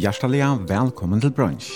Hjertelig 0.00 0.40
velkommen 0.64 1.20
til 1.20 1.32
brunch. 1.34 1.66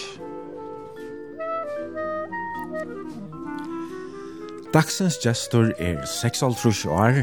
Dagsens 4.72 5.18
gestor 5.20 5.74
er 5.76 5.98
6,5 6.08 6.88
år. 6.88 7.20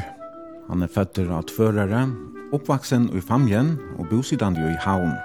Han 0.70 0.86
er 0.86 0.92
født 0.94 1.24
av 1.26 1.48
tvørere, 1.50 2.04
oppvaksen 2.54 3.10
i 3.18 3.24
familjen 3.24 3.80
og 3.98 4.12
bosidande 4.12 4.62
i 4.62 4.78
havn. 4.86 5.16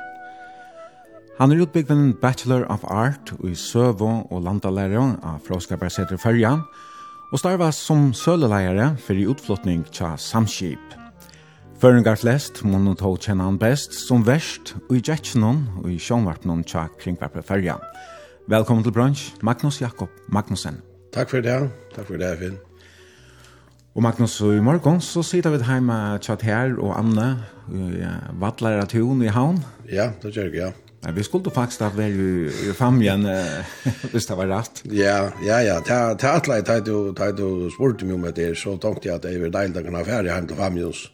Han 1.36 1.52
er 1.52 1.66
utbygd 1.66 1.92
en 1.92 2.14
Bachelor 2.22 2.64
of 2.72 2.86
Art 2.88 3.34
i 3.44 3.52
Søvo 3.52 4.22
og 4.30 4.46
Landalære 4.48 5.02
av 5.20 5.42
Fråskabergseter 5.44 6.16
Førja 6.16 6.56
og 7.32 7.42
starva 7.42 7.68
som 7.74 8.14
søleleiere 8.16 8.94
for 8.96 9.28
utflottning 9.34 9.84
til 9.92 10.16
Samskip. 10.16 11.02
Føringar 11.86 12.16
flest, 12.18 12.64
må 12.66 12.80
nå 12.82 12.96
tål 12.98 13.14
kjenne 13.22 13.44
han 13.46 13.60
best, 13.62 13.92
som 13.94 14.24
verst, 14.26 14.72
og 14.88 14.96
i 14.96 15.02
Gjetsjenon, 15.06 15.60
og 15.84 15.92
i 15.94 16.00
Sjønvarpnon, 16.02 16.64
tja 16.66 16.88
kringvarpe 16.98 17.44
ferja. 17.46 17.76
Velkommen 18.50 18.82
til 18.82 18.90
brunch, 18.96 19.28
Magnus 19.46 19.78
Jakob 19.78 20.10
Magnussen. 20.34 20.80
Takk 21.14 21.30
for 21.30 21.46
det, 21.46 21.54
takk 21.94 22.08
for 22.08 22.18
det, 22.18 22.32
Finn. 22.40 22.56
Og 23.94 24.02
Magnus, 24.02 24.34
i 24.42 24.58
morgen 24.66 24.98
så 24.98 25.22
sitter 25.22 25.54
vi 25.54 25.62
hjemme 25.62 26.00
tjatt 26.26 26.42
her 26.48 26.74
og 26.74 26.96
Anne, 26.96 27.28
i 27.70 28.02
Vattlæra 28.42 28.90
Tun 28.90 29.22
i 29.22 29.30
Havn. 29.30 29.62
Ja, 29.86 30.10
det 30.24 30.34
gjør 30.34 30.50
jeg, 30.50 30.58
ja. 30.64 30.72
Men 31.06 31.14
vi 31.14 31.22
skulle 31.22 31.54
faktisk 31.54 31.86
ha 31.86 31.92
vært 31.94 32.18
i 32.66 32.74
famjen, 32.74 33.30
hvis 34.10 34.26
det 34.32 34.42
var 34.42 34.50
rett. 34.50 34.82
Ja, 34.90 35.28
ja, 35.38 35.62
ja. 35.62 35.78
Til 35.86 36.32
atleid, 36.34 36.66
da 36.66 36.80
du 37.30 37.68
spurte 37.70 38.10
meg 38.10 38.18
om 38.18 38.26
det, 38.34 38.56
så 38.58 38.74
tenkte 38.74 39.12
jeg 39.12 39.20
at 39.20 39.28
det 39.28 39.38
var 39.44 39.60
deilig 39.60 39.84
å 39.84 39.86
kunne 39.86 40.02
ha 40.02 40.08
ferie 40.16 40.34
hjem 40.34 40.50
til 40.50 40.58
famjens. 40.58 41.10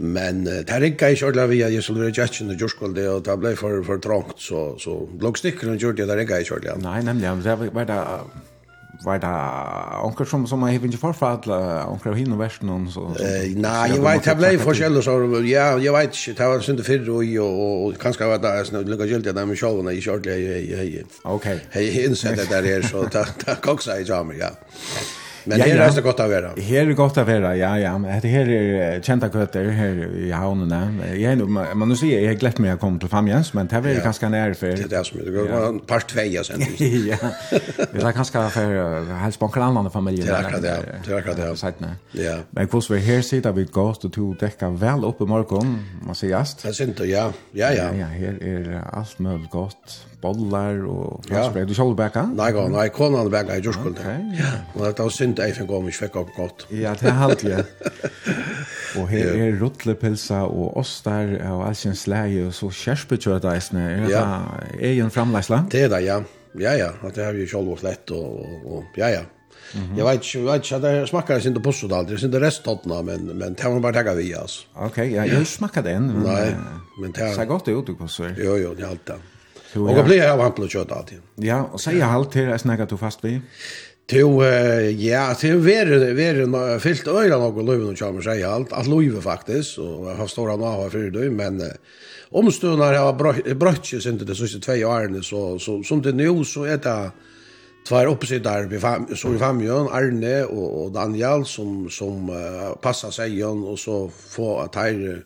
Men 0.00 0.46
uh, 0.46 0.60
det 0.64 0.82
ringa 0.82 1.08
ikke 1.12 1.26
ordentlig 1.28 1.48
via 1.50 1.72
jeg 1.74 1.82
skulle 1.84 2.06
være 2.06 2.16
kjætjen 2.16 2.54
og 2.54 2.60
jordskvalde, 2.60 3.08
og 3.12 3.24
det 3.26 3.40
ble 3.40 3.56
for, 3.56 3.82
for 3.84 4.00
trångt, 4.00 4.38
så, 4.40 4.70
så 4.80 4.96
bloggstikkeren 5.20 5.76
gjorde 5.78 6.00
det, 6.00 6.08
det 6.08 6.16
ringa 6.22 6.38
ikke 6.40 6.56
ordentlig. 6.56 6.78
Nei, 6.86 7.02
nemlig, 7.04 7.34
det 7.44 7.74
var 7.74 7.90
det, 7.90 7.98
var 9.04 9.20
det 9.20 9.34
onker 10.06 10.24
som, 10.24 10.46
som 10.48 10.64
jeg 10.68 10.80
ikke 10.80 11.02
forfadla, 11.02 11.60
onker 11.92 12.16
hinn 12.16 12.32
og 12.32 12.40
versen, 12.40 12.72
någon 12.72 12.88
så... 12.92 13.06
Eh, 13.20 13.52
nei, 13.60 13.76
jeg 13.92 14.02
vet, 14.08 14.24
det 14.24 14.36
ble 14.40 14.54
forskjellig, 14.64 15.04
så 15.04 15.18
ja, 15.44 15.68
jeg 15.84 15.96
vet 15.98 16.16
ikke, 16.16 16.36
det 16.40 16.50
var 16.54 16.66
synd 16.70 16.84
fyrr, 16.88 17.12
og, 17.12 17.36
og, 17.44 17.62
og 17.84 18.00
kanskje 18.00 18.32
var 18.32 18.40
det, 18.40 18.56
jeg 18.72 18.88
lukka 18.88 19.08
gyldig, 19.12 19.36
det 19.36 19.44
er 19.44 19.52
med 19.52 19.60
sjålven, 19.60 19.92
jeg 19.92 20.00
ikke 20.00 20.16
ordentlig, 20.16 20.50
jeg, 20.72 21.06
okej 21.24 21.58
jeg, 21.74 21.94
jeg, 22.24 22.36
det 22.36 22.50
där 22.50 22.64
är 22.64 22.82
så 22.82 23.08
jeg, 23.12 23.26
jeg, 23.46 23.56
jeg, 23.86 24.08
jeg, 24.08 24.38
jeg, 24.40 25.18
Men 25.48 25.60
ja, 25.60 25.68
her 25.70 25.82
er 25.86 25.94
det 25.96 26.04
godt 26.04 26.20
å 26.20 26.26
være. 26.30 26.52
Her 26.60 26.82
er 26.82 26.90
det 26.90 26.96
godt 26.98 27.20
å 27.20 27.24
være, 27.28 27.52
ja, 27.60 27.70
ja. 27.80 27.92
Det 28.22 28.32
her 28.32 28.50
er 28.54 29.04
kjenta 29.04 29.30
køtter 29.32 29.70
her 29.76 30.02
i 30.20 30.30
havnene. 30.34 30.80
Jeg, 31.16 31.38
man 31.48 31.88
må 31.88 31.96
si, 31.98 32.10
jeg 32.12 32.28
har 32.28 32.38
glemt 32.40 32.60
meg 32.62 32.76
å 32.76 32.80
komme 32.82 33.00
til 33.02 33.10
Famjens, 33.12 33.52
men 33.56 33.70
det 33.70 33.80
er 33.80 33.88
ja. 33.96 34.04
ganske 34.04 34.30
nære 34.32 34.58
for... 34.58 34.76
Det 34.76 34.88
er 34.88 34.92
det 34.92 35.04
som 35.08 35.22
er 35.22 35.30
det 35.30 35.34
går. 35.36 35.50
Ja. 35.52 35.62
Par 35.88 36.06
tvei, 36.10 36.26
ja, 36.34 36.44
sen. 36.46 36.64
ja. 37.10 37.18
Det 37.50 38.04
er 38.04 38.16
kanskje 38.16 38.44
for 38.54 39.14
helst 39.22 39.40
på 39.40 39.50
en 39.50 39.66
annen 39.70 39.92
familie. 39.94 40.26
Det 40.26 40.34
er 40.34 40.50
akkurat 40.50 40.66
det. 40.66 40.76
Det 41.06 41.14
er 41.14 41.22
akkurat 41.22 41.40
det, 41.40 41.94
ja. 42.20 42.36
Men 42.52 42.70
hvordan 42.70 42.96
vi 42.96 43.02
her 43.08 43.24
sitter 43.26 43.56
vi 43.56 43.66
godt, 43.70 44.04
og 44.08 44.14
to 44.14 44.30
dekker 44.40 44.76
vel 44.80 45.08
opp 45.08 45.24
i 45.24 45.28
morgen, 45.30 45.76
må 46.04 46.16
sier. 46.18 46.54
Det 46.60 46.70
er 46.72 46.76
sint, 46.76 47.02
ja. 47.08 47.30
Ja, 47.56 47.72
ja. 47.74 47.90
Ja, 47.96 48.12
her 48.12 48.38
er 48.40 48.80
alt 48.92 49.20
mulig 49.20 49.50
godt 49.52 50.00
bollar 50.22 50.82
og 50.88 51.24
franskbrød. 51.28 51.66
Du 51.70 51.74
kjøler 51.74 51.96
bæka? 51.98 52.24
Nei, 52.36 52.50
gå, 52.54 52.66
nei, 52.72 52.86
konan 52.94 53.30
bæka 53.32 53.56
i 53.58 53.64
jorskuld. 53.64 54.00
Ja. 54.36 54.52
Og 54.74 54.86
det 54.86 55.04
var 55.04 55.14
synd 55.14 55.40
jeg 55.40 55.56
fikk 55.56 55.72
om 55.76 55.88
ikke 55.88 56.04
fikk 56.04 56.20
opp 56.22 56.34
godt. 56.36 56.66
Ja, 56.74 56.94
det 56.98 57.08
er 57.10 57.18
halt, 57.20 57.44
ja. 57.44 57.64
og 58.98 59.08
her 59.12 59.32
er 59.32 59.58
rutlepilsa 59.62 60.44
og 60.48 60.76
ostar 60.80 61.36
og 61.50 61.66
allsjens 61.68 62.06
leie 62.10 62.46
og 62.48 62.54
så 62.56 62.70
kjerspetjødeisene. 62.82 63.88
Er 63.96 64.06
det 64.10 64.92
egen 64.92 65.10
framleisla? 65.14 65.64
Det 65.72 65.86
er 65.88 65.92
det, 65.94 66.04
ja. 66.08 66.20
Ja, 66.58 66.72
ja, 66.74 66.88
det 67.14 67.22
har 67.24 67.36
vi 67.36 67.46
kjøler 67.46 67.76
vårt 67.76 67.84
lett 67.86 68.10
og, 68.10 68.40
og, 68.66 68.96
ja, 68.98 69.12
ja. 69.12 69.26
Mm 69.74 69.86
-hmm. 69.86 69.98
Jag 69.98 70.04
vet 70.04 70.14
inte, 70.14 70.38
jag 70.38 70.52
vet 70.52 70.72
inte, 70.72 71.00
det 71.00 71.06
smakar 71.06 71.46
inte 71.46 71.60
på 71.60 71.72
så 71.72 71.78
sådant, 71.78 72.08
det 72.08 72.14
är 72.14 72.24
inte 72.24 72.40
resttottna, 72.40 73.02
men, 73.02 73.26
men 73.26 73.54
det 73.54 73.62
har 73.62 73.70
man 73.70 73.82
bara 73.82 73.92
tagit 73.92 74.16
vi, 74.18 74.34
alltså. 74.34 74.66
Okej, 74.74 74.86
okay, 74.86 75.10
ja, 75.10 75.26
jag 75.26 75.46
smakar 75.46 75.82
den, 75.82 76.06
men, 76.06 76.22
Nej, 76.22 76.56
men 77.00 77.12
det 77.12 77.20
har... 77.20 77.34
Ser 77.34 77.44
gott 77.44 77.68
ut, 77.68 77.86
du, 77.86 78.08
så. 78.08 78.24
Jo, 78.36 78.56
jo, 78.56 78.74
det 78.74 78.82
är 78.82 78.86
allt 78.86 79.06
det. 79.06 79.14
Og 79.76 79.90
jag 79.96 80.04
blir 80.04 80.24
av 80.26 80.40
hantel 80.42 80.66
og 80.66 80.72
kjøtt 80.72 80.92
alltid. 80.92 81.22
Ja, 81.44 81.60
og 81.70 81.78
sier 81.78 82.00
jeg 82.00 82.10
halt 82.10 82.32
til 82.34 82.48
jeg 82.50 82.62
snakker 82.62 82.88
du 82.90 82.96
fast 82.98 83.22
vid. 83.24 83.44
Jo, 84.10 84.42
ja, 84.42 85.34
til 85.34 85.50
är 85.50 85.56
värre, 85.56 86.14
värre 86.14 86.42
øyre 87.06 87.38
nok 87.38 87.56
og 87.56 87.64
løyve 87.64 87.84
noen 87.84 87.96
kjømmer 87.96 88.22
sig 88.22 88.44
allt, 88.44 88.72
att 88.72 88.86
løyve 88.86 89.22
faktisk, 89.22 89.78
og 89.78 90.08
jeg 90.08 90.16
har 90.16 90.26
stora 90.26 90.56
nava 90.56 90.90
för 90.90 91.10
døy, 91.10 91.30
men 91.30 91.62
omstående 92.32 92.84
har 92.84 92.92
jag 92.94 93.16
brött 93.58 93.86
sig 93.86 94.08
inte 94.08 94.24
de 94.24 94.34
sista 94.34 94.58
två 94.58 94.86
åren, 94.86 95.22
så, 95.22 95.58
så 95.58 95.82
som 95.82 96.02
det 96.02 96.14
nå 96.14 96.44
så 96.44 96.64
er 96.64 96.76
det 96.76 97.12
tvær 97.88 98.06
oppsitter 98.06 98.66
vi 98.68 98.78
fem, 98.78 99.06
så 99.14 99.34
i 99.34 99.38
femjön, 99.38 99.88
Arne 99.92 100.44
og, 100.44 100.84
och 100.84 100.92
Daniel 100.92 101.44
som, 101.44 101.90
som 101.90 102.30
uh, 102.30 102.74
passer 102.82 103.10
seg 103.10 103.32
igjen, 103.32 103.64
og 103.64 103.78
så 103.78 104.10
få 104.30 104.58
att 104.58 104.74
här 104.74 105.22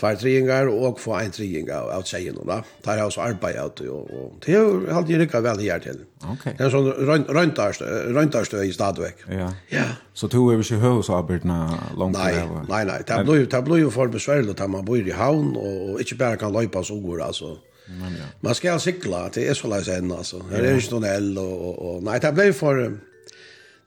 två 0.00 0.16
treingar 0.16 0.66
och 0.66 1.00
få 1.00 1.14
en 1.14 1.30
treinga 1.30 1.80
av 1.80 2.02
seien 2.02 2.34
då. 2.34 2.62
Tar 2.82 2.96
jag 2.96 3.12
så 3.12 3.20
arbete 3.20 3.62
av 3.62 3.70
och 3.88 4.10
og 4.10 4.42
det 4.46 4.54
har 4.54 4.96
alltid 4.98 5.18
rycka 5.18 5.40
väl 5.40 5.58
här 5.58 5.78
till. 5.78 6.00
Okej. 6.22 6.54
Det 6.58 6.64
är 6.64 6.66
er 6.66 6.70
sånn 6.70 8.14
røntarstøy 8.14 8.68
i 8.68 8.72
stadvek. 8.72 9.14
Ja. 9.28 9.52
ja. 9.70 9.84
Så 10.14 10.28
tog 10.28 10.52
er 10.52 10.56
vi 10.56 10.62
hus 10.62 10.70
høvesarbeidene 10.70 11.58
langt 11.96 11.98
långt 11.98 12.16
til 12.16 12.68
Nej, 12.68 12.84
nej, 12.84 13.02
det 13.06 13.24
blir, 13.26 13.46
det 13.46 13.64
blir 13.64 13.76
ju 13.76 13.90
för 13.90 14.06
besvärligt 14.08 14.60
att 14.60 14.70
man 14.70 14.84
bor 14.84 15.08
i 15.08 15.10
havn, 15.10 15.56
och 15.56 16.00
inte 16.00 16.14
bara 16.14 16.36
kan 16.36 16.52
löpa 16.52 16.84
så 16.84 17.00
går 17.00 17.22
alltså. 17.22 17.58
Men, 17.88 18.12
ja. 18.12 18.24
Man 18.40 18.54
ska 18.54 18.78
sikla, 18.78 19.28
det 19.34 19.48
er 19.48 19.54
så 19.54 19.68
leis 19.68 19.88
enn, 19.88 20.12
altså. 20.12 20.42
Det 20.50 20.58
er 20.58 20.74
inte 20.74 20.94
någon 20.94 21.04
eld 21.04 21.38
och 21.38 21.94
och 21.94 22.02
nej, 22.02 22.20
det 22.20 22.32
blir 22.32 22.52
för 22.52 22.98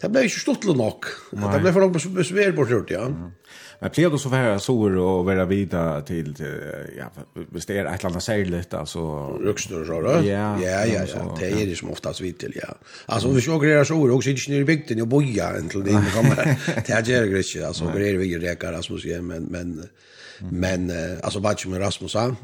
Det 0.01 0.11
blev 0.11 0.23
ikke 0.23 0.39
stort 0.39 0.63
nok. 0.63 1.05
Det 1.31 1.61
blev 1.61 1.73
for 1.73 1.81
noe 1.81 2.15
besvær 2.15 2.51
bort 2.55 2.69
skjort, 2.69 2.91
ja. 2.93 3.07
Men 3.81 3.91
blev 3.93 4.11
du 4.11 4.17
så 4.17 4.29
være 4.29 4.59
sår 4.59 4.95
og 5.01 5.27
være 5.27 5.47
videre 5.47 6.01
til, 6.01 6.33
till 6.35 6.55
ja, 6.97 7.05
visst 7.51 7.69
är 7.69 7.83
det 7.83 7.89
ett 7.89 8.05
annat 8.05 8.23
särligt 8.23 8.73
alltså. 8.73 8.99
Ruxnor 9.43 9.85
så 9.85 10.01
da? 10.01 10.21
Ja, 10.21 10.57
ja, 10.61 10.85
ja, 10.85 11.05
ja. 11.15 11.35
Det 11.39 11.61
er 11.61 11.65
det 11.65 11.77
som 11.77 11.91
oftast 11.91 12.21
vidt 12.21 12.39
til, 12.39 12.53
ja. 12.55 12.73
Alltså 13.07 13.29
vi 13.29 13.41
såg 13.41 13.65
det 13.65 13.87
sår 13.87 14.11
också 14.11 14.29
ikke 14.29 14.51
nere 14.51 14.61
i 14.61 14.63
bygden 14.63 15.01
och 15.01 15.07
boja 15.07 15.57
en 15.57 15.69
till 15.69 15.83
det 15.85 16.11
kommer. 16.15 16.35
Det 16.87 16.89
är 16.89 17.01
det 17.01 17.37
ikke, 17.37 17.67
altså, 17.67 17.85
greier 17.85 18.17
vi 18.17 18.37
räkar 18.37 18.71
Rasmus 18.71 19.05
igen 19.05 19.25
men 19.25 19.47
men 19.51 19.83
men 20.39 20.91
alltså 21.23 21.39
vad 21.39 21.59
som 21.59 21.79
Rasmus 21.79 22.11
sa. 22.11 22.35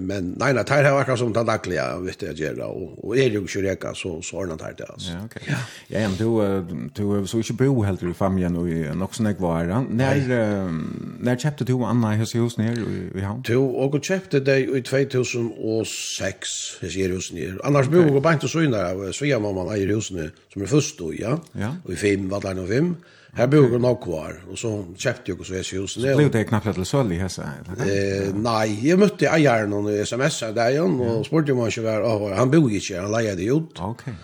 Men 0.00 0.34
nej 0.38 0.54
nej, 0.54 0.64
det 0.64 0.72
här 0.72 0.92
var 0.92 1.16
som 1.16 1.32
dagliga 1.32 1.98
vet 1.98 2.22
jag 2.22 2.34
gärna 2.34 2.64
och 2.64 3.04
och 3.04 3.16
är 3.16 3.30
ju 3.30 3.46
ju 3.54 3.62
reka, 3.62 3.94
så 3.94 4.22
så 4.22 4.36
ordnat 4.36 4.62
här 4.62 4.74
det 4.78 4.84
alltså. 4.84 5.12
Ja, 5.12 5.18
okej. 5.24 5.42
Ja, 5.46 5.56
ja, 6.00 6.08
men 6.08 6.16
du 6.18 7.20
du 7.20 7.26
så 7.26 7.36
inte 7.36 7.52
bo 7.52 7.82
helt 7.82 8.02
i 8.02 8.14
familjen 8.14 8.56
och 8.56 8.68
i 8.68 8.90
något 8.94 9.14
sånt 9.14 9.36
kvar. 9.38 9.86
Nej, 9.90 10.20
ehm 10.56 11.06
när 11.20 11.36
köpte 11.36 11.64
du 11.64 11.72
Anna 11.72 12.14
i 12.14 12.16
hus 12.16 12.58
ner 12.58 12.84
i 13.14 13.20
hamn. 13.20 13.42
Du 13.46 13.56
och 13.56 14.04
köpte 14.04 14.40
det 14.40 14.58
i 14.58 14.82
2006 14.82 16.48
i 16.82 17.08
hus 17.08 17.32
ner. 17.32 17.60
Annars 17.64 17.88
bor 17.88 18.06
jag 18.06 18.22
bara 18.22 18.34
inte 18.34 18.48
så 18.48 18.62
inne 18.62 18.90
av 18.90 19.12
Svea 19.12 19.38
mamma 19.38 19.76
i 19.76 19.86
huset 19.86 20.32
som 20.52 20.62
är 20.62 20.66
först 20.66 20.98
då, 20.98 21.14
ja. 21.14 21.40
Och 21.84 21.92
i 21.92 21.96
fem 21.96 22.28
var 22.28 22.40
där 22.40 22.54
nog 22.54 22.68
fem. 22.68 22.96
Här 23.32 23.46
bor 23.46 23.72
jag 23.72 23.80
nog 23.80 24.02
kvar 24.02 24.42
och 24.50 24.58
så 24.58 24.84
köpte 24.96 25.30
jag 25.30 25.46
så 25.46 25.54
i 25.54 25.78
hus 25.80 25.96
ner. 25.96 26.16
Blev 26.16 26.30
det 26.30 26.44
knappt 26.44 26.74
till 26.74 26.84
sölj 26.84 27.14
i 27.14 27.18
huset? 27.18 27.44
Eh 27.68 28.34
nej, 28.34 28.88
jag 28.88 28.98
mötte 28.98 29.28
ägaren 29.28 29.72
och 29.72 29.92
SMS 29.92 30.40
där 30.40 30.70
igen 30.70 31.00
och 31.00 31.26
spurte 31.26 31.52
om 31.52 31.58
han 31.58 31.70
skulle 31.70 32.00
vara 32.00 32.34
han 32.34 32.50
bor 32.50 32.72
inte 32.72 33.00
han 33.00 33.12
lejade 33.12 33.42
ut. 33.42 33.78
Okej. 33.78 34.14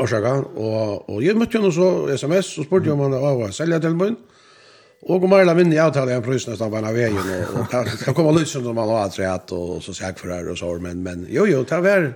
Och 0.00 0.08
så 0.08 0.16
kan 0.16 0.44
och 0.44 1.10
och 1.10 1.22
jag 1.22 1.36
mötte 1.36 1.58
honom 1.58 1.72
så 1.72 2.08
SMS 2.08 2.58
och 2.58 2.64
spurte 2.64 2.90
om 2.90 3.00
han 3.00 3.10
var 3.10 3.50
sälja 3.50 3.80
till 3.80 3.94
mig. 3.94 4.08
Mm 4.08 4.18
Och 5.00 5.24
om 5.24 5.32
alla 5.32 5.54
vinner 5.54 5.76
jag 5.76 5.94
tar 5.94 6.06
jag 6.06 6.24
pröjs 6.24 6.46
nästan 6.46 6.70
på 6.70 6.76
en 6.76 6.94
vägen. 6.94 7.44
och 7.54 7.70
kan 8.04 8.14
komma 8.14 8.30
lite 8.30 8.50
som 8.50 8.74
man 8.74 8.88
har 8.88 8.98
allt 8.98 9.18
rätt 9.18 9.52
och 9.52 9.82
så 9.82 9.94
säkert 9.94 10.18
för 10.18 10.28
det 10.28 10.50
och 10.50 10.58
så. 10.58 10.74
Men, 10.74 11.02
men 11.02 11.26
jo, 11.30 11.46
jo, 11.46 11.64
ta 11.64 11.80
väl 11.80 12.12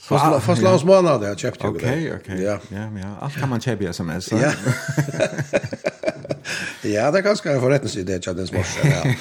fast, 0.00 0.44
fast 0.44 0.62
ja. 0.62 0.68
landsmånad 0.68 1.24
jag 1.24 1.38
köpte. 1.38 1.66
Okej, 1.66 2.12
okej. 2.20 2.42
Ja. 2.42 2.58
ja, 2.68 2.90
ja. 3.02 3.16
Allt 3.20 3.34
kan 3.34 3.48
man 3.48 3.60
köpa 3.60 3.84
sms. 3.84 4.32
Ja. 4.32 4.38
ja, 6.82 7.10
det 7.10 7.18
är 7.18 7.22
ganska 7.22 7.52
en 7.52 7.60
förrättningsidé 7.60 8.18
det 8.18 8.32
den 8.32 8.46
smorsen. 8.46 8.90
Ja. 8.90 9.14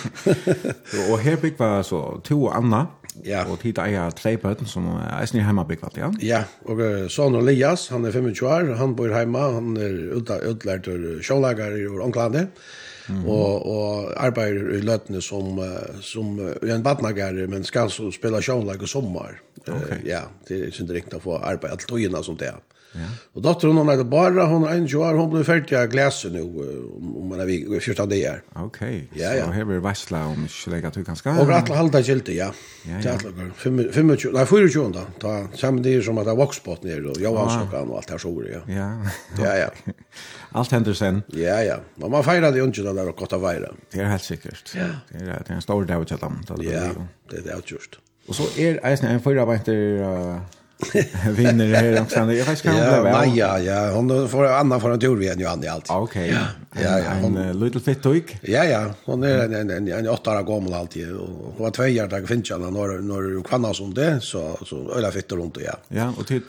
och 1.12 1.20
här 1.20 1.36
bygg 1.36 1.58
var 1.58 1.84
så 1.84 2.22
två 2.28 2.44
och 2.44 2.56
Anna. 2.56 2.88
Ja. 3.24 3.46
Och 3.46 3.60
tid 3.60 3.78
jag 3.78 4.16
tre 4.16 4.38
böten 4.38 4.68
som 4.68 4.88
är 4.88 5.26
snill 5.26 5.44
hemma 5.44 5.66
byggvart, 5.66 5.98
ja? 5.98 6.14
Ja, 6.20 6.44
och 6.64 7.12
son 7.12 7.36
Elias, 7.36 7.90
han 7.90 8.06
är 8.06 8.12
25 8.12 8.48
år, 8.48 8.76
han 8.76 8.96
bor 8.96 9.10
hemma, 9.10 9.40
han 9.40 9.78
är 9.78 10.50
utlärd 10.50 10.84
till 10.84 11.20
showlagare 11.24 11.78
i 11.78 11.88
Ånglandet. 11.88 12.42
Mm 12.42 12.52
og, 13.26 13.66
og 13.66 14.14
arbeider 14.22 14.74
i 14.78 14.82
løtene 14.86 15.22
som, 15.22 15.60
som 16.06 16.36
en 16.40 16.84
badnagare, 16.86 17.48
men 17.52 17.68
skal 17.68 17.92
spela 18.14 18.42
sjånlag 18.42 18.80
like 18.80 18.88
sommar. 18.88 19.40
Okay. 19.68 20.00
Uh, 20.00 20.08
ja, 20.08 20.24
det 20.48 20.58
er 20.58 20.68
ikke 20.72 20.94
riktig 20.94 21.20
å 21.20 21.24
få 21.24 21.40
arbeid, 21.40 21.74
alt 21.74 21.88
togene 21.90 22.24
som 22.24 22.38
det 22.40 22.54
er. 22.54 22.79
Ja. 22.92 23.00
Och 23.34 23.42
dottern 23.42 23.78
hon 23.78 23.88
hade 23.88 24.04
bara 24.04 24.46
hon 24.46 24.64
är 24.64 24.70
en 24.70 24.84
år, 24.84 25.14
hon 25.14 25.30
blev 25.30 25.44
färdig 25.44 25.76
av 25.76 25.88
glasen 25.88 26.34
nu 26.34 26.42
om 26.42 27.30
man 27.30 27.40
är 27.40 27.80
14 27.80 28.10
dagar. 28.10 28.42
Okej. 28.54 29.08
Ja 29.14 29.34
ja. 29.34 29.46
Så 29.46 29.52
här 29.52 29.66
blir 29.66 29.78
vassla 29.78 30.26
om 30.26 30.48
lägga 30.68 30.92
till 30.92 31.04
ganska. 31.04 31.40
Och 31.40 31.52
att 31.52 31.70
hålla 31.70 32.00
gilt 32.00 32.28
ja. 32.28 32.54
Ja. 33.04 33.20
25 33.64 34.08
nej 34.08 34.18
24 34.48 34.90
då. 34.90 35.02
Ta 35.20 35.48
samma 35.58 35.82
det 35.82 36.02
som 36.02 36.18
att 36.18 36.26
det 36.26 36.36
vaxpott 36.36 36.84
ner 36.84 37.02
då. 37.02 37.14
Jag 37.20 37.34
var 37.34 37.50
så 37.50 37.72
kan 37.72 37.90
och 37.90 37.98
allt 37.98 38.10
här 38.10 38.18
så 38.18 38.44
ja. 38.52 38.74
Ja. 38.74 39.10
Ja 39.44 39.58
ja. 39.58 39.70
Allt 40.52 40.72
händer 40.72 40.94
sen. 40.94 41.24
Ja 41.28 41.64
ja. 41.64 41.80
Men 41.96 42.12
man 42.12 42.24
firar 42.24 42.52
det 42.52 42.60
inte 42.60 42.82
där 42.82 43.10
och 43.10 43.16
korta 43.16 43.38
vara. 43.38 43.72
Det 43.92 44.00
är 44.00 44.06
helt 44.06 44.24
säkert. 44.24 44.74
Ja. 44.76 44.86
Det 45.10 45.18
är 45.18 45.26
det 45.26 45.50
är 45.50 45.56
en 45.56 45.62
stor 45.62 45.86
dag 45.86 46.02
att 46.02 46.22
dem. 46.22 46.44
Ja. 46.48 46.56
Det 47.30 47.38
är 47.38 47.44
det 47.44 47.72
just. 47.72 47.96
Och 48.28 48.36
så 48.36 48.44
är 48.62 48.74
det 48.74 49.08
en 49.08 49.22
fyra 49.22 49.46
uh, 50.02 50.38
vinner 51.30 51.76
här 51.76 52.02
också. 52.02 52.20
Jag 52.20 52.26
vet 52.26 52.66
inte 52.66 53.02
vad 53.02 53.26
det. 53.26 53.36
Ja, 53.36 53.60
ja, 53.60 53.92
hon 53.92 54.30
får 54.30 54.46
Anna 54.46 54.80
för 54.80 54.92
en 54.92 55.00
tur 55.00 55.22
igen 55.22 55.40
ju 55.40 55.46
han 55.46 55.64
i 55.64 55.68
allt. 55.68 55.86
Okej. 55.90 56.38
Ja, 56.72 57.00
ja, 57.00 57.14
hon 57.22 57.60
little 57.60 57.82
fit 57.82 58.04
toik. 58.04 58.38
Ja, 58.42 58.64
ja, 58.64 58.86
hon 59.06 59.24
är 59.24 59.40
en 59.40 59.54
en 59.54 59.70
en, 59.70 59.88
en 59.88 60.08
åtta 60.08 60.40
år 60.40 60.44
gammal 60.44 60.74
alltid 60.74 61.16
och 61.16 61.28
hon 61.28 61.56
var 61.58 61.72
två 61.72 61.84
år 61.84 62.08
där 62.08 62.26
finns 62.26 62.50
jag 62.50 62.62
när 62.62 62.72
när 63.02 63.44
kvannar 63.44 63.74
som 63.74 63.94
det 63.94 64.22
så 64.22 64.58
så 64.66 64.92
öla 64.92 65.12
fitter 65.12 65.36
runt 65.36 65.58
ja. 65.66 65.74
Ja, 65.88 66.14
och 66.18 66.28
typ 66.28 66.44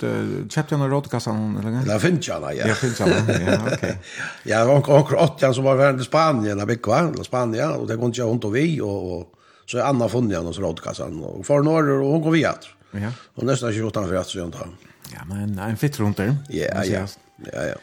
köpte 0.50 0.74
hon 0.74 0.90
rådkassan 0.90 1.56
eller? 1.56 1.92
Ja, 1.92 1.98
finns 1.98 2.28
jag 2.28 2.42
ja. 2.42 2.66
Ja, 2.66 2.74
finns 2.74 3.00
jag. 3.00 3.08
Ja, 3.08 3.58
okej. 3.72 3.98
Ja, 4.42 4.64
hon 4.64 4.82
hon 4.82 5.18
åtta 5.18 5.54
som 5.54 5.64
var 5.64 5.74
värd 5.76 6.00
i 6.00 6.04
Spanien, 6.04 6.60
Abekwa, 6.60 7.12
Spanien 7.22 7.70
och 7.72 7.86
det 7.86 7.96
går 7.96 8.06
inte 8.06 8.22
hon 8.22 8.38
och 8.38 8.56
vi 8.56 8.80
och 8.80 9.26
så 9.66 9.82
Anna 9.82 10.08
funnit 10.08 10.36
henne 10.36 10.48
hos 10.48 10.58
rådkassan 10.58 11.24
och 11.24 11.46
för 11.46 11.58
några 11.58 11.94
och 11.94 12.10
hon 12.12 12.22
går 12.22 12.30
att. 12.46 12.68
Ja. 12.92 13.12
Och 13.34 13.44
nästan 13.44 13.72
28 13.72 14.06
för 14.06 14.14
att 14.14 14.26
sånt 14.26 14.54
här. 14.54 14.66
Ja, 15.12 15.20
men 15.28 15.58
en 15.58 15.76
fit 15.76 16.00
runt 16.00 16.16
där. 16.16 16.36
Ja, 16.48 16.84
ja. 16.84 17.06
Ja, 17.52 17.66
ja. 17.66 17.74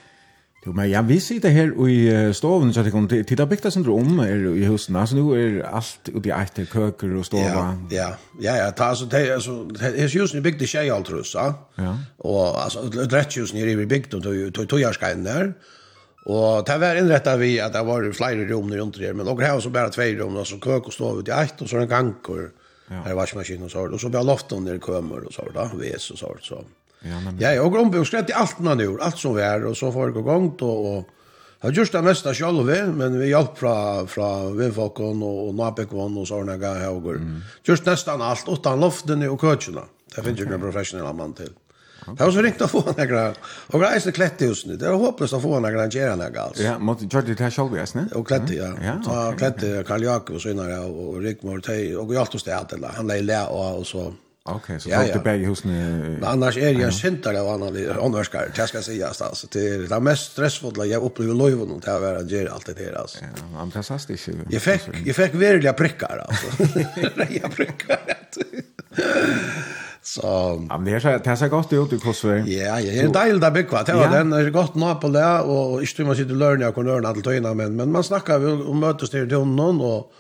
Jo, 0.66 0.74
men 0.74 0.90
ja, 0.90 1.02
vi 1.02 1.22
sitter 1.22 1.50
här 1.50 1.90
i 1.90 2.34
stoven 2.34 2.74
så 2.74 2.80
att 2.80 2.86
jag 2.86 2.94
kommer 2.94 3.24
titta 3.24 3.46
bäckta 3.46 3.72
syndrom 3.72 4.20
er 4.20 4.56
i 4.56 4.66
husen. 4.66 4.96
altså 4.96 5.16
nu 5.16 5.60
är 5.60 5.64
allt 5.64 6.10
ute 6.10 6.30
i 6.30 6.32
äter 6.32 6.66
køker 6.66 7.16
och 7.16 7.26
stova. 7.26 7.78
Ja, 7.92 8.18
ja, 8.40 8.58
ja, 8.58 8.72
ta 8.72 8.96
så 8.96 9.06
det 9.06 9.34
alltså 9.34 9.64
det 9.64 9.86
är 9.86 10.08
just 10.08 10.34
nu 10.34 10.42
byggt 10.42 10.62
i 10.62 10.68
tjej 10.68 10.90
allt 10.90 11.10
russa. 11.10 11.54
Ja. 11.76 11.98
Och 12.18 12.64
alltså 12.64 12.80
rätt 13.10 13.38
just 13.38 13.54
nere 13.54 13.72
i 13.72 13.86
byggt 13.86 14.14
och 14.14 14.24
tog 14.24 14.70
tog 14.70 14.80
jag 14.80 14.94
där. 15.24 15.54
Och 16.26 16.66
det 16.66 16.78
var 16.78 16.96
inrättat 16.96 17.40
vi 17.40 17.60
att 17.62 17.74
det 17.74 17.84
var 17.84 18.12
flera 18.12 18.46
rum 18.46 18.74
runt 18.74 18.98
där 18.98 19.14
men 19.14 19.28
och 19.28 19.42
här 19.42 19.60
så 19.60 19.70
bara 19.70 19.90
två 19.90 20.02
rum 20.02 20.38
och 20.38 20.48
så 20.48 20.60
kök 20.60 20.88
och 20.88 20.94
stov 20.94 21.20
ut 21.20 21.28
i 21.28 21.32
ett 21.32 21.62
och 21.62 21.70
så 21.70 21.78
en 21.78 21.88
gang 21.88 22.16
och 22.28 22.38
Här 22.88 23.14
var 23.14 23.36
maskin 23.36 23.64
och 23.64 23.72
så 23.72 23.94
och 23.94 24.02
så 24.02 24.10
var 24.10 24.24
lofton 24.24 24.66
när 24.66 24.74
det 24.74 24.80
kommer 24.80 25.26
och 25.26 25.34
så 25.34 25.50
där 25.54 25.70
ves 25.78 26.12
och 26.12 26.18
så 26.18 26.38
så. 26.42 26.66
Ja 27.02 27.20
men 27.20 27.40
Ja, 27.40 27.62
och 27.62 27.76
om 27.76 28.06
skrätt 28.06 28.30
i 28.30 28.34
allt 28.34 28.60
man 28.60 28.78
nu, 28.78 28.98
allt 29.02 29.18
som 29.18 29.38
är 29.38 29.66
och 29.66 29.78
så 29.78 29.92
får 29.92 30.12
det 30.12 30.20
igång 30.20 30.56
då 30.58 30.70
och 30.70 31.10
Jag 31.62 31.74
just 31.74 31.92
det 31.92 32.02
mesta 32.02 32.34
själva, 32.34 32.86
men 32.86 33.20
vi 33.20 33.30
hjälp 33.30 33.58
fra, 33.58 34.08
fra 34.08 34.50
Vivfalkon 34.50 35.24
og, 35.24 35.38
og 35.48 35.56
Nabekvon 35.58 36.18
og 36.22 36.28
sånne 36.30 36.58
ganger. 36.62 37.18
Mm. 37.18 37.40
Just 37.66 37.86
nästan 37.86 38.22
allt 38.22 38.46
utan 38.48 38.80
loften 38.80 39.24
og 39.26 39.40
køkene. 39.42 39.82
Det 40.16 40.24
finnes 40.24 40.40
jo 40.40 40.46
ikke 40.46 40.56
en 40.56 40.62
professionell 40.62 41.16
mann 41.18 41.34
til. 41.34 41.50
Det 42.18 42.24
var 42.24 42.32
så 42.32 42.42
ringt 42.42 42.62
å 42.62 42.68
få 42.68 42.94
några. 42.98 43.34
Och 43.68 43.80
det 43.80 43.88
är 43.88 44.00
så 44.00 44.12
klätt 44.12 44.40
nu. 44.40 44.76
Det 44.76 44.90
var 44.90 44.98
hopplöst 44.98 45.34
att 45.34 45.42
få 45.42 45.60
några 45.60 45.84
att 45.84 45.94
göra 45.94 46.16
några 46.16 46.42
alls. 46.42 46.60
Ja, 46.60 46.80
måtte 46.80 47.06
du 47.06 47.34
det 47.34 47.44
här 47.44 47.52
själv 47.52 47.78
yes, 47.78 47.94
ne? 47.94 48.06
Och 48.16 48.28
klätt, 48.28 48.50
ja. 48.50 49.02
Ta 49.06 49.32
klätt 49.32 49.88
Karl 49.88 50.04
Jakobs 50.04 50.46
och 50.46 50.52
innan 50.52 50.80
och 50.80 51.22
Rickmore 51.22 51.62
Tej 51.62 51.98
och 51.98 52.14
jag 52.14 52.32
tog 52.32 52.42
det 52.46 52.56
alla. 52.56 52.92
Han 52.96 53.08
lade 53.08 53.22
lä 53.22 53.46
och 53.46 53.88
så 53.88 54.14
Okej, 54.50 54.80
så 54.80 54.90
folk 54.90 55.12
tillbaka 55.12 55.36
i 55.36 55.68
Men 55.68 56.24
Annars 56.24 56.58
är 56.58 56.80
jag 56.80 56.94
syndare 56.94 57.42
av 57.42 57.48
annan 57.48 57.98
åndvärskare, 58.00 58.52
det 58.56 58.68
ska 58.68 58.82
säga. 58.82 59.08
Alltså. 59.08 59.48
Det 59.52 59.68
är 59.68 59.80
det 59.80 60.00
mest 60.00 60.32
stressfulla 60.32 60.86
jag 60.86 61.04
upplever 61.04 61.34
i 61.34 61.38
Lojvon 61.38 61.82
till 61.82 61.90
att 61.90 62.02
vara 62.02 62.22
gör 62.22 62.46
allt 62.46 62.66
det 62.66 62.86
här. 62.86 62.94
Alltså. 62.94 63.18
Ja, 63.22 63.60
men 63.60 63.72
fantastiskt. 63.72 64.30
Jag 64.50 64.62
fick, 64.62 64.82
jag 65.06 65.16
fick 65.16 65.34
verkliga 65.34 65.74
prickar. 65.74 66.26
Alltså. 66.28 66.80
jag 67.42 67.56
prickar. 67.56 68.00
Så 70.08 70.22
ja, 70.70 70.78
men 70.78 70.86
det 70.86 71.04
här 71.04 71.20
det 71.24 71.38
ser 71.38 71.48
gott 71.48 71.74
ut 71.74 71.94
i 71.94 72.00
Kosovo. 72.00 72.34
Ja, 72.34 72.80
ja, 72.80 72.92
det 72.92 73.00
är 73.00 73.08
dejligt 73.08 73.42
där 73.42 73.52
bygga. 73.52 73.84
Det 73.84 73.94
var 73.94 74.08
den 74.18 74.34
är 74.34 74.50
gott 74.50 74.76
nå 74.76 74.96
på 74.96 75.08
det 75.18 75.40
och 75.40 75.82
inte 75.82 76.04
man 76.04 76.16
sitter 76.16 76.36
lörna 76.44 76.70
och 76.70 76.76
kan 76.76 76.86
lörna 76.86 77.08
allt 77.10 77.28
innan 77.28 77.58
men 77.58 77.76
men 77.76 77.92
man 77.92 78.04
snackar 78.04 78.40
väl 78.40 78.62
om 78.72 78.80
mötes 78.80 79.10
till 79.10 79.28
någon 79.28 79.82
och 79.82 80.12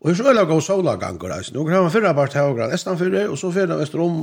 Och 0.00 0.16
så 0.16 0.32
lägger 0.32 0.52
och 0.52 0.62
sola 0.62 0.96
gånger 0.96 1.30
alltså. 1.36 1.50
Nu 1.54 1.60
kan 1.70 1.82
man 1.82 1.90
förra 1.90 2.14
bort 2.14 2.34
här 2.34 2.48
och 2.50 2.56
grann. 2.56 2.70
Nästan 2.70 2.96
det 3.10 3.28
och 3.28 3.38
så 3.38 3.52
förra 3.52 3.76
Västerom 3.76 4.14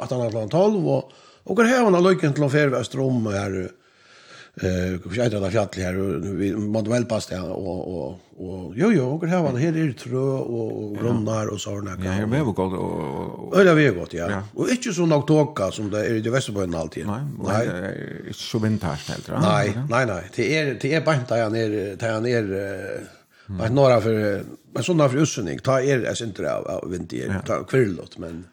att 0.00 0.10
han 0.10 0.20
har 0.20 0.48
12 0.48 0.88
och 0.88 1.04
och 1.46 1.56
går 1.56 1.64
hem 1.64 1.94
och 1.94 2.10
lyckan 2.10 2.32
till 2.32 2.48
förra 2.48 2.78
Västerom 2.78 3.26
här 3.26 3.52
eh 4.66 4.90
vi 5.04 5.14
ska 5.14 5.28
dra 5.28 5.50
fjäll 5.50 5.84
här 5.84 5.94
vi 6.40 6.48
måste 6.56 6.90
väl 6.90 7.04
passa 7.04 7.34
det 7.34 7.40
och 7.40 7.80
och 7.94 8.08
och 8.46 8.72
jo 8.80 8.88
jo 8.98 9.06
och 9.14 9.26
här 9.32 9.42
var 9.42 9.52
det 9.52 9.58
här 9.58 9.76
är 9.76 9.92
trö 9.92 10.28
och 10.54 10.96
grannar 10.98 11.46
och 11.52 11.60
såna 11.60 11.92
kan. 11.96 12.04
Ja, 12.04 12.26
men 12.26 12.46
vi 12.46 12.52
går 12.52 12.74
och 12.74 13.27
Øyla 13.54 13.74
vi 13.74 13.84
er 13.86 13.94
godt, 13.96 14.14
ja. 14.14 14.30
ja. 14.30 14.40
Og 14.56 14.70
ikke 14.72 14.92
så 14.94 15.06
nok 15.06 15.26
tåka 15.28 15.70
som 15.74 15.90
det 15.92 16.04
er 16.06 16.18
i 16.18 16.24
det 16.24 16.32
alltid. 16.34 17.06
Nei, 17.06 17.20
nei. 17.38 17.60
Det 17.64 17.76
er 17.76 18.26
ikke 18.32 18.40
så 18.40 18.58
vintage 18.62 19.12
heller. 19.12 19.40
Nei, 19.40 19.86
nei, 19.88 20.04
nei. 20.04 20.22
Det 20.36 20.48
er, 20.58 20.74
det 20.82 20.94
er 20.94 21.04
bare 21.06 21.24
der 21.28 21.42
han 21.44 21.56
er, 21.56 21.78
der 22.00 22.12
han 22.12 22.26
er, 22.26 22.52
bare 23.58 23.72
några 23.72 24.00
för, 24.00 24.44
men 24.74 24.84
sånne 24.84 25.08
for 25.08 25.24
utsynning, 25.24 25.60
ta 25.64 25.78
er, 25.80 26.04
jeg 26.04 26.16
synes 26.20 26.34
inte 26.34 26.52
av 26.52 26.86
vinter, 26.90 27.40
ta 27.46 27.62
kvirlåt, 27.68 28.18
men... 28.22 28.46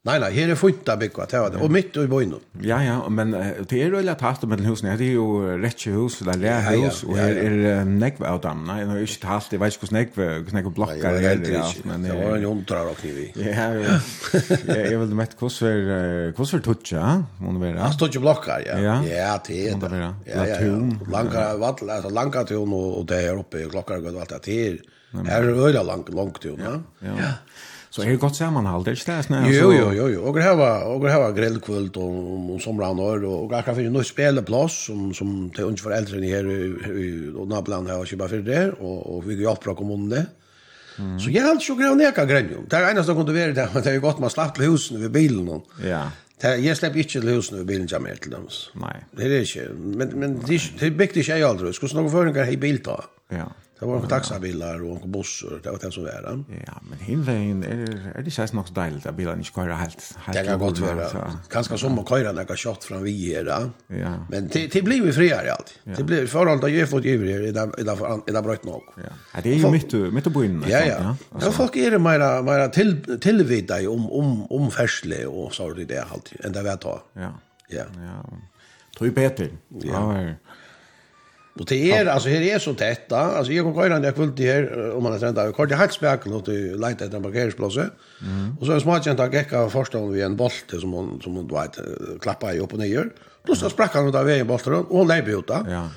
Nei, 0.00 0.14
nei, 0.16 0.30
her 0.32 0.48
er 0.48 0.56
fint 0.56 0.86
å 0.88 0.94
bygge, 0.96 1.24
det 1.28 1.40
var 1.42 1.50
det, 1.52 1.58
og 1.60 1.72
midt 1.76 1.96
i 2.00 2.06
bøyene. 2.08 2.38
Ja, 2.64 2.78
ja, 2.80 2.94
men 3.12 3.34
det 3.36 3.76
er 3.76 3.92
jo 3.92 3.98
litt 4.00 4.22
hatt 4.24 4.46
med 4.48 4.62
husene, 4.64 4.94
det 4.96 5.10
er 5.10 5.18
jo 5.18 5.26
rettje 5.60 5.90
hus, 5.92 6.14
det 6.24 6.32
er 6.32 6.40
lær 6.40 6.62
hus, 6.70 7.02
og 7.04 7.18
her 7.20 7.36
er 7.36 7.82
nekve 7.84 8.24
av 8.30 8.38
dem, 8.46 8.62
nei, 8.64 8.78
det 8.88 8.94
er 8.96 9.04
ikke 9.04 9.28
hatt, 9.28 9.52
jeg 9.52 9.60
vet 9.60 9.76
ikke 9.76 9.84
hvordan 9.84 9.98
nekve, 9.98 10.28
hvordan 10.38 10.56
nekve 10.56 10.72
blokker, 10.78 11.18
det 11.18 11.28
er 11.28 11.44
ikke, 11.44 11.98
det 12.06 12.16
var 12.16 12.32
en 12.38 12.46
jondrar 12.46 12.88
og 12.88 12.96
kniv 13.02 13.18
i. 13.20 13.26
Ja, 13.44 13.66
ja, 13.76 13.98
jeg 14.86 15.02
vil 15.02 15.12
mette 15.20 15.36
hvordan 15.36 16.32
hvordan 16.38 16.54
var 16.54 16.64
tutsi, 16.70 16.96
må 17.44 17.52
det 17.58 17.62
være? 17.66 17.82
Ja, 17.82 17.90
tutsi 18.00 18.24
blokker, 18.24 18.64
ja, 18.70 18.80
ja, 18.80 18.96
ja, 19.04 19.34
det 19.50 19.60
er 19.66 19.84
det, 19.84 19.92
ja, 20.00 20.14
ja, 20.24 20.48
ja, 20.48 22.00
langar 22.08 22.48
tun 22.48 22.72
og 22.72 23.04
det 23.12 23.20
er 23.26 23.44
oppe 23.44 23.66
i 23.66 23.68
klokker, 23.68 24.00
og 24.00 24.24
alt 24.24 24.32
det. 24.48 24.56
Er, 24.64 24.80
her 25.26 25.42
er 25.44 25.60
øyla 25.68 25.84
langt, 25.84 26.08
langt 26.14 26.40
tun, 26.40 26.56
ja, 26.56 26.78
ja, 27.04 27.20
ja, 27.20 27.30
Så 27.90 28.02
är 28.02 28.06
det 28.06 28.16
gott 28.16 28.36
sammanhåll 28.36 28.84
det 28.84 28.96
stäs 28.96 29.28
när 29.28 29.50
Jo 29.50 29.72
jo 29.72 29.92
jo 29.92 30.08
jo. 30.08 30.20
Och 30.20 30.36
det 30.36 30.42
här 30.42 30.56
var 30.56 30.84
och 30.84 31.04
det 31.04 31.10
här 31.10 31.20
var 31.20 31.32
grillkvöld 31.32 31.96
och 31.96 32.54
och 32.54 32.60
somrar 32.62 33.00
år 33.00 33.24
och 33.24 33.52
jag 33.52 33.64
kan 33.64 33.76
finna 33.76 33.90
några 33.90 34.04
spelplats 34.04 34.84
som 34.86 35.14
som 35.14 35.50
till 35.50 35.64
ungefär 35.64 35.90
äldre 35.90 36.20
ni 36.20 36.30
här 36.30 36.46
i 36.98 37.32
och 37.36 37.48
Nabland 37.48 37.88
här 37.88 38.00
och 38.00 38.18
bara 38.18 38.28
för 38.28 38.38
det 38.38 38.72
och 38.72 39.16
och 39.16 39.30
vi 39.30 39.34
går 39.34 39.52
upp 39.52 39.60
på 39.60 39.74
kommunen. 39.74 40.26
Mm. 40.98 41.20
Så 41.20 41.30
jag 41.30 41.42
hade 41.42 41.60
så 41.60 41.74
grejer 41.74 41.94
neka 41.94 42.24
grejer. 42.24 42.58
Det 42.68 42.76
är 42.76 42.90
enda 42.90 43.04
som 43.04 43.16
kunde 43.16 43.32
vara 43.32 43.52
där 43.60 43.68
men 43.74 43.82
det 43.82 43.90
är 43.90 43.98
gott 43.98 44.18
man 44.18 44.30
slapp 44.30 44.54
till 44.54 44.64
husen 44.64 45.00
vid 45.00 45.10
bilen 45.10 45.46
då. 45.46 45.62
Ja. 45.84 46.10
Det 46.40 46.56
jag 46.56 46.76
släpp 46.76 46.96
inte 46.96 47.10
till 47.10 47.28
husen 47.28 47.58
vid 47.58 47.66
bilen 47.66 47.88
jag 47.90 48.02
mer 48.02 48.14
till 48.14 48.30
dem. 48.30 48.48
Nej. 48.74 49.04
Det 49.10 49.24
är 49.24 49.28
det 49.28 49.38
inte. 49.38 49.72
Men 49.74 50.08
men 50.08 50.40
det 50.46 50.60
det 50.78 50.90
bäckte 50.90 51.20
jag 51.20 51.42
aldrig. 51.42 51.74
Skulle 51.74 51.94
någon 51.94 52.10
föringar 52.10 52.52
i 52.52 52.56
bil 52.56 52.82
ta. 52.82 53.04
Ja. 53.28 53.52
Det 53.80 53.86
var 53.86 53.94
några 53.94 54.08
taxabilar 54.08 54.82
och 54.90 55.08
bussar, 55.08 55.60
det 55.62 55.70
var 55.70 55.78
det 55.82 55.92
som 55.92 56.04
var 56.04 56.22
det. 56.22 56.62
Ja, 56.66 56.80
men 56.90 56.98
hin 56.98 57.24
er, 57.28 57.64
är, 57.64 58.18
är 58.18 58.22
det 58.22 58.30
säkert 58.30 58.52
något 58.52 58.74
dejligt 58.74 59.06
att 59.06 59.16
bilarna 59.16 59.38
inte 59.38 59.50
köra 59.50 59.74
helt. 59.74 60.16
helt 60.24 60.38
det 60.38 60.44
kan 60.44 60.58
gott 60.58 60.78
vara. 60.78 61.32
Kanske 61.50 61.78
som 61.78 61.98
att 61.98 62.08
köra 62.08 62.32
några 62.32 62.56
shot 62.56 62.84
från 62.84 63.02
vi 63.02 63.34
här. 63.34 63.70
Ja. 63.86 64.26
Men 64.30 64.48
det, 64.48 64.72
det 64.72 64.82
blir 64.82 64.96
ju 64.96 65.12
friare 65.12 65.52
allt. 65.52 65.78
Det 65.96 66.04
blir 66.04 66.26
förhållande 66.26 66.66
att 66.66 66.72
jag 66.72 66.88
fått 66.88 67.04
givet 67.04 67.28
i 67.28 67.52
det 68.32 68.42
brått 68.42 68.64
nog. 68.64 68.82
Ja, 68.96 69.40
det 69.42 69.50
är 69.50 69.54
ju 69.54 69.70
mitt, 69.70 69.92
mitt 69.92 70.24
på 70.24 70.30
byn. 70.30 70.64
Ja, 70.68 70.80
ja. 70.84 71.16
Ja, 71.40 71.52
folk 71.52 71.76
är 71.76 71.90
det 71.90 71.98
mera, 71.98 72.42
mera 72.42 72.68
till, 72.68 73.20
tillvida 73.20 73.90
om, 73.90 74.12
om, 74.12 74.46
om 74.52 74.70
färsle 74.70 75.26
och 75.26 75.54
så 75.54 75.70
det 75.74 76.04
alltid, 76.12 76.44
än 76.44 76.52
det 76.52 76.62
vet 76.62 76.80
tar. 76.80 77.00
Ja. 77.12 77.32
Ja. 77.68 77.84
Ja. 77.96 78.38
Tror 78.98 79.08
ju 79.08 79.14
bättre. 79.14 79.48
Ja. 79.68 80.22
ja. 80.22 80.34
Och 81.60 81.66
det 81.66 81.92
är 81.92 82.06
alltså 82.06 82.28
här 82.28 82.40
är 82.40 82.58
så 82.58 82.74
tätt 82.74 83.12
alltså 83.12 83.52
jag 83.52 83.74
går 83.74 83.86
innan 83.86 84.04
jag 84.04 84.14
kvällt 84.14 84.38
här 84.38 84.90
om 84.96 85.02
man 85.02 85.12
har 85.12 85.32
där 85.32 85.52
kort 85.52 85.72
helt 85.72 85.92
spärkel 85.92 86.32
och 86.32 86.42
det 86.44 86.88
lite 86.88 87.08
där 87.08 87.20
parkeringsplatsen. 87.20 87.90
Mm. 88.22 88.56
Och 88.60 88.66
så 88.66 88.72
en 88.72 88.80
smart 88.80 89.06
jenta 89.06 89.26
gick 89.32 89.52
av 89.52 89.70
första 89.70 89.98
hon 89.98 90.12
vid 90.12 90.24
en 90.24 90.36
boll 90.36 90.50
som 90.80 90.92
hun, 90.92 91.20
som 91.24 91.48
du 91.48 91.54
vet 91.54 91.74
klappa 92.20 92.54
i 92.54 92.58
upp 92.58 92.72
og 92.72 92.78
nyer. 92.78 93.10
Då 93.46 93.54
da 93.54 93.68
sprakk 93.70 93.94
han 93.94 94.08
ut 94.08 94.14
av 94.14 94.24
veien 94.24 94.46
bollen 94.46 94.74
och 94.74 94.98
hun 94.98 95.08
lägger 95.08 95.38
ut 95.38 95.48
da. 95.48 95.66
Ja. 95.68 95.88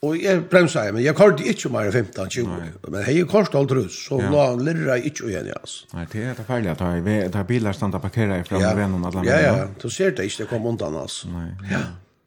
Och 0.00 0.16
jag 0.16 0.42
jeg, 0.50 0.94
men 0.94 1.02
jag 1.02 1.16
körde 1.18 1.48
inte 1.48 1.68
mer 1.68 1.86
än 1.86 1.92
15 1.92 2.30
20. 2.30 2.48
Men 2.88 3.02
hej 3.02 3.26
kort 3.26 3.54
alt 3.54 3.70
rus 3.70 4.06
så 4.08 4.20
la 4.20 4.48
han 4.48 4.64
lirra 4.64 4.96
inte 4.98 5.24
igen 5.24 5.52
alltså. 5.60 5.86
Nej 5.94 6.06
det 6.12 6.22
är 6.22 6.34
det 6.34 6.44
feil, 6.44 6.68
at 6.68 6.78
det 6.78 6.84
er 6.84 7.24
i 7.24 7.28
där 7.28 7.44
bilar 7.44 7.72
stannar 7.72 7.98
parkerade 7.98 8.44
framme 8.44 8.74
vid 8.74 8.88
någon 8.90 9.04
annan. 9.04 9.24
Ja 9.24 9.40
ja, 9.40 9.68
då 9.82 9.90
ser 9.90 10.10
det 10.10 10.24
inte 10.24 10.44
kom 10.44 10.66
undan 10.66 10.96
altså. 10.96 11.28
Nej. 11.28 11.50
Ja. 11.70 11.78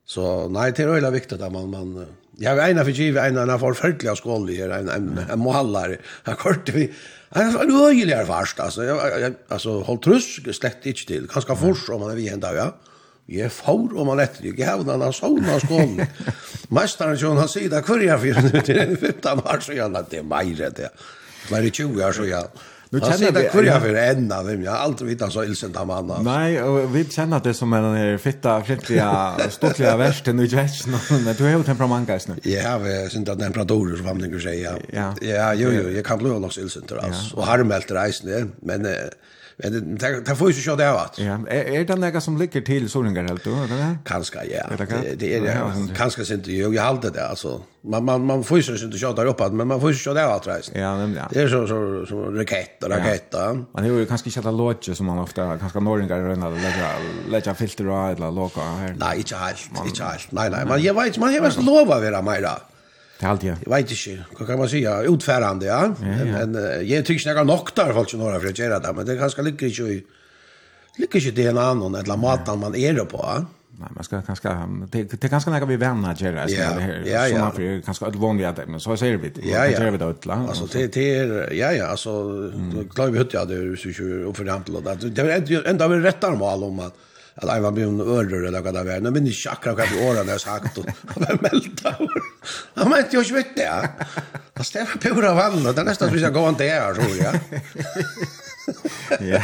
Så 0.05 0.47
nej 0.49 0.71
det 0.71 0.83
är 0.83 0.87
väl 0.87 1.11
viktigt 1.11 1.41
att 1.41 1.51
man 1.51 1.69
man 1.69 2.05
Jag 2.41 2.55
var 2.55 2.67
ena 2.67 2.83
för 2.83 2.91
giv 2.91 3.17
en 3.17 3.37
annan 3.37 3.59
var 3.59 3.73
förtliga 3.73 4.15
skål 4.15 4.49
här 4.49 4.69
en 4.69 4.89
en, 4.89 5.19
en 5.31 5.39
målare. 5.39 5.97
Han 6.23 6.35
kort 6.35 6.69
vi 6.69 6.93
han 7.29 7.53
var 7.53 7.87
öjligare 7.87 8.25
fast 8.25 8.59
alltså 8.59 8.83
jag, 8.83 9.21
jag 9.21 9.33
Altså, 9.47 9.79
håll 9.79 9.97
trus, 9.97 10.39
slett 10.51 10.85
inte 10.85 11.05
till. 11.05 11.27
Kanske 11.27 11.55
fors 11.55 11.89
om 11.89 12.01
man 12.01 12.15
vi 12.15 12.29
en 12.29 12.39
dag 12.39 12.55
ja. 12.55 12.75
Jeg 13.29 13.51
får 13.51 13.97
om 13.97 14.07
han 14.09 14.19
etter, 14.19 14.47
jeg 14.57 14.65
har 14.65 14.81
den 14.83 15.13
såna 15.13 15.59
skål. 15.59 15.99
Mesteren 16.73 17.17
John 17.17 17.37
han 17.37 17.49
sier, 17.49 17.69
där 17.69 17.85
er 17.93 18.01
jeg 18.01 18.19
for 18.35 18.41
nu 18.41 18.95
15 18.95 19.39
år, 19.39 19.59
så 19.61 19.73
jag 19.73 19.91
lade 19.91 20.07
det 20.09 20.23
mig 20.23 20.53
det. 20.55 20.89
Det 21.49 21.57
er 21.57 21.69
20 21.69 22.05
år 22.05 22.11
så 22.11 22.25
jag 22.25 22.47
Nu 22.91 22.99
känner 22.99 23.31
det 23.31 23.43
kvar 23.43 23.63
jag 23.63 23.81
för 23.81 23.95
ända 23.95 24.43
vem 24.43 24.63
jag 24.63 24.75
alltid 24.75 25.07
vita 25.07 25.29
så 25.29 25.43
ilsen 25.43 25.71
ta 25.71 25.85
man. 25.85 26.23
Nej, 26.23 26.63
och 26.63 26.95
vi 26.95 27.05
känner 27.05 27.39
det 27.43 27.53
som 27.53 27.73
en 27.73 27.83
där 27.83 28.17
fitta 28.17 28.63
fittiga 28.63 29.33
stottliga 29.49 29.97
värsten 29.97 30.37
nu 30.37 30.47
vet 30.47 30.81
inte 30.81 31.23
men 31.25 31.35
du 31.35 31.43
har 31.43 31.49
ju 31.51 31.63
temperament 31.63 32.07
guys 32.07 32.27
nu. 32.27 32.35
Ja, 32.43 32.77
vi 32.77 33.09
syns 33.09 33.29
att 33.29 33.39
temperaturer 33.39 33.95
som 33.95 34.05
man 34.05 34.39
säger. 34.39 34.81
Ja. 34.93 35.15
Ja, 35.21 35.53
jo 35.53 35.69
jo, 35.71 35.89
jag 35.89 36.05
kan 36.05 36.17
bli 36.17 36.29
nog 36.29 36.57
ilsen 36.57 36.83
till 36.83 36.97
oss 36.97 37.33
och 37.33 37.45
har 37.45 37.63
mält 37.63 37.91
reisen 37.91 38.51
men 38.61 38.87
Men 39.63 39.97
det 39.97 40.21
det 40.21 40.35
får 40.35 40.51
ju 40.51 40.61
så 40.61 40.75
det 40.75 40.91
vart. 40.91 41.19
Ja, 41.19 41.47
är 41.47 41.83
det 41.85 41.95
några 41.95 42.21
som 42.21 42.37
ligger 42.37 42.61
till 42.61 42.89
såringar 42.89 43.23
helt 43.23 43.43
då, 43.43 43.49
eller? 43.49 43.97
Kanske 44.05 44.43
ja. 44.43 44.63
Det 45.17 45.35
är 45.35 45.41
det 45.41 45.95
kanske 45.97 46.33
inte 46.33 46.51
ju 46.51 46.75
jag 46.75 46.83
håller 46.83 47.11
det 47.11 47.27
alltså. 47.27 47.61
Man 47.81 48.05
man 48.05 48.25
man 48.25 48.43
får 48.43 48.57
ju 48.57 48.63
så 48.63 48.85
inte 48.85 48.97
köra 48.97 49.13
där 49.13 49.25
uppe, 49.25 49.49
men 49.49 49.67
man 49.67 49.81
får 49.81 49.91
ju 49.91 49.97
köra 49.97 50.13
det 50.13 50.25
vart 50.25 50.47
rejält. 50.47 50.71
Ja, 50.75 50.97
nämligen. 50.97 51.27
Det 51.31 51.41
är 51.41 51.47
så 51.47 51.67
så 51.67 52.05
så 52.05 52.31
raket, 52.31 52.83
raket. 52.83 53.33
Man 53.73 53.83
har 53.83 53.91
ju 53.91 54.05
kanske 54.05 54.29
inte 54.29 54.39
alla 54.39 54.51
lodge 54.51 54.95
som 54.95 55.05
man 55.05 55.19
ofta 55.19 55.57
kanske 55.57 55.79
norringar 55.79 56.29
rena 56.29 56.49
lägga 56.49 56.89
lägga 57.29 57.55
filter 57.55 57.87
och 57.87 57.97
alla 57.97 58.29
loka 58.29 58.61
här. 58.61 58.95
Nej, 58.99 59.17
inte 59.17 59.37
alls, 59.37 59.69
inte 59.85 60.05
alls. 60.05 60.27
Nej, 60.29 60.49
nej, 60.49 60.65
man 60.65 60.81
jag 60.83 60.93
vet 60.93 61.17
man 61.17 61.33
har 61.33 61.41
väl 61.41 61.65
lovat 61.65 62.01
vara 62.03 62.21
mer. 62.21 62.49
Det 63.19 63.25
allt 63.25 63.43
ja. 63.43 63.55
Jag 63.65 63.75
vet 63.75 63.91
inte. 63.91 64.23
Vad 64.37 64.47
kan 64.47 64.59
man 64.59 64.69
säga? 64.69 65.01
Utfärande, 65.01 65.65
ja. 65.65 65.93
Men 65.99 66.55
uh, 66.55 66.63
jag 66.63 67.05
tycker 67.05 67.29
jag 67.29 67.47
nog 67.47 67.67
där 67.75 67.93
folk 67.93 68.09
som 68.09 68.19
har 68.19 68.39
för 68.39 68.47
att 68.47 68.59
göra 68.59 68.79
det, 68.79 68.93
men 68.93 69.05
det 69.05 69.17
kanske 69.17 69.41
ligger 69.41 69.67
inte 69.67 69.83
i 69.83 70.05
ligger 70.97 71.27
inte 71.27 71.41
det 71.41 71.47
en 71.47 71.55
någon 71.55 71.95
eller 71.95 72.17
maten 72.17 72.59
man 72.59 72.75
är 72.75 72.93
på. 73.05 73.17
Ja. 73.17 73.45
Nej, 73.79 73.89
man 73.95 74.03
ska 74.03 74.21
kanske 74.21 74.49
det 74.91 75.21
det 75.21 75.29
kanske 75.29 75.49
när 75.49 75.65
vi 75.65 75.75
vänner 75.75 76.15
gör 76.17 76.31
det 76.31 76.49
så 76.49 76.55
ja. 77.09 77.27
så 77.29 77.37
man 77.37 77.51
för 77.51 77.81
kanske 77.81 78.07
ett 78.07 78.15
vanligt 78.15 78.47
att 78.47 78.67
men 78.67 78.79
så 78.79 78.97
ser 78.97 79.17
vi 79.17 79.29
det. 79.29 79.41
Ja, 79.47 79.67
ja. 79.67 79.97
Det 79.97 80.09
ut 80.09 80.25
land. 80.25 80.49
Alltså 80.49 80.65
det 80.65 80.93
det 80.93 81.15
är 81.15 81.53
ja 81.53 81.71
ja 81.71 81.85
alltså 81.85 82.11
då 82.73 82.83
klarar 82.93 83.11
vi 83.11 83.17
hött 83.17 83.33
ja 83.33 83.45
det 83.45 83.53
är 83.53 83.75
så 83.75 83.89
ju 83.89 84.25
och 84.25 84.37
för 84.37 84.43
det 84.43 84.53
att 84.53 85.15
det 85.15 85.21
är 85.21 85.67
ändå 85.67 85.87
vi 85.87 85.99
rättar 85.99 86.35
mål 86.35 86.63
om 86.63 86.79
att 86.79 86.95
att 87.41 87.55
jag 87.55 87.61
var 87.61 87.71
med 87.71 87.83
en 87.83 88.01
örder 88.01 88.47
eller 88.47 88.61
vad 88.61 88.73
det 88.73 88.83
var. 88.83 88.99
Nu 88.99 89.11
minns 89.11 89.45
jag 89.45 89.51
akkurat 89.51 89.77
vad 89.77 90.09
åren 90.09 90.29
har 90.29 90.37
sagt 90.37 90.77
och 90.77 90.85
han 91.07 91.37
mälta. 91.41 91.95
Han 92.73 92.91
vet 92.91 93.13
ju 93.13 93.19
inte 93.19 93.43
det. 93.55 93.89
Han 94.53 94.65
stämmer 94.65 94.97
pura 95.01 95.33
vann 95.33 95.67
och 95.67 95.73
det 95.73 95.81
är 95.81 95.85
nästan 95.85 96.09
som 96.09 96.19
jag 96.19 96.33
går 96.33 96.49
inte 96.49 96.63
här 96.63 96.93
tror 96.93 97.17
jag. 97.17 97.35
Ja. 99.19 99.41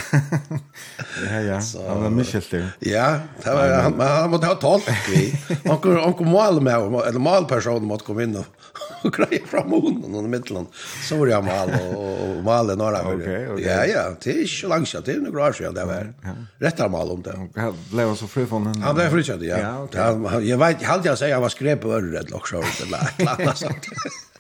Ja 1.29 1.41
ja. 1.41 1.61
Han 1.87 2.03
var 2.03 2.09
Michel. 2.09 2.67
Ja, 2.79 3.19
det 3.43 3.53
var 3.53 3.69
han 3.69 3.99
han 3.99 4.29
måste 4.29 4.47
ha 4.47 4.55
tolk 4.55 5.09
vi. 5.09 5.39
Han 5.65 5.77
kom 5.77 5.97
han 5.97 6.25
mål 6.25 6.61
med 6.61 6.73
eller 6.75 7.19
målperson 7.19 7.85
måste 7.85 8.05
komma 8.05 8.23
in 8.23 8.35
och 8.35 8.45
och 9.01 9.13
grejer 9.13 9.45
fram 9.45 9.71
hunden 9.71 10.15
och 10.15 10.23
mitten. 10.23 10.67
Så 11.09 11.17
var 11.17 11.27
jag 11.27 11.43
mal 11.43 11.69
och 11.95 12.43
mal 12.43 12.77
några 12.77 13.03
gånger. 13.03 13.53
Okay. 13.53 13.65
Ja 13.65 13.85
ja, 13.85 14.15
det 14.23 14.29
är 14.29 14.63
ju 14.63 14.67
långt 14.67 14.89
sedan 14.89 15.01
det 15.05 15.11
är 15.11 15.17
några 15.17 15.47
år 15.47 15.51
sedan 15.51 15.73
det 15.73 15.85
var. 15.85 16.13
Rätt 16.57 16.79
har 16.79 16.89
mal 16.89 17.09
om 17.09 17.21
det. 17.21 17.49
Han 17.55 17.73
blev 17.91 18.15
så 18.15 18.27
fri 18.27 18.45
från 18.45 18.63
den. 18.63 18.81
Han 18.81 18.95
blev 18.95 19.09
fri 19.09 19.47
ja. 19.47 19.87
Ja, 19.91 20.41
jag 20.41 20.57
vet 20.57 20.81
jag 20.81 20.89
hade 20.89 21.09
jag 21.09 21.17
säga 21.17 21.29
jag 21.29 21.41
var 21.41 21.49
skräp 21.49 21.85
över 21.85 22.01
det 22.01 22.35
också 22.35 22.55
eller 22.55 23.53
klart. 23.53 23.87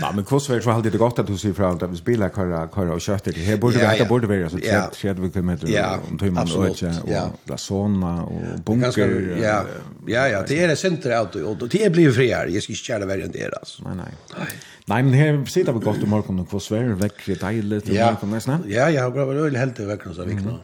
Ja, 0.00 0.12
men 0.14 0.24
kost 0.24 0.50
väl 0.50 0.62
så 0.62 0.80
det 0.80 0.98
gott 0.98 1.18
att 1.18 1.26
du 1.26 1.38
ser 1.38 1.52
fram 1.52 1.76
att 1.76 1.90
vi 1.90 1.96
spelar 1.96 2.28
köra 2.28 2.68
köra 2.68 2.94
och 2.94 3.00
kört 3.00 3.24
det. 3.24 3.32
Här 3.32 3.56
borde 3.56 3.78
det 3.98 4.08
borde 4.08 4.26
vara 4.26 4.48
så 4.48 4.58
tredje 4.58 4.90
tredje 4.92 5.30
kilometer 5.30 6.00
om 6.10 6.18
timme 6.18 6.40
och 6.40 6.68
och 6.68 7.40
la 7.44 7.56
såna 7.56 8.22
och 8.22 8.58
bunker. 8.64 9.36
Ja. 9.42 9.64
Ja, 10.06 10.28
ja, 10.28 10.44
det 10.48 10.64
är 10.64 10.68
det 10.68 10.76
center 10.76 11.20
out 11.20 11.34
och 11.34 11.68
det 11.68 11.92
blir 11.92 12.12
friare. 12.12 12.50
Jag 12.50 12.62
ska 12.62 12.72
inte 12.72 12.82
köra 12.82 13.06
värre 13.06 13.22
än 13.22 13.32
det 13.32 13.58
alltså. 13.60 13.82
Nej, 13.82 13.96
nej. 13.96 14.46
Nej, 14.86 15.02
men 15.02 15.12
här 15.12 15.44
sitter 15.44 15.72
vi 15.72 15.78
gott 15.78 16.02
och 16.02 16.08
morgon 16.08 16.40
och 16.40 16.50
kost 16.50 16.70
väl 16.70 16.98
det 17.26 17.40
dejligt 17.40 17.88
och 17.88 17.94
morgon 17.94 18.30
nästan. 18.30 18.64
Ja, 18.66 18.90
ja, 18.90 18.90
jag 18.90 19.14
det 19.14 19.24
väl 19.24 19.56
helt 19.56 19.80
väckligt 19.80 20.16
så 20.16 20.24
vikna 20.24 20.58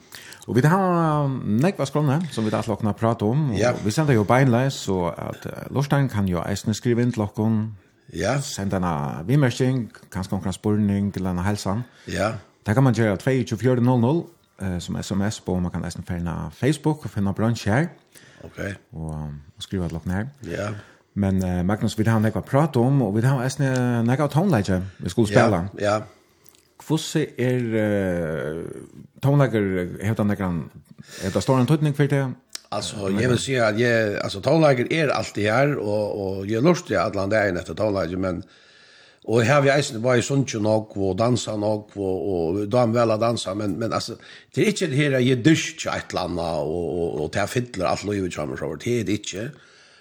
Og 0.51 0.57
vi 0.57 0.61
har 0.67 1.29
nekva 1.47 1.85
skrona, 1.87 2.21
som 2.33 2.45
vi 2.45 2.51
da 2.51 2.63
slokna 2.63 2.93
prata 2.93 3.25
om, 3.25 3.51
och 3.51 3.87
vi 3.87 3.91
sender 3.91 4.15
jo 4.15 4.25
beinleis, 4.25 4.73
så 4.73 5.13
at 5.19 5.47
Lorstein 5.71 6.09
kan 6.09 6.29
jo 6.29 6.43
eisne 6.43 6.75
skrive 6.75 7.03
inn 7.03 7.13
til 7.13 7.23
Ja. 8.17 8.41
Send 8.41 8.75
en 8.75 8.87
vimmersing, 9.27 9.89
kanskje 10.13 10.37
noen 10.37 10.53
spørning 10.53 11.13
eller 11.17 11.31
en 11.31 11.45
helsan. 11.45 11.83
Ja. 12.11 12.33
Det 12.67 12.75
kan 12.75 12.85
man 12.85 12.95
gjøre 12.95 13.17
22400 13.17 14.81
som 14.81 14.97
sms 15.01 15.41
på, 15.41 15.55
man 15.61 15.73
kan 15.73 15.81
nesten 15.81 16.05
finne 16.05 16.35
Facebook 16.53 17.05
og 17.05 17.11
finne 17.11 17.33
bransj 17.35 17.69
her. 17.71 17.87
Ok. 18.45 18.59
Og, 18.93 19.13
og 19.57 19.63
skrive 19.65 19.87
et 19.87 19.93
lokken 19.93 20.11
her. 20.11 20.27
Ja. 20.45 20.69
Men 21.15 21.45
uh, 21.45 21.67
Magnus, 21.67 21.99
vi 21.99 22.05
har 22.05 22.19
nekva 22.19 22.41
prat 22.41 22.77
om, 22.77 23.03
og 23.03 23.17
vi 23.17 23.25
har 23.27 23.41
nesten 23.43 24.07
nekva 24.07 24.29
toneleger 24.31 24.83
vi 24.99 25.11
skulle 25.11 25.29
spille. 25.29 25.65
Ja, 25.79 25.97
ja. 25.97 25.99
Hvordan 26.87 27.27
er 27.39 27.65
uh, 27.81 28.63
toneleger, 29.23 29.97
heter 30.03 30.23
han 30.23 30.31
nekva, 30.33 30.53
er 31.25 31.35
det 31.35 31.43
stor 31.43 31.61
en 31.61 31.67
tøytning 31.67 31.97
for 31.97 32.11
det? 32.11 32.25
Alltså 32.73 32.97
jag 32.97 33.29
vill 33.29 33.39
säga 33.39 33.67
att 33.67 33.81
jag 33.81 34.17
alltså 34.17 34.41
tonlager 34.41 34.93
är 34.93 35.09
alltid 35.09 35.51
här 35.51 35.77
och 35.77 36.07
och 36.23 36.47
jag 36.47 36.65
lustar 36.65 36.97
att 36.97 37.15
landa 37.15 37.37
dagen 37.37 37.57
efter 37.57 37.75
tonlager 37.75 38.17
men 38.17 38.43
och 39.25 39.43
här 39.43 39.61
vi 39.61 39.79
isen 39.79 40.03
var 40.03 40.15
ju 40.15 40.23
sånt 40.23 40.55
ju 40.55 40.61
nog 40.61 40.97
och 40.97 41.17
dansa 41.17 41.57
nog 41.57 41.91
och 41.95 42.19
och 42.33 42.69
de 42.69 42.93
väl 42.93 43.11
att 43.11 43.21
dansa 43.21 43.55
men 43.55 43.73
men 43.73 43.93
alltså 43.93 44.13
det 44.55 44.61
är 44.61 44.67
inte 44.67 44.87
det 44.87 44.97
här 44.97 45.11
jag 45.11 45.39
dusch 45.39 45.87
ett 45.97 46.13
landa 46.13 46.53
och 46.73 46.87
och 47.01 47.25
och 47.25 47.33
ta 47.33 47.47
fiddlar 47.47 47.87
allt 47.87 48.05
och 48.05 48.15
ju 48.15 48.31
kommer 48.31 48.57
så 48.57 48.75
det 48.85 49.01
är 49.01 49.05
det 49.05 49.13
inte. 49.13 49.51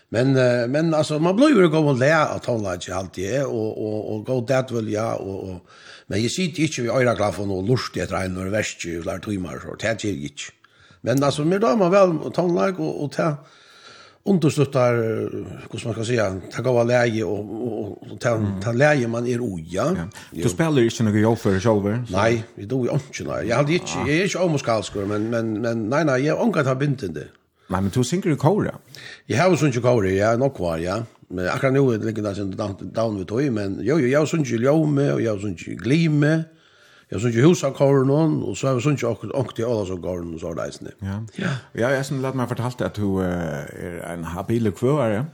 Men 0.10 0.28
men 0.72 0.94
alltså 0.94 1.20
man 1.20 1.36
blir 1.36 1.50
ju 1.50 1.70
gå 1.70 1.80
och 1.80 1.98
lära 1.98 2.26
att 2.26 2.44
tonlager 2.44 2.94
alltid 2.94 3.44
och 3.44 3.72
och 3.86 4.14
och 4.14 4.26
gå 4.26 4.46
det 4.48 4.72
väl 4.72 4.90
ja 4.92 5.16
och 5.16 5.50
och 5.50 5.60
men 6.08 6.22
jag 6.24 6.32
sitter 6.32 6.62
inte 6.62 6.82
vi 6.82 6.90
öra 6.90 7.16
glad 7.16 7.36
för 7.36 7.46
något 7.46 7.70
lustigt 7.70 8.04
att 8.04 8.12
rein 8.12 8.38
och 8.38 8.54
värst 8.54 8.86
ju 8.86 9.04
lär 9.04 9.20
timmar 9.20 9.60
så 9.64 9.76
det 9.76 10.06
är 10.06 10.24
inte. 10.30 10.59
Men 11.02 11.24
alltså 11.24 11.46
mer 11.46 11.60
då 11.60 11.76
man 11.76 11.92
väl 11.92 12.32
tonlag 12.32 12.80
och 12.80 13.04
och 13.04 13.12
ta 13.12 13.36
understöttar 14.24 14.94
hur 15.72 15.86
man 15.86 15.94
ska 15.94 16.06
säga 16.06 16.42
ta 16.52 16.62
gå 16.62 16.84
läge 16.84 17.24
och 17.24 18.12
och 18.12 18.20
ta 18.20 18.32
ta 18.64 18.72
läge 18.72 19.08
man 19.08 19.28
är 19.28 19.40
oja. 19.42 19.86
Ja. 19.98 20.44
Du 20.44 20.50
spelar 20.50 20.80
ju 20.82 20.84
inte 20.84 21.04
något 21.04 21.40
för 21.40 21.60
själva. 21.60 22.04
Nej, 22.10 22.44
vi 22.56 22.66
då 22.66 22.86
ju 22.86 22.92
inte 22.92 23.24
nej. 23.32 23.48
Jag 23.48 23.56
hade 23.58 23.74
inte 23.74 23.92
jag 23.98 24.10
är 24.10 24.24
inte 24.24 24.38
omskalskor 24.38 25.06
men 25.06 25.30
men 25.30 25.62
men 25.62 25.90
nej 25.90 26.06
nej 26.06 26.26
jag 26.26 26.42
onkat 26.42 26.66
har 26.66 26.76
bindande. 26.76 27.24
Nej, 27.70 27.82
men 27.82 27.92
du 27.94 28.04
synker 28.04 28.30
du 28.30 28.36
kora. 28.36 28.76
Jag 29.26 29.44
har 29.44 29.58
jo 29.62 29.68
ju 29.68 29.82
kora 29.82 30.10
ja, 30.10 30.38
nog 30.38 30.56
kvar 30.56 30.78
ja. 30.78 31.04
Men 31.32 31.50
akkurat 31.50 31.74
nå 31.74 31.92
ligger 31.92 32.24
det 32.24 32.94
down 32.96 33.18
ved 33.18 33.28
toy 33.28 33.50
men 33.50 33.80
jo, 33.82 34.00
jo, 34.00 34.08
jeg 34.08 34.46
ju 34.46 34.58
ljome, 34.58 35.14
og 35.14 35.22
jeg 35.22 35.56
ju 35.68 35.76
glime, 35.76 36.44
Jag 37.12 37.22
såg 37.22 37.32
ju 37.32 37.48
hus 37.48 37.64
av 37.64 37.72
Karnon 37.72 38.44
och 38.44 38.58
så 38.58 38.68
har 38.68 38.76
vi 38.76 38.82
sånt 38.82 39.02
jag 39.02 39.12
åkte 39.36 39.66
alla 39.66 39.86
så 39.86 39.98
Karnon 39.98 40.34
och 40.34 40.40
så 40.40 40.54
där 40.54 40.70
isne. 40.70 40.92
Ja. 41.00 41.24
Ja, 41.72 41.90
jag 41.90 41.98
har 41.98 42.04
sen 42.04 42.22
låt 42.22 42.36
mig 42.36 42.48
fortalt 42.48 42.82
att 42.82 42.94
du 42.94 43.22
är 43.22 44.14
en 44.14 44.24
habil 44.24 44.72
kvöare. 44.72 45.26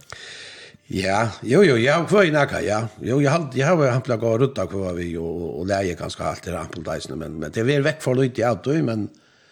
Ja, 0.87 1.29
jo 1.41 1.63
jo, 1.63 1.77
jag 1.77 2.07
kvör 2.09 2.23
i 2.23 2.31
Nacka, 2.31 2.61
ja. 2.61 2.87
Jo, 3.01 3.21
jag 3.21 3.31
har 3.31 3.49
jag 3.53 3.67
har 3.67 3.87
han 3.87 4.19
gå 4.19 4.37
rutta 4.37 4.67
kvar 4.67 4.93
vi 4.93 5.17
och 5.17 5.59
och 5.59 5.65
läge 5.65 5.93
ganska 5.93 6.23
allt 6.23 6.47
i 6.47 6.51
Rampel 6.51 6.97
isne 6.97 7.15
men 7.15 7.39
men 7.39 7.51
det 7.51 7.59
är 7.59 7.63
väl 7.63 7.81
veck 7.81 8.01
för 8.01 8.15
lite 8.15 8.41
i 8.41 8.43
allt 8.43 8.65
men 8.65 9.09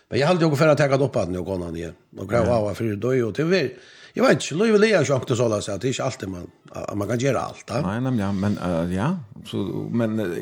men 0.10 0.20
jag 0.20 0.28
hade 0.28 0.46
ju 0.46 0.56
för 0.56 0.68
att 0.68 0.78
ta 0.78 1.06
upp 1.06 1.16
att 1.16 1.30
nu 1.30 1.42
går 1.42 1.60
han 1.60 1.74
ner. 1.74 1.94
Och 2.18 2.30
gräva 2.30 2.54
av 2.54 2.74
för 2.74 2.96
då 2.96 3.16
ju 3.16 3.32
till 3.32 3.46
vi. 3.46 3.76
Jag 4.14 4.24
vet 4.24 4.34
inte, 4.34 4.56
Louis 4.56 4.82
Leon 4.82 5.06
jag 5.08 5.18
också 5.18 5.50
där 5.50 5.62
så 5.62 5.72
att 5.72 5.82
det 5.82 5.88
är 5.88 5.90
inte 5.90 6.04
alltid 6.04 6.30
man 6.30 6.48
man 6.94 7.08
kan 7.08 7.20
göra 7.20 7.40
allt. 7.40 7.70
Nej, 7.84 8.02
nej, 8.02 8.34
men 8.34 8.94
ja, 8.94 9.18
så 9.46 9.58
men 9.92 10.36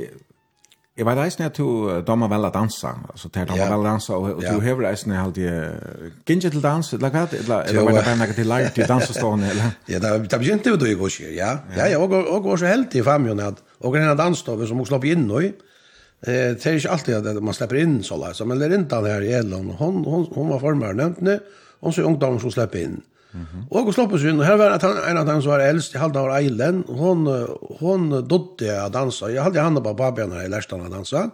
Jeg 1.01 1.07
vet 1.07 1.19
eisen 1.23 1.47
at 1.47 1.57
du 1.57 1.87
damer 2.05 2.29
vel 2.29 2.43
å 2.45 2.51
danse, 2.53 2.89
altså 3.09 3.29
til 3.33 3.47
damer 3.49 3.71
vel 3.71 3.81
å 3.81 3.85
danse, 3.87 4.13
og 4.13 4.43
du 4.43 4.59
hever 4.61 4.85
eisen 4.91 5.15
at 5.17 5.33
du 5.33 5.41
gynge 6.29 6.51
til 6.53 6.61
dans, 6.61 6.91
eller 6.93 7.09
hva, 7.09 7.23
eller 7.25 7.87
var 7.87 7.95
det 7.95 8.03
bare 8.05 8.13
noe 8.19 8.35
til 8.37 8.49
leir 8.51 8.69
til 8.75 8.85
dansestående, 8.91 9.49
eller? 9.49 9.73
Ja, 9.89 10.01
det 10.03 10.37
begynte 10.37 10.75
jo 10.75 10.77
du 10.77 10.85
i 10.85 10.93
går, 10.99 11.15
ja. 11.33 11.55
Ja, 11.73 11.89
ja, 11.89 11.97
og 11.97 12.45
var 12.45 12.61
så 12.61 12.69
heldig 12.69 13.01
i 13.01 13.05
famjon 13.07 13.41
at, 13.41 13.63
og 13.81 13.97
en 13.97 14.13
dansstove 14.19 14.69
som 14.69 14.77
hun 14.77 14.89
slapp 14.91 15.09
inn 15.09 15.25
nå 15.25 15.41
i, 15.47 15.49
det 16.21 16.61
er 16.69 16.77
ikke 16.77 16.93
alltid 16.93 17.31
at 17.33 17.41
man 17.41 17.57
slipper 17.57 17.81
inn 17.81 18.03
så 18.05 18.21
leir, 18.21 18.37
men 18.45 18.61
det 18.61 18.69
er 18.69 18.77
ikke 18.77 18.91
den 18.93 19.09
her 19.09 19.25
i 19.25 19.33
Elon, 19.41 19.73
hun 19.81 20.03
var 20.53 20.61
formar 20.61 20.93
nevnt, 21.01 21.25
og 21.81 21.97
så 21.97 22.05
ungdommen 22.05 22.37
som 22.45 22.53
slipper 22.53 22.85
inn. 22.85 22.99
Mm 23.01 23.11
Mm 23.33 23.41
-hmm. 23.41 23.63
Og 23.69 23.83
hun 23.83 23.93
slopp 23.93 24.13
oss 24.13 24.23
inn, 24.23 24.39
og 24.39 24.45
her 24.45 24.57
var 24.57 24.79
en 25.09 25.17
av 25.17 25.25
dem 25.25 25.41
som 25.41 25.51
var 25.51 25.59
eldst, 25.59 25.93
jeg 25.93 26.01
halda 26.01 26.19
av 26.19 26.35
Eilen, 26.35 26.83
hon, 26.87 27.27
hon 27.79 28.27
dodde 28.27 28.65
jeg 28.65 28.91
dansa, 28.93 29.27
jeg 29.27 29.43
hade 29.43 29.61
han 29.61 29.83
på 29.83 29.93
babene 29.93 30.35
her, 30.35 30.41
jeg 30.41 30.49
lærte 30.49 30.75
å 30.75 30.89
dansa. 30.89 31.31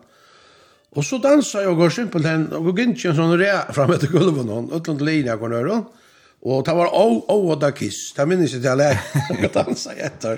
Og 0.92 1.04
så 1.04 1.18
dansa 1.18 1.60
jeg 1.60 1.70
og 1.70 1.78
går 1.78 1.90
simpelt 1.90 2.26
hen, 2.26 2.54
og 2.54 2.64
går 2.64 2.78
gynt 2.78 3.06
en 3.06 3.16
sånn 3.16 3.38
rea 3.38 3.66
fram 3.74 3.92
etter 3.92 4.08
gulven 4.08 4.50
hon, 4.50 4.70
utlånt 4.72 5.02
linja 5.02 5.36
går 5.36 5.50
nøyre 5.50 5.72
och 5.72 5.94
og 6.42 6.66
det 6.66 6.74
var 6.76 6.92
au, 6.94 7.24
au 7.28 7.52
og 7.52 7.62
da 7.62 7.72
kiss, 7.72 8.14
det 8.14 8.28
minnes 8.28 8.54
jeg 8.54 8.62
til 8.62 8.70
jeg 8.70 8.78
lærte 8.78 9.48
å 9.48 9.50
dansa 9.64 9.96
etter. 9.98 10.38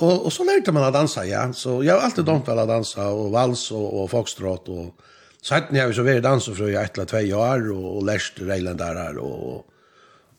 Og, 0.00 0.26
og 0.26 0.32
så 0.32 0.44
lærte 0.44 0.72
man 0.72 0.88
å 0.88 0.92
dansa, 0.94 1.24
ja, 1.28 1.44
så 1.52 1.82
jeg 1.84 1.94
har 1.94 2.02
alltid 2.04 2.26
domfell 2.26 2.58
å 2.58 2.66
dansa, 2.66 3.10
og 3.14 3.30
vals 3.32 3.70
og, 3.70 3.86
og 4.02 4.10
folkstrått, 4.10 4.68
og 4.68 5.06
Sætten 5.40 5.72
jeg 5.72 5.88
har 5.88 5.94
så 5.96 6.02
vært 6.04 6.26
danser 6.26 6.52
för 6.52 6.68
jeg 6.68 6.84
etter 6.84 7.06
två 7.08 7.20
år, 7.32 7.70
og, 7.72 7.84
og 7.96 8.02
lærst 8.04 8.42
reglene 8.44 8.76
der 8.76 9.16
og, 9.22 9.44
og 9.48 9.64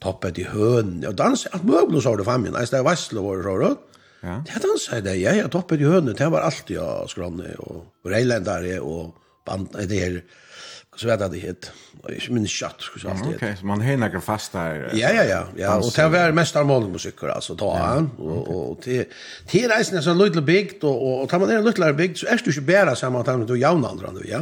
toppet 0.02 0.42
i 0.42 0.48
høn, 0.50 1.00
og 1.08 1.16
dans, 1.18 1.48
alt 1.54 1.66
mulig 1.68 2.02
så 2.02 2.14
var 2.14 2.22
det 2.22 2.28
famien, 2.28 2.58
eis 2.58 2.74
det 2.74 2.80
er 2.82 2.88
vassle 2.88 3.24
var 3.24 3.42
det 3.42 3.48
så 3.48 3.58
var 3.58 3.80
Ja. 4.22 4.36
Det 4.46 4.60
dansa 4.62 5.00
det, 5.02 5.16
ja, 5.18 5.32
ja, 5.34 5.48
toppet 5.50 5.82
i 5.82 5.88
høn, 5.90 6.12
det 6.14 6.28
var 6.30 6.46
alltid 6.46 6.76
ja, 6.76 7.08
skranne, 7.10 7.56
og 7.66 7.88
reilendare, 8.06 8.76
og 8.82 9.16
band, 9.46 9.74
det 9.90 9.98
her, 9.98 10.20
så 10.96 11.08
vet 11.08 11.32
det 11.32 11.38
hit. 11.38 11.72
Och 12.02 12.10
jag 12.12 12.30
minns 12.30 12.52
chatt 12.52 12.76
skulle 12.82 13.10
jag 13.10 13.18
alltid. 13.18 13.36
Okej, 13.36 13.56
så 13.60 13.66
man 13.66 13.82
hänger 13.82 13.98
några 13.98 14.22
fasta 14.22 14.60
här. 14.60 14.92
Ja 14.94 15.10
ja 15.10 15.24
ja, 15.24 15.44
ja 15.56 15.78
och 15.78 15.92
det 15.96 16.08
var 16.08 16.32
mest 16.32 16.56
allmän 16.56 16.92
musik 16.92 17.24
alltså 17.24 17.56
ta 17.56 17.78
han 17.78 18.12
och 18.18 18.72
och 18.72 18.82
till 18.82 19.06
till 19.48 19.70
reisen 19.70 20.04
så 20.04 20.14
little 20.14 20.42
big 20.42 20.80
och 20.82 21.22
och 21.22 21.30
tar 21.30 21.40
man 21.40 21.50
en 21.50 21.66
little 21.66 21.94
big 21.94 22.18
så 22.18 22.28
är 22.28 22.42
du 22.46 22.52
ju 22.52 22.62
bättre 22.62 22.96
så 22.96 23.10
man 23.10 23.24
tar 23.24 23.38
med 23.38 23.58
jämna 23.58 23.88
andra 23.88 24.12
nu 24.12 24.22
ja. 24.30 24.40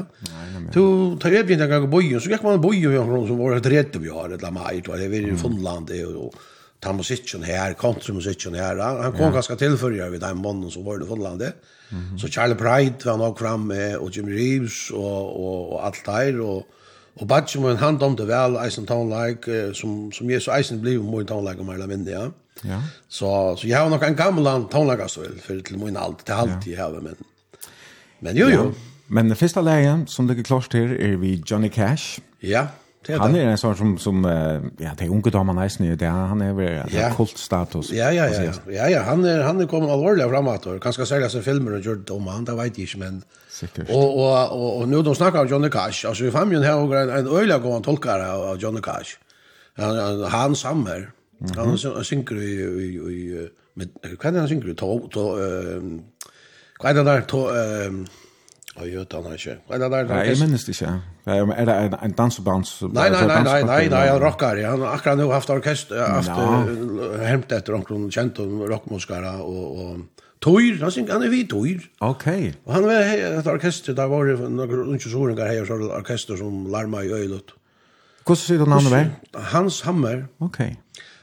Du 0.74 1.18
tar 1.20 1.30
ju 1.30 1.44
bjuden 1.44 1.82
gå 1.82 1.88
bojen 1.88 2.22
så 2.22 2.30
gick 2.30 2.44
man 2.44 2.62
bojen 2.62 3.06
från 3.06 3.28
så 3.28 3.36
var 3.36 3.56
det 3.56 3.70
rätt 3.70 3.96
vi 3.96 4.10
har 4.10 4.30
det 4.30 4.42
la 4.42 4.52
mig 4.52 4.84
det 4.86 4.92
är 4.92 5.10
ju 5.10 5.38
från 5.38 5.64
landet 5.64 6.08
och 6.16 6.34
ta 6.82 6.94
musikken 6.96 7.44
her, 7.44 7.74
countrymusikken 7.74 8.56
her. 8.56 8.80
Han 9.04 9.12
kom 9.12 9.30
yeah. 9.30 9.34
ganske 9.34 9.56
tilfører 9.60 10.10
ved 10.10 10.22
den 10.24 10.42
mannen 10.42 10.72
som 10.72 10.86
var 10.86 11.00
i 11.00 11.06
Nordlandet. 11.06 11.54
Mm 11.90 12.00
-hmm. 12.00 12.20
Så 12.20 12.28
Charlie 12.28 12.58
Pride 12.58 13.06
var 13.06 13.18
nok 13.18 13.40
fram 13.40 13.60
med, 13.60 13.98
og 13.98 14.18
Jim 14.18 14.26
Reeves 14.26 14.92
og, 14.92 15.40
og, 15.40 15.74
og 15.74 15.86
alt 15.86 16.06
der. 16.06 16.42
Og, 16.42 16.68
og 17.16 17.30
hand 17.30 17.78
han 17.78 17.98
dømte 17.98 18.28
vel 18.28 18.66
Eisen 18.66 18.86
Town 18.86 19.10
Like, 19.10 19.74
som, 19.74 20.12
som 20.12 20.30
jeg 20.30 20.42
så 20.42 20.52
Eisen 20.58 20.82
blir 20.82 21.02
med 21.02 21.28
Town 21.28 21.46
Like 21.46 21.60
om 21.60 21.70
hele 21.70 21.88
minnet, 21.88 22.12
ja. 22.12 22.30
Ja. 22.66 22.82
Så, 23.10 23.56
så 23.58 23.68
jeg 23.68 23.78
har 23.78 23.90
nok 23.90 24.04
en 24.04 24.16
gammel 24.16 24.44
Town 24.44 24.88
Like 24.88 25.04
også, 25.04 25.22
for 25.44 25.62
til 25.66 25.80
min 25.80 25.98
alt, 25.98 26.26
til 26.26 26.34
alt 26.34 26.68
i 26.68 26.74
har, 26.74 26.90
men... 26.90 27.16
Men 28.22 28.38
jo, 28.38 28.48
jo. 28.48 28.64
Ja. 28.64 28.72
Men 29.08 29.30
det 29.30 29.38
første 29.38 29.62
leien 29.62 30.08
som 30.08 30.28
ligger 30.28 30.44
klart 30.44 30.74
her 30.74 30.92
er 31.00 31.16
vi 31.18 31.42
Johnny 31.52 31.70
Cash. 31.70 32.20
Ja. 32.44 32.68
Han 33.08 33.36
är 33.36 33.46
en 33.48 33.58
sån 33.58 33.76
som 33.76 33.98
som 33.98 34.24
ja, 34.78 34.90
det 34.98 35.08
unga 35.08 35.32
damer 35.32 35.54
nästan 35.54 35.86
ju 35.88 35.96
det 35.96 36.06
han 36.06 36.42
är 36.42 36.54
väl 36.54 36.84
ja. 36.92 37.14
kult 37.18 37.38
status. 37.38 37.92
Ja 37.92 38.12
ja 38.12 38.28
ja. 38.28 38.54
Ja 38.68 38.90
ja, 38.90 39.02
han 39.02 39.26
er, 39.26 39.40
han 39.42 39.62
är 39.62 39.66
kommer 39.66 39.94
allvarligt 39.94 40.30
framåt 40.30 40.66
och 40.66 40.84
kanskje 40.84 41.06
særlig 41.06 41.32
sig 41.32 41.42
filmer 41.42 41.74
och 41.74 41.80
gjort 41.80 42.10
om 42.10 42.28
han, 42.28 42.46
det 42.46 42.56
vet 42.56 42.78
jeg 42.78 42.88
inte 42.88 42.98
men. 42.98 43.24
Säkert. 43.50 43.90
Och 43.90 44.20
och 44.20 44.52
och, 44.52 44.82
og 44.82 44.88
nu 44.90 45.02
de 45.02 45.16
snackar 45.16 45.40
om 45.40 45.48
Johnny 45.48 45.70
Cash. 45.70 46.06
Alltså 46.08 46.26
i 46.26 46.32
familien 46.32 46.64
her 46.64 46.72
här 46.72 46.80
och 46.80 47.18
en 47.18 47.28
öliga 47.28 47.58
går 47.58 47.72
han 47.74 47.82
tolkar 47.82 48.20
av 48.20 48.58
Johnny 48.58 48.82
Cash. 48.82 49.18
Han 49.78 50.24
han 50.24 50.56
sammer. 50.56 51.12
Han 51.56 51.78
synker 52.04 52.36
i 52.36 52.54
i 52.84 52.88
i 53.12 53.50
med 53.74 53.90
kan 54.20 54.36
han 54.36 54.48
synker 54.48 54.74
to 54.74 55.08
to 55.10 55.22
eh 55.40 55.82
hva 56.80 56.90
er 56.90 56.94
det 56.94 57.04
där 57.04 57.22
to 57.22 57.48
eh 57.50 57.92
Og 58.80 58.88
jo, 58.88 59.04
det 59.04 59.20
er 59.20 59.34
ikke. 59.36 59.56
Nei, 59.70 59.78
nei, 59.82 60.04
nei. 60.08 60.20
Jeg 60.30 60.40
minnes 60.40 60.64
det 60.64 60.76
ikke. 60.76 60.94
Er 61.28 61.66
det 61.68 61.76
en, 61.76 61.98
en 62.08 62.16
dansebands? 62.16 62.72
Nei, 62.88 63.10
nei, 63.12 63.26
nei, 63.28 63.42
nei, 63.44 63.58
nei, 63.68 63.82
nei, 63.92 64.06
han 64.08 64.22
rockar. 64.24 64.62
Han 64.64 64.86
har 64.86 64.96
akkurat 64.96 65.20
nå 65.20 65.28
haft 65.34 65.52
orkest, 65.52 65.92
haft 65.92 66.32
ja. 66.32 66.48
hemmet 67.28 67.52
etter 67.60 67.76
omkring 67.76 68.08
kjent 68.14 68.40
om 68.44 68.64
rockmuskere 68.70 69.36
og, 69.44 69.84
og 69.84 70.26
Tøyr, 70.40 70.78
han 70.80 70.92
synger, 70.96 71.18
han 71.18 71.24
er 71.28 71.32
vi 71.34 71.42
tøyr. 71.52 71.82
Ok. 72.00 72.28
Og 72.64 72.72
han 72.72 72.86
var 72.88 73.10
et 73.12 73.48
orkester, 73.52 73.96
der 73.96 74.08
var 74.08 74.30
det 74.30 74.38
noen 74.40 74.94
unnsjøsoringer 74.94 75.50
her, 75.52 75.66
så 75.68 75.76
orkester 75.92 76.40
som 76.40 76.62
larma 76.72 77.02
i 77.04 77.12
øylet. 77.12 77.52
Hvordan 78.24 78.40
sier 78.40 78.62
du 78.62 78.70
navnet 78.70 78.94
vei? 78.94 79.02
Hans 79.52 79.82
Hammer. 79.84 80.30
Ok. 80.40 80.62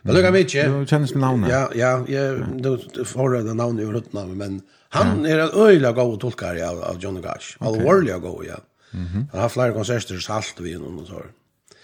Det 0.07 0.15
lukker 0.15 0.35
mye. 0.37 0.45
Du 0.45 0.85
kjennes 0.85 1.15
med 1.17 1.25
navnet? 1.25 1.49
Ja, 1.49 1.63
ja, 1.73 1.95
jeg, 2.11 2.45
du 2.61 3.05
får 3.09 3.39
det 3.39 3.57
navnet 3.57 3.87
i 3.87 3.89
rødt 3.89 4.13
navnet, 4.17 4.37
men... 4.43 4.65
Han 4.97 5.27
är 5.27 5.39
en 5.39 5.51
öjla 5.55 5.93
god 5.93 6.21
tolkare 6.21 6.69
av, 6.71 6.83
av 6.83 6.99
Johnny 6.99 7.23
Cash. 7.23 7.33
Okay. 7.33 7.69
Allvarliga 7.69 8.19
god, 8.19 8.45
ja. 8.47 8.59
Mm 8.95 9.07
-hmm. 9.07 9.27
Han 9.33 9.41
har 9.41 9.49
flera 9.49 9.73
konserter 9.73 10.19
salt 10.19 10.55
vi 10.59 10.79
någon 10.79 10.99
och 10.99 11.07
så. 11.07 11.23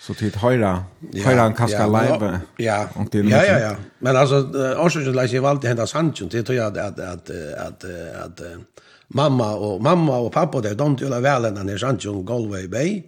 Så 0.01 0.15
tid 0.15 0.37
höra, 0.37 0.85
höra 1.25 1.43
en 1.43 1.55
kaska 1.55 1.87
live. 1.87 2.41
Ja, 2.57 2.89
ja, 2.97 3.45
ja, 3.45 3.59
ja. 3.59 3.77
Men 3.99 4.17
alltså, 4.17 4.37
årsöken 4.79 5.13
läser 5.13 5.35
ju 5.35 5.47
alltid 5.47 5.69
hända 5.69 5.87
Sancho. 5.87 6.29
Det 6.31 6.43
tror 6.43 6.59
jag 6.59 6.79
att, 6.79 6.99
att, 6.99 7.31
att, 7.67 7.85
att, 8.25 8.41
mamma 9.09 9.55
och 9.55 9.83
mamma 9.83 10.19
och 10.19 10.33
pappa 10.33 10.61
där, 10.61 10.75
de 10.75 10.97
tillade 10.97 11.23
väl 11.23 11.45
ända 11.45 11.63
ner 11.63 11.79
Sancho 11.79 12.23
Galway 12.23 12.69
Bay. 12.69 13.03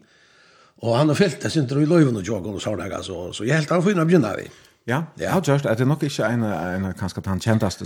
Och 0.76 0.96
han 0.96 1.08
har 1.08 1.14
fyllt 1.14 1.40
det, 1.40 1.50
sen 1.50 1.68
tror 1.68 1.82
i 1.82 1.86
löven 1.86 2.16
och 2.16 2.22
jag 2.22 2.46
och 2.46 2.62
sådana. 2.62 3.02
Så, 3.02 3.32
så 3.32 3.44
jag 3.44 3.54
helt 3.54 3.70
han 3.70 3.82
får 3.82 3.92
ju 3.92 4.04
begynna 4.04 4.36
vi. 4.36 4.50
Ja, 4.84 5.04
ja. 5.14 5.24
ja, 5.24 5.30
har 5.30 5.42
just, 5.46 5.64
är 5.64 5.76
det 5.76 5.84
nog 5.84 6.02
inte 6.02 6.22
en, 6.22 6.42
en, 6.42 6.42
en, 6.42 6.84
en, 6.84 6.94
en, 7.16 7.40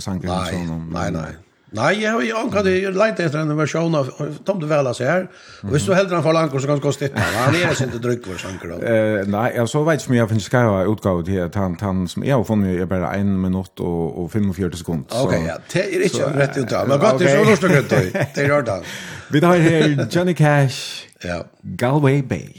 en, 0.07 0.89
Nej, 0.91 1.07
en, 1.07 1.11
nej, 1.11 1.35
Nej, 1.71 2.03
jag 2.03 2.11
har 2.11 2.21
ju 2.21 2.35
ankat 2.35 2.65
det 2.65 2.71
jeg 2.81 2.93
lite 2.93 3.25
etter 3.25 3.39
en 3.39 3.57
versjon 3.57 3.95
av 3.95 4.09
Tom 4.45 4.59
de 4.59 4.69
Vella 4.69 4.93
så 4.93 5.03
här. 5.03 5.27
Och 5.61 5.75
visst 5.75 5.85
du 5.85 5.93
heldur 5.93 6.15
han 6.15 6.23
for 6.23 6.37
ankor 6.37 6.59
så 6.59 6.67
kan 6.67 6.79
kosta 6.79 7.05
det. 7.05 7.19
Han 7.19 7.55
är 7.55 7.67
alltså 7.67 7.83
inte 7.83 7.97
dryck 7.97 8.25
för 8.25 8.37
sanker 8.37 8.67
då. 8.67 8.75
Eh 8.75 9.27
nej, 9.27 9.53
jag 9.55 9.69
så 9.69 9.83
vet 9.83 10.01
som 10.01 10.15
jag 10.15 10.29
finns 10.29 10.43
ska 10.43 10.57
ha 10.57 10.83
utgått 10.83 11.27
här 11.27 11.41
att 11.41 11.55
han 11.55 11.77
han 11.81 12.07
som 12.07 12.23
jag 12.23 12.37
har 12.37 12.43
funnit 12.43 12.81
är 12.81 12.85
bara 12.85 13.13
1 13.15 13.25
minut 13.25 13.79
och 13.79 14.23
och 14.23 14.31
45 14.31 14.71
sekunder. 14.71 15.05
Okej, 15.23 15.43
ja, 15.47 15.57
det 15.73 15.95
är 15.95 16.03
inte 16.03 16.39
rätt 16.39 16.57
ut 16.57 16.71
men 16.87 16.99
gott 16.99 17.19
det 17.19 17.31
är 17.31 17.43
så 17.43 17.49
lustigt 17.49 17.89
gott. 17.89 17.89
Det 18.35 18.41
är 18.41 18.49
rart. 18.49 18.85
Vi 19.31 19.39
har 19.39 19.57
här 19.57 20.07
Johnny 20.11 20.33
Cash. 20.33 21.05
Ja. 21.23 21.45
Galway 21.61 22.21
Bay. 22.21 22.53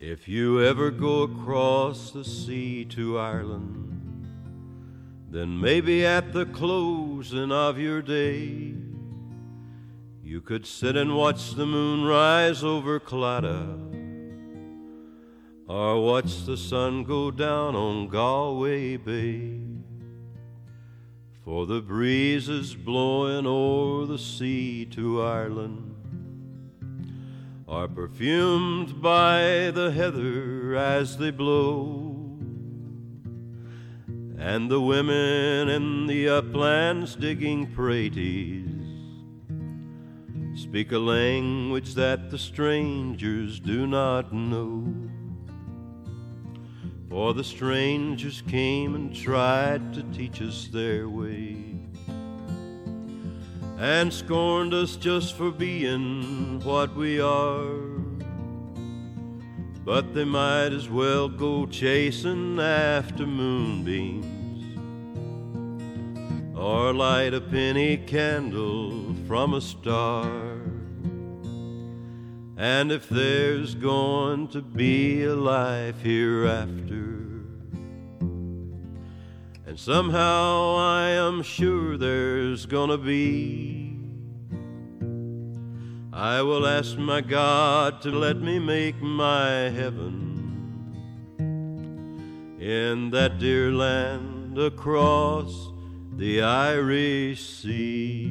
If 0.00 0.28
you 0.28 0.66
ever 0.66 0.90
go 0.90 1.24
across 1.24 2.12
the 2.12 2.24
sea 2.24 2.84
to 2.94 3.18
Ireland 3.18 4.01
Then 5.32 5.58
maybe 5.58 6.04
at 6.04 6.34
the 6.34 6.44
closing 6.44 7.50
of 7.50 7.78
your 7.78 8.02
day 8.02 8.74
You 10.22 10.42
could 10.42 10.66
sit 10.66 10.94
and 10.94 11.16
watch 11.16 11.52
the 11.52 11.64
moon 11.64 12.04
rise 12.04 12.62
over 12.62 13.00
Claddagh 13.00 13.80
Or 15.66 16.04
watch 16.04 16.44
the 16.44 16.58
sun 16.58 17.04
go 17.04 17.30
down 17.30 17.74
on 17.74 18.08
Galway 18.08 18.98
Bay. 18.98 19.58
For 21.46 21.64
the 21.64 21.80
breeze 21.80 22.50
is 22.50 22.74
blowing 22.74 23.46
o'er 23.46 24.04
the 24.04 24.18
sea 24.18 24.84
to 24.90 25.22
Ireland 25.22 25.94
Are 27.66 27.88
perfumed 27.88 29.00
by 29.00 29.70
the 29.70 29.92
heather 29.92 30.76
as 30.76 31.16
they 31.16 31.30
blow. 31.30 32.11
And 34.44 34.68
the 34.68 34.80
women 34.80 35.68
in 35.68 36.08
the 36.08 36.28
uplands 36.28 37.14
digging 37.14 37.68
praties 37.68 38.82
Speak 40.60 40.90
a 40.90 40.98
language 40.98 41.94
that 41.94 42.28
the 42.28 42.38
strangers 42.38 43.60
do 43.60 43.86
not 43.86 44.32
know. 44.32 44.92
For 47.08 47.34
the 47.34 47.44
strangers 47.44 48.42
came 48.48 48.96
and 48.96 49.14
tried 49.14 49.94
to 49.94 50.02
teach 50.12 50.42
us 50.42 50.66
their 50.72 51.08
way 51.08 51.78
And 53.78 54.12
scorned 54.12 54.74
us 54.74 54.96
just 54.96 55.36
for 55.36 55.52
being 55.52 56.58
what 56.64 56.96
we 56.96 57.20
are. 57.20 57.92
But 59.84 60.14
they 60.14 60.24
might 60.24 60.72
as 60.72 60.88
well 60.88 61.28
go 61.28 61.66
chasing 61.66 62.58
after 62.58 63.26
moonbeams 63.26 64.31
or 66.62 66.92
light 66.92 67.34
a 67.34 67.40
penny 67.40 67.96
candle 67.96 69.16
from 69.26 69.54
a 69.54 69.60
star. 69.60 70.52
And 72.56 72.92
if 72.92 73.08
there's 73.08 73.74
going 73.74 74.46
to 74.48 74.62
be 74.62 75.24
a 75.24 75.34
life 75.34 76.00
hereafter 76.00 77.18
And 79.66 79.76
somehow 79.76 80.76
I 80.76 81.08
am 81.08 81.42
sure 81.42 81.96
there's 81.96 82.66
gonna 82.66 82.98
be 82.98 83.98
I 86.12 86.42
will 86.42 86.66
ask 86.66 86.96
my 86.98 87.20
God 87.20 88.00
to 88.02 88.10
let 88.10 88.36
me 88.36 88.60
make 88.60 89.00
my 89.02 89.70
heaven 89.70 90.14
In 92.60 93.10
that 93.10 93.40
dear 93.40 93.72
land 93.72 94.56
across 94.56 95.71
the 96.18 96.40
Irish 96.42 97.40
Sea 97.62 98.28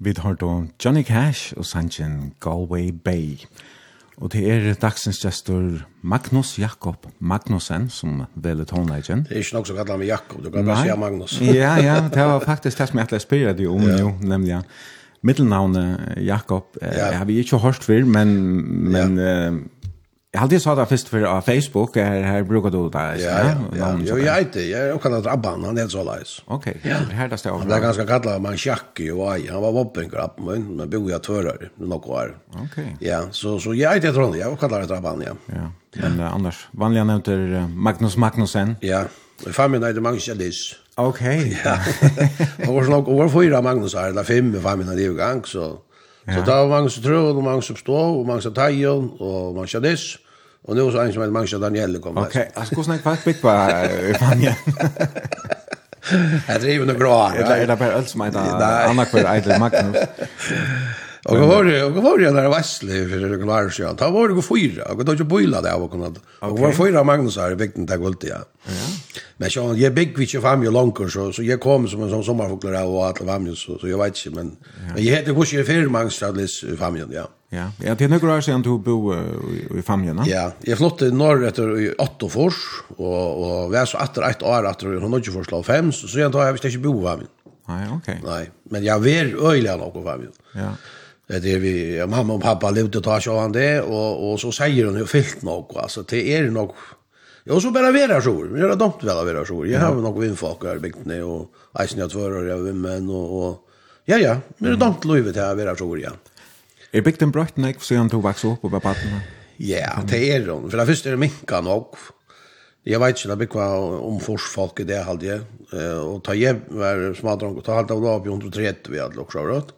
Vi 0.00 0.14
har 0.18 0.34
då 0.34 0.66
Johnny 0.84 1.02
Cash 1.02 1.54
og 1.56 1.66
Sanchen 1.66 2.32
Galway 2.40 2.90
Bay. 3.04 3.36
Og 4.16 4.32
det 4.32 4.44
er 4.50 4.74
dagsens 4.74 5.18
gestor 5.18 5.86
Magnus 6.02 6.58
Jakob 6.58 7.06
Magnussen 7.18 7.88
som 7.90 8.22
velger 8.34 8.64
tonleggen. 8.64 9.24
Det 9.28 9.32
er 9.32 9.42
ikke 9.42 9.54
nok 9.54 9.66
som 9.66 9.76
kallar 9.76 9.98
han 9.98 10.06
Jakob, 10.06 10.44
du 10.44 10.50
kan 10.50 10.66
bare 10.66 10.84
si 10.86 10.98
Magnus. 10.98 11.40
ja, 11.62 11.74
ja, 11.82 11.96
det 12.14 12.28
var 12.30 12.38
faktisk 12.46 12.78
det 12.78 12.88
som 12.88 12.98
jeg 12.98 13.08
etter 13.08 13.18
spyrer 13.18 13.58
deg 13.58 13.66
om 13.70 13.82
jo, 13.90 14.12
nemlig 14.22 14.54
ja. 14.56 14.62
Middelnavnet 15.22 16.14
Jakob, 16.22 16.78
eh, 16.82 16.94
ja. 16.94 17.10
har 17.18 17.24
vi 17.26 17.40
ikke 17.42 17.58
hørt 17.58 17.82
før, 17.82 18.04
men, 18.06 18.36
men 18.90 19.18
ja. 19.18 19.50
Jag 20.30 20.40
hade 20.40 20.60
sagt 20.60 20.78
att 20.78 20.88
först 20.88 21.08
för 21.08 21.40
Facebook 21.40 21.96
här 21.96 22.22
här 22.22 22.42
brukar 22.42 22.70
du 22.70 22.88
där. 22.90 23.16
Ja, 23.16 23.54
ja. 23.78 23.98
Jo, 24.04 24.18
jag 24.18 24.34
vet 24.34 24.52
det. 24.52 24.68
Jag 24.68 25.02
kan 25.02 25.16
inte 25.16 25.30
abban, 25.30 25.64
han 25.64 25.78
är 25.78 25.88
så 25.88 26.04
läs. 26.04 26.42
Okej. 26.44 26.76
Ja, 26.82 26.96
här 27.10 27.28
där 27.28 27.36
står. 27.36 27.64
Det 27.68 27.74
är 27.74 27.80
ganska 27.80 28.06
kallt 28.06 28.42
man 28.42 28.56
schacki 28.56 29.10
och 29.10 29.32
aj. 29.32 29.48
Han 29.50 29.62
var 29.62 29.72
vapen 29.72 30.08
grabb 30.08 30.32
men 30.36 30.76
men 30.76 30.90
bor 30.90 31.10
jag 31.10 31.22
tvårar 31.22 31.70
något 31.76 32.06
år. 32.06 32.36
Okej. 32.64 32.96
Ja, 33.00 33.22
så 33.30 33.60
så 33.60 33.74
jag 33.74 33.94
vet 33.94 34.02
det 34.02 34.12
tror 34.12 34.36
jag. 34.36 34.50
Jag 34.50 34.60
kallar 34.60 34.86
det 34.86 34.96
abban, 34.96 35.22
ja. 35.26 35.32
Ja. 35.46 35.72
Men 36.02 36.20
annars 36.20 36.68
vanliga 36.70 37.04
nämter 37.04 37.68
Magnus 37.68 38.16
Magnussen. 38.16 38.76
Ja. 38.80 39.04
Vi 39.46 39.52
fann 39.52 39.70
mig 39.70 39.80
när 39.80 39.92
det 39.92 40.00
Magnus 40.00 40.28
Ellis. 40.28 40.74
Okej. 40.94 41.60
Ja. 41.64 41.78
Och 42.68 42.74
var 42.74 42.82
nog 42.82 43.08
över 43.08 43.28
fyra 43.28 43.62
Magnus 43.62 43.94
här, 43.94 44.12
där 44.12 44.24
fem 44.24 44.60
fem 44.62 44.78
mig 44.78 44.86
när 44.86 44.96
det 44.96 45.08
gång 45.08 45.44
så 45.44 45.78
Så 46.28 46.40
det 46.44 46.54
var 46.54 46.66
mange 46.68 46.90
som 46.90 47.02
tro, 47.02 47.20
og 47.30 47.44
mange 47.44 47.62
som 47.62 47.76
stå, 47.76 48.00
og 48.20 48.26
mange 48.28 48.42
som 48.44 48.54
tajon, 48.54 49.10
og 49.20 49.54
mange 49.56 49.68
som 49.72 49.82
diss. 49.82 50.18
Og 50.68 50.76
nå 50.76 50.90
så 50.92 51.00
en 51.00 51.12
som 51.14 51.22
heter 51.22 51.32
mange 51.32 51.48
som 51.48 51.62
Danielle 51.62 52.00
kom. 52.04 52.18
Ok, 52.20 52.36
altså 52.36 52.74
hvordan 52.74 52.98
er 52.98 53.04
det 53.04 53.18
bygd 53.24 53.40
på 53.40 53.54
i 54.10 54.14
Fania? 54.20 54.54
Jeg 56.48 56.60
driver 56.62 56.88
noe 56.88 56.96
bra. 56.96 57.16
Eller 57.36 57.54
er 57.54 57.66
det 57.68 57.78
bare 57.80 57.98
alt 57.98 58.10
som 58.10 58.22
heter 58.24 58.64
Anna 58.88 59.04
Kvær 59.08 59.28
Eidel 59.34 59.60
Magnus? 59.60 59.96
Og 61.26 61.34
hva 61.34 61.46
var 61.50 61.66
det 61.66 61.78
og 61.82 61.96
hva 61.96 62.02
var 62.04 62.20
det 62.20 62.30
der 62.36 62.48
vestli 62.52 63.00
for 63.10 63.24
det 63.24 63.38
kunne 63.40 63.50
være 63.50 63.72
så. 63.74 63.92
Da 63.98 64.10
var 64.14 64.28
det 64.30 64.44
fyra. 64.44 64.90
og 64.90 64.98
det 64.98 65.06
var 65.06 65.20
Och 65.20 65.26
bøyla 65.26 65.62
det 65.62 65.72
av 65.72 65.82
å 65.82 65.88
kunne. 65.88 66.12
Og 66.40 66.52
Och 66.52 66.58
var 66.58 66.72
fyra 66.72 67.02
Magnus 67.02 67.36
her 67.36 67.50
i 67.50 67.56
bygden 67.56 67.86
til 67.86 67.98
Gulti, 67.98 68.28
ja. 68.28 68.42
Men 69.38 69.50
så 69.50 69.74
jeg 69.76 69.94
big 69.94 70.18
which 70.18 70.36
of 70.36 70.44
am 70.44 70.62
ju 70.62 70.70
långt 70.70 71.12
så 71.12 71.32
så 71.32 71.42
jeg 71.42 71.60
kom 71.60 71.88
som 71.88 72.02
en 72.02 72.10
sån 72.10 72.24
sommarfågel 72.24 72.72
där 72.72 72.86
och 72.86 73.08
att 73.08 73.20
var 73.20 73.54
så 73.54 73.78
så 73.80 73.86
jeg 73.86 73.98
vet 73.98 74.26
ikke, 74.26 74.36
men 74.36 74.56
men 74.94 75.04
jeg 75.04 75.16
heter 75.16 75.34
kusch 75.34 75.54
jeg 75.54 75.66
fyra 75.66 75.88
Magnus 75.88 76.18
Charles 76.18 76.64
familjen 76.78 77.12
ja. 77.12 77.24
Ja, 77.50 77.70
ja 77.80 77.94
det 77.94 78.04
er 78.04 78.08
några 78.08 78.36
år 78.36 78.40
siden 78.40 78.62
du 78.62 78.78
bo 78.78 79.14
i 79.78 79.82
familjen. 79.82 80.20
Ja, 80.26 80.50
jag 80.66 80.78
flyttade 80.78 81.16
norr 81.16 81.46
etter 81.48 81.78
i 81.80 81.88
åtte 81.98 82.28
års, 82.36 82.58
og, 82.98 83.42
og 83.42 83.70
vi 83.72 83.76
er 83.76 83.84
så 83.84 83.98
etter 83.98 84.22
ett 84.28 84.42
år 84.42 84.68
etter 84.68 85.00
hun 85.00 85.12
har 85.12 85.18
ikke 85.18 85.32
forslag 85.32 85.64
fem 85.64 85.92
så 85.92 86.08
så 86.08 86.18
jag 86.18 86.32
då 86.32 86.38
jag 86.38 86.52
visste 86.52 86.68
ikke 86.68 86.78
bo 86.78 87.00
i 87.00 87.04
familjen. 87.04 87.32
Nei, 87.68 87.88
ok. 87.92 88.08
Nei, 88.24 88.50
men 88.70 88.84
jag 88.84 88.98
var 88.98 89.50
öjlig 89.52 89.78
nog 89.78 89.96
i 89.96 90.04
familjen. 90.04 90.32
Ja 90.52 90.72
det 91.28 91.52
är 91.52 91.58
vi 91.58 91.96
ja, 91.96 92.06
mamma 92.06 92.34
och 92.34 92.42
pappa 92.42 92.70
levde 92.70 93.00
ta 93.00 93.20
sig 93.20 93.32
av 93.32 93.52
det 93.52 93.80
och 93.80 94.32
och 94.32 94.40
så 94.40 94.52
säger 94.52 94.84
hon 94.84 94.98
ju 94.98 95.06
fyllt 95.06 95.42
nog 95.42 95.76
alltså 95.76 96.02
det 96.02 96.36
är 96.36 96.50
nog 96.50 96.72
Jo, 97.50 97.60
så 97.60 97.70
bara 97.70 97.92
vara 97.92 98.20
så. 98.20 98.32
Vi 98.42 98.60
det 98.60 98.66
är 98.66 98.76
dumt 98.76 99.00
väl 99.02 99.34
vara 99.34 99.44
så. 99.44 99.66
Jag 99.66 99.80
har 99.80 99.94
nog 99.94 100.20
vinfolk 100.20 100.64
här 100.64 100.78
byggt 100.78 101.04
ner 101.04 101.24
och 101.24 101.50
isen 101.84 101.98
jag 101.98 102.10
tvör 102.10 102.30
och 102.30 102.44
jag 102.44 102.58
vill 102.58 102.74
men 102.74 103.08
och 103.10 103.48
och 103.48 103.68
ja 104.04 104.16
ja, 104.18 104.36
men 104.58 104.70
det 104.70 104.76
dumt 104.76 105.04
livet 105.04 105.36
här 105.36 105.54
vera 105.54 105.76
så 105.76 105.98
ja. 105.98 106.10
Är 106.90 107.02
byggt 107.02 107.22
en 107.22 107.30
brökt 107.30 107.56
näck 107.56 107.82
så 107.82 107.94
han 107.94 108.10
tog 108.10 108.22
vax 108.22 108.44
upp 108.44 108.60
på 108.60 108.68
barnen. 108.68 109.20
Ja, 109.56 110.02
det 110.08 110.30
är 110.32 110.48
hon. 110.48 110.70
För 110.70 110.78
det 110.78 110.86
första 110.86 111.08
är 111.08 111.10
det 111.10 111.16
minkan 111.18 111.64
nog. 111.64 111.96
Jag 112.82 113.00
vet 113.00 113.18
ikke, 113.18 113.28
det 113.28 113.36
blir 113.36 113.48
hva 113.52 113.64
om 114.00 114.20
forsfolk 114.22 114.80
i 114.80 114.84
det 114.88 115.02
halde 115.04 115.26
jeg. 115.26 115.42
Og 116.00 116.22
ta 116.24 116.32
jeg 116.32 116.62
var 116.72 117.10
smadrang, 117.18 117.58
og 117.58 117.64
ta 117.66 117.74
halde 117.76 117.92
av 117.92 118.00
lov 118.00 118.24
i 118.24 118.30
130 118.32 118.92
vi 118.94 119.00
hadde 119.02 119.20
också 119.20 119.42
sjøvrøtt. 119.42 119.74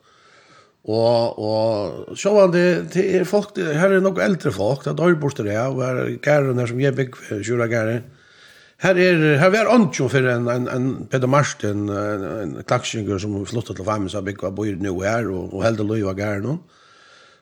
Og, 0.89 1.39
og 1.39 2.17
så 2.17 2.33
var 2.33 2.49
det 2.55 2.93
det 2.95 3.05
er 3.19 3.27
folk, 3.29 3.53
det, 3.57 3.75
her 3.77 3.93
er 3.93 4.01
nok 4.01 4.19
eldre 4.25 4.53
folk, 4.53 4.85
det 4.85 4.95
er 4.95 4.97
døyborster 4.97 5.51
jeg, 5.51 5.75
og 5.75 5.85
her 5.85 6.01
er 6.07 6.17
gæren 6.25 6.59
her 6.59 6.71
som 6.71 6.81
jeg 6.81 6.97
bygg, 6.97 7.19
kjura 7.45 7.69
gæren. 7.69 8.07
Her 8.81 8.97
er, 8.97 9.25
her 9.43 9.57
er 9.59 9.69
Antjo 9.69 10.09
for 10.09 10.25
en, 10.25 10.49
en, 10.49 10.69
en 10.73 10.87
Peter 11.13 11.29
Marsten, 11.29 11.89
en, 11.93 12.25
en 12.25 12.55
klaksinger 12.65 13.21
som 13.21 13.35
flyttet 13.47 13.77
til 13.77 13.85
Femmes 13.85 14.17
av 14.17 14.25
bygg, 14.25 14.45
og 14.49 14.55
bor 14.57 14.71
nu 14.81 14.95
her, 15.05 15.29
og, 15.29 15.53
og 15.53 15.67
heldig 15.67 15.85
løy 15.85 16.07
var 16.07 16.17
gæren 16.17 16.49
hon. 16.49 16.63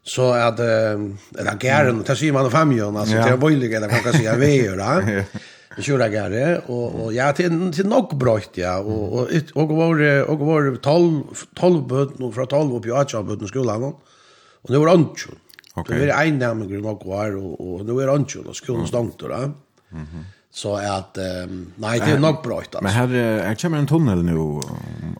Så 0.09 0.33
at, 0.33 0.59
eller 0.59 1.61
gæren, 1.61 2.03
det 2.07 2.19
sier 2.19 2.35
man 2.35 2.49
av 2.49 2.57
Femmes, 2.57 2.83
altså, 2.83 3.21
ja. 3.21 3.29
det 3.29 3.37
er 3.37 3.45
bøylig, 3.45 3.71
eller 3.71 3.93
hva 3.93 4.03
kan 4.03 4.17
jeg 4.17 4.25
si, 4.25 4.27
jeg 4.27 4.43
veier, 4.43 4.83
da. 4.83 5.23
Tjuragare 5.81 6.59
och 6.67 7.05
och 7.05 7.13
ja 7.13 7.33
till 7.33 7.73
till 7.73 7.87
nog 7.87 8.17
brökt 8.17 8.57
ja 8.57 8.79
och 8.79 9.13
och 9.13 9.29
och 9.55 9.69
var 9.69 10.23
och 10.31 10.39
var 10.39 10.77
12 10.77 11.23
12 11.55 11.87
bud 11.87 12.11
nu 12.17 12.33
från 12.33 12.47
12 12.47 12.75
upp 12.75 12.87
i 12.87 12.93
Acha 12.93 13.23
bud 13.23 13.43
i 13.43 13.47
skolan 13.47 13.83
och 13.85 14.71
nu 14.71 14.79
var 14.79 14.89
Ancho. 14.89 15.31
Okej. 15.75 15.99
Det 15.99 16.11
är 16.11 16.27
en 16.27 16.39
namn 16.39 16.69
grej 16.69 16.81
nog 16.81 17.07
var 17.07 17.37
och 17.37 17.75
och 17.75 17.87
nu 17.87 18.03
är 18.03 18.09
Ancho 18.09 18.43
då 18.43 18.53
skolan 18.53 18.87
stängt 18.87 19.19
då. 19.19 19.29
Mhm. 19.29 20.25
Så 20.51 20.77
att 20.77 21.19
um, 21.45 21.73
nej 21.75 22.01
det 22.01 22.11
är 22.11 22.19
nog 22.19 22.43
brökt 22.43 22.75
alltså. 22.75 22.83
Men 22.83 22.93
här 22.93 23.15
är 23.15 23.55
kommer 23.55 23.79
en 23.79 23.87
tunnel 23.87 24.23
nu 24.25 24.37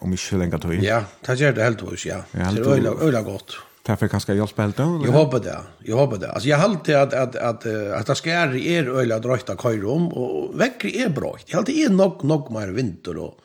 om 0.01 0.11
inte 0.13 0.37
länge 0.37 0.59
tid. 0.59 0.83
Ja, 0.83 1.05
det 1.27 1.35
gör 1.35 1.53
det 1.53 1.63
helt 1.63 1.93
hus 1.93 2.07
ja. 2.07 2.17
Det 2.33 2.39
är 2.41 2.69
öliga 2.73 2.91
öliga 2.91 3.23
gott. 3.23 3.57
Därför 3.89 4.09
kanskje 4.09 4.35
jag 4.35 4.49
spelar 4.49 4.73
då. 4.77 5.07
Jag 5.07 5.13
hoppas 5.13 5.43
det. 5.43 5.59
Jag 5.79 5.97
hoppas 5.97 6.19
det. 6.19 6.31
Alltså 6.33 6.49
jag 6.49 6.57
har 6.57 6.65
alltid 6.65 6.95
att 6.95 7.15
att 7.15 7.37
att 7.37 7.67
att 7.67 8.07
det 8.07 8.15
ska 8.15 8.31
är 8.31 8.57
er 8.57 8.89
öliga 8.89 9.19
dräkta 9.19 9.57
kajrum 9.57 10.09
och 10.09 10.61
väcker 10.61 10.89
är 10.89 11.09
bra. 11.09 11.39
Jag 11.47 11.55
har 11.55 11.59
alltid 11.59 11.79
är 11.85 11.91
nog 11.91 12.25
nog 12.25 12.51
mer 12.51 12.69
vinter 12.69 13.17
och 13.17 13.39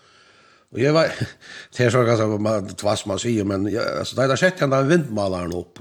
Och 0.72 0.80
jag 0.80 0.94
var 0.94 1.08
det 1.78 1.84
är 1.84 1.90
så 1.90 2.04
ganska 2.04 2.26
man 2.26 2.68
tvass 2.68 3.06
man 3.06 3.20
säger 3.20 3.44
men 3.44 3.72
jag, 3.72 3.84
alltså 4.00 4.16
det 4.16 4.28
där 4.28 4.36
sett 4.36 4.60
jag 4.60 4.70
den 4.70 4.88
vindmalaren 4.88 5.54
upp 5.54 5.80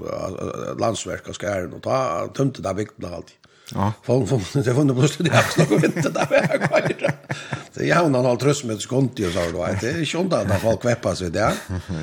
landsverk 0.79 1.27
och 1.27 1.35
ska 1.35 1.47
är 1.47 1.73
och 1.73 1.81
ta 1.81 2.27
tömte 2.35 2.61
där 2.61 2.73
vikten 2.73 3.13
alltid. 3.13 3.35
Ja. 3.73 3.91
Folk 4.05 4.27
funnet, 4.29 4.53
det 4.65 4.75
funnet 4.75 4.97
på 4.97 5.07
studiet, 5.09 5.33
jeg 5.35 5.55
snakket 5.55 5.83
vinter 5.87 6.13
der, 6.13 6.35
jeg 6.37 6.61
kan 6.63 6.89
ikke. 6.91 7.13
Så 7.73 7.87
jeg 7.87 7.97
har 7.97 8.17
all 8.19 8.37
trøst 8.37 8.67
med 8.69 8.81
skonti 8.81 9.25
och 9.27 9.33
så, 9.33 9.51
då 9.51 9.63
vet, 9.63 9.81
det 9.81 9.89
är 9.89 10.01
ikke 10.01 10.17
ondt 10.17 10.33
at 10.33 10.61
folk 10.61 10.81
kväppas 10.81 11.21
vid 11.21 11.33
det. 11.33 11.51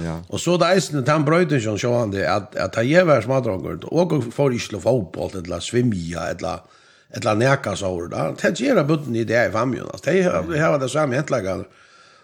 Ja. 0.05 0.17
Og 0.29 0.41
så 0.41 0.57
det 0.57 0.73
eisen, 0.75 1.05
han 1.07 1.25
brøyden 1.25 1.61
som 1.61 1.79
så 1.79 1.95
han 1.99 2.11
det, 2.11 2.27
at, 2.27 2.57
at 2.57 2.77
jeg 2.77 3.01
er 3.01 3.07
vært 3.07 3.25
smadranger, 3.25 3.79
og 3.87 4.19
får 4.33 4.53
ikke 4.53 4.81
til 4.81 4.83
å 4.83 5.31
eller 5.35 5.61
svimja, 5.61 6.31
eller 6.35 6.67
eller 7.11 7.35
neka 7.35 7.75
så 7.77 7.89
over 7.91 8.09
da. 8.11 8.29
Det 8.39 8.61
gjør 8.61 8.85
butten 8.87 9.17
i 9.19 9.25
det 9.27 9.49
i 9.49 9.51
famjun. 9.51 9.89
Det 10.05 10.23
har 10.25 10.47
har 10.63 10.79
det 10.79 10.91
samme 10.91 11.19
hentlagene. 11.19 11.65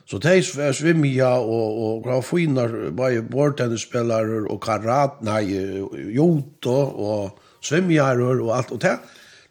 Så 0.06 0.20
de 0.22 0.42
svimja 0.72 1.32
og, 1.42 1.78
og 1.82 2.04
grafinar, 2.04 2.70
bare 2.94 3.22
bordtennisspillere 3.26 4.44
og 4.46 4.60
karat, 4.62 5.18
nei, 5.26 5.42
judo 6.14 6.76
og 6.94 7.40
svimjarer 7.66 8.38
og 8.44 8.52
alt. 8.54 8.70
Og 8.70 8.80
det, 8.84 8.94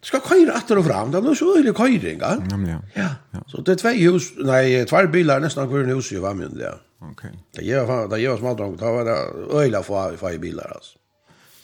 ska 0.06 0.20
köra 0.20 0.58
åter 0.58 0.78
och 0.78 0.86
fram. 0.86 1.12
Det 1.12 1.22
blir 1.22 1.34
så 1.34 1.58
øyelig 1.58 1.76
køyring, 1.76 2.20
ja. 2.20 2.36
Nemlig, 2.36 2.76
Ja. 2.96 3.10
Ja. 3.34 3.40
Så 3.48 3.62
det 3.62 3.72
er 3.72 3.76
två 3.76 4.12
hus, 4.12 4.24
nej, 4.38 4.86
två 4.86 5.08
bilar 5.12 5.40
nästan 5.40 5.68
kvar 5.68 5.80
i 5.80 5.94
hus 5.94 6.12
i 6.12 6.20
var 6.20 6.36
ja. 6.60 6.74
Ok. 7.02 7.12
Okej. 7.12 7.32
Det 7.56 7.66
gör 7.66 7.88
fan, 7.88 8.10
det 8.10 8.20
gör 8.20 8.38
smalt 8.38 8.58
drag. 8.58 8.78
Det 8.78 8.86
var 8.86 9.62
öle 9.62 9.84
få 9.84 10.12
för 10.18 10.38
bilar 10.38 10.72
alltså. 10.76 10.98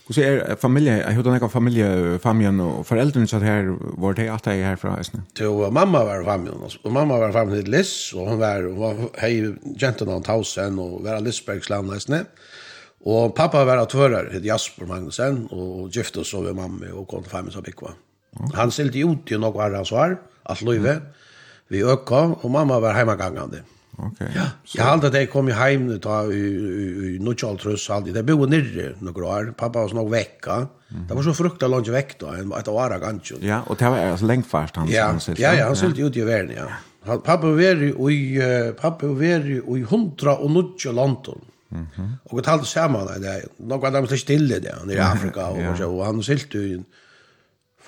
Och 0.07 0.15
så 0.15 0.21
är 0.21 0.55
familjen, 0.55 0.97
jag 0.97 1.11
hade 1.11 1.29
några 1.29 1.49
familje, 1.49 2.19
familjen 2.19 2.59
och 2.59 2.87
föräldrarna 2.87 3.27
så 3.27 3.37
här 3.37 3.77
var 3.79 4.13
det 4.13 4.29
att 4.29 4.45
jag 4.45 4.55
är 4.55 4.63
härifrån 4.63 4.99
Ösne. 4.99 5.21
Jo, 5.39 5.71
mamma 5.71 6.05
var 6.05 6.23
familjen 6.23 6.57
och 6.83 6.91
mamma 6.91 7.19
var 7.19 7.31
familjen 7.31 7.63
till 7.63 7.71
Liss 7.71 8.13
och 8.13 8.29
hon 8.29 8.39
var, 8.39 8.63
hon 8.63 8.79
var 8.79 8.95
hej 9.17 9.55
gentleman 9.79 10.23
tausen 10.23 10.79
och 10.79 11.03
var 11.03 11.21
Lisbergs 11.21 11.69
land 11.69 11.91
Och 13.03 13.35
pappa 13.35 13.65
var 13.65 13.77
att 13.77 13.91
höra, 13.91 14.17
hette 14.33 14.47
Jasper 14.47 14.85
Magnusen 14.85 15.47
och 15.47 15.89
gifte 15.89 16.19
oss 16.19 16.33
med 16.33 16.55
mamma 16.55 16.85
och 16.93 17.07
kom 17.07 17.21
till 17.23 17.31
familjen 17.31 17.53
som 17.53 17.63
Bikva. 17.63 17.91
Han 18.55 18.71
sildi 18.71 19.03
ut 19.03 19.31
i 19.31 19.39
noe 19.39 19.65
annet 19.65 19.89
svar, 19.89 20.15
at 20.49 20.63
løyve, 20.65 20.99
vi 21.71 21.83
økka, 21.83 22.23
og 22.41 22.51
mamma 22.51 22.79
var 22.83 22.95
heimagangande. 22.95 23.63
Okay. 24.01 24.29
Ja, 24.33 24.47
så... 24.63 24.77
jeg 24.77 24.85
halte 24.87 25.09
at 25.11 25.15
jeg 25.19 25.29
kom 25.29 25.49
heim 25.53 25.89
ta, 26.01 26.23
i, 26.31 26.39
i, 26.41 26.85
i 27.09 27.09
Nuttjaltrøs, 27.21 27.83
halte 27.91 28.13
jeg 28.15 28.25
bo 28.25 28.47
nirre 28.49 28.93
år, 29.11 29.51
pappa 29.57 29.83
var 29.83 29.93
nok 29.93 30.09
vekka, 30.11 30.57
mm. 30.89 31.03
det 31.09 31.17
var 31.17 31.27
så 31.27 31.35
frukta 31.37 31.69
langt 31.69 31.91
vekk 31.91 32.15
da, 32.23 32.37
en, 32.39 32.55
et 32.57 32.71
år 32.71 32.95
av 32.95 33.03
ganskjøn. 33.03 33.43
Ja, 33.45 33.61
og 33.67 33.77
det 33.77 33.91
var 33.91 34.13
altså 34.15 34.31
lengt 34.31 34.49
fast 34.49 34.79
han, 34.79 34.89
ja. 34.89 35.11
han 35.11 35.21
sildi. 35.21 35.43
Ja, 35.43 35.53
ja, 35.59 35.67
han 35.69 35.77
sildi 35.77 36.07
ut 36.07 36.17
i 36.17 36.25
verden, 36.25 36.55
ja. 36.55 36.69
Han, 37.05 37.21
Pappa 37.25 37.51
var 37.57 37.81
i, 37.83 38.17
uh, 38.37 38.71
pappa 38.77 39.09
var 39.17 39.47
i 39.51 39.85
hundra 39.89 40.39
og 40.39 40.53
nuttja 40.55 40.93
landtun. 40.95 41.47
Mm 41.71 41.87
och 42.23 42.33
Og 42.33 42.37
vi 42.37 42.41
talte 42.43 42.65
sammen, 42.65 43.07
det 43.21 43.29
er 43.29 43.43
noe 43.59 43.87
av 43.87 43.93
dem 43.93 44.07
som 44.07 44.17
stille 44.17 44.59
det, 44.59 44.73
i 44.91 44.97
Afrika, 44.99 45.45
och 45.47 45.77
så 45.77 45.87
och 45.87 46.05
han 46.05 46.23
sildi 46.23 46.57
ju 46.57 46.83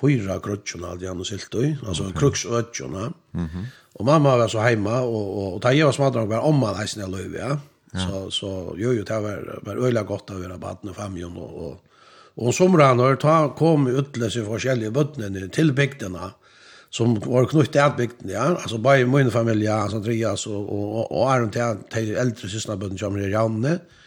fyra 0.00 0.38
grötjorna 0.38 0.88
hade 0.88 1.08
han 1.08 1.20
och 1.20 1.26
sylt 1.26 1.54
i. 1.54 1.76
Alltså 1.86 2.02
okay. 2.02 2.72
Mhm. 2.82 3.10
Mm. 3.34 3.66
Och 3.92 4.04
mamma 4.04 4.36
var 4.36 4.48
så 4.48 4.58
hemma 4.58 5.00
och, 5.00 5.38
och, 5.38 5.54
och 5.54 5.62
ta 5.62 5.72
jag 5.72 5.86
var 5.86 5.92
smadrag 5.92 6.26
var 6.26 6.40
om 6.40 6.56
man 6.58 6.74
hejsen 6.74 7.02
jag 7.02 7.10
löv, 7.10 7.34
ja. 7.34 7.58
Så, 7.94 8.30
så 8.30 8.74
jo, 8.78 8.92
jo, 8.92 9.04
det 9.04 9.20
var, 9.20 9.60
var 9.62 9.76
öliga 9.86 10.02
gott 10.02 10.30
att 10.30 10.36
vara 10.36 10.58
barn 10.58 10.88
och 10.88 10.96
famjon 10.96 11.36
och, 11.36 11.66
och 11.66 11.80
Och 12.36 12.54
som 12.54 12.76
rannar 12.76 13.16
ta 13.16 13.54
kom 13.54 13.86
utlösa 13.86 14.40
i 14.40 14.44
forskjellige 14.44 14.90
bøttene 14.90 15.48
til 15.54 15.70
bygdene, 15.72 16.32
som 16.90 17.14
var 17.22 17.46
knyttet 17.46 17.72
til 17.78 17.92
bygden 17.96 18.30
ja. 18.30 18.48
Altså 18.56 18.78
bare 18.78 19.00
i 19.00 19.04
min 19.04 19.30
familie, 19.30 19.70
Andreas 19.70 20.46
og, 20.46 20.72
og, 20.72 20.96
og, 20.96 21.12
og 21.12 21.34
Aron 21.34 21.50
til 21.50 21.78
de 21.94 22.16
eldre 22.18 22.48
sysnabøttene 22.48 22.98
kommer 22.98 23.22
i 23.22 23.30
Janne, 23.30 23.78
mm 23.78 24.03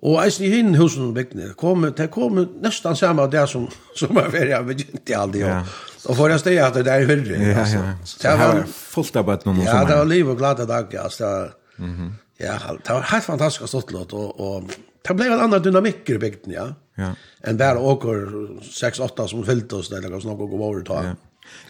Og 0.00 0.16
eisen 0.22 0.46
i 0.46 0.50
hinn 0.54 0.74
husen 0.80 1.12
bygdene, 1.12 1.52
kom, 1.60 1.84
det 1.96 2.06
kom 2.12 2.38
nesten 2.62 2.96
samme 2.96 3.22
av 3.26 3.32
det 3.32 3.44
som, 3.50 3.66
som 3.96 4.20
er 4.20 4.30
ferdig 4.32 4.56
av 4.56 4.68
begynt 4.68 5.12
i 5.12 5.16
alt. 5.16 5.36
Ja. 5.40 5.60
Og 5.60 5.90
og 6.08 6.16
for 6.16 6.32
jeg 6.32 6.40
steg 6.40 6.58
at 6.64 6.78
det 6.80 6.88
er 6.88 7.04
hyrre. 7.04 7.36
Ja, 7.36 7.64
ja. 7.68 7.80
Så 8.08 8.22
det 8.22 8.36
var 8.40 8.62
fullt 8.72 9.16
av 9.20 9.26
bøtten 9.28 9.52
om 9.52 9.58
Ja, 9.60 9.82
det 9.84 9.98
var 9.98 10.08
liv 10.08 10.28
og 10.32 10.38
glade 10.40 10.66
dag, 10.66 10.88
ja. 10.92 11.08
Så, 11.08 11.50
mm 11.78 11.94
-hmm. 11.96 12.10
Ja, 12.40 12.56
det 12.86 12.94
var 12.94 13.02
helt 13.02 13.24
fantastisk 13.24 13.68
stått 13.68 13.92
låt, 13.92 14.12
og, 14.12 14.40
og 14.40 14.70
det 15.08 15.16
ble 15.16 15.26
en 15.26 15.40
annen 15.40 15.62
dynamikk 15.62 16.10
i 16.10 16.18
bygden, 16.18 16.52
ja. 16.52 16.66
ja. 16.96 17.10
Enn 17.44 17.58
bare 17.58 17.78
åker 17.78 18.14
6-8 18.62 19.26
som 19.28 19.44
fyllte 19.44 19.76
oss, 19.76 19.92
eller 19.92 20.08
noe 20.08 20.20
som 20.20 20.30
og 20.30 20.50
gå 20.50 20.56
over 20.56 20.82
ta. 20.82 21.02
Ja. 21.04 21.14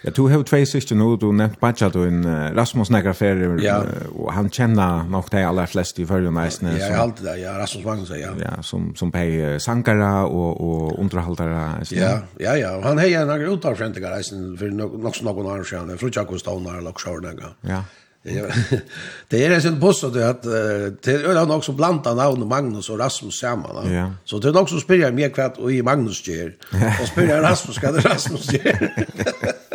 Ja, 0.03 0.11
du 0.11 0.23
har 0.23 0.43
två 0.43 0.67
syster 0.67 0.95
nu, 0.97 1.17
du 1.17 1.33
nämnt 1.33 1.61
Badja, 1.61 1.89
du 1.89 2.07
en 2.09 2.25
uh, 2.25 2.55
Rasmus 2.55 2.91
Negrafer, 2.91 3.59
ja. 3.63 3.83
och 4.19 4.33
han 4.33 4.51
känner 4.51 5.05
nog 5.05 5.25
de 5.31 5.45
allra 5.45 5.67
flesta 5.67 6.03
i 6.03 6.07
förrjun 6.07 6.35
nästan. 6.35 6.69
Ja, 6.69 6.79
jeg 6.79 6.97
har 6.97 7.03
alltid 7.03 7.27
det, 7.27 7.37
ja, 7.37 7.59
Rasmus 7.59 7.85
Magnus, 7.85 8.11
ja. 8.11 8.31
Ja, 8.41 8.63
som, 8.63 8.95
som 8.97 9.13
på 9.13 9.57
sankare 9.61 10.25
och, 10.25 10.61
och 10.61 10.99
underhållare. 10.99 11.85
Ja, 11.91 12.19
ja, 12.39 12.57
ja, 12.57 12.81
han 12.83 12.99
har 12.99 13.05
ju 13.05 13.25
några 13.25 13.53
utanfräntiga 13.53 14.11
nästan 14.11 14.57
för 14.59 14.69
nog 14.69 15.17
så 15.17 15.25
någon 15.25 15.47
annan 15.47 15.65
sedan, 15.65 15.99
frutja 15.99 16.25
kostaunar 16.25 16.79
eller 16.79 16.93
kjörnäga. 16.93 17.47
Ja. 17.61 17.85
det 18.23 19.39
er 19.45 19.55
en 19.55 19.63
sin 19.63 19.81
post 19.81 20.05
at 20.05 20.17
att 20.17 20.43
det 20.43 21.15
är 21.15 21.47
nok 21.47 21.65
som 21.65 21.77
blanda 21.77 22.15
namn 22.15 22.49
Magnus 22.49 22.91
og 22.91 22.99
Rasmus 22.99 23.35
samman. 23.35 23.93
Ja. 23.93 24.11
Så 24.25 24.39
det 24.39 24.49
er 24.49 24.53
nok 24.53 24.69
som 24.69 24.81
spyrir 24.81 25.13
meg 25.13 25.33
hva 25.33 25.49
och 25.57 25.73
i 25.73 25.83
Magnus 25.83 26.21
ger. 26.29 26.53
og 27.01 27.07
spyrir 27.09 27.41
Rasmus 27.41 27.79
hva 27.79 27.93
det 27.93 28.05
Rasmus 28.05 28.53
ger. 28.53 28.89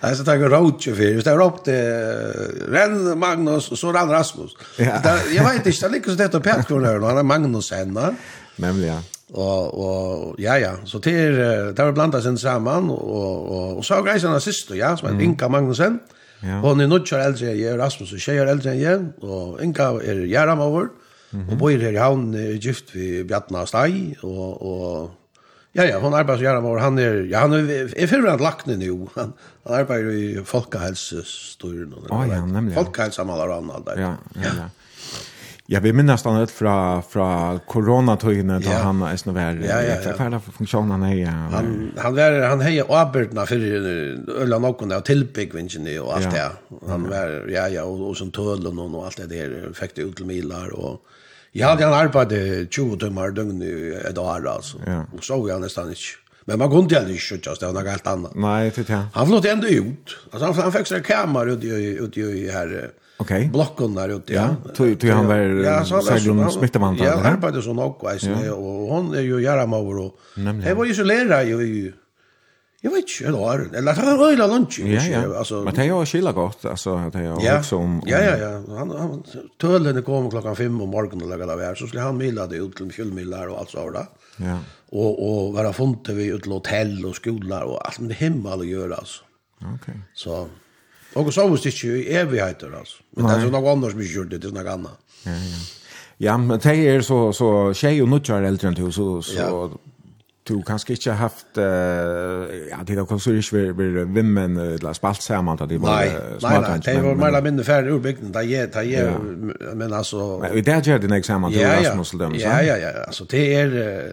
Alltså 0.00 0.24
tack 0.24 0.40
Roach 0.40 0.84
för 0.84 1.22
det 1.24 1.36
var 1.36 1.46
upp 1.46 1.64
till 1.64 1.74
Renn 2.68 3.18
Magnus 3.18 3.70
og 3.70 3.78
så 3.78 3.92
rann 3.92 4.10
Rasmus. 4.10 4.50
Ja. 4.78 4.98
Det, 5.04 5.34
jeg 5.34 5.44
vet 5.44 5.66
ikke, 5.66 5.78
det 5.80 5.90
er 5.90 5.94
ikke 5.94 6.10
så 6.10 6.16
det 6.16 6.34
att 6.34 6.42
Petro 6.42 6.78
där 6.80 6.98
då, 6.98 7.06
han 7.06 7.18
er 7.18 7.22
Magnus 7.22 7.70
henne. 7.70 8.16
Nämligen. 8.56 9.02
Og, 9.32 9.78
og 9.78 10.36
ja 10.38 10.58
ja, 10.58 10.72
så 10.84 10.98
till 10.98 11.36
det 11.76 11.78
var 11.78 11.92
blandat 11.92 12.22
sen 12.22 12.38
sammen. 12.38 12.90
Og, 12.90 13.50
og, 13.50 13.76
og 13.76 13.84
så 13.84 14.02
grejerna 14.02 14.40
syster 14.40 14.74
ja, 14.74 14.96
som 14.96 15.08
er 15.08 15.20
Inka 15.20 15.48
Magnusen. 15.48 16.00
Ja. 16.42 16.60
Hon 16.60 16.80
är 16.80 16.86
nog 16.86 17.06
kör 17.06 17.18
äldre 17.18 17.54
jag 17.54 17.78
Rasmus 17.78 18.12
och 18.12 18.20
tjejer 18.20 18.46
äldre 18.46 18.70
än 18.70 18.80
jag 18.80 19.24
och 19.24 19.62
Inka 19.62 19.82
är 19.82 20.26
Jaramavor. 20.26 20.88
Mm 21.32 21.46
-hmm. 21.46 21.52
Och 21.52 21.56
bor 21.56 21.70
här 21.70 21.92
i 21.92 21.96
havn 21.96 22.34
gift 22.60 22.94
vid 22.94 23.26
Bjartna 23.26 23.66
Stai 23.66 24.16
och 24.22 24.62
och 24.62 25.10
Ja, 25.74 25.84
ja, 25.84 25.98
hon 25.98 26.14
arbetar 26.14 26.42
gärna 26.42 26.60
var 26.60 26.78
han 26.78 26.98
är, 26.98 27.14
ja, 27.30 27.38
han 27.38 27.52
är, 27.52 27.98
är 27.98 28.06
förrän 28.06 28.38
lagt 28.38 28.66
nu. 28.66 29.06
Han, 29.14 29.32
han 29.64 29.74
arbetar 29.74 30.10
i 30.10 30.42
folkhälsostyren. 30.44 31.94
Ja, 32.08 32.26
ja, 32.26 32.46
nämligen. 32.46 32.84
Folkhälsa 32.84 33.24
med 33.24 33.34
alla 33.34 33.56
andra. 33.56 33.76
Ja, 33.96 34.14
ja, 34.34 34.40
ja. 34.56 34.64
Ja, 35.66 35.80
vi 35.80 35.92
minns 35.92 36.24
han 36.24 36.40
ut 36.42 36.50
från 36.50 37.02
från 37.02 37.60
coronatiden 37.60 38.62
då 38.62 38.70
han 38.70 39.02
är 39.02 39.16
snö 39.16 39.32
vär. 39.32 39.54
Ja, 39.68 39.82
ja, 39.82 39.96
ja. 40.04 40.12
Färda 40.12 40.40
funktionen 40.40 41.02
är 41.02 41.14
ja. 41.14 41.30
Han 41.30 41.92
han 41.96 42.14
var 42.14 42.48
han 42.48 42.60
hejer 42.60 43.00
arbetarna 43.00 43.46
för 43.46 43.56
ölla 44.42 44.58
någon 44.58 44.88
där 44.88 45.00
tillbyggvingen 45.00 46.00
och 46.02 46.16
allt 46.16 46.30
det. 46.30 46.50
Han 46.88 47.10
var 47.10 47.48
ja 47.48 47.68
ja 47.68 47.82
och, 47.84 48.08
och 48.08 48.16
som 48.16 48.30
tullen 48.30 48.78
och 48.78 49.06
allt 49.06 49.16
det 49.16 49.26
där 49.26 49.72
fick 49.74 49.94
det 49.94 50.02
ut 50.02 50.16
till 50.16 50.26
milar 50.26 50.74
och 50.74 51.04
Ja, 51.52 51.74
han 51.76 51.92
arbeidde 51.92 52.66
20 52.70 52.98
timmar 52.98 53.34
døgn 53.36 53.62
i 53.62 53.72
et 54.08 54.18
år, 54.18 54.46
altså. 54.48 54.80
Ja. 54.86 55.02
Og 55.12 55.24
så 55.24 55.36
var 55.36 55.58
han 55.58 55.66
nesten 55.66 55.92
ikke. 55.92 56.18
Men 56.46 56.58
man 56.58 56.70
kunde 56.70 56.98
aldrig 56.98 57.20
skjuta, 57.20 57.54
det 57.54 57.66
var 57.66 57.72
något 57.72 57.90
helt 57.90 58.06
annat. 58.06 58.34
Nei, 58.34 58.70
det 58.70 58.90
är 58.90 59.04
Han 59.14 59.26
flott 59.26 59.44
ändå 59.44 59.68
ut. 59.68 60.16
Alltså 60.30 60.46
han, 60.46 60.54
han 60.54 60.72
fick 60.72 60.86
sig 60.86 61.02
en 61.08 61.36
ut, 61.48 61.64
ute 61.64 61.66
i, 61.66 61.98
ut 61.98 62.16
i 62.16 62.50
här 62.50 62.90
okay. 63.18 63.48
blocken 63.48 63.94
där 63.94 64.08
ute. 64.08 64.32
Ja, 64.32 64.56
tog, 64.74 65.00
tog 65.00 65.10
han 65.10 65.26
var 65.26 65.36
ja, 65.36 65.84
om 66.30 66.50
smittemann. 66.50 66.96
Ja, 66.96 67.16
han 67.16 67.32
arbeidde 67.32 67.62
sånn 67.62 67.78
också. 67.78 68.30
Ja. 68.44 68.54
Och 68.54 68.88
hon 68.94 69.14
är 69.14 69.20
ju 69.20 69.42
järamavr. 69.42 70.10
Nemlig. 70.34 70.66
Jeg 70.68 70.74
var 70.74 70.84
ju 70.84 70.94
så 70.94 71.04
lära 71.04 71.42
ju 71.44 71.92
Jeg 72.82 72.90
vet 72.90 73.04
inte, 73.06 73.28
en 73.28 73.34
år. 73.38 73.60
Eller 73.78 73.94
det 73.94 74.14
var 74.18 74.30
øyla 74.32 74.46
lunch. 74.50 74.80
Ja, 74.80 75.02
ja. 75.06 75.20
Altså, 75.38 75.60
men 75.62 75.74
det 75.74 75.84
er 75.84 75.90
jo 75.92 76.00
skilla 76.04 76.32
godt, 76.34 76.64
altså, 76.66 76.96
det 77.14 77.20
er 77.20 77.28
jo 77.28 77.36
ja. 77.42 77.58
också 77.58 77.76
om... 77.78 78.00
Ja, 78.06 78.18
ja, 78.18 78.36
ja. 78.36 78.76
Han, 78.78 78.90
han, 78.90 79.20
tølene 79.62 80.02
kom 80.02 80.30
klockan 80.30 80.56
fem 80.56 80.80
om 80.80 80.90
morgenen 80.90 81.18
morgonen 81.18 81.22
och 81.22 81.38
lägga 81.38 81.56
där. 81.56 81.74
Så 81.74 81.86
skulle 81.86 82.02
han 82.02 82.16
mila 82.16 82.46
det 82.46 82.56
ut 82.56 82.76
til 82.76 82.90
kjölmilar 82.90 83.46
og 83.46 83.60
alt 83.60 83.70
så 83.70 83.90
där. 83.90 84.06
Ja. 84.36 84.58
Og, 84.92 85.22
og 85.22 85.54
være 85.54 85.72
funnet 85.72 86.10
vi 86.16 86.32
ut 86.32 86.42
til 86.42 86.52
hotell 86.52 87.06
og 87.06 87.14
skolor 87.14 87.62
og 87.62 87.78
alt 87.86 88.00
med 88.00 88.16
himmel 88.18 88.60
å 88.60 88.66
gjøre, 88.66 88.98
altså. 88.98 89.22
Ok. 89.74 89.86
Så... 90.14 90.48
Og 91.14 91.32
Så... 91.32 91.48
var 91.48 91.56
det 91.56 91.66
ikke 91.66 92.02
i 92.02 92.16
evigheter 92.16 92.74
altså. 92.74 92.98
Men 93.16 93.26
det 93.26 93.36
er 93.36 93.40
så 93.40 93.50
något 93.50 93.76
annat 93.76 93.90
som 93.92 94.00
ikke 94.00 94.14
gjør 94.14 94.28
det. 94.28 94.42
Det 94.42 94.50
er 94.50 94.58
noe 94.58 94.74
annet. 94.74 94.98
Ja, 95.26 95.38
ja. 95.38 95.62
Ja, 96.22 96.36
men 96.36 96.58
det 96.58 96.74
er 96.86 97.00
så, 97.00 97.32
så 97.32 97.72
tjej 97.74 98.02
og 98.02 98.08
nutjar 98.08 98.42
eldre 98.46 98.68
enn 98.68 98.76
du. 98.78 98.90
Så, 98.94 99.22
så 99.22 99.38
ja 99.38 99.48
du 100.52 100.62
kanske 100.62 100.92
inte 100.92 101.12
haft 101.12 101.58
uh, 101.58 101.64
ja 102.70 102.78
det 102.86 102.94
har 102.98 103.06
konsulist 103.06 103.52
vi 103.52 103.72
vi 103.72 104.04
vimmen 104.04 104.56
eller 104.56 104.92
spalt 104.92 105.22
samman 105.22 105.58
att 105.60 105.68
det 105.68 105.78
var 105.78 106.38
smart 106.38 106.68
nej 106.68 106.80
nej. 106.86 106.96
det 106.96 107.02
var 107.02 107.14
mer 107.14 107.42
mindre 107.42 107.64
färre 107.64 107.90
urbygden 107.90 108.32
där 108.32 108.42
ge 108.42 108.66
ta 108.66 108.82
ge 108.82 109.10
men 109.74 109.92
alltså 109.92 110.38
men 110.42 110.54
vi 110.54 110.60
där 110.60 110.82
gör 110.82 110.98
det 110.98 111.08
nästa 111.08 111.32
samman 111.32 111.52
till 111.52 111.66
Rasmus 111.66 112.08
så 112.08 112.30
ja 112.32 112.62
ja 112.62 112.76
ja 112.76 112.90
alltså 113.06 113.24
det 113.24 113.54
är 113.54 114.12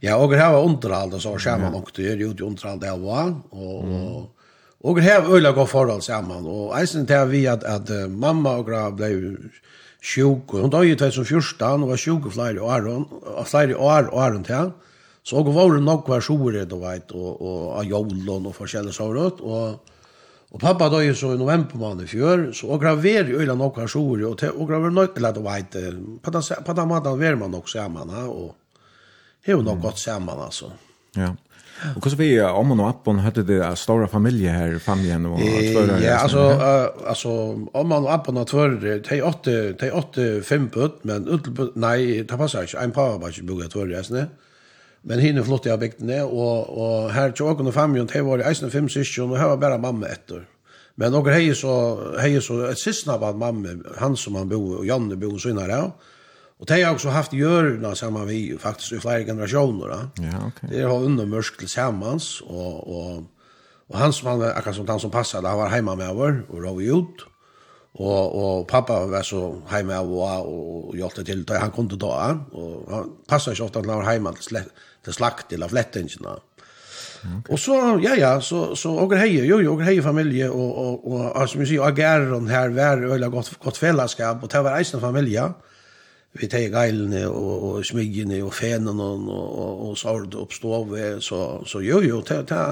ja 0.00 0.16
och 0.16 0.34
här 0.34 0.52
var 0.52 0.64
underhåll 0.64 1.20
så 1.20 1.38
samman 1.38 1.74
och 1.74 1.90
det 1.96 2.08
är 2.12 2.16
ju 2.16 2.26
underhåll 2.26 2.80
det 2.80 2.96
var 2.96 3.34
och 3.50 4.32
och 4.84 4.96
det 4.96 5.02
här 5.02 5.34
öliga 5.34 5.52
går 5.52 5.66
förhåll 5.66 6.02
samman. 6.02 6.46
Och 6.46 6.82
isen 6.82 7.06
där 7.06 7.26
vi 7.26 7.46
att 7.46 7.64
att 7.64 7.88
mamma 8.08 8.56
och 8.56 8.66
grabb 8.66 8.96
blev 8.96 9.36
sjuk 10.02 10.54
och 10.54 10.58
hon 10.58 10.84
i 10.84 10.96
2014 10.96 11.82
och 11.82 11.88
var 11.88 11.96
sjuk 11.96 12.26
i 12.26 12.30
flere 12.30 12.60
år, 12.60 12.88
og 13.38 13.46
flere 13.46 13.76
år 13.76 14.08
og 14.10 14.18
år 14.18 14.42
till 14.44 14.70
Så 15.22 15.38
og 15.38 15.52
var 15.54 15.70
det 15.76 15.82
nok 15.86 16.08
var 16.10 16.22
sjore, 16.24 16.64
du 16.66 16.78
vet, 16.82 17.12
og, 17.14 17.42
og 17.42 17.58
av 17.78 17.86
jolen 17.86 18.48
og 18.50 18.56
forskjellige 18.56 18.96
sårøtt, 18.96 19.42
og, 19.46 19.92
og 20.50 20.60
pappa 20.60 20.88
døg 20.90 21.12
så 21.16 21.30
i 21.36 21.38
november 21.38 21.78
måned 21.78 22.08
i 22.08 22.10
fjør, 22.10 22.48
så 22.56 22.72
og 22.74 22.82
graver 22.82 23.30
jo 23.30 23.38
øyla 23.38 23.54
nok 23.58 23.78
var 23.84 23.92
sjore, 23.92 24.26
og, 24.26 24.34
te, 24.40 24.50
og 24.50 24.66
graver 24.68 24.90
nok, 24.90 25.14
eller 25.16 25.36
du 25.36 25.44
vet, 25.46 25.78
på 26.22 26.34
den, 26.34 26.50
på 26.66 26.76
den 26.80 26.90
måten 26.90 27.22
var 27.22 27.38
man 27.38 27.54
nok 27.54 27.70
sammen, 27.70 28.10
og 28.26 28.50
det 29.46 29.54
er 29.54 29.62
nok 29.62 29.80
godt 29.82 30.02
sammen, 30.02 30.42
altså. 30.42 30.74
Ja. 31.16 31.32
Og 31.96 32.02
hvordan 32.02 32.18
vi 32.18 32.28
om 32.40 32.74
og 32.76 32.88
appen 32.88 33.18
hadde 33.24 33.42
det 33.46 33.56
en 33.64 33.76
stor 33.76 34.04
familie 34.10 34.50
her, 34.54 34.78
familien 34.78 35.26
og 35.26 35.40
tvører? 35.40 35.96
Ja, 36.02 36.20
altså, 36.22 36.44
uh, 36.54 37.08
altså 37.10 37.32
om 37.74 37.92
og 37.92 38.12
appen 38.12 38.38
og 38.38 38.46
tvører, 38.46 39.00
de 39.02 39.18
åtte, 39.24 39.56
de 39.80 39.90
åtte 39.90 40.28
fem 40.46 40.68
putt, 40.70 41.02
men 41.08 41.26
utelputt, 41.26 41.74
nei, 41.76 42.22
det 42.22 42.38
passer 42.38 42.68
ikke, 42.68 42.84
en 42.84 42.94
par 42.94 43.18
var 43.18 43.34
ikke 43.34 43.48
bygget 43.50 43.74
tvører, 43.74 43.96
jeg 43.98 44.28
Men 45.02 45.18
hinne 45.18 45.44
flott 45.44 45.66
jag 45.66 45.80
byggt 45.80 46.00
ner 46.00 46.24
och 46.24 46.68
och 46.68 47.10
här 47.10 47.30
tog 47.30 47.58
hon 47.58 47.72
fem 47.72 47.96
ju 47.96 48.04
det 48.04 48.22
var 48.22 48.38
i 48.38 48.50
isen 48.50 48.70
fem 48.70 48.88
och 49.30 49.38
här 49.38 49.48
var 49.48 49.56
bara 49.56 49.78
mamma 49.78 50.06
ettor. 50.06 50.46
Men 50.94 51.12
några 51.12 51.32
hej 51.32 51.54
så 51.54 52.00
hej 52.18 52.42
så 52.42 52.64
ett 52.64 52.78
syskon 52.78 53.14
av 53.14 53.36
mamma 53.36 53.68
han 53.96 54.16
som 54.16 54.34
han 54.34 54.48
bor 54.48 54.78
och 54.78 54.86
Janne 54.86 55.16
bor 55.16 55.38
så 55.38 55.48
innan 55.48 55.68
där. 55.68 55.90
Och 56.58 56.66
det 56.66 56.82
har 56.82 56.92
också 56.92 57.08
haft 57.08 57.32
görna 57.32 57.94
samma 57.94 58.24
vi 58.24 58.58
faktiskt 58.58 58.92
i 58.92 59.00
flera 59.00 59.24
generationer. 59.24 59.88
Ja, 59.88 60.02
okej. 60.14 60.38
Okay. 60.46 60.78
Det 60.78 60.82
har 60.82 61.02
under 61.02 61.26
mörsk 61.26 61.58
tillsammans 61.58 62.40
och 62.40 62.76
och 62.96 63.22
och 63.88 63.98
han 63.98 64.12
som 64.12 64.28
han 64.28 64.42
akkurat 64.42 64.76
som 64.76 64.88
han 64.88 65.00
som 65.00 65.10
passade 65.10 65.48
han 65.48 65.58
var 65.58 65.68
hemma 65.68 65.94
med 65.94 66.14
vår 66.14 66.46
och 66.48 66.62
rov 66.62 66.82
ut. 66.82 67.31
Og, 67.92 68.36
og 68.42 68.62
pappa 68.70 69.02
var 69.10 69.24
så 69.28 69.42
heima 69.68 69.98
av 70.00 70.12
og, 70.16 70.46
og 70.48 70.94
hjalp 70.96 71.18
til 71.26 71.42
da 71.48 71.60
han 71.60 71.74
kunne 71.74 71.92
ta 71.92 72.08
da. 72.08 72.30
Og 72.56 72.88
han 72.88 73.10
passet 73.28 73.52
ikke 73.52 73.66
ofte 73.66 73.82
at 73.82 73.90
han 73.90 73.98
var 74.00 74.08
heima 74.08 74.32
til, 74.38 74.46
slett, 74.48 74.86
til 75.04 75.16
slakt 75.18 75.50
til 75.52 75.66
flettingene. 75.68 76.38
Og 77.48 77.58
så, 77.58 77.76
ja, 78.02 78.16
ja, 78.18 78.40
så, 78.42 78.74
så 78.74 78.90
åker 79.04 79.20
heie, 79.20 79.44
jo, 79.46 79.60
jo, 79.62 79.76
åker 79.76 79.86
heie 79.86 80.02
familie, 80.02 80.48
og, 80.50 80.78
og, 80.78 81.04
og, 81.06 81.20
og 81.36 81.50
som 81.50 81.60
vi 81.62 81.68
sier, 81.70 81.84
ageren 81.86 82.48
her 82.50 82.72
var 82.74 83.04
øyla 83.04 83.28
godt, 83.30 83.52
godt 83.62 83.78
fellesskap, 83.78 84.42
og 84.42 84.50
det 84.50 84.64
var 84.64 84.78
eisen 84.80 85.00
familie. 85.00 85.44
Vi 86.32 86.48
tar 86.50 86.66
geilene 86.72 87.26
og, 87.28 87.52
og 87.68 87.84
smyggene 87.86 88.40
og 88.42 88.54
fenen 88.56 89.00
og, 89.00 89.28
og, 89.28 89.46
og, 89.62 89.86
og 89.90 89.98
sord 90.00 90.34
oppstå, 90.34 90.80
så, 91.20 91.40
så 91.68 91.84
jo, 91.84 92.00
jo, 92.02 92.22
det, 92.26 92.40
det, 92.48 92.64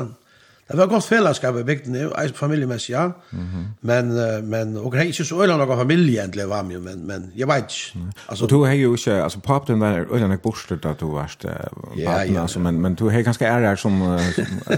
Det 0.71 0.79
var 0.79 0.87
godt 0.87 1.05
fellesskap 1.05 1.57
i 1.57 1.63
bygden, 1.67 1.97
familiemessig, 2.35 2.93
ja. 2.93 3.07
Mm 3.07 3.39
-hmm. 3.39 3.65
Men, 3.81 4.07
men, 4.49 4.77
og 4.77 4.95
jeg 4.95 5.01
er 5.01 5.07
ikke 5.07 5.25
så 5.25 5.43
øyne 5.43 5.57
noen 5.57 5.79
familie 5.79 6.21
egentlig 6.21 6.49
var 6.49 6.63
med, 6.63 6.81
men, 6.81 7.07
men 7.07 7.33
jeg 7.37 7.49
vet 7.49 7.57
ikke. 7.57 7.99
Mm. 7.99 8.13
Altså, 8.29 8.45
og 8.45 8.51
du 8.51 8.65
har 8.65 8.73
jo 8.73 8.95
ikke, 8.95 9.23
altså 9.23 9.41
papen 9.41 9.75
din 9.75 9.81
var 9.81 10.07
øyne 10.13 10.35
ikke 10.35 10.43
bortstøtt 10.43 10.85
at 10.87 11.01
du 11.01 11.13
var 11.13 11.35
uh, 11.45 11.51
papen, 11.51 11.99
ja, 11.99 12.23
ja, 12.23 12.43
altså, 12.43 12.59
men, 12.59 12.81
men 12.81 12.95
du 12.95 13.09
har 13.09 13.23
ganske 13.23 13.45
ære 13.45 13.77
som 13.77 14.03
uh, 14.03 14.21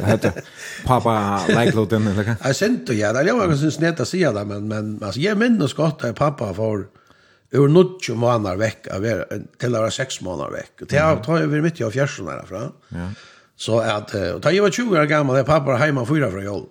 heter 0.07 0.31
papa 0.85 1.39
leikloten, 1.49 2.07
eller 2.07 2.23
hva? 2.23 2.35
Jeg 2.45 2.55
sendte, 2.55 2.95
ja, 2.95 3.13
det 3.13 3.35
var 3.35 3.47
ganske 3.47 3.71
snett 3.71 4.01
å 4.01 4.05
si 4.05 4.19
det, 4.19 4.47
men, 4.47 4.69
men 4.69 4.99
altså, 5.03 5.21
jeg 5.21 5.37
minnes 5.37 5.75
godt 5.75 6.05
at 6.05 6.15
pappa 6.15 6.53
får 6.53 6.87
ur 7.53 7.69
nutjo 7.69 8.15
måneder 8.17 8.57
vekk, 8.61 8.89
til 9.61 9.75
å 9.75 9.83
være 9.83 9.93
seks 9.93 10.23
måneder 10.25 10.55
vekk. 10.57 10.73
Og 10.83 10.89
til 10.89 10.99
jeg 10.99 11.21
ta 11.27 11.37
over 11.37 11.65
midt 11.65 11.81
i 11.81 11.85
av 11.85 11.93
fjersen 11.93 12.31
herfra. 12.33 12.63
Ja. 12.97 13.09
Så 13.65 13.79
att 13.79 14.15
och 14.15 14.43
ta 14.43 14.51
jag 14.51 14.63
var 14.63 14.71
20 14.71 14.99
år 14.99 15.05
gammal 15.05 15.37
där 15.37 15.45
pappa 15.45 15.67
var 15.67 15.79
hemma 15.79 16.07
fyra 16.07 16.31
från 16.31 16.43
jul. 16.43 16.65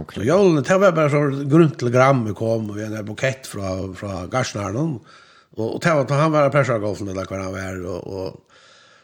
Okay. 0.00 0.14
Så 0.14 0.22
julen 0.22 0.62
det 0.62 0.78
var 0.78 0.92
bara 0.92 1.10
så 1.10 1.20
grunt 1.52 1.78
till 1.78 1.90
gram 1.90 2.34
kom 2.34 2.70
och 2.70 2.80
en 2.80 3.04
bukett 3.04 3.46
från 3.46 3.96
från 3.96 4.30
Garsnaren 4.30 4.76
och 5.56 5.74
och 5.74 5.80
det 5.82 5.94
var 5.94 6.16
han 6.22 6.32
var 6.32 6.50
pressar 6.50 6.78
golfen 6.78 7.08
eller 7.08 7.26
vad 7.30 7.40
han 7.40 7.52
var 7.52 7.86
och, 7.86 8.02
och 8.16 8.30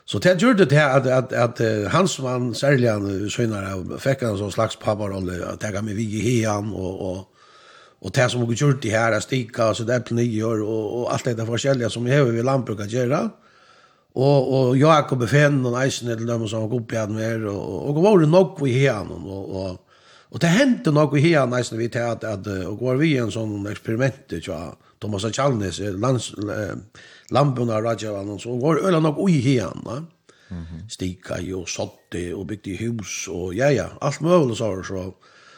så 0.04 0.18
det 0.18 0.42
gjorde 0.42 0.64
det 0.64 0.94
att 0.96 1.06
att 1.06 1.32
att, 1.32 1.60
att 1.60 1.92
hans 1.92 2.18
man 2.18 2.54
Säljan 2.54 3.30
synare 3.30 3.98
fick 3.98 4.22
en 4.22 4.38
sån 4.38 4.52
slags 4.52 4.76
papparoll 4.76 5.42
att 5.52 5.60
ta 5.60 5.82
med 5.82 5.94
vi 5.94 6.02
i 6.02 6.46
och 6.46 7.10
och 7.10 7.18
och 8.00 8.10
det 8.14 8.28
som 8.28 8.48
vi 8.48 8.54
gjorde 8.54 8.78
det 8.82 8.98
här 8.98 9.12
att 9.12 9.22
sticka 9.22 9.74
så 9.74 9.82
där 9.82 10.00
på 10.00 10.14
nio 10.14 10.44
år 10.44 10.60
och, 10.62 11.00
och 11.00 11.12
allt 11.12 11.24
det 11.24 11.34
där 11.34 11.46
forskjelliga 11.46 11.90
som 11.90 12.04
vi 12.04 12.16
har 12.16 12.32
i 12.32 12.42
lantbruket 12.42 12.90
göra. 12.90 13.18
Mm 13.18 13.30
Og, 14.18 14.48
og 14.50 14.78
Jakob 14.78 15.22
er 15.22 15.30
fenen 15.30 15.66
og 15.68 15.76
eisen 15.78 16.10
til 16.10 16.26
dem 16.26 16.46
som 16.50 16.64
han 16.64 16.70
går 16.70 16.80
opp 16.80 16.94
igjen 16.94 17.14
mer, 17.14 17.44
og, 17.52 17.60
og, 17.60 17.90
og 17.92 18.02
var 18.02 18.18
det 18.18 18.30
nok 18.32 18.58
vi 18.64 18.72
hen, 18.80 19.12
og, 19.14 19.52
og, 19.60 20.00
og 20.34 20.42
det 20.42 20.50
hendte 20.56 20.90
nok 20.90 21.14
vi 21.14 21.22
hen 21.28 21.54
eisen 21.54 21.78
vi 21.78 21.86
til 21.92 22.02
at, 22.02 22.26
at 22.26 22.48
og 22.66 22.82
var 22.82 22.98
vi 22.98 23.12
en 23.22 23.30
sånn 23.30 23.68
eksperiment, 23.70 24.34
tja, 24.42 24.58
Thomas 24.98 25.28
Chalnes 25.30 25.78
lands, 26.02 26.32
lampene 27.30 27.76
av 27.76 27.84
Rajavan, 27.86 28.34
så 28.42 28.58
var 28.58 28.82
det 28.82 29.02
nok 29.04 29.22
vi 29.26 29.38
hen, 29.52 29.84
da. 29.86 30.02
Mm 30.48 30.64
-hmm. 30.64 30.88
Stika 30.88 31.40
jo 31.40 31.66
sotte 31.66 32.34
og 32.34 32.46
bygde 32.46 32.76
hus 32.80 33.28
og 33.28 33.54
ja, 33.54 33.68
ja, 33.70 33.86
alt 34.00 34.20
mulig 34.20 34.56
så, 34.56 34.82
så. 34.82 35.14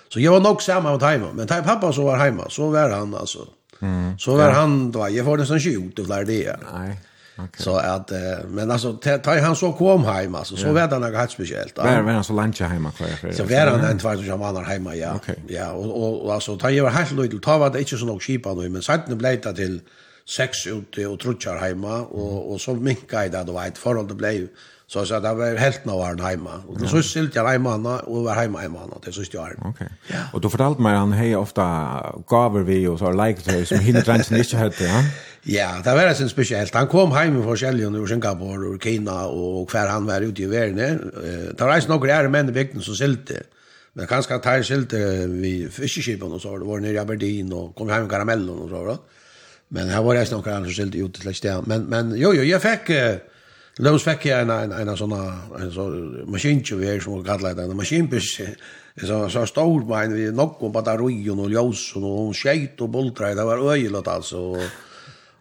Så 0.09 0.21
jeg 0.21 0.33
var 0.33 0.41
nok 0.41 0.63
sammen 0.63 0.93
med 0.93 1.11
hjemme, 1.11 1.33
men 1.33 1.47
da 1.47 1.63
pappa 1.63 1.93
så 1.93 2.03
var 2.03 2.25
hjemme, 2.25 2.45
så 2.49 2.71
var 2.71 2.89
han, 2.89 3.15
altså. 3.15 3.47
Mm, 3.81 4.19
så 4.19 4.37
var 4.37 4.49
ja. 4.49 4.51
han, 4.51 4.91
da, 4.91 4.99
jeg 4.99 5.25
får 5.25 5.37
nesten 5.37 5.57
ikke 5.57 5.87
ut 5.87 5.99
og 5.99 6.07
flere 6.07 6.25
det. 6.25 6.57
Nei, 6.73 6.97
Okay. 7.45 7.65
Så 7.65 7.77
att 7.77 8.13
men 8.49 8.71
alltså 8.71 8.93
tar 8.93 9.41
han 9.41 9.57
så 9.57 9.73
kom 9.73 10.05
hem 10.05 10.35
alltså 10.35 10.57
så 10.57 10.73
vet 10.73 10.93
han 10.93 11.01
något 11.01 11.31
speciellt. 11.31 11.79
Var 11.79 12.03
var 12.03 12.13
han 12.13 12.25
så 12.25 12.33
lunch 12.33 12.61
hemma 12.61 12.91
kvar 12.91 13.07
för. 13.07 13.33
Så 13.33 13.45
var 13.45 13.67
han 13.67 13.81
en 13.81 13.99
två 13.99 14.17
som 14.17 14.41
var 14.41 14.63
hemma 14.63 14.95
ja. 14.97 15.15
Okay. 15.15 15.37
Ja 15.49 15.73
och 15.73 16.25
och 16.25 16.35
alltså 16.35 16.59
tar 16.59 16.71
ju 16.71 16.89
helt 16.89 17.13
lite 17.13 17.39
ta 17.39 17.59
vad 17.59 17.73
det 17.73 17.79
inte 17.79 17.97
så 17.97 18.07
nog 18.07 18.23
skipa 18.23 18.55
nu 18.55 18.69
men 18.69 18.83
sen 18.83 19.01
blev 19.07 19.41
det 19.41 19.55
till 19.55 19.81
sex 20.29 20.67
ute 20.67 21.07
och 21.07 21.21
trutchar 21.21 21.57
hemma 21.57 21.97
och 22.01 22.53
och 22.53 22.61
så 22.61 22.75
minka 22.75 23.27
i 23.27 23.29
det 23.29 23.45
då 23.47 23.61
ett 23.61 23.79
förhållande 23.79 24.15
blev 24.15 24.49
Så 24.93 25.07
så 25.07 25.21
där 25.21 25.35
var 25.35 25.57
helt 25.57 25.85
nå 25.85 25.99
var 25.99 26.31
hemma. 26.31 26.63
Och 26.69 26.79
då 26.79 26.87
så 26.87 27.03
skilt 27.03 27.35
jag 27.35 27.49
hemma 27.49 27.71
han 27.71 27.87
och 27.87 28.25
var 28.25 28.35
hemma 28.35 28.59
hemma 28.59 28.79
han 28.79 28.91
det 29.05 29.13
så 29.13 29.21
just 29.21 29.35
jag. 29.35 29.53
Okej. 29.65 29.89
Och 30.33 30.41
då 30.41 30.51
fortalte 30.51 30.83
mig 30.83 30.97
han 30.97 31.13
hej 31.13 31.37
ofta 31.37 31.65
gaver 32.27 32.61
vi 32.61 32.87
och 32.87 32.99
så 32.99 33.11
like 33.25 33.41
det 33.45 33.67
som 33.67 33.79
hindrar 33.79 34.15
inte 34.15 34.39
inte 34.39 34.57
hade 34.57 34.85
ja. 34.87 35.03
Ja, 35.43 35.81
det 35.85 35.95
var 35.95 36.15
sen 36.15 36.29
speciellt. 36.29 36.75
Han 36.75 36.87
kom 36.87 37.13
hem 37.13 37.43
från 37.43 37.57
Själland 37.57 37.97
och 37.97 38.09
Singapore 38.09 38.67
och 38.69 38.83
Kina 38.83 39.27
och 39.27 39.71
kvar 39.71 39.87
han 39.87 40.07
var 40.07 40.21
ute 40.21 40.43
i 40.43 40.47
världen. 40.47 41.13
Eh, 41.25 41.55
det 41.57 41.65
var 41.65 41.89
några 41.89 42.15
är 42.15 42.29
män 42.29 42.49
i 42.49 42.53
vikten 42.53 42.81
som 42.81 42.95
sälte. 42.95 43.43
Men 43.93 44.07
kanske 44.07 44.35
att 44.35 44.45
han 44.45 44.65
sälte 44.65 45.27
vi 45.27 45.69
fiskeskipen 45.71 46.33
och 46.33 46.41
så 46.41 46.59
det 46.59 46.65
var 46.65 46.81
nere 46.81 46.93
i 46.93 46.99
Aberdeen 46.99 47.53
och 47.53 47.75
kom 47.77 47.89
hem 47.89 48.09
karamellen 48.09 48.59
och 48.63 48.69
så 48.69 48.85
då. 48.85 48.99
Men 49.69 49.89
här 49.89 50.03
var 50.03 50.15
det 50.15 50.31
några 50.31 50.57
andra 50.57 50.71
som 50.71 50.85
ute 50.85 51.21
till 51.21 51.35
stället. 51.35 51.67
Men 51.67 51.83
men 51.85 52.15
jo 52.17 52.33
jo, 52.35 52.43
jag 52.43 52.63
fick 52.63 52.91
eh, 52.91 53.17
Då 53.83 53.99
fick 53.99 54.27
jag 54.27 54.41
en, 54.41 54.51
en, 54.51 54.73
en 54.73 54.97
såna 54.97 55.21
en 55.57 55.71
sånn 55.73 56.27
maskinkjøver 56.29 57.01
som 57.01 57.15
hun 57.17 57.25
kallet 57.25 57.57
det, 57.57 57.65
en 57.65 57.79
maskinbuss, 57.79 58.35
så 59.01 59.23
så 59.33 59.47
stor 59.49 59.87
men 59.89 60.13
vi 60.13 60.27
nog 60.33 60.63
om 60.63 60.73
batterien 60.73 61.41
och 61.41 61.51
ljus 61.51 61.97
och 61.97 62.03
hun 62.03 62.35
skjeit 62.35 62.81
og 62.81 62.91
bultrei, 62.93 63.35
det 63.35 63.45
var 63.45 63.63
øyelet 63.73 64.09
altså, 64.09 64.37
og 64.37 64.61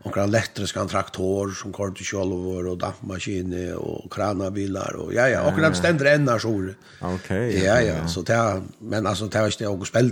omkring 0.04 0.30
elektrisk 0.30 0.76
traktor 0.88 1.52
som 1.52 1.74
kör 1.74 1.92
till 1.92 2.06
kjolver, 2.06 2.68
och 2.68 2.78
dampmaskiner, 2.78 3.76
och 3.76 4.12
kranabilar, 4.12 4.96
och 4.96 5.14
ja, 5.14 5.28
ja, 5.28 5.42
och 5.42 5.76
stender 5.76 6.06
enn 6.06 6.30
er 6.30 6.40
sår. 6.40 6.76
Ok, 7.02 7.30
ja, 7.64 7.82
ja. 7.82 8.08
så 8.08 8.22
det, 8.22 8.64
men 8.80 9.08
alltså 9.08 9.28
det 9.28 9.40
var 9.40 9.48
ikke 9.48 9.60
det, 9.60 9.68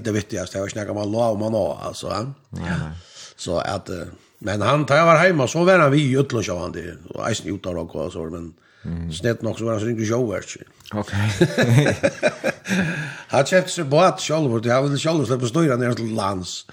og 0.10 0.14
vet 0.14 0.34
jag 0.34 0.48
det 0.54 0.62
var 0.62 0.68
snacka 0.68 0.94
man 0.94 1.12
lov 1.12 1.40
man 1.40 1.52
då 1.52 1.80
alltså 1.82 2.08
ja. 2.08 2.92
Så 3.38 3.58
att 3.58 3.90
Men 4.40 4.62
han 4.62 4.86
tar 4.86 5.06
var 5.06 5.18
hemma 5.18 5.48
så 5.48 5.64
var 5.64 5.80
han 5.80 5.92
vi 5.92 6.02
i 6.02 6.18
Utlund 6.18 6.46
så 6.46 6.58
han 6.60 6.72
det. 6.72 6.98
Och 7.10 7.32
isen 7.32 7.48
gjort 7.48 7.66
av 7.66 7.78
och 7.78 8.12
så 8.12 8.24
men 8.24 8.54
mm. 8.86 9.12
snett 9.14 9.42
nog 9.42 9.58
så 9.58 9.66
var 9.66 9.72
han 9.72 9.82
så 9.82 9.90
inte 9.90 10.06
show 10.06 10.40
Okej. 10.94 11.98
Han 13.28 13.46
köpte 13.46 13.72
sig 13.72 13.84
båt 13.84 14.20
själv 14.22 14.54
och 14.54 14.62
det 14.62 14.70
har 14.70 14.82
väl 14.82 14.98
själv 14.98 15.26
släppt 15.26 15.48
störa 15.48 15.76
ner 15.76 15.94
till 15.94 16.16
lands. 16.16 16.66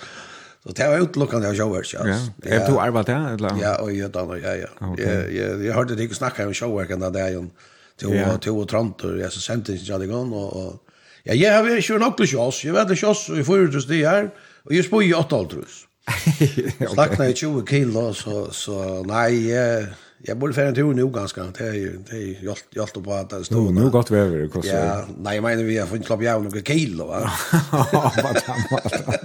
Så 0.62 0.72
det 0.72 0.88
var 0.88 0.98
utelukkande 0.98 1.48
av 1.48 1.55
showwork, 1.55 1.94
ja. 1.94 2.07
Ja, 2.07 2.16
är 2.42 2.66
du 2.66 2.79
arbeid 2.79 3.07
där 3.07 3.35
eller? 3.35 3.50
Ja, 3.62 3.79
och 3.79 3.92
jag 3.92 4.11
då 4.11 4.38
ja, 4.42 4.55
ja. 4.55 4.94
Jag 4.98 5.33
jag 5.33 5.64
jag 5.64 5.74
hörde 5.74 5.94
dig 5.94 6.14
snacka 6.14 6.46
om 6.46 6.55
showwork 6.55 6.90
enn 6.90 7.00
där 7.00 7.29
er 7.29 7.33
jo 7.33 7.50
til 7.98 8.09
och 8.09 8.40
til 8.40 8.53
å 8.53 8.64
trant, 8.64 9.05
og 9.05 9.18
jeg 9.18 9.33
sendte 9.33 9.74
ikke 9.74 9.94
alle 9.94 10.07
gang, 10.07 10.33
og, 10.33 10.81
ja, 11.27 11.35
jeg 11.35 11.53
har 11.53 11.62
vært 11.62 11.83
ikke 11.83 11.98
nok 11.98 12.16
til 12.16 12.27
sjås, 12.27 12.64
jeg 12.64 12.74
vet 12.74 12.88
det 12.88 12.98
sjås, 12.98 13.29
og 13.31 13.37
jeg 13.37 13.46
får 13.46 13.66
ut 13.68 13.74
hos 13.74 13.87
det 13.87 14.00
her, 14.07 14.31
og 14.64 14.74
jeg 14.74 14.85
spør 14.85 15.05
i 15.07 15.12
åtte 15.14 15.37
alt, 15.37 15.50
trus. 15.50 15.77
Slakna 16.93 17.29
i 17.29 17.35
20 17.35 17.67
kilo 17.67 18.14
så, 18.14 18.51
så 18.51 19.03
nej, 19.03 19.51
jag, 19.51 19.87
jag 20.23 20.38
borde 20.38 20.55
färra 20.55 20.69
en 20.69 20.75
tur 20.75 20.95
nu 20.95 21.07
ganska. 21.07 21.43
Det 21.43 21.64
är 21.64 21.73
ju 21.73 21.99
det 22.11 22.17
är 22.17 22.45
hjält, 22.45 22.67
hjält 22.71 23.05
på 23.05 23.12
att 23.12 23.31
det 23.31 23.45
stod. 23.45 23.75
Nu, 23.75 23.81
nu 23.83 23.90
gott 23.90 24.11
väver 24.11 24.38
det 24.38 24.49
kostar. 24.49 24.87
Ja, 24.87 25.05
nej, 25.19 25.35
jag 25.35 25.43
menar 25.43 25.62
vi 25.62 25.79
har 25.79 25.87
fått 25.87 26.07
klappa 26.07 26.35
av 26.35 26.45
några 26.45 26.61
kilo. 26.61 27.07
Va? 27.07 27.33
Vad 27.73 28.43
gammalt. 28.47 28.95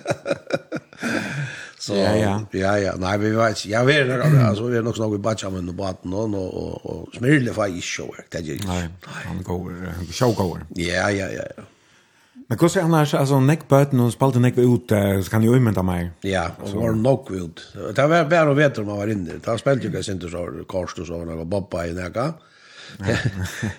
Så, 1.79 1.95
ja, 1.95 2.15
ja. 2.15 2.45
Ja, 2.51 2.79
ja. 2.79 2.93
Nej, 2.97 3.17
vi 3.17 3.29
vet 3.29 3.65
Jag 3.65 3.85
vet 3.85 4.25
inte. 4.25 4.45
Alltså, 4.45 4.63
vi 4.63 4.77
är 4.77 4.81
nog 4.81 4.95
snart 4.95 5.15
i 5.15 5.17
badkammaren 5.17 5.69
och 5.69 5.75
baden 5.75 6.13
och, 6.13 6.53
och, 6.53 6.85
och 6.85 7.15
smyrlig 7.15 7.53
för 7.53 7.77
i 7.77 7.81
show. 7.81 8.15
Det 8.29 8.37
är 8.37 8.41
ju 8.41 8.53
inte. 8.53 8.67
Nej, 8.67 8.89
han 9.05 9.43
går. 9.43 9.93
Han 10.19 10.33
går. 10.33 10.65
Ja, 10.69 11.11
ja, 11.11 11.27
ja. 11.27 11.43
ja. 11.57 11.63
Men 12.49 12.57
hur 12.59 12.67
ser 12.67 12.81
annars 12.81 13.13
alltså 13.13 13.39
neckbutton 13.39 13.99
och 13.99 14.13
spalte 14.13 14.39
neck 14.39 14.57
ut 14.57 14.89
så 15.23 15.29
kan 15.31 15.43
ju 15.43 15.55
inte 15.57 15.83
mig. 15.83 16.11
Ja, 16.21 16.51
och 16.61 16.69
var 16.69 16.91
nog 16.91 17.31
ut. 17.31 17.73
Det 17.95 18.07
var 18.07 18.25
bara 18.25 18.53
vet 18.53 18.77
om 18.77 18.85
man 18.85 18.97
var 18.97 19.07
inne. 19.07 19.31
Det 19.45 19.57
spelade 19.57 19.81
ju 19.81 19.91
kanske 19.91 20.11
inte 20.11 20.29
så 20.29 20.63
kort 20.67 20.99
och 20.99 21.07
så 21.07 21.25
några 21.25 21.45
bobba 21.45 21.85
i 21.85 21.93
näka. 21.93 22.33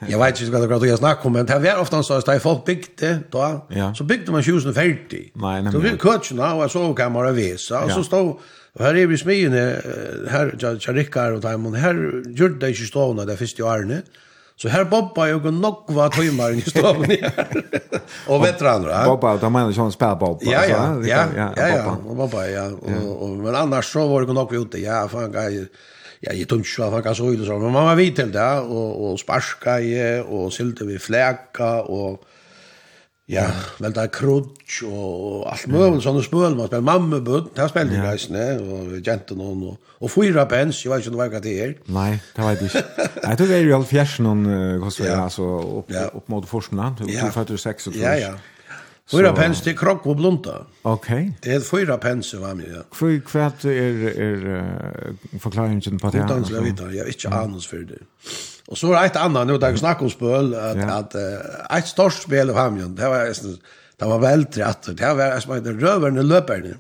Jag 0.09 0.19
vet 0.25 0.41
inte 0.41 0.67
vad 0.67 0.87
jag 0.87 0.99
snackar 0.99 1.27
om, 1.27 1.33
men 1.33 1.47
det 1.47 1.59
var 1.59 1.81
ofta 1.81 2.03
så 2.03 2.15
att 2.15 2.43
folk 2.43 2.65
byggde 2.65 3.19
då. 3.31 3.67
Så 3.97 4.05
byggde 4.05 4.33
man 4.33 4.43
2040. 4.43 5.33
Så 5.73 5.79
vi 5.79 5.99
coacherna 5.99 6.55
och 6.55 6.71
så 6.71 6.95
kan 6.95 7.13
man 7.13 7.35
visa 7.35 7.81
och 7.85 7.91
så 7.91 8.03
stod 8.05 8.39
Og 8.75 8.87
her 8.87 8.97
er 9.03 9.07
vi 9.11 9.17
smyene, 9.19 9.63
her, 10.31 10.53
Rickard 10.95 11.39
og 11.39 11.43
Daimond, 11.43 11.77
her 11.77 11.97
gjorde 12.37 12.61
det 12.63 12.75
ikke 12.75 12.87
stående 12.87 13.27
det 13.27 13.39
første 13.39 13.65
årene, 13.67 14.03
Så 14.62 14.68
här 14.68 14.85
bobba 14.85 15.29
jag 15.29 15.46
och 15.46 15.55
nokva 15.55 16.09
timmar 16.09 16.51
i 16.53 16.61
staven 16.61 17.11
här. 17.11 17.46
och 18.29 18.44
veteraner. 18.44 19.05
Bobba, 19.05 19.37
då 19.37 19.51
menar 19.51 19.73
jag 19.77 19.92
spel 19.92 20.16
bobba. 20.20 20.38
Ja, 20.40 20.64
ja, 20.64 21.01
ja, 21.05 21.25
ja, 21.37 21.68
ja, 21.68 21.96
bobba, 22.14 22.46
ja. 22.46 22.70
Och, 23.20 23.29
men 23.31 23.55
annars 23.55 23.92
så 23.92 24.09
var 24.09 24.23
det 24.23 24.33
nokva 24.33 24.57
ute. 24.57 24.79
Ja, 24.79 25.09
fan, 25.09 25.33
jag, 25.33 25.53
ja, 26.20 26.33
jag 26.33 26.49
tungt 26.49 26.66
så 26.66 26.90
fan, 26.90 27.14
så 27.14 27.33
ut 27.33 27.40
och 27.40 27.46
så. 27.46 27.59
Men 27.59 27.73
man 27.73 27.85
var 27.85 27.94
vid 27.94 28.16
till 28.16 28.33
det, 28.33 28.61
och, 28.61 29.11
och 29.11 29.20
sparska 29.20 29.81
i, 29.81 30.25
och 30.29 30.53
sylte 30.53 30.85
vi 30.85 30.99
fläka, 30.99 31.83
och 31.83 32.25
Ja, 33.31 33.47
vel 33.79 33.95
det 33.95 34.03
er 34.03 34.11
krutsch 34.11 34.81
og 34.88 35.45
alt 35.51 35.69
mulig, 35.71 36.01
sånne 36.03 36.23
spøl, 36.27 36.57
man 36.59 36.66
spiller 36.66 36.87
mamma 36.87 37.21
bud, 37.23 37.53
det 37.55 37.62
er 37.62 37.71
spiller 37.71 38.01
ja. 38.01 38.09
reisende, 38.11 38.47
og 38.59 38.97
jente 39.07 39.37
og 39.38 39.66
og, 39.71 39.77
og 40.01 40.11
fyra 40.11 40.47
pens, 40.51 40.83
jeg 40.85 40.90
vet 40.90 41.05
ikke 41.05 41.12
om 41.12 41.16
det 41.16 41.23
var 41.23 41.35
hva 41.35 41.43
det 41.45 41.57
er. 41.62 41.75
Nei, 41.95 42.11
det 42.37 42.47
vet 42.47 42.64
jeg 42.64 42.73
ikke. 42.73 43.11
Jeg 43.23 43.38
tror 43.38 43.53
det 43.53 43.57
er 43.57 43.66
jo 43.69 43.77
alt 43.79 43.90
fjersen 43.90 44.27
noen, 44.27 44.47
hva 44.83 44.90
skal 44.90 45.07
jeg, 45.07 45.19
altså, 45.29 45.51
opp, 45.83 45.93
opp 46.23 46.33
mot 46.33 46.49
forskene, 46.51 46.95
du 46.99 47.05
er 47.07 47.31
26 47.31 47.55
og 47.55 47.64
26. 47.66 48.01
Ja, 48.03 48.16
ja. 48.19 48.35
Fyra 49.11 49.33
pens 49.33 49.61
till 49.61 49.79
krokk 49.79 50.07
och 50.07 50.16
blunta. 50.16 50.66
Okej. 50.83 51.33
Det 51.42 51.55
er 51.55 51.61
fyra 51.61 51.96
pens 51.99 52.35
var 52.35 52.55
mig. 52.55 52.66
hva 53.01 53.20
kvart 53.27 53.64
är 53.64 53.70
är 54.20 55.38
förklaringen 55.40 55.99
på 55.99 56.11
det. 56.11 56.18
Utan 56.18 56.44
jag 56.51 56.94
jeg 56.94 56.99
er 56.99 57.05
ikke 57.05 57.29
anus 57.29 57.66
för 57.66 57.77
det. 57.77 57.99
Och 58.68 58.79
så 58.79 58.87
var 58.87 59.01
det 59.01 59.07
ett 59.07 59.16
annat 59.16 59.46
nu 59.46 59.59
där 59.59 59.73
vi 59.73 60.05
om 60.05 60.11
spöl 60.11 60.55
att 60.55 60.90
att 60.90 61.14
ett 61.79 61.87
stort 61.87 62.12
spel 62.12 62.51
av 62.51 62.57
hamnen. 62.57 62.94
Det 62.94 63.09
var 63.09 63.25
det 63.99 64.05
var 64.07 64.18
väldigt 64.18 64.59
rätt. 64.59 64.96
Det 64.96 65.14
var 65.14 65.40
som 65.40 65.55
heter 65.55 65.73
röverne 65.73 66.22
löperne. 66.22 66.74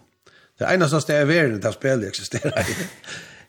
Det 0.58 0.64
enda 0.64 0.88
som 0.88 1.00
är 1.08 1.22
i 1.22 1.24
världen 1.24 1.60
där 1.60 1.72
spelet 1.72 2.08
existerar. 2.08 2.66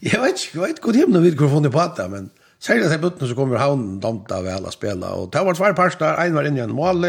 Jag 0.04 0.22
vet 0.22 0.30
inte, 0.30 0.42
jag 0.54 0.62
vet 0.62 0.82
god 0.82 0.96
himla 0.96 1.20
vid 1.20 1.40
hur 1.40 1.70
på 1.70 1.94
det, 1.98 2.10
men 2.10 2.30
Særlig 2.62 2.92
til 2.92 3.00
bøttene 3.02 3.28
så 3.30 3.36
kommer 3.36 3.58
han 3.58 4.00
domta 4.00 4.38
ved 4.46 4.54
alle 4.54 4.72
spela, 4.72 5.16
og 5.18 5.32
det 5.34 5.42
var 5.46 5.58
tvær 5.58 5.74
parster, 5.74 6.20
en 6.22 6.36
var 6.38 6.46
inne 6.46 6.60
i 6.60 6.64
en 6.64 6.76
mål, 6.78 7.08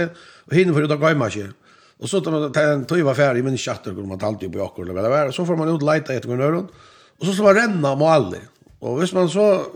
og 0.49 0.55
henne 0.57 0.72
for 0.72 0.86
ut 0.86 0.94
av 0.94 1.03
gøymasje. 1.03 1.51
Och 2.03 2.11
så 2.11 2.20
tar 2.20 2.30
man 2.30 2.55
en 2.57 2.84
tog 2.84 3.03
var 3.03 3.14
färdig 3.14 3.44
men 3.44 3.59
chatter 3.59 3.92
går 3.92 4.03
man 4.03 4.24
alltid 4.24 4.53
på 4.53 4.59
jackor 4.59 4.82
eller 4.82 4.94
vad 4.94 5.05
det 5.05 5.11
var. 5.11 5.30
Så 5.30 5.46
får 5.46 5.57
man 5.57 5.68
ut 5.68 5.82
leta 5.82 6.14
efter 6.14 6.28
någon 6.28 6.68
Och 7.18 7.26
så 7.26 7.32
ska 7.32 7.42
man 7.42 7.55
renna 7.55 7.96
med 7.96 8.09
alla. 8.09 8.36
Och 8.78 9.03
visst 9.03 9.14
man 9.14 9.28
så 9.28 9.66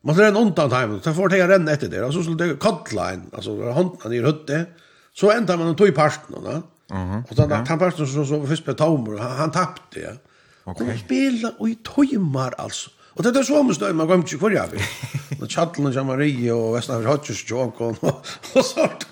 man 0.00 0.16
drar 0.16 0.24
en 0.24 0.36
undan 0.36 0.70
time 0.70 1.00
så 1.04 1.14
får 1.14 1.28
det 1.28 1.48
renna 1.48 1.72
efter 1.72 1.88
det. 1.88 2.04
Och 2.04 2.14
så 2.14 2.22
skulle 2.22 2.44
det 2.44 2.56
kalla 2.60 3.12
en 3.12 3.22
alltså 3.32 3.72
handen 3.72 4.12
i 4.12 4.20
rutte. 4.22 4.66
Så 5.14 5.30
ändar 5.30 5.56
man 5.56 5.66
en 5.68 5.76
tog 5.76 5.88
i 5.88 5.92
parten 5.92 6.42
va. 6.44 6.62
Mhm. 6.90 7.24
Och 7.28 7.36
så 7.36 7.42
han 7.48 7.78
parten 7.78 8.06
så 8.06 8.24
så 8.24 8.46
först 8.46 8.64
på 8.64 8.74
Tomer 8.74 9.18
han 9.18 9.50
tappte. 9.50 10.00
Ja. 10.00 10.10
Okej. 10.64 10.86
Okay. 10.86 10.98
Spela 10.98 11.52
och 11.58 11.68
i 11.68 11.78
timmar 11.96 12.54
alltså. 12.58 12.90
Och 13.14 13.22
det 13.22 13.38
är 13.38 13.42
så 13.42 13.62
måste 13.62 13.92
man 13.92 14.06
gå 14.06 14.14
inte 14.14 14.36
kvar 14.36 14.50
jag. 14.50 14.68
Och 15.40 15.50
chatten 15.50 15.86
och 15.86 16.06
Maria 16.06 16.54
och 16.54 16.76
Västra 16.76 16.94
Hotchus 16.94 17.50
Johnson 17.50 17.96
och 18.54 18.64
så 18.64 18.80
vart 18.80 19.10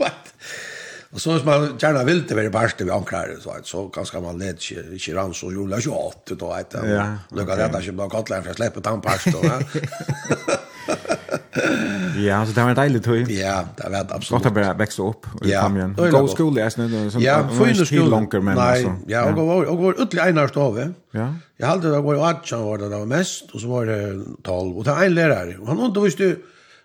Och 1.12 1.20
så 1.20 1.30
man 1.44 1.78
gärna 1.78 2.04
vill 2.04 2.26
det 2.26 2.34
vara 2.34 2.50
bäst 2.50 2.80
vi 2.80 2.90
ankrar 2.90 3.36
så 3.40 3.50
att 3.50 3.66
så 3.66 3.88
kanske 3.88 4.20
man 4.20 4.38
led 4.38 4.58
inte 4.92 5.14
ran 5.14 5.34
så 5.34 5.52
jula 5.52 5.80
28 5.80 6.34
då 6.38 6.50
att 6.50 6.74
Ja. 6.74 7.06
lucka 7.30 7.56
det 7.56 7.68
där 7.72 7.80
så 7.80 7.92
bara 7.92 8.10
kallar 8.10 8.42
för 8.42 8.54
släppa 8.54 8.80
tampast 8.80 9.26
då. 9.32 9.38
Ja, 12.26 12.46
så 12.46 12.52
det 12.52 12.64
var 12.64 12.74
deilig 12.74 13.02
tøy. 13.04 13.24
Ja, 13.32 13.64
det 13.76 13.90
var 13.90 14.06
absolutt. 14.10 14.30
Godt 14.30 14.50
å 14.50 14.52
bare 14.54 14.74
vekse 14.78 15.02
opp 15.02 15.26
i 15.44 15.50
ja, 15.52 15.62
famien. 15.64 15.94
Gå 15.96 16.20
skole, 16.32 16.60
jeg 16.62 16.74
snødde. 16.74 17.22
Ja, 17.22 17.36
fyne 17.56 17.86
skole. 17.86 18.20
Nei, 18.50 18.84
ja, 19.10 19.24
og 19.30 19.40
var, 19.40 19.70
og 19.72 19.82
var 19.84 20.00
ytterlig 20.04 20.24
einar 20.26 20.52
Stove. 20.52 20.86
Ja. 21.16 21.28
Jeg 21.60 21.68
halte 21.68 21.92
det 21.92 22.02
var 22.04 22.22
18 22.30 22.58
år 22.58 22.82
da 22.82 22.90
det 22.92 23.02
var 23.02 23.10
mest, 23.10 23.54
og 23.54 23.62
så 23.62 23.72
var 23.72 23.90
det 23.90 24.00
12. 24.44 24.76
Og 24.76 24.84
det 24.84 24.94
var 24.94 25.04
en 25.06 25.16
lærer. 25.16 25.52
Han 25.68 25.84
underviste 25.88 26.30
jo 26.30 26.36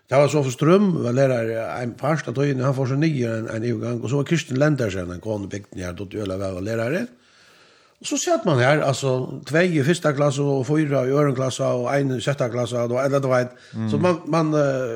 Det 0.06 0.18
var 0.18 0.28
så 0.30 0.42
for 0.46 0.54
Strøm, 0.54 0.90
var 1.02 1.12
lærer 1.12 1.82
en 1.82 1.94
parst, 1.98 2.28
at 2.30 2.36
han 2.38 2.74
får 2.74 2.92
seg 2.92 2.98
nye 3.02 3.30
en, 3.40 3.48
en 3.50 3.80
gang, 3.80 4.02
og 4.02 4.10
så 4.10 4.20
var 4.20 4.28
Kirsten 4.28 4.58
Lendersen, 4.62 5.10
en 5.10 5.22
kone 5.22 5.48
bygden 5.50 5.82
her, 5.82 5.96
dott 5.98 6.14
Øla 6.14 6.36
var 6.38 6.62
lærere. 6.62 7.06
Og 8.00 8.06
så 8.06 8.18
satt 8.20 8.44
man 8.44 8.60
her, 8.60 8.84
altså, 8.84 9.40
tvei 9.48 9.64
i 9.72 9.82
første 9.82 10.12
klasse, 10.14 10.42
og 10.42 10.66
fyra 10.68 11.02
i 11.08 11.14
ørenklasse, 11.16 11.64
og 11.64 11.88
en 11.90 12.18
i 12.18 12.20
sjette 12.22 12.46
klasse, 12.52 12.78
og 12.78 12.98
eller 13.02 13.18
det 13.24 13.30
var 13.30 13.46
et. 13.46 13.54
Mm. 13.74 13.88
Så 13.90 13.98
man, 13.98 14.20
man 14.28 14.52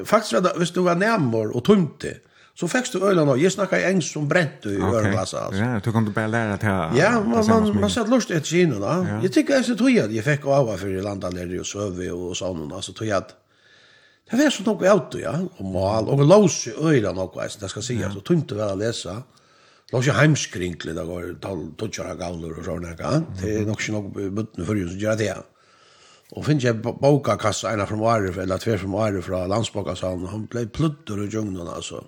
faktisk, 0.06 0.46
hvis 0.56 0.70
du 0.76 0.84
var 0.84 0.94
nærmere 1.00 1.56
og 1.56 1.64
tømte, 1.64 2.20
så 2.60 2.68
fikk 2.68 2.90
du 2.92 3.04
øyla 3.08 3.24
nå. 3.24 3.34
Jeg 3.40 3.54
snakket 3.54 3.86
engelsk 3.88 4.12
som 4.12 4.28
brent 4.28 4.66
i 4.68 4.76
okay. 4.76 4.98
øreklasse. 4.98 5.38
Altså. 5.38 5.62
Ja, 5.62 5.78
du 5.84 5.92
kan 5.92 6.04
du 6.04 6.12
bare 6.12 6.30
lære 6.30 6.56
til 6.60 6.98
Ja, 6.98 7.12
man, 7.20 7.44
man, 7.48 7.80
man 7.80 7.90
satt 7.90 8.10
lust 8.12 8.30
etter 8.30 8.46
kino 8.46 8.80
da. 8.82 8.98
Ja. 9.06 9.20
Jeg 9.24 9.32
tykker 9.32 9.54
jeg 9.54 9.64
så 9.64 9.76
tog 9.80 9.96
at 9.96 10.12
jeg 10.14 10.24
fikk 10.24 10.44
av 10.46 10.68
for 10.76 10.86
i 10.92 11.00
landet, 11.00 11.40
og 11.60 11.66
søve 11.66 12.10
og 12.12 12.36
sånn, 12.36 12.68
altså 12.68 12.92
tog 12.92 13.08
at 13.16 13.32
Det 14.30 14.38
var 14.38 14.52
så 14.54 14.64
noe 14.66 14.90
auto, 14.92 15.18
ja, 15.18 15.34
og 15.34 15.70
mal, 15.74 16.08
og 16.10 16.22
lås 16.22 16.62
i 16.70 16.74
øyla 16.74 17.12
noe, 17.16 17.32
jeg, 17.42 17.58
det 17.60 17.70
skal 17.72 17.84
si, 17.84 17.96
ja. 17.98 18.10
tungt 18.26 18.52
å 18.54 18.58
være 18.60 18.76
å 18.76 18.80
lese. 18.80 19.14
Lås 19.90 20.06
i 20.06 20.14
heimskrinkle, 20.14 20.94
det 20.94 21.06
går 21.08 21.32
tøtjere 21.80 22.14
gavler 22.18 22.54
og 22.54 22.68
sånne, 22.68 22.94
ja. 23.00 23.16
det 23.40 23.56
er 23.56 23.66
nok 23.66 23.82
ikke 23.82 23.96
noe 23.96 24.28
bøttene 24.38 24.68
for 24.68 24.84
som 24.86 25.02
gjør 25.02 25.18
det. 25.18 25.32
Og 26.30 26.46
finner 26.46 26.68
jeg 26.68 26.78
bokakassa, 26.78 27.72
en 27.72 27.82
av 27.82 27.90
fra 27.90 27.98
Mare, 27.98 28.30
eller 28.44 28.62
tver 28.62 28.78
fra 28.78 28.92
Mare 28.92 29.24
fra 29.26 29.42
landsbokasalen, 29.50 30.30
han 30.30 30.46
ble 30.52 30.68
pluttur 30.70 31.24
i 31.24 31.26
djungnen, 31.26 31.66
altså. 31.66 32.04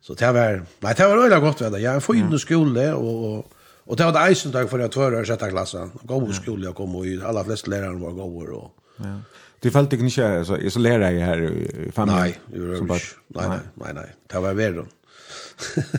Så 0.00 0.14
det 0.14 0.30
var, 0.36 0.62
nei, 0.86 0.94
det 0.94 1.10
var 1.10 1.24
øyla 1.26 1.42
godt, 1.42 1.64
vet 1.64 1.74
jeg, 1.80 1.88
jeg 1.88 2.04
får 2.06 2.20
inn 2.20 2.38
skole, 2.38 2.88
og, 2.94 3.28
og 3.32 3.60
og 3.84 3.98
det 3.98 4.06
var 4.06 4.14
det 4.16 4.22
eisen 4.30 4.52
dag 4.52 4.68
for 4.68 4.80
jeg 4.80 4.92
tvører 4.94 5.20
i 5.20 5.28
sjette 5.28 5.50
klasse, 5.50 5.82
god 6.08 6.30
skole 6.36 6.64
jeg 6.64 6.76
kom, 6.76 6.94
og 6.96 7.04
alle 7.04 7.26
aller 7.28 7.48
fleste 7.50 7.68
lærerne 7.72 8.00
var 8.00 8.14
gode, 8.16 8.46
og, 8.56 8.70
ja. 9.04 9.16
Det 9.64 9.70
fallt 9.70 9.92
inte 9.92 10.38
alltså 10.38 10.70
så 10.70 10.78
lär 10.78 11.00
jag 11.00 11.26
här 11.26 11.42
i 11.42 11.92
familjen. 11.92 12.22
Nej, 12.22 12.38
det 12.46 12.80
var 12.80 12.86
bara, 12.86 12.98
nej, 13.28 13.48
nej, 13.48 13.58
nej, 13.74 13.94
nej. 13.94 14.14
Det 14.26 14.38
var 14.38 14.54
värre. 14.54 14.84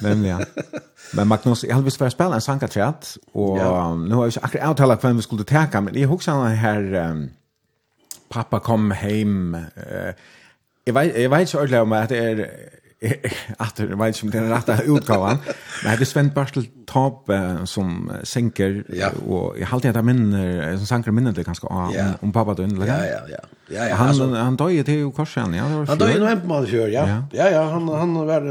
Men 0.02 0.26
ja. 0.26 0.40
Men 1.14 1.28
Magnus, 1.28 1.64
jag 1.64 1.76
hade 1.76 1.92
spelat 1.92 2.14
spela 2.14 2.36
en 2.36 2.42
sankarträtt 2.42 3.18
och 3.32 3.58
ja. 3.60 3.96
nu 3.96 4.16
har 4.16 4.24
jag 4.24 4.30
inte 4.30 4.40
akkurat 4.40 4.72
uttalat 4.72 5.04
vem 5.04 5.16
vi 5.16 5.22
skulle 5.22 5.44
täcka, 5.44 5.82
men 5.82 6.02
jag 6.02 6.08
huxar 6.08 6.44
den 6.44 6.58
här 6.58 6.94
um, 6.94 7.30
pappa 8.30 8.60
kom 8.60 8.92
hem. 8.92 9.56
Uh, 9.56 10.14
jag 10.84 10.94
vet 10.94 11.18
jag 11.18 11.30
vet 11.30 11.42
inte 11.42 11.58
ordentligt 11.58 11.82
om 11.82 11.92
att 11.92 12.10
det 12.10 12.18
är 12.18 12.50
att 13.58 13.76
det 13.76 13.96
var 13.96 14.08
inte 14.08 14.38
den 14.38 14.50
rätta 14.50 14.82
utgåvan. 14.82 15.38
Men 15.84 15.98
det 15.98 16.04
är 16.04 16.06
Sven 16.06 16.32
Barstel 16.36 16.68
Taub 16.88 17.32
som 17.66 18.12
sänker 18.24 18.84
ja. 18.90 19.10
och 19.28 19.60
jag 19.60 19.68
har 19.68 19.76
alltid 19.76 19.98
att 19.98 20.06
minner 20.06 20.78
som 20.78 20.86
sankar 20.86 21.12
minnet 21.12 21.36
det 21.36 21.44
ganska 21.44 21.68
om, 21.68 22.14
om 22.20 22.32
pappa 22.32 22.54
då. 22.54 22.64
Ja, 22.64 23.06
ja, 23.06 23.20
ja. 23.30 23.40
Ja, 23.68 23.88
ja, 23.88 23.96
han 23.96 24.08
alltså, 24.08 24.34
han 24.34 24.56
dog 24.56 24.72
ju 24.72 24.84
till 24.84 25.12
korsen, 25.12 25.54
ja. 25.54 25.64
Det 25.64 25.76
var 25.76 25.86
han 25.86 25.98
dog 25.98 26.10
i 26.10 26.20
november 26.20 26.42
på 26.42 26.48
Malmö, 26.48 26.88
ja. 26.88 27.24
Ja, 27.32 27.50
ja, 27.50 27.64
han 27.64 27.90
han 27.90 28.14
var 28.14 28.42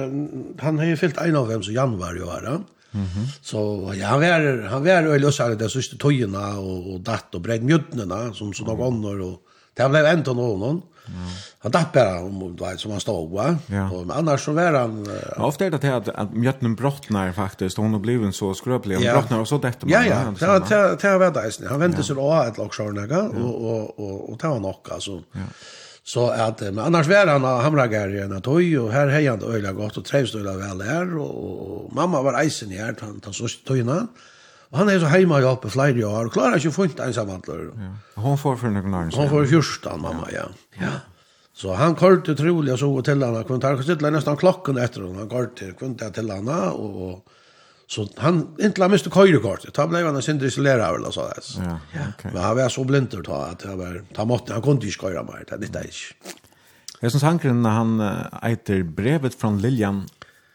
han 0.61 0.79
har 0.79 0.85
ju 0.85 0.97
fyllt 0.97 1.19
en 1.19 1.37
av 1.37 1.49
dem 1.49 1.63
så 1.63 1.73
januari 1.73 2.21
var 2.21 2.43
Mhm. 2.95 3.03
Mm. 3.17 3.27
Så 3.43 3.93
ja, 4.01 4.07
han 4.07 4.21
var 4.21 4.69
han 4.69 4.85
var 4.85 5.13
ju 5.13 5.19
lösa 5.19 5.49
det 5.49 5.69
sista 5.69 5.97
tojorna 5.97 6.59
och 6.59 6.93
och 6.93 7.01
datt 7.01 7.35
och 7.35 7.41
bränd 7.41 7.63
mjödnerna 7.63 8.33
som 8.33 8.53
så 8.55 8.65
några 8.65 8.87
mm. 8.87 9.31
och 9.31 9.39
det 9.75 9.89
blev 9.89 10.07
ändå 10.07 10.33
någon. 10.33 10.83
Han 11.59 11.73
datt 11.73 11.93
bara 11.93 12.21
om 12.21 12.57
vet 12.57 12.81
som 12.81 12.91
han 12.91 13.01
stod 13.01 13.31
va. 13.31 13.57
Ja. 13.67 13.91
Och 13.91 14.17
annars 14.17 14.45
så 14.45 14.53
var 14.53 14.73
han 14.73 15.07
uh, 15.09 15.15
ja, 15.37 15.45
ofta 15.45 15.67
är 15.67 15.71
det 15.71 15.83
här 15.83 15.93
att, 15.93 16.09
att 16.09 16.33
mjötnen 16.33 16.75
brottnar 16.75 17.33
faktiskt 17.33 17.77
hon 17.77 17.93
har 17.93 18.01
blivit 18.01 18.35
så 18.35 18.55
skröplig 18.55 18.97
hon 18.97 19.05
ja. 19.05 19.13
brottnar 19.13 19.41
och 19.41 19.49
så 19.49 19.59
detta 19.59 19.87
Ja 19.91 20.05
ja, 20.07 20.35
det 20.39 20.47
det 20.47 20.97
det 21.03 21.19
var 21.19 21.31
det. 21.61 21.69
Han 21.69 21.81
vände 21.81 22.03
sig 22.03 22.17
då 22.17 22.45
ett 22.49 22.59
lag 22.59 22.73
sjörnaga 22.73 23.23
och 23.23 23.71
och 23.71 24.01
och 24.01 24.33
och 24.33 24.39
ta 24.39 24.59
nog 24.59 24.75
alltså. 24.93 25.23
Ja. 25.33 25.41
Så 26.07 26.31
att 26.31 26.61
men 26.61 26.79
annars 26.79 27.07
var 27.07 27.27
han 27.27 27.45
hamragare 27.45 28.23
än 28.23 28.37
att 28.37 28.47
oj 28.49 28.79
och 28.79 28.93
här 28.93 29.09
hejande 29.09 29.47
öliga 29.47 29.73
gott 29.73 29.97
och 29.97 30.05
trevs 30.05 30.35
öliga 30.35 30.57
väl 30.57 30.79
där 30.79 31.19
och, 31.19 31.85
och, 31.85 31.93
mamma 31.93 32.23
var 32.23 32.43
isen 32.43 32.73
i 32.73 32.77
här 32.77 32.95
han 33.25 33.35
så 33.35 33.49
tojna. 33.67 33.93
Mm. 33.93 34.09
Og 34.73 34.81
han 34.81 34.91
er 34.91 35.01
så 35.03 35.11
heima 35.13 35.41
i 35.43 35.47
oppe 35.49 35.71
flere 35.73 36.07
år, 36.09 36.29
og 36.29 36.35
klarer 36.35 36.59
ikke 36.59 36.73
å 36.73 36.77
funnet 36.79 37.03
ensamhandler. 37.05 37.67
Ja. 37.79 37.91
Hon 38.25 38.39
får 38.41 38.57
for 38.63 38.75
noen 38.75 38.97
år. 38.99 39.13
Hon 39.15 39.31
får 39.31 39.51
fyrstan, 39.53 40.01
mamma, 40.03 40.27
ja. 40.35 40.49
ja. 40.81 40.95
Så 41.55 41.77
han 41.79 41.95
kort 41.95 42.29
utrolig, 42.29 42.73
jeg 42.73 42.81
så 42.83 42.91
til 43.07 43.23
henne, 43.23 43.45
kvinnte 43.47 43.71
han 43.71 43.87
sittler 43.87 44.15
nesten 44.15 44.39
klokken 44.41 44.81
etter 44.83 45.05
henne, 45.05 45.23
han 45.23 45.31
kort 45.31 45.55
til 45.61 45.75
kvinnte 45.79 46.09
til 46.17 46.33
henne, 46.35 46.57
og, 46.75 47.21
så 47.87 48.07
han 48.19 48.41
inntil 48.59 48.87
han 48.87 48.95
miste 48.95 49.13
køyrekortet, 49.15 49.71
da 49.77 49.87
ble 49.87 50.01
han 50.03 50.19
sin 50.19 50.33
sindre 50.33 50.51
isolera, 50.51 50.89
vel, 50.97 51.07
så 51.15 51.29
det. 51.31 51.45
Ja, 51.61 51.77
okay. 52.09 52.33
Men 52.33 52.41
han 52.43 52.59
var 52.59 52.75
så 52.75 52.87
blinter 52.89 53.23
da, 53.23 53.45
at 53.53 53.63
han, 53.69 53.79
var, 53.79 54.01
ta 54.17 54.27
måtte, 54.27 54.57
han 54.57 54.65
kunne 54.65 54.83
ikke 54.89 55.07
køyre 55.07 55.23
mer, 55.29 55.47
det 55.47 55.55
er 55.55 55.63
litt 55.63 55.79
ikke. 55.85 56.35
Jeg 57.05 57.13
synes 57.13 57.27
hankeren, 57.29 57.63
han 57.69 57.99
eiter 58.41 58.83
brevet 58.97 59.37
fra 59.39 59.53
Liljan, 59.55 60.07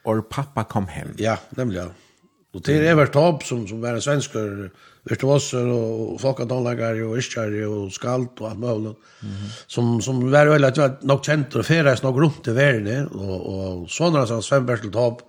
og 0.10 0.26
pappa 0.32 0.66
kom 0.68 0.90
hem. 0.92 1.14
Ja, 1.22 1.38
nemlig, 1.56 1.84
ja. 1.84 2.09
Och 2.54 2.62
det 2.62 2.78
är 2.78 2.84
Evert 2.92 3.14
Taub 3.14 3.44
som, 3.44 3.68
som 3.68 3.82
var 3.82 3.90
en 3.90 4.02
svenskare 4.02 4.70
virtuoser 5.04 5.68
och 5.68 6.22
folkadanläggare 6.22 7.04
och 7.04 7.18
iskare 7.18 7.66
och 7.66 7.94
skalt 7.94 8.42
och 8.42 8.50
allt 8.50 8.60
möjligt. 8.60 8.98
Mm 9.22 9.36
-hmm. 9.36 9.64
som, 9.68 10.02
som 10.02 10.32
var 10.32 10.46
väl 10.46 10.64
att 10.64 10.78
jag 10.78 10.92
nog 11.02 11.26
känt 11.26 11.56
och 11.56 11.66
färdes 11.66 12.04
nog 12.04 12.22
runt 12.22 12.48
i 12.48 12.52
världen. 12.52 13.08
Och, 13.08 13.40
och 13.56 13.90
sådana 13.90 14.28
som 14.28 14.44
Sven 14.44 14.66
Bertel 14.66 14.92
Taub 14.92 15.22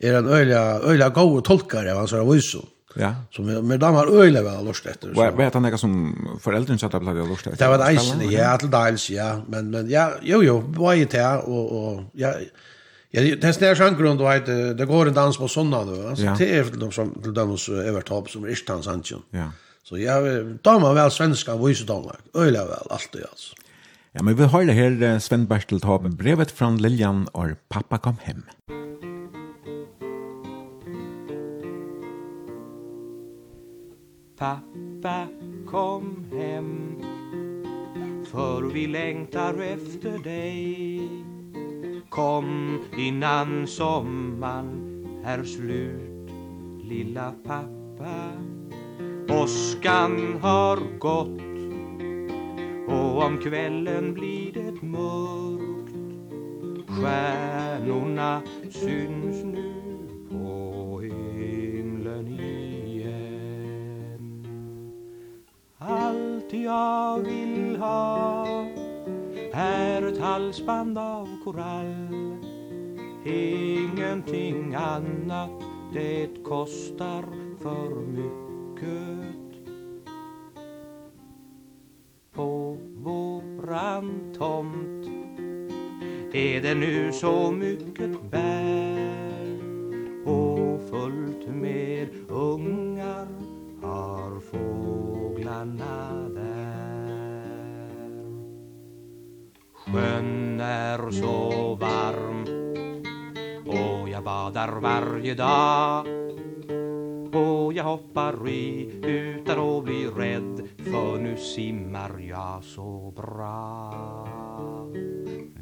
är 0.00 0.14
en 0.14 0.28
öliga, 0.28 0.62
öliga 0.62 1.08
god 1.08 1.44
tolkare 1.44 1.92
av 1.92 1.98
hans 1.98 2.12
här 2.12 2.32
visor. 2.32 2.64
Ja. 2.94 3.14
Som 3.30 3.46
med, 3.46 3.64
med 3.64 3.80
dem 3.80 3.94
har 3.94 4.06
öliga 4.06 4.42
väl 4.42 4.64
lust 4.64 4.86
efter. 4.86 5.12
Vad 5.14 5.36
vet 5.36 5.54
han 5.54 5.62
det 5.62 5.78
som 5.78 6.16
föräldern 6.40 6.78
satt 6.78 6.94
upp 6.94 7.04
hade 7.04 7.26
lust? 7.26 7.44
Det 7.58 7.68
var 7.68 7.78
det 7.78 8.32
ja, 8.32 8.56
til 8.56 8.70
dels, 8.70 9.10
ja. 9.10 9.42
Men, 9.48 9.70
men 9.70 9.90
ja, 9.90 10.10
jo, 10.22 10.42
jo, 10.42 10.58
var 10.76 10.92
ju 10.92 11.04
det 11.04 11.36
och, 11.36 11.72
och 11.72 12.02
ja, 12.12 12.32
Ja, 13.14 13.20
det 13.22 13.44
är 13.44 13.52
snær 13.52 13.74
sjank 13.76 13.98
grund 13.98 14.20
och 14.20 14.46
det 14.76 14.86
går 14.88 15.06
en 15.06 15.14
dans 15.14 15.36
på 15.36 15.48
såna 15.48 15.84
då. 15.84 16.08
Altså, 16.08 16.24
ja. 16.24 16.34
det 16.38 16.46
är 16.56 16.64
de 16.80 16.92
som 16.92 17.10
till 17.22 17.34
dem 17.34 17.48
hos 17.48 17.68
Evertop 17.68 18.30
som 18.30 18.44
är 18.44 18.54
Stan 18.54 18.82
Sancho. 18.82 19.18
Ja. 19.30 19.52
Så 19.84 19.98
jag 19.98 20.22
tar 20.62 20.80
man 20.80 20.94
väl 20.94 21.10
svenska 21.10 21.56
voice 21.56 21.86
Danmark. 21.86 22.20
Öla 22.34 22.64
väl 22.64 22.86
allt 22.90 23.12
det 23.12 23.24
alltså. 23.30 23.54
Ja, 24.12 24.22
men 24.22 24.36
vi 24.36 24.44
har 24.44 24.64
det 24.64 24.72
här 24.72 25.18
Sven 25.18 25.46
Bertel 25.46 25.80
ta 25.80 25.98
brevet 25.98 26.50
från 26.50 26.78
Liljan 26.78 27.28
och 27.32 27.48
pappa 27.68 27.98
kom 27.98 28.16
hem. 28.22 28.42
Pappa 34.38 35.26
kom 35.70 36.26
hem 36.32 36.96
För 38.30 38.72
vi 38.74 38.86
längtar 38.86 39.62
efter 39.62 40.18
dig 40.18 41.31
Kom 42.08 42.78
innan 42.96 43.66
sommaren 43.66 45.06
är 45.24 45.42
slut 45.42 46.30
Lilla 46.82 47.34
pappa. 47.44 48.32
Åskan 49.28 50.38
har 50.40 50.98
gått 50.98 51.40
Och 52.88 53.22
om 53.24 53.38
kvällen 53.38 54.14
blir 54.14 54.52
det 54.52 54.82
mörkt. 54.82 55.96
Stjärnorna 56.88 58.42
syns 58.70 59.44
nu 59.44 59.72
på 60.30 61.00
himlen 61.00 62.28
igen. 62.28 63.22
Allt 65.78 66.52
jag 66.52 67.20
vill 67.20 67.76
ha 67.76 68.46
är 69.52 70.02
ett 70.02 70.20
halsband 70.20 70.98
av 70.98 71.28
korall. 71.44 72.38
Ingenting 73.24 74.74
annat 74.74 75.50
det 75.92 76.44
kostar 76.44 77.24
för 77.62 77.90
mycket. 78.06 79.32
På 82.34 82.78
våran 82.96 84.34
tomt 84.38 85.06
är 86.32 86.62
det 86.62 86.74
nu 86.74 87.12
så 87.12 87.50
mycket 87.50 88.30
bär. 88.30 89.58
Och 90.24 90.80
fullt 90.90 91.48
med 91.48 92.08
ungar 92.28 93.28
har 93.82 94.40
fåglarna 94.40 96.28
där. 96.28 96.51
Sjön 99.92 100.60
är 100.60 101.10
så 101.10 101.74
varm. 101.74 102.44
Och 103.66 104.08
jag 104.08 104.24
badar 104.24 104.80
varje 104.80 105.34
dag. 105.34 106.06
Och 107.34 107.72
jag 107.72 107.84
hoppar 107.84 108.48
i 108.48 108.90
utan 109.02 109.58
att 109.58 109.84
bli 109.84 110.06
rädd 110.06 110.68
För 110.76 111.18
nu 111.18 111.36
simmar 111.36 112.18
jag 112.20 112.64
så 112.64 113.12
bra. 113.16 113.94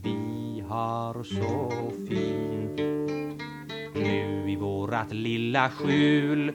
Vi 0.03 0.65
har 0.69 1.23
så 1.23 1.71
fint 2.09 2.79
Nu 3.95 4.51
i 4.51 4.57
vårat 4.57 5.13
lilla 5.13 5.71
skjul. 5.71 6.51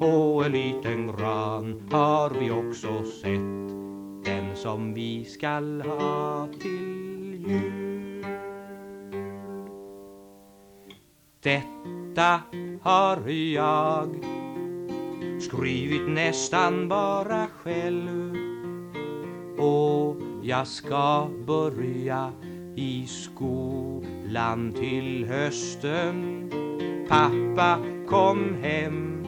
Och 0.00 0.46
en 0.46 0.52
liten 0.52 1.06
gran 1.06 1.82
har 1.90 2.30
vi 2.40 2.50
också 2.50 3.04
sett. 3.04 3.79
Den 4.30 4.56
som 4.56 4.94
vi 4.94 5.24
skall 5.24 5.80
ha 5.80 6.48
till 6.60 7.44
jul. 7.46 8.24
Detta 11.40 12.40
har 12.82 13.28
jag 13.28 14.24
Skrivit 15.40 16.08
nästan 16.08 16.88
bara 16.88 17.46
själv. 17.46 18.36
Och 19.58 20.16
jag 20.42 20.66
ska 20.66 21.28
börja 21.46 22.32
i 22.76 23.06
skolan 23.06 24.72
till 24.72 25.26
hösten. 25.28 26.50
Pappa 27.08 27.78
kom 28.08 28.54
hem. 28.62 29.26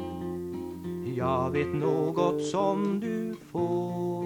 Jag 1.16 1.50
vet 1.50 1.74
något 1.74 2.44
som 2.44 3.00
du 3.00 3.34
får 3.52 4.21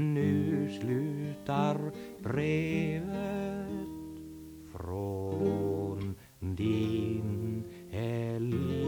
nu 0.00 0.68
slutar 0.80 1.76
brevet 2.22 3.78
från 4.72 6.14
din 6.40 7.64
Elinor. 7.92 8.80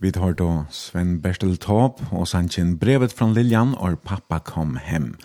Vi 0.00 0.12
tar 0.12 0.32
då 0.32 0.64
Sven 0.70 1.20
Berstel 1.20 1.56
Taub 1.56 1.92
og 2.12 2.28
sannsyn 2.28 2.78
brevet 2.78 3.12
från 3.12 3.34
Lilian 3.34 3.74
og 3.74 3.98
pappa 4.00 4.38
kom 4.38 4.76
hem. 4.76 5.18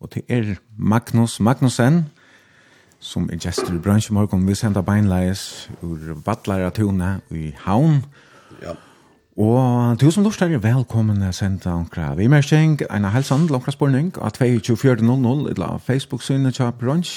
Og 0.00 0.10
til 0.10 0.22
er 0.28 0.54
Magnus 0.78 1.40
Magnussen, 1.40 2.04
som 2.98 3.30
er 3.32 3.36
gestor 3.36 3.74
i 3.74 3.78
bransjemorgon, 3.78 4.48
vi 4.48 4.54
sender 4.54 4.82
beinleis 4.82 5.70
ur 5.82 6.22
Vatlaratone 6.26 7.20
i 7.30 7.54
Havn, 7.58 7.94
og 7.94 8.25
Og 9.36 10.00
du 10.00 10.10
som 10.10 10.24
lort 10.24 10.40
er 10.40 10.54
velkommen 10.64 11.18
til 11.20 11.28
å 11.28 11.34
sende 11.36 11.68
ankra 11.68 12.14
vi 12.16 12.24
mer 12.32 12.40
kjeng, 12.40 12.78
en 12.88 13.04
av 13.04 13.12
helsen, 13.12 13.42
langkra 13.52 13.74
spørning, 13.74 14.14
av 14.16 14.32
2400, 14.38 15.50
eller 15.52 15.82
Facebook-synet 15.84 16.56
til 16.56 16.70
Brunch, 16.80 17.10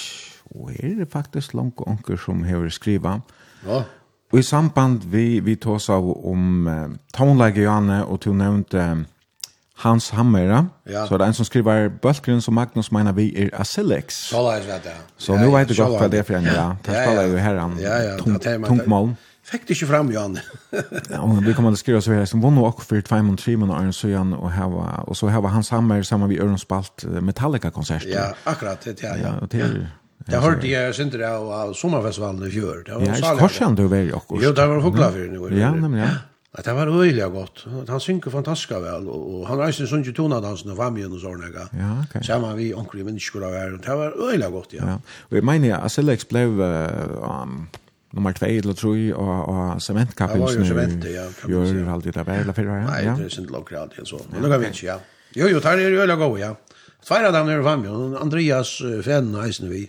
og 0.52 0.74
her 0.76 1.00
er 1.00 1.08
faktisk 1.08 1.54
langt 1.56 1.80
onker 1.80 2.20
som 2.20 2.42
hever 2.44 2.68
skriva. 2.76 3.22
Ja. 3.64 3.86
Og 4.34 4.42
i 4.42 4.44
samband 4.44 5.08
vi, 5.08 5.40
vi 5.40 5.56
tås 5.56 5.88
av 5.90 6.10
om 6.28 6.68
uh, 6.68 6.92
Townlege 7.16 7.64
Janne, 7.64 8.02
og 8.04 8.20
du 8.26 8.34
nevnte 8.36 8.84
uh, 8.84 9.08
Hans 9.86 10.10
Hammera, 10.12 10.66
ja. 10.92 11.06
så 11.08 11.16
er 11.16 11.24
det 11.24 11.32
en 11.32 11.40
som 11.40 11.48
skriver 11.48 11.88
Bølgren 12.04 12.44
som 12.44 12.60
Magnus 12.60 12.92
mener 12.92 13.16
vi 13.16 13.30
er 13.32 13.56
Asilex. 13.56 14.26
Så 14.28 14.44
la 14.44 14.58
jeg 14.60 14.68
vet 14.68 14.92
det. 14.92 15.00
Så 15.16 15.40
nu 15.40 15.54
vet 15.56 15.72
du 15.72 15.78
godt 15.80 15.96
hva 16.02 16.12
det 16.12 16.20
er 16.20 16.28
for 16.28 16.42
en, 16.42 16.52
ja. 16.52 16.68
Det 16.84 17.00
skal 17.00 17.24
jeg 17.24 17.32
jo 17.32 17.42
her, 17.48 17.64
tungmålen. 18.20 19.16
Ja, 19.16 19.24
ja, 19.24 19.29
Fikk 19.50 19.66
det 19.66 19.78
ikke 19.78 19.90
fram, 19.90 20.12
Jan. 20.14 20.38
ja, 21.14 21.22
og 21.24 21.40
kommer 21.58 21.74
til 21.74 21.80
å 21.80 21.82
skrive 21.82 22.02
så 22.06 22.14
her, 22.14 22.28
som 22.30 22.44
vann 22.44 22.60
og 22.62 22.84
for 22.86 23.02
2-3 23.02 23.22
måneder 23.26 23.78
Arne 23.80 23.96
Søyan, 23.96 24.36
og, 24.38 24.52
hava, 24.54 25.04
og 25.10 25.18
så 25.18 25.32
har 25.34 25.48
hans 25.50 25.72
hammer 25.74 26.06
sammen 26.06 26.30
med 26.30 26.44
Ørens 26.44 26.68
Spalt 26.68 27.08
Metallica-konsert. 27.26 28.06
Ja, 28.10 28.30
akkurat, 28.46 28.86
det 28.86 29.02
er 29.02 29.18
ja. 29.18 29.18
ja 29.24 29.34
og 29.42 29.50
til, 29.50 29.80
Jeg 30.30 30.44
hørte 30.44 30.70
jeg 30.70 30.94
synder 30.94 31.26
av, 31.32 31.50
av 31.64 31.74
sommerfestivalen 31.74 32.46
i 32.46 32.52
fjør. 32.54 32.84
Det 32.86 32.98
var 33.00 33.08
ja, 33.08 33.18
ikke 33.18 33.38
korsen 33.42 33.80
du 33.80 33.88
var 33.88 34.06
i 34.06 34.14
akkurat. 34.14 34.44
Jo, 34.46 34.54
det 34.54 34.68
var 34.74 34.84
fuglafyr 34.86 35.32
nu. 35.34 35.42
Ja, 35.58 35.72
nemlig, 35.74 36.04
ja. 36.06 36.18
Ja, 36.58 36.64
det 36.66 36.74
var 36.76 36.90
øyelig 36.90 37.26
godt. 37.32 37.68
Han 37.90 38.00
synker 38.02 38.34
fantastisk 38.34 38.72
vel, 38.82 39.06
og 39.06 39.44
han 39.46 39.60
reiste 39.62 39.86
sånn 39.90 40.02
til 40.06 40.16
tonadansen 40.18 40.72
og 40.74 40.80
famien 40.80 41.12
og 41.14 41.22
sånne. 41.22 41.50
Ja, 41.78 41.92
ok. 42.02 42.16
Sammen 42.26 42.58
vi 42.58 42.72
omkring 42.74 43.06
mennesker 43.06 43.46
av 43.46 43.54
her, 43.54 43.76
det 43.78 43.98
var 44.02 44.18
øyelig 44.18 44.50
godt, 44.56 44.74
ja. 44.74 44.96
ja. 44.96 44.96
Og 45.30 45.38
jeg 45.38 45.46
mener, 45.46 45.78
Asilix 45.82 46.26
ble... 46.30 46.48
Um, 47.22 47.62
nummer 48.14 48.34
2 48.34 48.46
eller 48.46 48.74
3 48.74 48.90
og, 49.16 49.50
og 49.50 49.82
cementkappen. 49.82 50.42
Ja, 50.42 50.48
det 50.48 50.58
var 50.58 50.64
jo 50.64 50.70
cement, 50.70 51.06
ja. 51.06 51.26
Gjør 51.48 51.94
aldri 51.94 52.14
det 52.16 52.26
bare, 52.26 52.40
eller 52.46 52.64
ja. 52.66 52.80
Nei, 52.88 53.02
det 53.20 53.26
er 53.26 53.36
sin 53.36 53.50
lagt 53.54 53.70
grad, 53.70 53.96
så. 54.06 54.22
Men 54.32 54.44
det 54.44 54.52
kan 54.52 54.62
vi 54.62 54.72
ikke, 54.74 54.86
ja. 54.86 54.98
Jo, 55.38 55.48
jo, 55.48 55.60
det 55.60 55.66
er 55.66 55.90
jo 55.90 56.02
øyla 56.02 56.16
god, 56.16 56.40
ja. 56.40 56.54
Tvær 57.06 57.30
av 57.30 57.36
dem 57.38 57.52
er 57.54 57.62
fem, 57.64 57.86
jo. 57.86 58.00
Andreas 58.20 58.72
Fenn 59.06 59.36
eisen 59.44 59.70
vi. 59.72 59.86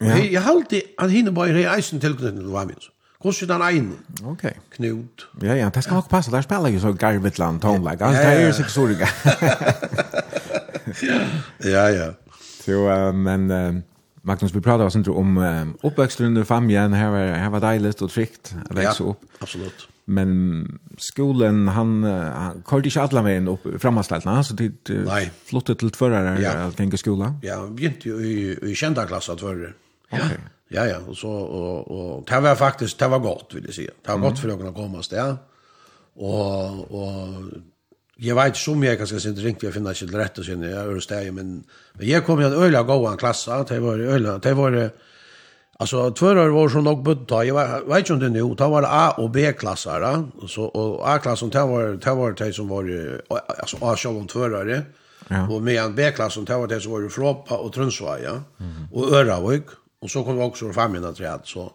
Og 0.00 0.32
jeg 0.32 0.42
halte, 0.42 0.80
han 0.98 1.12
hinner 1.12 1.36
bare 1.36 1.60
i 1.60 1.68
eisen 1.68 2.00
tilknyttet 2.00 2.40
til 2.40 2.48
Vamjens. 2.54 2.88
Hvordan 3.20 3.50
er 3.50 3.58
den 3.58 3.76
ene? 3.76 3.96
Ok. 4.24 4.46
Knut. 4.72 5.26
Ja, 5.42 5.54
ja, 5.54 5.68
det 5.68 5.82
skal 5.84 6.00
nok 6.00 6.08
passe. 6.08 6.30
Der 6.32 6.40
spiller 6.40 6.72
jo 6.72 6.80
så 6.80 6.92
Garvetland, 6.92 7.60
Tomlag. 7.60 8.00
Han 8.00 8.14
tar 8.16 8.40
jo 8.40 8.52
sikkert 8.56 8.72
sorg. 8.72 9.04
Ja, 11.64 11.86
ja. 11.86 12.08
Så, 12.64 13.12
men... 13.12 13.84
Magnus, 14.22 14.54
vi 14.54 14.60
pratar 14.60 14.84
oss 14.84 14.96
inte 14.96 15.10
om 15.10 15.38
uh, 15.38 15.68
uppväxten 15.82 16.26
under 16.26 16.44
familjen. 16.44 16.92
Här 16.92 17.10
var, 17.10 17.18
här 17.18 17.50
var 17.50 17.60
dejligt 17.60 18.02
och 18.02 18.10
tryggt 18.10 18.54
att 18.70 18.76
växa 18.76 19.04
ja, 19.04 19.10
upp. 19.10 19.20
absolut. 19.38 19.88
Men 20.04 20.78
skolan, 20.98 21.68
han, 21.68 22.04
uh, 22.04 22.24
han 22.24 22.62
kallade 22.66 22.88
inte 22.88 23.02
alla 23.02 23.22
vägen 23.22 23.48
upp 23.48 23.60
framåtställna. 23.78 24.44
Så 24.44 24.54
det 24.54 24.88
Nej. 24.88 25.30
flottet 25.44 25.78
till 25.78 25.90
tvärare 25.90 26.42
ja. 26.42 26.50
att 26.50 26.76
tänka 26.76 26.96
skola. 26.96 27.34
Ja, 27.42 27.62
vi 27.62 27.70
begynte 27.70 28.08
ju 28.08 28.14
i, 28.14 28.58
i 28.70 28.74
kända 28.74 29.06
klass 29.06 29.28
att 29.28 29.38
tvärare. 29.38 29.72
Okay. 30.10 30.28
Ja. 30.28 30.36
Ja, 30.72 30.86
ja, 30.86 30.98
och 31.08 31.16
så, 31.16 31.30
och, 31.30 32.16
och 32.16 32.24
det 32.30 32.40
var 32.40 32.54
faktiskt, 32.54 32.98
det 32.98 33.08
var 33.08 33.18
gott 33.18 33.54
vill 33.54 33.64
jag 33.64 33.74
säga. 33.74 33.90
Det 34.02 34.08
var 34.08 34.14
mm. 34.14 34.30
gott 34.30 34.38
för 34.38 34.48
att 34.48 34.58
kunna 34.58 34.72
komma 34.72 34.98
oss 34.98 35.08
där. 35.08 35.36
Och, 36.14 36.90
och 36.90 37.42
jag 38.22 38.36
vet 38.36 38.56
som 38.56 38.82
jag 38.82 39.08
si 39.08 39.30
det 39.32 39.42
ringt 39.42 39.62
jeg 39.62 39.72
finner 39.72 40.02
inte 40.02 40.18
rätt 40.18 40.38
och 40.38 40.44
sen 40.44 40.62
jag 40.62 40.96
är 40.96 41.00
steg, 41.00 41.32
men 41.32 41.64
men 41.92 42.08
jag 42.08 42.26
kom 42.26 42.40
ju 42.40 42.46
att 42.46 42.52
øyla 42.52 42.82
gåan 42.82 43.16
klasse, 43.16 43.64
det 43.68 43.80
var 43.80 43.98
øyla, 43.98 44.38
det 44.38 44.54
var 44.54 44.90
alltså 45.78 46.10
två 46.10 46.26
år 46.26 46.48
var 46.48 46.68
som 46.68 46.84
nog 46.84 47.04
bud 47.04 47.30
jag 47.30 47.88
vet 47.88 47.98
inte 47.98 48.12
om 48.12 48.18
det 48.20 48.28
nu 48.28 48.54
då 48.54 48.68
var 48.68 48.82
A 48.82 49.10
och 49.16 49.30
B 49.30 49.52
klasser 49.52 50.24
och 50.42 50.50
så 50.50 50.64
och 50.64 51.08
A 51.08 51.18
klassen 51.18 51.50
det 51.50 51.60
var 51.60 51.98
det 52.04 52.14
var 52.14 52.32
det 52.32 52.52
som 52.52 52.68
var 52.68 52.84
alltså 53.58 53.76
A 53.80 53.96
om 54.08 54.26
två 54.26 54.40
år 54.40 54.84
Ja. 55.32 55.48
Och 55.48 55.62
med 55.62 55.74
en 55.74 55.94
B 55.94 56.10
klassen, 56.12 56.44
det 56.44 56.56
var 56.56 56.66
det 56.66 56.80
så 56.80 56.90
var 56.90 57.00
det 57.00 57.10
Floppa 57.10 57.56
och 57.56 57.72
Trönsvaja 57.72 58.42
ja. 58.56 58.64
och 58.92 59.12
Öravik 59.12 59.64
och 60.02 60.10
så 60.10 60.24
kom 60.24 60.36
vi 60.36 60.42
också 60.42 60.72
fram 60.72 60.96
innan 60.96 61.14
träd 61.14 61.40
så 61.44 61.72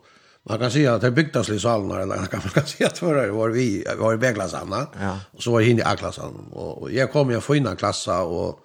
Man 0.49 0.59
kan 0.59 0.71
säga 0.71 0.93
att 0.93 1.01
det 1.01 1.11
byggdes 1.11 1.49
i 1.49 1.59
salen 1.59 1.91
eller 1.91 2.15
man 2.15 2.27
kan 2.27 2.41
man 2.55 2.65
säga 2.65 2.87
att 2.87 2.97
förra 2.97 3.31
var 3.31 3.49
vi 3.49 3.85
var 3.97 4.13
i 4.13 4.17
Beglasanna 4.17 4.87
ja. 5.01 5.19
och 5.31 5.43
så 5.43 5.51
var 5.51 5.59
jag 5.59 5.69
inne 5.69 5.81
i 5.81 5.83
Aklasan 5.83 6.33
och 6.51 6.91
jag 6.91 7.11
kom 7.11 7.31
i 7.31 7.33
en 7.33 7.41
fina 7.41 7.75
klassa 7.75 8.21
och 8.21 8.59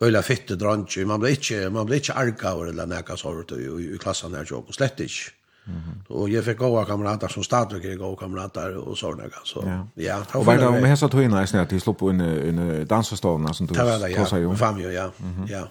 öla 0.00 0.22
fitte 0.22 0.56
drantje 0.56 1.06
man 1.06 1.20
blev 1.20 1.32
inte 1.32 1.70
man 1.70 1.86
blev 1.86 1.96
inte 1.96 2.12
arga 2.12 2.68
eller 2.68 2.86
näka 2.86 3.16
sort 3.16 3.52
i, 3.52 3.54
i 3.94 3.98
klassen 4.00 4.32
där 4.32 4.46
jag 4.50 4.64
och 4.68 4.74
slett 4.74 5.00
inte. 5.00 5.10
Mm 5.66 5.80
-hmm. 5.80 6.12
Och 6.12 6.28
jag 6.28 6.44
fick 6.44 6.58
goda 6.58 6.84
kamrater 6.84 7.28
som 7.28 7.44
stadverk 7.44 7.84
jag 7.84 7.98
goda 7.98 8.16
kamrater 8.16 8.76
och 8.76 8.98
sådana 8.98 9.22
där 9.22 9.32
så 9.44 9.62
ja. 9.66 9.88
ja 9.94 10.22
och 10.32 10.46
var 10.46 10.56
det 10.56 10.70
med 10.70 10.90
hästar 10.90 11.08
tog 11.08 11.22
in 11.22 11.32
i 11.32 11.46
jag 11.52 11.68
de 11.68 11.80
slå 11.80 11.94
på 11.94 12.10
en 12.10 12.20
en 12.20 12.86
som 13.54 13.66
du 13.66 13.74
Det 13.74 13.84
var 13.84 13.98
det, 13.98 14.10
Ja, 14.10 14.90
ja. 14.90 15.10
Mm 15.20 15.44
-hmm. 15.44 15.52
Ja. 15.52 15.68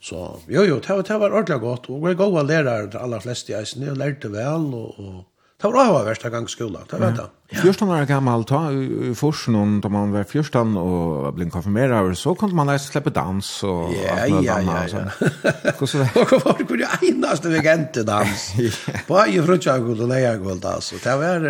Så 0.00 0.20
jo, 0.48 0.62
jo, 0.64 0.78
det 0.80 0.88
var, 0.88 1.02
det 1.02 1.18
var 1.20 1.34
ordentlig 1.34 1.60
godt, 1.60 1.90
og 1.92 2.08
jeg 2.08 2.16
gav 2.16 2.38
lærere 2.46 2.88
til 2.90 3.02
aller 3.02 3.20
fleste 3.20 3.52
i 3.52 3.58
eisen, 3.58 3.84
jeg 3.84 3.98
lærte 4.00 4.30
vel, 4.32 4.70
og, 4.72 4.94
og 4.96 5.18
det 5.60 5.68
var 5.68 5.90
avhverst 5.90 6.22
av 6.24 6.32
gang 6.32 6.46
skolen, 6.48 6.86
det 6.88 6.98
var 7.02 7.12
det. 7.12 7.26
Ja. 7.52 7.58
Fjørstan 7.60 7.90
var 7.90 8.06
gammel, 8.08 8.46
ta 8.48 8.60
i 8.72 9.10
forsen, 9.18 9.58
da 9.84 9.90
man 9.92 10.14
var 10.14 10.24
fjørstan 10.30 10.72
og 10.80 11.34
ble 11.36 11.50
konfirmeret, 11.52 12.16
så 12.16 12.32
kunne 12.32 12.56
man 12.56 12.72
eisen 12.72 12.94
slippe 12.94 13.12
dans 13.12 13.50
og 13.68 13.92
ja, 13.92 14.16
alt 14.22 14.32
mulig 14.38 14.46
ja, 14.46 14.56
ja, 14.64 14.78
ja. 14.88 15.04
Hvordan 15.76 16.00
var 16.00 16.08
det? 16.08 16.24
Hvordan 16.24 16.42
var 16.46 16.56
det 16.62 16.68
på 16.70 16.80
det 16.80 16.90
eneste 17.10 17.52
vegente 17.52 18.06
dans? 18.08 18.48
På 19.04 19.20
ei 19.26 19.36
frutjagul 19.44 20.00
og 20.00 20.08
leiagul, 20.14 20.56
altså. 20.64 20.96
Det 21.04 21.20
var, 21.26 21.44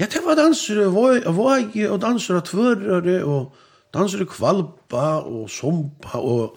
ja, 0.00 0.08
det 0.08 0.24
var 0.24 0.40
danser, 0.40 0.86
våg 0.88 1.28
og 1.28 2.00
danser 2.00 2.40
og 2.40 2.44
tvørere, 2.48 3.20
og 3.20 3.52
danser 3.92 4.24
kvalpa 4.24 5.08
og 5.28 5.44
sumpa 5.52 6.24
og 6.24 6.56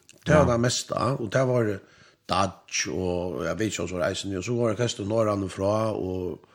Det 0.27 0.35
var 0.35 0.45
det 0.51 0.59
meste, 0.61 0.93
og 0.93 1.33
det 1.33 1.47
var 1.47 1.73
dodge, 2.29 2.93
og 2.93 3.43
jeg 3.45 3.59
vet 3.59 3.73
ikke 3.73 3.87
hva 3.89 4.05
reisen, 4.05 4.37
og 4.37 4.45
så 4.45 4.55
var 4.55 4.71
det 4.71 4.77
kastet 4.77 5.07
Norrland 5.07 5.49
fra, 5.49 5.75
og 5.97 6.47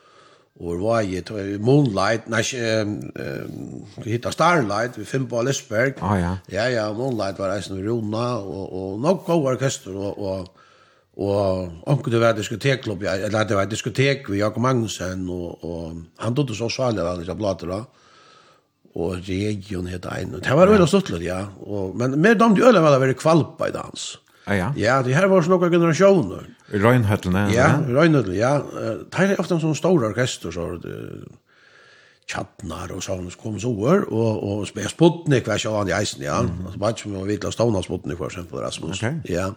og 0.57 0.79
var 0.81 1.01
i 1.05 1.59
Moonlight, 1.61 2.31
nei, 2.33 2.39
ikke, 2.41 2.69
um, 2.81 3.83
vi 4.01 4.15
hittet 4.15 4.33
Starlight, 4.33 4.95
vi 4.97 5.05
finner 5.05 5.29
på 5.29 5.43
Lisberg. 5.45 5.99
Ah, 6.01 6.15
ja. 6.17 6.31
ja, 6.49 6.65
ja, 6.73 6.87
Moonlight 6.97 7.37
var 7.39 7.53
reisen 7.53 7.77
i 7.77 7.85
Rona, 7.85 8.39
og, 8.41 8.73
og 8.73 8.95
nok 9.01 9.27
god 9.27 9.51
orkester, 9.51 9.93
og, 9.93 10.17
og, 10.17 10.49
og 11.21 11.69
onkel 11.93 12.17
det 12.17 12.23
var 12.23 12.33
diskotekklubb, 12.39 13.05
eller 13.05 13.45
det 13.45 13.57
var 13.59 13.69
diskotek 13.69 14.31
ved 14.31 14.39
Jakob 14.39 14.65
Magnussen, 14.65 15.29
og, 15.29 15.65
og 15.65 16.03
han 16.25 16.35
tog 16.35 16.49
det 16.49 16.57
så 16.57 16.71
særlig, 16.73 17.05
han 17.05 17.21
ikke 17.21 17.37
bladet 17.37 17.69
da. 17.69 17.83
Mm 17.85 18.06
og 18.97 19.27
region 19.29 19.89
heter 19.91 20.15
ein. 20.17 20.37
Det 20.41 20.57
var 20.57 20.71
veldig 20.73 20.89
stuttlet, 20.89 21.27
ja. 21.27 21.43
Og, 21.67 21.97
men 22.01 22.17
mer 22.23 22.39
dom 22.39 22.55
de 22.57 22.65
øle 22.65 22.81
var 22.81 22.95
det 22.95 23.03
veldig 23.03 23.19
kvalpa 23.21 23.69
i 23.69 23.75
dans. 23.75 24.07
Ja, 24.47 24.55
ja. 24.55 24.69
Ja, 24.79 25.01
det 25.03 25.17
her 25.17 25.27
var 25.29 25.43
sånn 25.43 25.57
noen 25.57 25.73
generasjoner. 25.75 26.47
Røynhøtlene, 26.73 27.49
ja. 27.51 27.57
Ja, 27.57 27.97
Røynhøtlene, 27.99 28.39
ja. 28.39 28.53
Det 28.63 29.27
er 29.27 29.43
ofte 29.43 29.59
en 29.59 29.65
sånn 29.65 29.77
stor 29.77 30.07
orkester, 30.09 30.55
så 30.55 30.77
det 30.81 30.95
tjattnar 32.27 32.91
og 32.95 33.03
sånn 33.07 33.29
kom 33.39 33.59
så 33.63 33.71
over, 33.71 34.07
og, 34.11 34.39
og 34.43 34.63
spes 34.67 34.95
Sputnik 34.97 35.47
var 35.47 35.61
ikke 35.61 35.85
i 35.91 35.95
eisen, 35.95 36.25
ja. 36.27 36.41
Mm. 36.43 36.65
Altså, 36.65 36.81
bare 36.83 36.97
ikke 36.97 37.05
som 37.05 37.19
man 37.19 37.29
vet 37.29 37.47
av 37.47 37.55
Stavna 37.55 37.83
Sputnik, 37.85 38.19
for 38.19 38.33
eksempel, 38.33 38.63
Rasmus. 38.65 38.97
Okay. 38.99 39.21
Ja. 39.31 39.51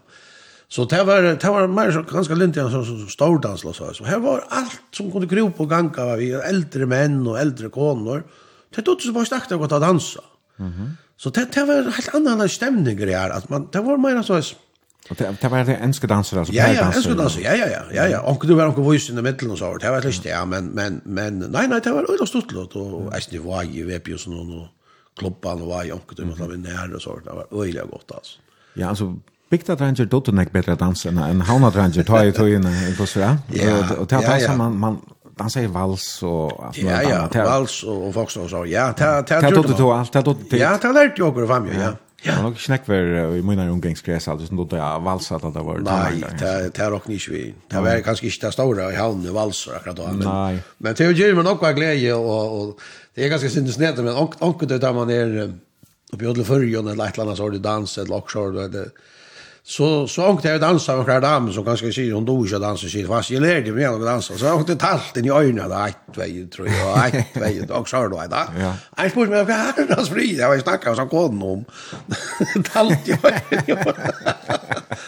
Så 0.70 0.86
det 0.86 1.00
var, 1.08 1.26
det 1.26 1.54
var 1.56 1.72
mer 1.74 1.90
så, 1.96 2.04
ganske 2.06 2.36
lint 2.38 2.60
en 2.62 2.70
sånn 2.70 2.86
så, 2.86 2.98
stordansla, 3.10 3.74
så. 3.74 3.90
så 3.98 4.06
her 4.06 4.22
var 4.22 4.46
alt 4.54 4.84
som 4.94 5.10
kunne 5.14 5.30
gro 5.30 5.48
på 5.56 5.66
ganga, 5.70 6.12
vi 6.20 6.30
eldre 6.38 6.90
menn 6.90 7.24
og 7.24 7.40
eldre 7.42 7.72
koner, 7.74 8.22
og 8.22 8.46
Det 8.76 8.82
tog 8.82 9.02
så 9.02 9.12
bara 9.12 9.26
snacka 9.26 9.56
och 9.56 9.72
att 9.72 9.82
dansa. 9.82 10.22
Så 11.18 11.30
det, 11.30 11.52
det 11.54 11.66
var 11.66 11.92
helt 11.92 12.16
annan 12.16 12.50
stämning 12.50 13.00
i 13.00 13.14
här. 13.14 13.30
Att 13.30 13.50
man, 13.50 13.68
det 13.72 13.82
var 13.82 13.98
mer 13.98 14.24
så 14.24 14.34
att 14.34 14.56
Och 15.10 15.16
det, 15.16 15.36
det 15.42 15.48
var 15.48 15.64
det 15.64 15.76
enska 15.76 16.08
danser 16.08 16.38
alltså 16.38 16.54
Ja 16.54 16.74
ja, 16.74 16.92
enska 16.94 17.14
danser. 17.14 17.42
Ja 17.42 17.56
ja 17.56 17.68
ja, 17.68 17.82
ja 17.94 18.08
ja. 18.08 18.20
Och 18.22 18.48
du 18.48 18.54
var 18.54 18.68
också 18.68 18.82
voice 18.82 19.10
in 19.10 19.16
the 19.16 19.22
middle 19.22 19.50
och 19.50 19.58
så. 19.58 19.78
Det 19.78 19.90
var 19.90 20.02
lite 20.02 20.30
ja, 20.30 20.46
men 20.46 20.66
men 20.66 21.02
men 21.04 21.40
nej 21.40 21.68
nej, 21.68 21.82
det 21.84 21.92
var 21.92 22.14
öde 22.14 22.28
stort 22.28 22.52
låt 22.52 22.76
och 22.76 23.16
äst 23.18 23.32
det 23.32 23.40
var 23.40 23.64
ju 23.64 23.86
vet 23.86 24.08
ju 24.08 24.18
sån 24.18 24.60
och 24.60 24.68
klubban 25.18 25.62
och 25.62 25.68
var 25.68 25.84
ju 25.84 25.92
också 25.92 26.16
det 26.16 26.24
vinne 26.24 26.74
nära 26.74 26.96
och 26.96 27.02
så. 27.02 27.20
Det 27.26 27.32
var 27.32 27.64
öjligt 27.64 27.92
gott 27.92 28.12
alltså. 28.12 28.40
Ja, 28.74 28.88
alltså 28.88 29.16
Bigta 29.50 29.76
Ranger 29.76 30.06
dotter 30.06 30.32
nek 30.32 30.52
betra 30.54 30.76
dansen 30.76 31.18
enn 31.18 31.42
Hauna 31.42 31.72
Ranger 31.74 32.04
tar 32.06 32.28
i 32.30 32.32
tøyene, 32.32 32.70
og 33.98 34.10
det 34.10 34.20
er 34.20 34.58
man, 34.58 34.76
man 34.78 35.00
han 35.40 35.50
säger 35.50 35.68
vals 35.68 36.24
och 36.24 36.66
allt 36.66 36.78
Ja, 36.78 37.04
ja, 37.04 37.16
annat. 37.18 37.36
vals 37.36 37.84
och, 37.84 38.08
och 38.08 38.14
folk 38.14 38.32
som 38.32 38.50
sa, 38.50 38.66
ja, 38.66 38.94
ta, 38.94 39.22
ta, 39.22 39.42
ta, 39.42 39.52
ta, 39.52 39.64
ta, 39.64 39.94
allt, 39.94 40.14
ta, 40.14 40.22
ta, 40.22 40.36
Ja, 40.58 40.78
det 40.82 40.94
lärt 40.94 41.18
jag 41.20 41.38
och 41.38 41.48
fram, 41.48 41.68
ja. 41.68 41.82
ja. 41.82 41.94
Ja. 42.22 42.32
Han 42.32 42.46
har 42.46 42.54
snäckver 42.54 43.36
i 43.36 43.42
mina 43.42 43.66
umgängsgräs 43.66 44.28
alltså 44.28 44.48
som 44.48 44.68
då 44.68 44.78
jag 44.78 45.00
valsat 45.00 45.44
att 45.44 45.54
det 45.54 45.60
var. 45.60 45.78
Nej, 45.78 46.24
det 46.40 46.72
det 46.76 46.90
rock 46.90 47.08
ni 47.08 47.20
vi. 47.32 47.54
Det 47.70 47.80
var 47.82 48.02
kanske 48.02 48.26
inte 48.26 48.46
det 48.48 48.52
stora 48.52 48.92
i 48.94 48.96
hallen 48.96 49.34
valsar 49.34 49.74
akkurat 49.76 49.96
då. 49.96 50.10
Nej. 50.32 50.60
Men 50.78 50.94
det 50.98 51.12
gör 51.12 51.34
man 51.34 51.48
också 51.48 51.74
glädje 51.74 52.14
och 52.14 52.62
och 52.62 52.80
det 53.16 53.26
är 53.26 53.30
ganska 53.30 53.50
synd 53.50 53.74
snett 53.74 53.98
men 53.98 54.16
onkel 54.40 54.68
där 54.68 54.94
man 54.94 55.10
är 55.10 55.54
uppe 56.12 56.26
i 56.26 56.28
Ödleförjon 56.28 56.88
eller 56.88 57.06
ett 57.08 57.20
annat 57.20 57.38
sort 57.38 57.52
det 57.52 57.60
dans 57.60 57.98
eller 57.98 58.16
också 58.16 58.52
det 58.52 58.90
Så 59.64 60.08
så 60.08 60.28
åkte 60.28 60.48
jag 60.48 60.56
och 60.56 60.62
dansade 60.62 60.98
med 60.98 61.06
flera 61.06 61.20
damer 61.20 61.52
som 61.52 61.66
kanske 61.66 61.94
säger 61.94 62.14
hon 62.14 62.26
dog 62.26 62.50
inte 62.50 62.62
dansa 62.62 62.88
shit 62.88 63.08
fast 63.08 63.30
jag 63.30 63.42
lärde 63.42 63.72
mig 63.72 63.86
att 63.86 64.06
dansa. 64.06 64.38
Så 64.38 64.46
jag 64.46 64.68
det 64.68 64.76
talt 64.76 65.18
in 65.18 65.26
i 65.26 65.30
ögonen 65.30 65.70
där 65.70 65.88
ett 65.88 66.18
väg 66.18 66.52
tror 66.52 66.68
jag 66.68 67.16
ett 67.16 67.38
väg 67.38 67.72
och 67.72 67.90
så 67.90 68.08
då 68.08 68.24
där. 68.30 68.76
Jag 68.98 69.12
spurte 69.12 69.32
mig 69.32 69.44
vad 69.44 69.56
är 69.56 69.96
det 69.98 70.06
fri? 70.06 70.38
Jag 70.40 70.50
var 70.50 70.58
snackade 70.58 70.96
så 70.96 71.06
kom 71.06 71.44
om. 71.44 71.66
Talt 72.74 73.08
i 73.08 73.18
jag. 73.66 73.78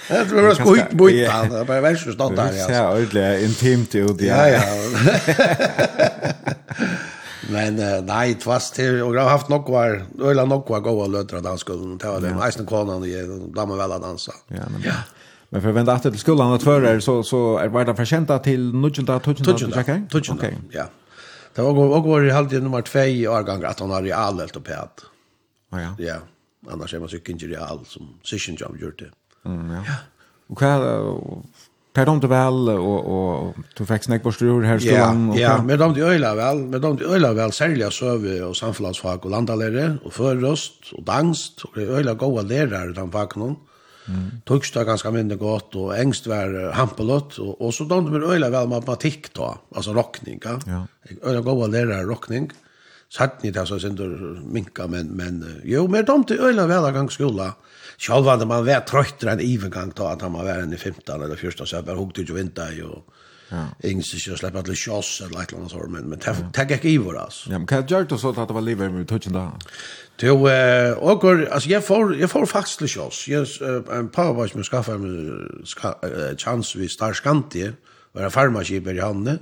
Det 0.07 0.41
var 0.41 0.53
skojt 0.53 0.91
bojt 0.91 1.15
där. 1.15 1.65
Bara 1.65 1.81
värst 1.81 2.13
stått 2.13 2.35
der, 2.35 2.53
Ja, 2.69 2.93
ordentligt 2.93 3.41
intimt 3.41 3.95
ut. 3.95 4.21
Ja 4.21 4.49
ja. 4.49 4.61
Men 7.51 7.79
uh, 7.79 8.01
nej, 8.05 8.35
fast 8.39 8.75
till 8.75 9.01
og 9.03 9.15
jeg 9.15 9.23
har 9.23 9.29
haft 9.29 9.49
nok 9.49 9.69
var 9.69 10.01
eller 10.29 10.45
nok 10.45 10.69
var 10.69 10.79
gode 10.85 11.09
løter 11.11 11.37
av 11.37 11.43
dansskolan. 11.43 11.97
Det 11.97 12.07
var 12.07 12.23
den 12.23 12.39
isen 12.47 12.65
konan 12.65 13.03
da 13.55 13.65
må 13.65 13.75
vel 13.75 13.91
att 13.91 14.01
dansa. 14.01 14.31
Ja, 14.47 14.63
men 14.71 14.81
ja. 14.81 14.93
Men 15.49 15.61
för 15.61 15.71
vända 15.71 15.99
till 15.99 16.19
skolan 16.19 16.53
att 16.53 16.63
förra 16.63 17.01
så 17.01 17.23
så 17.23 17.57
är 17.57 17.85
det 17.85 17.95
för 17.95 18.05
kända 18.05 18.39
till 18.39 18.73
1900-talet. 18.73 20.29
Okej. 20.29 20.57
Ja. 20.71 20.85
Det 21.55 21.61
var 21.61 21.97
och 21.97 22.03
var 22.03 22.23
i 22.23 22.29
halvtid 22.29 22.63
nummer 22.63 22.81
2 22.81 22.99
i 22.99 23.27
årgång 23.27 23.63
at 23.63 23.79
han 23.79 23.89
har 23.89 24.01
real 24.01 24.39
helt 24.39 24.55
allt 24.55 24.55
och 24.55 24.67
Ah, 25.73 25.79
Ja. 25.79 25.95
Ja. 25.99 26.15
Annars 26.71 26.93
er 26.93 26.99
man 26.99 27.09
sikkert 27.09 27.41
ikke 27.41 27.55
real 27.55 27.85
som 27.85 28.07
session 28.23 28.55
job 28.55 28.77
gjort 28.77 28.99
det. 28.99 29.11
Mm, 29.45 29.71
ja. 29.71 29.83
ja. 29.87 29.95
Och 30.47 30.61
vad 30.61 31.43
Per 31.93 32.05
dem 32.05 32.19
väl 32.19 32.69
och 32.69 33.01
och 33.05 33.55
du 33.77 33.85
fick 33.85 34.03
snack 34.03 34.23
på 34.23 34.31
här 34.31 34.79
skolan 34.79 35.29
och 35.29 35.37
Ja, 35.39 35.63
med 35.63 35.79
dem 35.79 35.93
de 35.93 36.01
öla 36.01 36.35
väl, 36.35 36.57
med 36.57 36.81
dem 36.81 36.97
de 36.97 37.05
öla 37.05 37.33
väl 37.33 37.51
sälja 37.51 37.91
söve 37.91 38.41
och 38.41 38.57
samfällsfag 38.57 39.25
och 39.25 39.31
landalere 39.31 39.97
och 40.03 40.13
förröst 40.13 40.93
och 40.93 41.03
danst 41.03 41.61
och 41.61 41.77
öla 41.77 42.13
goda 42.13 42.41
lärare 42.41 42.93
de 42.93 43.09
vaknon. 43.09 43.55
Mm. 44.07 44.31
Tugst 44.45 44.75
var 44.75 44.83
ganska 44.83 45.11
mindre 45.11 45.37
gott 45.37 45.75
och 45.75 45.97
ängst 45.97 46.27
var 46.27 46.71
hampelott 46.71 47.37
och, 47.37 47.61
och 47.61 47.73
så 47.73 47.83
de 47.83 48.11
med 48.11 48.23
öla 48.23 48.49
väl 48.49 48.67
matematik 48.67 49.33
då, 49.33 49.57
alltså 49.75 49.93
rockning. 49.93 50.39
Ja. 50.43 50.59
ja. 50.65 50.87
Öla 51.23 51.41
goda 51.41 51.67
lärare 51.67 52.03
rockning. 52.03 52.51
Satt 53.09 53.43
ni 53.43 53.51
det 53.51 53.65
så 53.65 53.79
sen 53.79 54.41
minka 54.53 54.87
men 54.87 55.07
men 55.07 55.61
jo 55.63 55.87
med 55.87 56.05
dem 56.05 56.23
de 56.27 56.33
öla 56.39 56.67
väl 56.67 56.93
gång 56.93 57.09
skola. 57.09 57.43
Mm 57.43 57.53
Sjálvan 58.01 58.47
man 58.49 58.65
var 58.65 58.85
trøttere 58.89 59.35
enn 59.35 59.43
ivengang 59.45 59.91
då 59.93 60.07
at 60.09 60.23
han 60.25 60.33
var 60.33 60.49
enn 60.55 60.73
i 60.73 60.79
15 60.79 61.21
eller 61.21 61.35
14, 61.37 61.67
så 61.67 61.75
jeg 61.77 61.85
bare 61.85 62.01
hukte 62.01 62.23
ikke 62.23 62.39
vinta 62.39 62.71
i 62.73 62.81
og 62.85 63.03
Ja. 63.51 63.65
Ingen 63.83 64.05
sier 64.07 64.31
å 64.31 64.37
slippe 64.39 64.61
til 64.63 64.77
kjøs 64.79 65.07
eller 65.25 65.41
et 65.41 65.49
eller 65.51 65.59
annet 65.59 65.73
sånt, 65.73 65.91
men, 65.91 66.05
men 66.07 66.19
det 66.23 66.63
er 66.63 66.85
i 66.87 66.93
vår 67.03 67.17
altså. 67.19 67.49
Ja, 67.51 67.57
men 67.59 67.67
hva 67.67 67.81
gjør 67.83 68.05
du 68.07 68.13
så 68.15 68.31
at 68.31 68.47
det 68.47 68.55
var 68.55 68.63
livet 68.63 68.93
med 68.93 69.09
touchen 69.09 69.35
da? 69.35 69.49
Jo, 70.23 70.37
og 70.45 71.25
altså, 71.27 71.67
jeg 71.67 71.83
får, 71.83 72.13
jeg 72.21 72.29
får 72.31 72.45
faktisk 72.47 72.79
til 72.79 72.93
Jag 72.95 73.11
Jeg, 73.27 73.83
en 73.91 74.07
par 74.07 74.31
var 74.37 74.47
som 74.47 74.63
skaffet 74.63 74.95
en 74.95 76.37
chans 76.37 76.75
vi 76.77 76.87
Starskantie. 76.87 77.73
i, 77.73 77.91
var 78.13 78.27
en 78.27 78.31
farmaskiper 78.31 78.95
i 78.95 79.03
handen, 79.03 79.39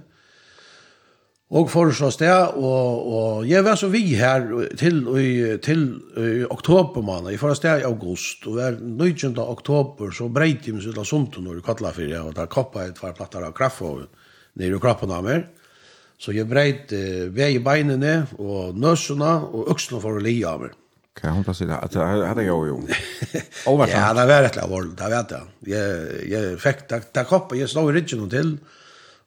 Og 1.50 1.66
for 1.72 1.89
så 1.97 2.12
sted, 2.14 2.60
og, 2.62 3.06
og 3.10 3.45
jeg 3.50 3.64
var 3.66 3.78
så 3.80 3.88
vi 3.89 4.04
her 4.14 4.43
til, 4.78 5.00
i, 5.18 5.30
til 5.66 5.80
i 6.14 6.43
oktober 6.45 7.02
måned, 7.02 7.32
jeg 7.34 7.41
var 7.41 7.56
sted 7.58 7.82
i 7.82 7.88
august, 7.89 8.45
og 8.45 8.60
var 8.60 8.78
19. 8.78 9.34
oktober 9.41 10.14
så 10.14 10.28
breit 10.30 10.68
jeg 10.70 10.78
meg 10.78 10.86
ut 10.86 11.00
av 11.02 11.10
når 11.41 11.56
jeg 11.58 11.66
kattla 11.66 11.93
for 11.95 12.06
jeg, 12.06 12.22
og 12.22 12.36
der 12.38 12.52
koppa 12.54 12.86
et 12.86 13.02
par 13.02 13.18
plattar 13.18 13.47
av 13.47 13.56
krafthoven 13.58 14.06
nere 14.62 14.78
i 14.78 14.84
kroppen 14.84 15.10
av 15.16 15.26
meg. 15.26 15.47
Så 16.20 16.36
jeg 16.36 16.45
breit 16.52 16.93
eh, 16.93 17.30
vei 17.34 17.56
i 17.56 17.64
beinene, 17.64 18.28
og 18.38 18.78
nøsene, 18.78 19.34
og 19.50 19.72
øksene 19.74 20.02
for 20.04 20.20
å 20.20 20.24
li 20.24 20.36
av 20.45 20.66
meg. 20.68 20.76
Kan 21.18 21.34
hon 21.34 21.43
ta 21.47 21.56
det? 21.58 21.72
At 21.74 21.91
Det 21.91 22.28
hade 22.28 22.43
jag 22.43 22.68
jo 22.68 22.76
Oversamt. 23.66 23.97
Ja, 23.97 24.14
det 24.14 24.26
var 24.28 24.43
rätt 24.43 24.56
lavol, 24.56 24.95
det 24.95 25.10
vet 25.10 25.32
jeg. 25.32 25.47
Jeg, 25.68 26.28
jeg 26.30 26.60
fikk, 26.60 26.89
det 26.89 27.02
det 27.16 27.26
koppade, 27.28 27.60
jeg 27.62 27.70
stod 27.70 27.89
i 27.89 27.97
ryggen 27.97 28.30
til, 28.30 28.60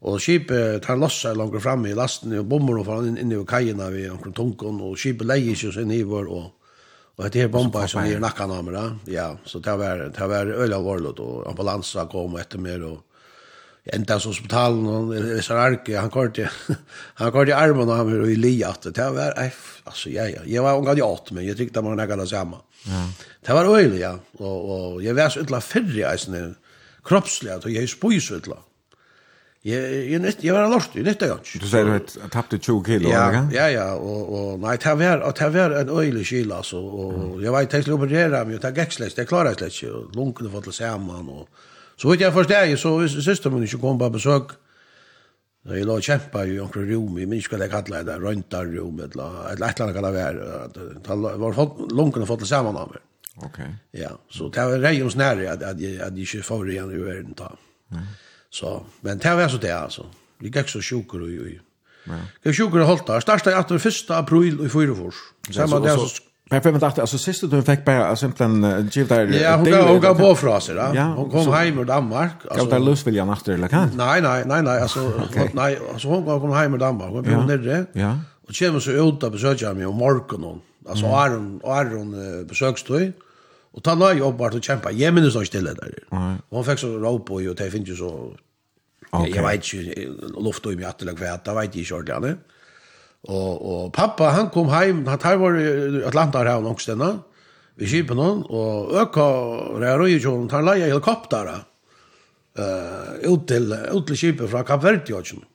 Og 0.02 0.18
skipet 0.18 0.82
tar 0.82 0.98
lossa 0.98 1.30
langt 1.36 1.60
fram 1.62 1.86
i 1.86 1.94
lasten 1.94 2.34
og 2.40 2.48
bomber 2.50 2.80
og 2.80 2.88
foran 2.88 3.20
inn 3.20 3.30
i 3.30 3.44
kajina 3.46 3.86
vi 3.94 4.08
omkring 4.10 4.34
tunken 4.34 4.80
og 4.82 4.98
skipet 4.98 5.28
leier 5.30 5.58
seg 5.58 5.76
sin 5.76 5.94
hivor 5.94 6.26
og 6.26 6.50
og 7.16 7.28
det 7.28 7.42
her 7.42 7.50
bomba 7.52 7.84
som 7.90 8.06
gir 8.08 8.20
nakkan 8.22 8.50
av 8.54 8.64
meg 8.64 9.08
ja, 9.12 9.28
så 9.44 9.60
det 9.60 9.74
var, 9.78 10.06
det 10.16 10.28
var 10.28 10.48
øyla 10.48 10.78
alvorlig 10.78 11.12
og 11.20 11.42
ambulansa 11.50 12.06
kom 12.10 12.38
etter 12.40 12.62
mer 12.62 12.86
og 12.88 13.92
enda 13.92 14.16
hos 14.16 14.28
hospitalen 14.30 14.86
og 14.86 15.12
Sararki, 15.42 15.96
han 15.98 16.10
kort 16.10 16.38
i 16.38 16.46
han 16.46 17.32
kort 17.34 17.50
i 17.52 17.56
armen 17.56 17.90
av 17.90 18.06
meg 18.08 18.22
og 18.22 18.32
i 18.32 18.38
lia 18.38 18.72
at 18.72 18.88
det 18.88 19.08
var, 19.12 19.36
ei, 19.42 19.50
altså, 19.84 20.10
ja, 20.14 20.26
ja, 20.30 20.42
jeg 20.46 20.64
var 20.64 20.80
unga 20.80 20.96
åt 21.04 21.32
men 21.36 21.46
jeg 21.46 21.58
tykte 21.58 21.84
man 21.84 21.98
nekka 22.00 22.16
det 22.22 22.30
samme 22.32 22.62
ja. 22.86 23.04
det 23.44 23.56
var 23.58 23.70
øyla, 23.70 23.96
ja, 24.00 24.16
og, 24.40 24.58
og 24.76 25.04
jeg 25.04 25.16
var 25.18 25.34
så 25.34 25.44
utla 25.44 25.60
fyrre 25.60 26.14
eisne 26.14 26.44
kroppslig, 27.04 27.52
at 27.52 27.66
jeg 27.68 27.90
spuy 27.90 28.22
så 28.22 28.40
ytla 28.40 28.62
Jeg, 29.62 30.10
jeg, 30.10 30.18
nytt, 30.18 30.40
jeg 30.42 30.54
var 30.56 30.64
lort, 30.66 30.90
jeg 30.98 31.04
nytta 31.06 31.28
jo 31.30 31.34
ikke. 31.38 31.58
Du 31.62 31.68
sier 31.70 31.86
du 31.86 31.92
at 31.94 32.14
jeg 32.18 32.30
tappte 32.34 32.58
20 32.58 32.80
kilo, 32.82 33.10
ja, 33.12 33.26
ikke? 33.30 33.42
Ja, 33.54 33.66
ja, 33.70 33.84
og, 33.94 34.32
og 34.34 34.64
nei, 34.64 34.72
det 34.82 34.94
var, 34.98 35.20
det 35.22 35.50
var 35.54 35.74
en 35.78 35.92
øylig 35.92 36.24
kilo, 36.26 36.56
altså, 36.56 36.80
og 36.82 37.12
mm. 37.12 37.36
jeg 37.44 37.54
var 37.54 37.68
ikke 37.68 37.82
til 37.84 37.94
å 37.94 37.98
operere 38.00 38.40
meg, 38.48 38.56
og 38.58 38.64
det 38.64 38.72
gikk 38.80 38.96
slett, 38.96 39.14
det 39.20 39.28
klarer 39.30 39.52
jeg 39.52 39.60
slett 39.60 39.76
ikke, 39.76 39.92
og 40.00 40.18
lunkene 40.18 40.50
fått 40.50 40.66
til 40.66 40.74
sammen, 40.80 41.28
og 41.30 41.70
så 41.94 42.10
vidt 42.10 42.24
jeg 42.24 42.34
forstår 42.34 42.66
jeg, 42.72 42.80
så 42.82 42.92
søster 43.14 43.54
min 43.54 43.68
ikke 43.68 43.78
kom 43.84 44.02
på 44.02 44.08
besøk, 44.16 44.56
og 45.62 45.76
jeg 45.78 45.86
la 45.86 46.00
kjempa 46.02 46.42
i 46.50 46.58
omkring 46.58 46.90
rom, 46.90 47.22
jeg 47.22 47.30
minns 47.30 47.46
hva 47.52 47.62
det 47.62 47.70
kallet 47.70 48.10
det, 48.10 48.18
røntarrom, 48.18 48.98
et 49.06 49.14
eller 49.14 49.62
annet 49.62 49.94
kan 49.94 50.08
det 50.08 50.12
være, 50.16 50.50
at, 50.64 50.82
det 51.06 51.94
lunkene 51.94 52.26
fått 52.26 52.42
til 52.42 52.50
sammen 52.50 52.82
av 52.82 52.90
meg. 52.90 53.06
Ok. 53.46 53.62
Ja, 53.94 54.10
så 54.26 54.50
det 54.50 54.66
var 54.72 54.82
reionsnære 54.82 55.46
at, 55.54 55.62
at, 55.70 55.78
jeg, 55.80 56.02
at 56.02 56.18
jeg 56.18 56.26
ikke 56.26 56.50
får 56.50 56.74
igjen 56.74 56.90
i 56.98 57.00
verden, 57.00 57.38
da. 57.38 57.52
Mm. 57.94 58.10
Så, 58.52 58.82
men 59.02 59.18
det 59.18 59.36
var 59.36 59.48
så 59.48 59.58
det, 59.58 59.72
altså. 59.72 60.02
Vi 60.40 60.50
gikk 60.52 60.68
så 60.68 60.82
sjukker 60.82 61.22
og 61.24 61.30
i. 61.30 61.54
Gikk 62.44 62.58
sjukker 62.58 62.82
og 62.82 62.86
holdt 62.86 63.06
der. 63.08 63.24
Startet 63.24 63.54
18. 63.54 63.76
1. 63.76 64.10
april 64.10 64.60
i 64.66 64.68
Fyrefors. 64.68 65.22
Samme 65.50 65.80
det, 65.84 65.94
altså. 65.96 66.22
Men 66.50 66.60
jag 66.64 66.72
vet 66.72 66.82
inte, 66.82 67.00
alltså 67.00 67.18
sista 67.18 67.46
du 67.46 67.62
fick 67.62 67.84
bara 67.84 68.16
simpelthen 68.16 68.64
en 68.64 68.88
giv 68.88 69.08
där... 69.08 69.26
Ja, 69.26 69.56
hon 69.56 69.70
gav, 69.70 69.88
hon 69.88 70.00
gav 70.00 70.18
på 70.18 70.34
fra 70.36 70.58
seg, 70.60 70.76
da. 70.76 70.90
Ja, 70.94 71.06
hon 71.16 71.30
kom 71.30 71.52
hem 71.52 71.78
ur 71.78 71.84
Danmark. 71.84 72.42
Gav 72.56 72.68
där 72.68 72.78
lustviljan 72.78 73.30
efter, 73.32 73.52
eller 73.52 73.68
kan? 73.68 73.88
Nei, 73.96 74.20
nei, 74.20 74.44
nei, 74.44 74.60
nei, 74.62 74.76
altså... 74.82 75.00
Nei, 75.54 75.70
altså 75.72 75.92
alltså 75.92 76.08
hon 76.08 76.40
kom 76.40 76.52
hem 76.52 76.74
ur 76.74 76.78
Danmark. 76.78 77.10
Hon 77.10 77.22
blev 77.22 77.38
ja. 77.38 77.46
nere. 77.46 77.86
Ja. 77.94 78.12
Og 78.48 78.54
kommer 78.58 78.80
så 78.80 78.90
ut 78.90 79.22
och 79.22 79.32
besöker 79.32 79.74
meg 79.74 79.88
om 79.88 79.96
morgonen. 79.96 80.60
Alltså, 80.88 81.06
mm. 81.06 81.14
Aron, 81.14 81.60
Aron 81.64 82.46
besökstøy. 82.48 83.12
Och 83.72 83.82
ta 83.82 83.94
några 83.94 84.14
jobb 84.14 84.38
vart 84.38 84.54
och 84.54 84.64
kämpa. 84.64 84.90
Jag 84.90 85.14
minns 85.14 85.36
inte 85.36 85.50
till 85.50 85.64
det 85.64 85.74
där. 85.74 85.94
Och 86.48 86.56
hon 86.56 86.64
fick 86.64 86.78
så 86.78 86.98
råp 86.98 87.26
på 87.26 87.40
ju 87.40 87.50
och 87.50 87.56
det 87.56 87.70
finns 87.70 87.88
ju 87.88 87.96
så... 87.96 88.34
Okay. 89.10 89.32
Jag 89.34 89.48
vet 89.48 89.74
ju. 89.74 89.94
luft 90.44 90.66
och 90.66 90.72
i 90.72 90.76
mig 90.76 90.84
att 90.84 90.98
det 90.98 91.04
det 91.04 91.54
vet 91.54 91.76
jag 91.90 92.00
inte. 92.00 92.36
Och, 93.20 93.84
och 93.84 93.92
pappa 93.92 94.24
han 94.24 94.50
kom 94.50 94.68
hem, 94.68 95.06
han 95.06 95.18
tar 95.18 95.36
var 95.36 95.58
i 95.58 96.04
Atlanta 96.04 96.38
här 96.38 96.64
och 96.64 96.70
också. 96.70 97.18
Vi 97.74 97.86
kipen 97.86 98.18
hon 98.18 98.42
och 98.42 99.00
öka 99.00 99.20
rör 99.80 100.06
ju 100.06 100.26
hon 100.26 100.48
tar 100.48 100.62
leja 100.62 100.86
helikoptera. 100.86 101.56
Eh 102.58 103.32
ut 103.32 103.48
till 103.48 103.72
ut 103.92 104.06
till 104.06 104.16
kipen 104.16 104.48
från 104.48 104.64
Kapverdiagen. 104.64 105.36
Mm 105.36 105.51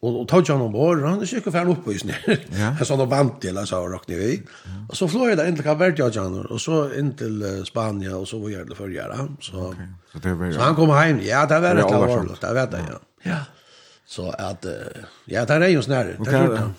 Och 0.00 0.20
och 0.20 0.28
tog 0.28 0.48
han 0.48 0.60
ombord 0.60 1.02
och 1.02 1.22
er 1.22 1.26
sikkert 1.26 1.52
färd 1.52 1.68
upp 1.68 1.88
i 1.88 1.98
snö. 1.98 2.12
Ja. 2.58 2.84
Så 2.84 2.96
då 2.96 3.04
vant 3.04 3.40
til, 3.40 3.58
alltså 3.58 3.76
och 3.76 3.90
rockade 3.90 4.18
vi. 4.18 4.42
Och 4.88 4.96
så 4.96 5.08
flög 5.08 5.36
det 5.36 5.48
inte 5.48 5.62
kan 5.62 5.78
vart 5.78 5.98
jag 5.98 6.50
och 6.50 6.60
så 6.60 6.92
in 6.94 7.16
till 7.16 7.64
Spanien 7.64 8.14
och 8.14 8.28
så 8.28 8.38
var 8.38 8.48
jeg 8.50 8.66
det 8.68 8.74
förra 8.74 9.28
så 9.40 9.74
så 10.12 10.18
det 10.18 10.34
var 10.34 10.52
Så 10.52 10.60
han 10.60 10.74
kom 10.74 10.90
hem. 10.90 11.20
Ja, 11.20 11.46
det 11.46 11.60
var 11.60 11.74
det 11.74 11.82
klart. 11.82 12.40
Det 12.40 12.54
vet 12.54 12.72
jeg, 12.72 12.84
Ja. 12.88 12.98
ja. 13.22 13.38
Så 14.06 14.30
att 14.30 14.66
ja, 15.24 15.44
där 15.44 15.60
är 15.60 15.68
jo 15.68 15.82
snär. 15.82 16.04
Det 16.04 16.26
er 16.26 16.46
klart, 16.46 16.60
ja. 16.60 16.70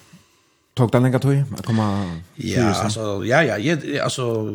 Tog 0.76 0.92
den 0.92 1.04
länge 1.04 1.20
tog 1.20 1.44
att 1.58 1.66
komma 1.66 2.20
Ja, 2.36 2.74
alltså 2.84 3.26
ja 3.26 3.44
ja, 3.44 3.58
jag 3.58 3.98
alltså 3.98 4.54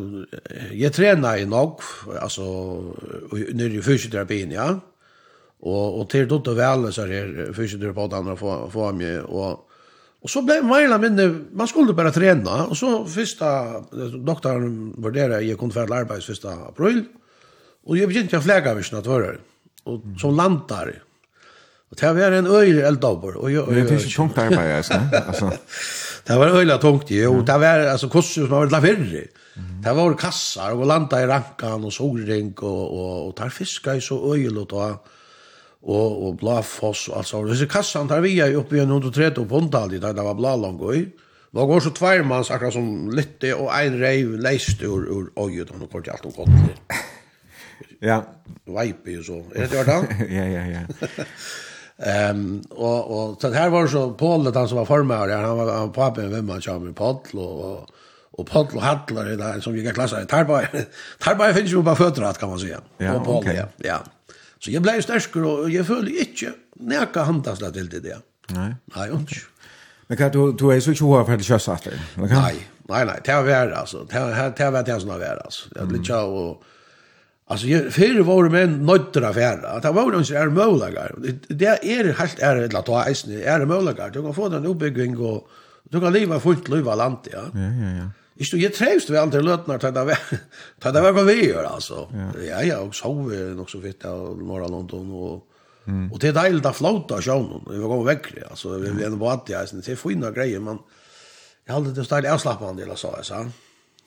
jag 0.71 0.93
tränar 0.93 1.37
i 1.37 1.45
nog 1.45 1.81
alltså 2.21 2.43
nere 3.53 3.73
i 3.73 3.81
fysioterapin, 3.81 4.51
ja. 4.51 4.79
Och 5.65 5.99
och 5.99 6.09
till 6.09 6.27
då 6.27 6.53
väl 6.53 6.93
så 6.93 7.01
här 7.01 7.53
först 7.53 7.79
det 7.79 7.93
på 7.93 8.03
andra 8.03 8.35
få 8.35 8.69
få 8.69 8.91
mig 8.91 9.19
och 9.19 9.69
och 10.23 10.29
så 10.29 10.41
blev 10.41 10.63
Maila 10.63 10.97
men 10.97 11.47
man 11.51 11.67
skulle 11.67 11.93
bara 11.93 12.11
träna 12.11 12.65
och 12.65 12.77
så 12.77 13.05
första 13.05 13.47
doktorn 14.29 14.93
värderade 15.03 15.41
jag 15.41 15.59
kunde 15.59 15.73
för 15.73 15.93
arbete 15.93 16.21
första 16.21 16.49
april 16.49 17.03
och 17.85 17.97
jag 17.97 18.07
begynte 18.07 18.37
att 18.37 18.43
fläga 18.43 18.73
mig 18.73 18.83
snart 18.83 19.05
vara 19.05 19.35
och 19.83 20.01
så 20.21 20.31
landar 20.31 21.01
Och 21.89 21.97
det 21.99 22.13
var 22.13 22.31
en 22.31 22.47
öjlig 22.47 22.83
eldabor. 22.83 23.37
Och 23.37 23.51
jag, 23.51 23.73
det 23.73 23.79
är 23.79 23.93
inte 23.93 24.09
tungt 24.09 24.37
arbete, 24.37 25.23
alltså. 25.27 25.51
det 26.25 26.35
var 26.35 26.47
öjligt 26.47 26.81
tungt, 26.81 27.11
ju. 27.11 27.27
Och 27.27 27.45
det 27.45 27.57
var 27.57 27.79
alltså, 27.79 28.09
kurser 28.09 28.41
som 28.41 28.49
var 28.49 28.65
la 28.65 28.69
laverre. 28.71 29.27
Det 29.83 29.93
var 29.93 30.13
kassar 30.13 30.71
och 30.71 30.85
landa 30.85 31.23
i 31.23 31.25
rankan 31.27 31.83
och 31.83 31.93
solring 31.93 32.53
och, 32.53 32.85
och, 32.99 33.27
och 33.27 33.35
tar 33.35 33.49
fiska 33.49 33.95
i 33.95 34.01
så 34.01 34.33
öjligt. 34.33 34.71
Och, 34.71 35.07
og, 35.83 36.27
og 36.27 36.37
Blafoss 36.37 37.09
og 37.09 37.17
alltså 37.17 37.37
sånt. 37.37 37.51
Disse 37.51 37.67
kassan 37.67 38.07
tar 38.07 38.21
vi 38.21 38.37
jo 38.37 38.59
oppe 38.59 38.77
i 38.77 38.79
130 38.79 39.45
pundtallet 39.47 40.01
da 40.01 40.13
det 40.13 40.23
var 40.23 40.37
Blalongo 40.39 40.93
i. 40.93 41.03
Var 41.53 41.65
går 41.65 41.79
så 41.79 41.91
tvermans 41.93 42.51
akkurat 42.51 42.73
som 42.73 43.09
lytte 43.13 43.51
og 43.55 43.67
ein 43.75 43.99
reiv 44.01 44.37
leist 44.41 44.81
ur, 44.81 45.03
ur 45.05 45.27
øyet 45.37 45.71
og 45.71 45.79
nå 45.79 45.89
kort 45.91 46.07
i 46.07 46.13
alt 46.13 46.25
om 46.25 46.55
ja. 48.01 48.21
Veipi 48.65 49.17
og 49.19 49.25
så. 49.25 49.41
Er 49.55 49.67
det 49.67 49.85
det 49.89 50.27
ja, 50.31 50.45
ja, 50.45 50.63
ja. 50.65 50.85
Ehm 51.97 52.61
och 52.69 53.11
och 53.11 53.41
så 53.41 53.53
här 53.53 53.69
var 53.69 53.87
så 53.87 54.11
Paul 54.11 54.43
det 54.43 54.55
han 54.55 54.67
som 54.67 54.77
var 54.77 54.85
förmare 54.85 55.31
han 55.31 55.57
var 55.57 55.73
han 55.73 55.91
pappen 55.91 56.31
vem 56.31 56.45
man 56.45 56.61
kör 56.61 56.79
med 56.79 56.95
Paul 56.95 57.17
och 57.33 57.89
och 58.31 58.47
Paul 58.47 58.67
och 58.73 58.81
Hattler 58.81 59.23
det 59.23 59.61
som 59.61 59.75
gick 59.75 59.89
i 59.89 59.93
klassen 59.93 60.27
tar 60.27 60.43
bara 60.43 60.67
tar 61.19 61.35
bara 61.35 61.53
finns 61.53 61.71
ju 61.71 61.81
bara 61.81 61.95
fötter 61.95 62.21
att 62.21 62.37
kan 62.37 62.49
man 62.49 62.59
säga. 62.59 62.81
Ja, 62.97 63.19
Paul, 63.19 63.45
ja. 63.55 63.65
ja. 63.77 64.03
Så 64.63 64.71
jag 64.71 64.81
blev 64.83 65.01
starkare 65.01 65.45
och 65.45 65.69
jag 65.69 65.87
följde 65.87 66.19
inte 66.19 66.53
näka 66.75 67.23
handasla 67.23 67.71
till 67.71 67.89
det 67.89 67.99
där. 67.99 68.17
Nej. 68.47 68.75
Nej, 68.95 69.09
inte. 69.11 69.35
Men 70.07 70.17
kan 70.17 70.31
du 70.31 70.53
du 70.53 70.71
är 70.71 70.79
så 70.79 70.91
ju 70.91 71.05
hur 71.05 71.23
för 71.25 71.37
det 71.37 71.43
körs 71.43 71.69
efter. 71.69 71.93
Nej, 72.15 72.67
nej 72.89 73.05
nej, 73.05 73.19
det 73.25 73.33
var 73.33 73.43
värre 73.43 73.75
alltså. 73.75 74.07
Det 74.09 74.19
var 74.19 74.53
det 74.57 74.71
var 74.71 74.83
det 74.83 74.99
som 74.99 75.09
var 75.09 75.19
värre 75.19 75.39
alltså. 75.39 75.69
Jag 75.75 75.87
blir 75.87 76.01
jag 76.09 76.29
och 76.29 76.63
Alltså 77.47 77.67
jag 77.67 77.93
för 77.93 78.19
var 78.19 78.49
men 78.49 78.85
nödra 78.85 79.27
affärer. 79.27 79.81
Det 79.81 79.91
var 79.91 80.11
de 80.11 80.25
som 80.25 80.35
är 80.35 80.49
möjliga. 80.49 81.01
Det 81.47 81.65
är 81.65 82.13
helt 82.13 82.39
är 82.39 82.55
det 82.55 82.77
att 82.79 82.85
ta 82.85 83.09
isen 83.09 83.41
är 83.41 83.65
möjliga. 83.65 84.09
Du 84.09 84.21
kan 84.21 84.33
få 84.33 84.49
den 84.49 84.65
uppbygging 84.65 85.17
och 85.17 85.47
du 85.83 85.99
kan 86.01 86.13
leva 86.13 86.39
fullt 86.39 86.67
liv 86.69 86.89
av 86.89 86.97
landet, 86.97 87.33
ja. 87.33 87.43
Ja, 87.53 87.59
ja, 87.59 87.89
ja. 87.99 88.09
Jeg 88.39 88.47
stod, 88.47 88.59
jeg 88.59 88.73
trevst 88.73 89.11
ved 89.11 89.19
andre 89.21 89.41
løtene, 89.45 89.77
ta 89.77 89.91
det 89.93 91.01
var 91.05 91.13
hva 91.15 91.23
vi 91.27 91.35
gör 91.47 91.63
alltså. 91.69 92.07
Ja, 92.47 92.61
ja, 92.63 92.79
och 92.79 92.95
så 92.95 93.13
vi 93.13 93.37
nog 93.55 93.69
så 93.69 93.81
fitt 93.81 94.05
av 94.05 94.41
Norra 94.41 94.67
London, 94.67 95.11
och 95.11 95.47
mm. 95.85 96.11
og 96.11 96.19
det 96.19 96.27
är 96.27 96.33
dejligt 96.33 96.65
att 96.65 96.75
flåta 96.75 97.21
sjön. 97.21 97.65
vi 97.69 97.77
var 97.77 98.03
väck 98.03 98.31
vekk, 98.31 98.49
altså, 98.49 98.77
vi 98.77 98.89
var 98.89 99.05
en 99.05 99.19
vant, 99.19 99.49
ja, 99.49 99.65
det 99.71 99.89
er 99.89 99.95
fina 99.95 100.31
grejer 100.31 100.59
men 100.59 100.79
jag 101.65 101.73
hade 101.73 101.93
det 101.93 102.05
stærlig 102.05 102.29
avslappnande 102.29 102.83
eller 102.83 102.95
så, 102.95 103.13
jag 103.17 103.25
sa. 103.25 103.45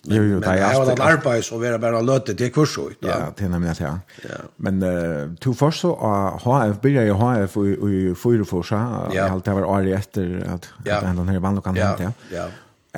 Jo, 0.05 0.23
jo, 0.23 0.41
det 0.41 0.49
er 0.49 0.65
alltid. 0.65 0.79
Men 0.79 0.97
jeg 0.97 1.05
har 1.05 1.17
arbeid, 1.17 1.43
så 1.43 1.59
vi 1.59 1.67
er 1.67 1.79
bare 1.79 2.03
løte 2.05 2.35
til 2.35 2.51
kurset, 2.53 2.85
Ut, 2.85 2.97
Ja, 3.03 3.31
det 3.39 3.45
er 3.45 3.49
nemlig 3.49 3.73
det, 3.79 3.81
ja. 4.29 4.37
Men 4.57 4.83
uh, 4.83 5.35
to 5.41 5.55
først 5.55 5.81
så, 5.81 5.95
uh, 5.95 6.37
HF, 6.45 6.79
byrja 6.83 7.07
i 7.07 7.17
HF 7.17 7.57
i 7.57 8.15
Fyreforsa, 8.15 8.83
jeg 9.15 9.31
halte 9.31 9.51
det 9.51 9.57
var 9.57 9.67
året 9.67 9.99
etter 9.99 10.55
at 10.55 10.71
den 10.85 11.29
her 11.29 11.39
vannlokan 11.39 11.75
hent, 11.75 12.01
ja. 12.01 12.13
Ja, 12.31 12.37
ja. 12.37 12.47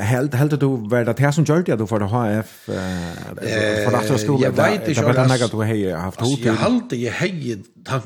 Helt 0.00 0.34
helt 0.34 0.60
du 0.60 0.66
var 0.66 1.04
det 1.04 1.18
här 1.18 1.32
som 1.32 1.44
gjorde 1.44 1.72
att 1.72 1.78
du 1.78 1.86
för 1.86 2.00
HF 2.00 2.68
eh 2.68 3.90
för 3.90 4.14
att 4.14 4.20
skolan 4.20 4.42
jag 4.42 4.52
vet 4.52 4.88
inte 4.88 5.02
vad 5.02 5.14
det 5.14 5.48
du 5.48 5.92
har 5.92 5.98
haft 5.98 6.20
hot 6.20 6.38
jag 6.38 6.52
halt 6.52 6.92
jag 6.92 7.12
hej 7.12 7.62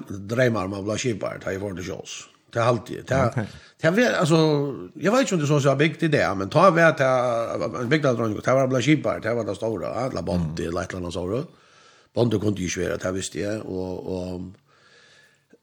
drömmar 0.08 0.64
om 0.64 0.72
att 0.72 0.84
bli 0.84 0.98
skipare 0.98 1.38
till 1.38 1.60
för 1.60 1.72
det 1.72 1.82
shows. 1.82 2.28
det 2.52 2.60
halt 2.60 2.86
det 2.86 3.46
det 3.82 3.90
vet 3.90 4.14
alltså 4.14 4.36
jag 4.94 5.12
vet 5.12 5.20
inte 5.20 5.34
om 5.34 5.40
det 5.40 5.46
så 5.46 5.60
så 5.60 5.74
big 5.74 6.02
idé 6.02 6.34
men 6.34 6.48
ta 6.48 6.70
vet 6.70 7.00
jag 7.00 7.80
en 7.80 7.88
big 7.88 8.02
där 8.02 8.14
drömmer 8.14 8.40
det 8.44 8.52
var 8.52 8.66
bli 8.66 8.82
skipare 8.82 9.20
det 9.20 9.34
var 9.34 9.44
det 9.44 9.54
stora 9.54 9.88
alla 9.88 10.22
band 10.22 10.60
i 10.60 10.68
Lettland 10.78 11.12
så 11.12 11.26
då 11.26 11.42
band 12.14 12.40
kunde 12.40 12.60
ju 12.62 12.68
svära 12.68 12.96
det 12.96 13.12
visste 13.12 13.40
jag 13.40 13.66
och 13.66 13.98
och 14.16 14.40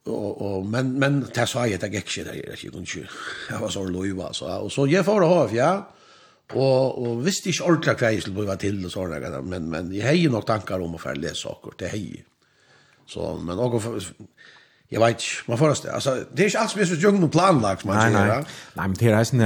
och 0.06 0.42
och 0.42 0.66
men 0.66 1.00
men 1.00 1.26
det 1.34 1.48
sa 1.48 1.68
jag 1.68 1.80
det 1.80 1.88
gick 1.88 2.18
inte 2.18 2.32
det 2.32 2.64
gick 2.64 2.76
inte 2.76 3.08
jag 3.50 3.60
var 3.60 3.70
så 3.70 3.84
lojva 3.84 4.34
så 4.34 4.46
och 4.64 4.72
så 4.72 4.88
jag 4.88 5.06
får 5.06 5.22
ha 5.22 5.50
ja. 5.52 5.88
Og, 6.58 6.98
og 6.98 7.20
visste 7.22 7.52
ikke 7.52 7.68
ordentlig 7.70 7.94
hva 8.00 8.10
jeg 8.10 8.24
skulle 8.26 8.46
bli 8.48 8.58
til 8.64 8.80
og 8.88 8.94
sånne, 8.94 9.42
men, 9.46 9.68
men 9.70 9.92
jeg 9.94 10.08
har 10.08 10.18
jo 10.18 10.32
nok 10.34 10.48
tankar 10.50 10.82
om 10.82 10.96
å 10.98 11.02
få 11.02 11.14
lese 11.18 11.44
saker, 11.44 11.76
det 11.78 11.92
har 11.92 12.02
jeg. 12.02 12.24
Så, 13.10 13.36
men 13.42 13.62
også, 13.62 14.00
Jeg 14.92 15.02
vet 15.02 15.10
ikke, 15.10 15.44
man 15.48 15.58
får 15.58 15.68
det. 15.68 15.90
Altså, 15.94 16.12
det 16.32 16.40
er 16.40 16.44
ikke 16.44 16.60
alt 16.60 16.72
som 16.72 16.82
er 16.82 16.86
så 16.86 16.96
jungen 16.96 17.24
og 17.24 17.32
planlagt 17.32 17.86
man 17.86 18.02
säger. 18.02 18.12
Nej, 18.12 18.44
nej, 18.76 18.88
men 18.88 18.96
det 19.00 19.08
är 19.08 19.24
sån 19.24 19.40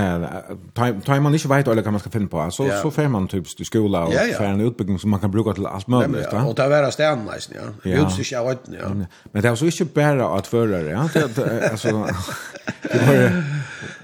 tar 1.05 1.19
man 1.19 1.33
inte 1.33 1.49
vet 1.49 1.67
eller 1.67 1.81
kan 1.81 1.93
man 1.93 1.99
ska 1.99 2.09
finna 2.09 2.27
på. 2.27 2.51
Så 2.51 2.65
ja. 2.65 2.81
så 2.81 2.91
får 2.91 3.07
man 3.07 3.27
typ 3.27 3.57
till 3.57 3.65
skola 3.65 4.03
och 4.03 4.13
får 4.37 4.43
en 4.43 4.61
utbildning 4.61 4.99
som 4.99 5.09
man 5.09 5.19
kan 5.19 5.31
bruka 5.31 5.53
till 5.53 5.65
allt 5.65 5.87
möjligt, 5.87 6.33
va? 6.33 6.43
Och 6.43 6.55
ta 6.55 6.69
vara 6.69 6.91
stjärn 6.91 7.25
nice, 7.33 7.51
ja. 7.55 7.91
ja. 7.91 8.05
Det 8.05 8.19
ikke 8.19 8.39
av 8.39 8.53
så 8.53 8.59
ja. 8.79 8.89
Men 9.31 9.41
det 9.41 9.49
är 9.49 9.55
så 9.55 9.65
inte 9.65 9.85
bara 9.85 10.37
att 10.37 10.47
förare, 10.47 10.89
ja. 10.89 11.09
Det, 11.13 11.71
Alltså 11.71 11.87
det 11.87 12.97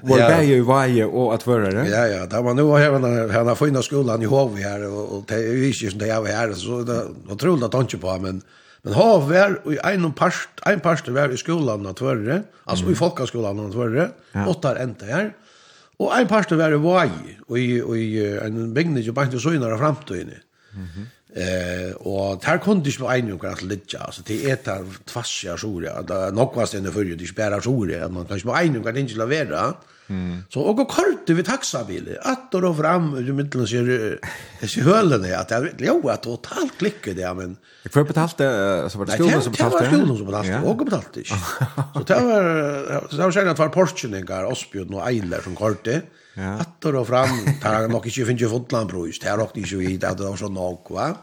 var 0.02 0.18
var 0.18 0.18
det 0.38 0.44
ju 0.44 0.62
varje 0.62 1.06
och 1.06 1.34
att 1.34 1.44
förare. 1.44 1.90
Ja, 1.90 2.08
ja, 2.08 2.26
Da 2.26 2.42
man 2.42 2.56
nu 2.56 2.64
har 2.64 2.80
henne, 2.80 3.34
henne 3.34 3.56
funnet 3.56 3.58
fina 3.58 3.82
skolan 3.82 4.22
i 4.22 4.26
Hovby 4.26 4.62
här 4.62 4.84
og 4.84 5.26
det 5.30 5.38
er 5.38 5.54
jo 5.54 5.64
ikke 5.64 5.92
som 5.92 6.00
det 6.00 6.10
er 6.10 6.26
her, 6.26 6.54
så 6.54 6.84
det 6.84 6.96
er 6.96 7.34
utrolig 7.34 7.64
at 7.64 7.74
han 7.74 7.84
ikke 7.84 7.98
på 7.98 8.18
men 8.22 8.42
Men 8.86 8.96
ha 8.96 9.08
vær 9.28 9.58
i 9.68 9.78
en 9.92 10.10
part, 10.16 10.62
en 10.70 10.82
part 10.84 11.08
vær 11.12 11.34
i 11.36 11.40
skolan 11.40 11.88
av 11.90 11.98
tvørre, 12.00 12.42
altså 12.64 12.88
mm. 12.88 12.92
i 12.94 12.98
folkaskolan 13.00 13.60
av 13.66 13.74
tvørre, 13.76 14.10
ja. 14.36 14.46
åttar 14.48 14.80
enda 14.84 15.10
her, 15.10 15.32
og 16.00 16.14
en 16.16 16.30
part 16.32 16.52
vær 16.56 16.76
i 16.78 16.80
vaj, 16.80 17.16
og 17.50 17.58
i, 17.60 17.70
og 17.84 17.96
i 18.00 18.10
en 18.46 18.70
bygning 18.76 19.04
jo 19.04 19.16
bant 19.16 19.34
ikke 19.34 19.44
så 19.44 19.56
innere 19.58 19.80
fremtøyene. 19.80 20.44
Mm 20.76 21.08
eh, 21.36 21.92
og 22.08 22.42
der 22.42 22.58
kunne 22.58 22.84
de 22.84 22.90
ikke 22.90 23.04
være 23.04 23.20
en 23.20 23.32
omkring 23.36 23.54
at 23.54 23.64
lidja, 23.64 24.06
altså 24.06 24.24
det 24.28 24.40
er 24.50 24.56
der 24.66 24.86
tvassja 25.06 25.58
sjore, 25.58 25.92
det 26.08 26.16
er 26.16 26.32
nok 26.34 26.56
var 26.56 26.66
stedet 26.66 26.94
før, 26.94 27.04
det 27.04 27.20
er 27.20 27.28
ikke 27.28 27.42
bare 27.42 27.62
sjore, 27.62 28.10
man 28.10 28.26
kan 28.26 28.38
ikke 28.38 28.50
være 28.50 28.66
en 28.66 28.80
omkring 28.80 28.98
at 28.98 29.04
ikke 29.04 29.20
lavere, 29.20 29.74
Mm. 30.10 30.44
Så 30.50 30.62
og 30.62 30.80
och 30.80 30.88
kort 30.90 31.30
vi 31.30 31.44
taxa 31.44 31.84
bil. 31.84 32.18
Att 32.22 32.56
och 32.56 32.78
fram 32.78 33.18
i 33.18 33.32
mitten 33.32 33.68
så 33.68 33.76
är 33.76 34.20
det 34.62 34.68
så 34.68 34.82
hölen 34.82 35.26
är 35.26 35.38
att 35.38 35.52
jag 35.52 35.70
jo 35.78 36.10
att 36.10 36.24
totalt 36.24 36.78
klicka 36.78 37.14
det 37.14 37.34
men 37.34 37.58
Jag 37.84 37.94
får 37.94 38.04
betalt 38.04 38.38
det 38.38 38.90
så 38.90 38.98
var 39.00 39.06
det 39.06 39.12
skolan 39.12 39.42
som 39.42 39.52
betalte. 39.52 39.78
Det 39.78 39.86
var 39.86 39.98
skolan 39.98 40.18
som 40.18 40.26
betalte 40.26 40.60
och 40.68 40.78
betalt 40.78 41.14
det. 41.14 41.28
Så 41.28 42.04
det 42.08 42.14
var 42.14 43.08
så 43.10 43.18
var 43.18 43.32
själva 43.32 43.54
var 43.54 43.70
Porschen 43.70 44.12
den 44.12 44.26
går 44.26 44.46
Osbjörn 44.46 44.94
och 44.94 45.08
Eiler 45.08 45.42
som 45.42 45.56
korte. 45.56 46.02
Att 46.60 46.86
och 46.86 47.08
fram 47.08 47.30
tar 47.62 47.88
nog 47.88 48.06
inte 48.06 48.26
finns 48.26 48.52
fotland 48.52 48.90
brus. 48.90 49.20
Det 49.20 49.30
har 49.30 49.38
också 49.38 49.58
inte 49.58 49.76
ju 49.76 49.98
det 49.98 50.24
var 50.24 50.36
så 50.36 50.50
nog 50.50 50.88
va. 50.90 51.16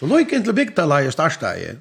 Så 0.00 0.06
lojk 0.06 0.32
inte 0.32 0.52
bigta 0.52 0.86
lajer 0.86 1.10
starta 1.10 1.56
i. 1.56 1.76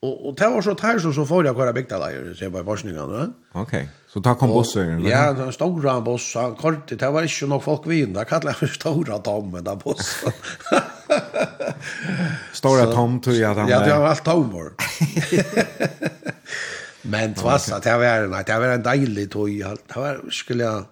Och 0.00 0.28
och 0.28 0.34
det 0.34 0.48
var 0.48 0.62
så 0.62 0.74
tar 0.74 0.98
så 0.98 1.12
så 1.12 1.26
får 1.26 1.46
jag 1.46 1.56
köra 1.56 1.72
bigta 1.72 1.98
lajer 1.98 2.34
så 2.34 2.44
jag 2.44 2.50
var 2.50 2.62
Porschen 2.62 2.96
va. 2.96 3.26
Okej. 3.52 3.88
Så 4.12 4.20
ta 4.20 4.34
kom 4.34 4.50
bussen. 4.52 5.04
Ja, 5.04 5.32
den 5.32 5.52
stora 5.52 6.00
bussen, 6.00 6.54
kort, 6.54 6.88
det 6.88 7.10
var 7.10 7.22
inte 7.22 7.46
nog 7.46 7.62
folk 7.62 7.86
vid. 7.86 8.08
Det 8.08 8.24
kallar 8.24 8.52
för 8.52 8.66
stora 8.66 9.18
tom 9.18 9.64
där 9.64 9.76
bussen. 9.76 10.32
stora 12.52 12.92
tom 12.92 13.20
tror 13.20 13.36
jag 13.36 13.56
där. 13.56 13.68
Ja, 13.68 13.80
det 13.80 13.98
var 13.98 14.06
allt 14.12 14.24
tommer. 14.24 14.72
Men 17.02 17.34
tvassa, 17.34 17.78
det 17.78 17.96
var 17.96 18.04
en, 18.04 18.30
det 18.30 18.58
var 18.58 18.68
en 18.68 18.82
deilig 18.82 19.30
tog. 19.30 19.58
Det 19.58 19.96
var 19.96 20.30
skulle 20.30 20.64
jag 20.64 20.84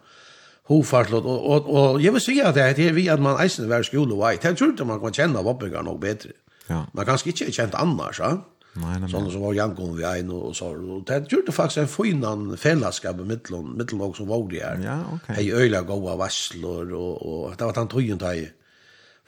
hofarslott 0.66 1.24
och 1.24 1.54
och 1.54 1.92
och 1.92 2.00
jag 2.00 2.12
vill 2.12 2.22
säga 2.22 2.48
att 2.48 2.54
det 2.54 2.78
är 2.78 2.92
vi 2.92 3.08
att 3.08 3.20
man 3.20 3.40
eisen 3.40 3.68
var 3.68 3.82
skola 3.82 4.14
och 4.14 4.38
det 4.42 4.54
tror 4.54 4.70
inte 4.70 4.84
man 4.84 5.00
kan 5.00 5.12
känna 5.12 5.42
vapengar 5.42 5.82
nog 5.82 6.00
bättre. 6.00 6.30
Ja. 6.66 6.86
Man 6.92 7.06
kanske 7.06 7.30
inte 7.30 7.52
känt 7.52 7.74
annars, 7.74 8.20
va? 8.20 8.26
Ja? 8.30 8.44
Nej, 8.78 9.00
Sånn 9.10 9.26
som 9.32 9.42
var 9.42 9.56
Jankon 9.56 9.96
vi 9.98 10.04
ein 10.06 10.30
og 10.30 10.54
så. 10.54 10.70
Og 10.78 11.02
det 11.08 11.24
gjorde 11.32 11.54
faktisk 11.54 11.82
en 11.82 11.90
finan 11.90 12.46
fellesskap 12.60 13.18
i 13.18 13.26
middelen, 13.26 13.74
middelen 13.74 14.04
også 14.06 14.22
som 14.22 14.30
var 14.30 14.46
det 14.52 14.62
her. 14.62 14.84
Ja, 14.84 14.96
ok. 15.16 15.28
Hei 15.34 15.50
øyla 15.50 15.82
gåa 15.88 16.14
vassler, 16.20 16.94
og, 16.94 17.26
og 17.26 17.58
det 17.58 17.66
var 17.66 17.78
den 17.80 17.90
tøyen 17.90 18.22
da 18.22 18.34
jeg 18.36 18.52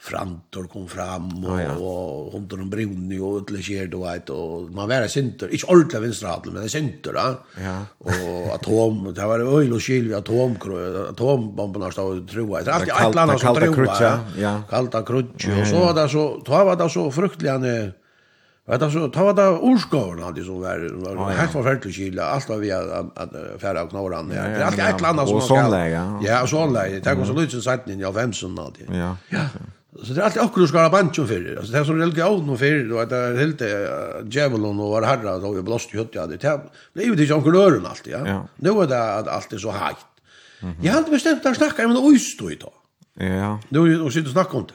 frantor 0.03 0.65
kom 0.67 0.83
fram, 0.91 1.29
og, 1.45 1.51
ah, 1.53 1.61
ja. 1.61 1.75
og 1.79 2.33
hunder 2.33 2.63
om 2.65 2.71
brunni, 2.71 3.19
og 3.23 3.37
utle 3.39 3.61
skjer, 3.63 3.87
du 3.91 4.01
veit, 4.01 4.27
og 4.35 4.67
man 4.75 4.89
var 4.91 5.05
sinter, 5.07 5.53
ikke 5.55 5.69
ordentlig 5.71 6.01
vinstradel, 6.03 6.51
men 6.57 6.67
sinter, 6.71 7.15
da. 7.15 7.27
Ja. 7.63 7.75
Og 8.03 8.51
atom, 8.51 8.99
det 9.15 9.29
var 9.31 9.45
øyla 9.45 9.79
skil 9.79 10.09
vi 10.11 10.17
atom 10.17 10.57
atombomberna 11.13 11.93
stod 11.95 12.19
og 12.19 12.27
troa, 12.27 12.65
det 12.65 12.73
er 12.73 12.77
alltid 12.81 12.95
et 12.97 13.07
eller 13.07 13.23
annet 13.23 13.45
som 13.45 13.55
troa, 13.55 13.63
kalta 13.63 13.79
krutja, 13.79 14.13
ja. 14.43 14.53
kalta 14.67 15.03
krutja, 15.07 15.55
og 15.55 15.67
så 15.71 15.85
var 15.85 15.99
det 16.01 16.07
så, 16.11 16.29
då 16.43 16.63
var 16.71 16.79
det 16.83 16.89
så 16.97 17.11
fruktelig, 17.11 17.93
Vet 18.67 18.79
du, 18.79 18.91
så 18.91 19.07
ta 19.11 19.25
var 19.27 19.33
det 19.35 19.45
orskåren 19.59 20.21
hadde 20.23 20.43
som 20.47 20.61
var, 20.63 20.79
var 21.03 21.31
ja. 21.33 21.39
helt 21.41 21.51
forferdelig 21.51 21.95
kyla, 21.97 22.29
allt 22.31 22.49
var 22.49 22.57
vi 22.57 22.71
att 22.71 23.61
färra 23.61 23.83
och 23.83 23.89
knåra 23.89 24.17
her. 24.23 24.35
Ja, 24.35 24.59
ja, 24.59 24.71
ja. 24.77 24.89
ett 24.89 24.97
eller 24.97 25.09
annet 25.09 25.27
som 25.27 25.37
man 25.37 25.47
kan. 25.47 25.73
Og 25.73 25.89
ja. 25.91 26.03
Ja, 26.23 26.37
og 26.41 26.47
sånn. 26.47 26.73
Det 26.73 27.03
er 27.03 27.25
så 27.25 27.35
lite 27.35 27.59
sätt 27.61 27.89
in 27.91 27.99
i 27.99 28.05
av 28.07 28.15
avvemsen 28.15 28.55
hadde. 28.57 28.87
Ja. 28.87 29.15
Ja. 29.29 29.47
Så 30.03 30.13
det 30.13 30.21
är 30.21 30.25
alltid 30.25 30.41
akkurat 30.41 30.69
skara 30.69 30.89
bantjon 30.89 31.27
det. 31.27 31.57
Alltså 31.57 31.71
det 31.71 31.79
är 31.79 31.83
som 31.83 31.99
religion 31.99 32.49
och 32.49 32.53
og 32.53 32.59
fyrir, 32.59 33.01
att 33.01 33.09
det 33.09 33.17
är 33.17 33.35
helt 33.37 33.61
djävulen 34.33 34.79
och 34.79 34.89
var 34.89 35.01
herra, 35.01 35.39
då 35.39 35.51
vi 35.51 35.61
blåst 35.61 35.93
i 35.93 35.97
hött 35.97 36.15
hadde. 36.15 36.37
Det 36.37 36.61
Det 36.93 37.03
er 37.03 37.07
jo 37.07 37.13
ikke 37.13 37.33
omkring 37.33 37.55
øren 37.55 37.85
alltid, 37.85 38.13
ja. 38.13 38.47
Nu 38.55 38.69
är 38.69 38.87
det 38.87 39.13
att 39.19 39.27
allt 39.27 39.53
är 39.53 39.57
så 39.57 39.71
heit. 39.71 40.05
Jag 40.81 40.93
hade 40.93 41.11
bestämt 41.11 41.45
att 41.45 41.57
snacka 41.57 41.87
med 41.87 41.97
om 41.97 42.15
en. 42.15 43.27
Ja. 43.27 43.59
Nu 43.69 44.01
och 44.01 44.13
sitte 44.13 44.27
och 44.27 44.33
snacka 44.33 44.57
om 44.57 44.65
det. 44.67 44.73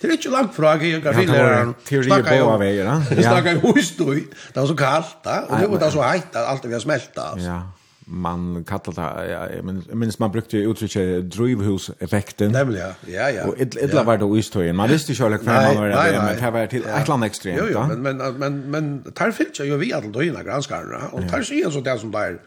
Det 0.00 0.08
er 0.10 0.12
ikke 0.18 0.30
langt 0.30 0.54
fra 0.54 0.76
geografilæreren. 0.80 1.74
Teori 1.86 2.08
på 2.08 2.36
av 2.50 2.60
veier, 2.60 2.84
da. 2.84 3.16
Vi 3.16 3.22
snakker 3.22 3.56
jo 3.56 3.72
hostøy. 3.72 4.20
Det 4.26 4.60
var 4.60 4.68
så 4.68 4.76
kaldt, 4.76 5.16
da. 5.24 5.40
Og 5.48 5.64
det 5.64 5.80
var 5.80 5.90
så 5.90 6.04
heit, 6.04 6.30
da. 6.34 6.46
Alt 6.50 6.62
det 6.62 6.72
vi 6.72 6.78
har 6.78 6.84
smeltet, 6.84 7.22
altså. 7.22 7.48
Ja 7.48 7.62
man 8.08 8.64
kallar 8.64 8.92
det, 8.94 9.32
ja, 9.32 9.46
jag 9.56 9.96
minns 9.96 10.18
man 10.18 10.30
brukte 10.30 10.56
uttrycket 10.56 11.30
drivhuseffekten. 11.30 12.52
Nämligen, 12.52 12.92
ja, 13.06 13.30
ja, 13.30 13.44
Och 13.44 13.60
ett 13.60 13.74
illa 13.74 14.02
var 14.02 14.16
det 14.16 14.24
uistøyen, 14.24 14.76
man 14.76 14.88
visste 14.88 15.12
ikke 15.12 15.24
alle 15.24 15.38
hver 15.38 15.74
man 15.74 15.76
var 15.76 15.88
det, 15.88 16.22
men 16.22 16.36
det 16.38 16.52
var 16.52 16.66
till 16.66 16.84
ett 16.86 17.08
land 17.08 17.24
extremt. 17.24 17.60
annet. 17.60 17.72
Jo, 17.74 17.80
jo, 17.80 17.86
men, 17.86 18.02
men, 18.02 18.38
men, 18.38 18.70
men 18.70 19.02
der 19.18 19.30
finnes 19.30 19.60
ju 19.60 19.76
vi 19.76 19.92
alle 19.92 20.12
døgnet 20.12 20.46
granskarene, 20.46 21.10
og 21.12 21.22
der 21.30 21.42
sier 21.42 21.70
så 21.70 21.80
det 21.80 22.00
som 22.00 22.12
der, 22.12 22.38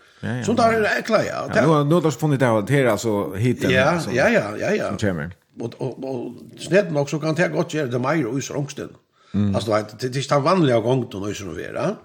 Så 0.44 0.54
där 0.54 0.74
är 0.74 1.00
ekla, 1.00 1.24
ja. 1.24 1.50
ja 1.56 1.62
nu, 1.62 1.84
nu 1.84 1.96
har 1.96 2.02
du 2.02 2.12
funnet 2.12 2.40
det 2.40 2.80
är 2.80 2.86
alltså 2.86 3.36
hiten, 3.36 3.72
ja, 3.72 4.00
ja, 4.12 4.30
ja, 4.30 4.58
ja, 4.60 4.72
ja. 4.72 4.88
som 4.88 4.98
kommer 4.98 5.32
och 5.62 5.82
och, 5.82 6.04
och 6.04 6.34
snett 6.58 6.92
nog 6.92 7.10
så 7.10 7.20
kan 7.20 7.36
det 7.36 7.48
gott 7.48 7.74
göra 7.74 7.88
det 7.88 8.00
mer 8.00 8.26
och 8.26 8.44
sångsten. 8.44 8.90
Mm. 9.34 9.56
Alltså 9.56 9.72
det 9.72 10.08
det 10.08 10.20
är 10.20 10.30
den 10.30 10.44
vanliga 10.44 10.80
gången 10.80 11.08
då 11.12 11.20
nu 11.20 11.34
så 11.34 11.46
vera. 11.46 11.96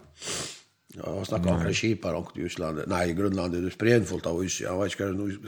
Ja, 0.96 1.02
jag 1.16 1.26
snackar 1.26 1.52
om 1.52 1.64
det 1.64 1.74
skipar 1.74 2.14
och 2.14 2.38
i 2.38 2.42
Island. 2.42 2.80
Nej, 2.86 3.10
i 3.10 3.14
Grönland 3.14 3.54
är 3.54 3.70
spredfullt 3.70 4.26
av 4.26 4.44
is. 4.44 4.60
Jag 4.60 4.82
vet 4.82 5.00
inte 5.00 5.12
nu. 5.12 5.38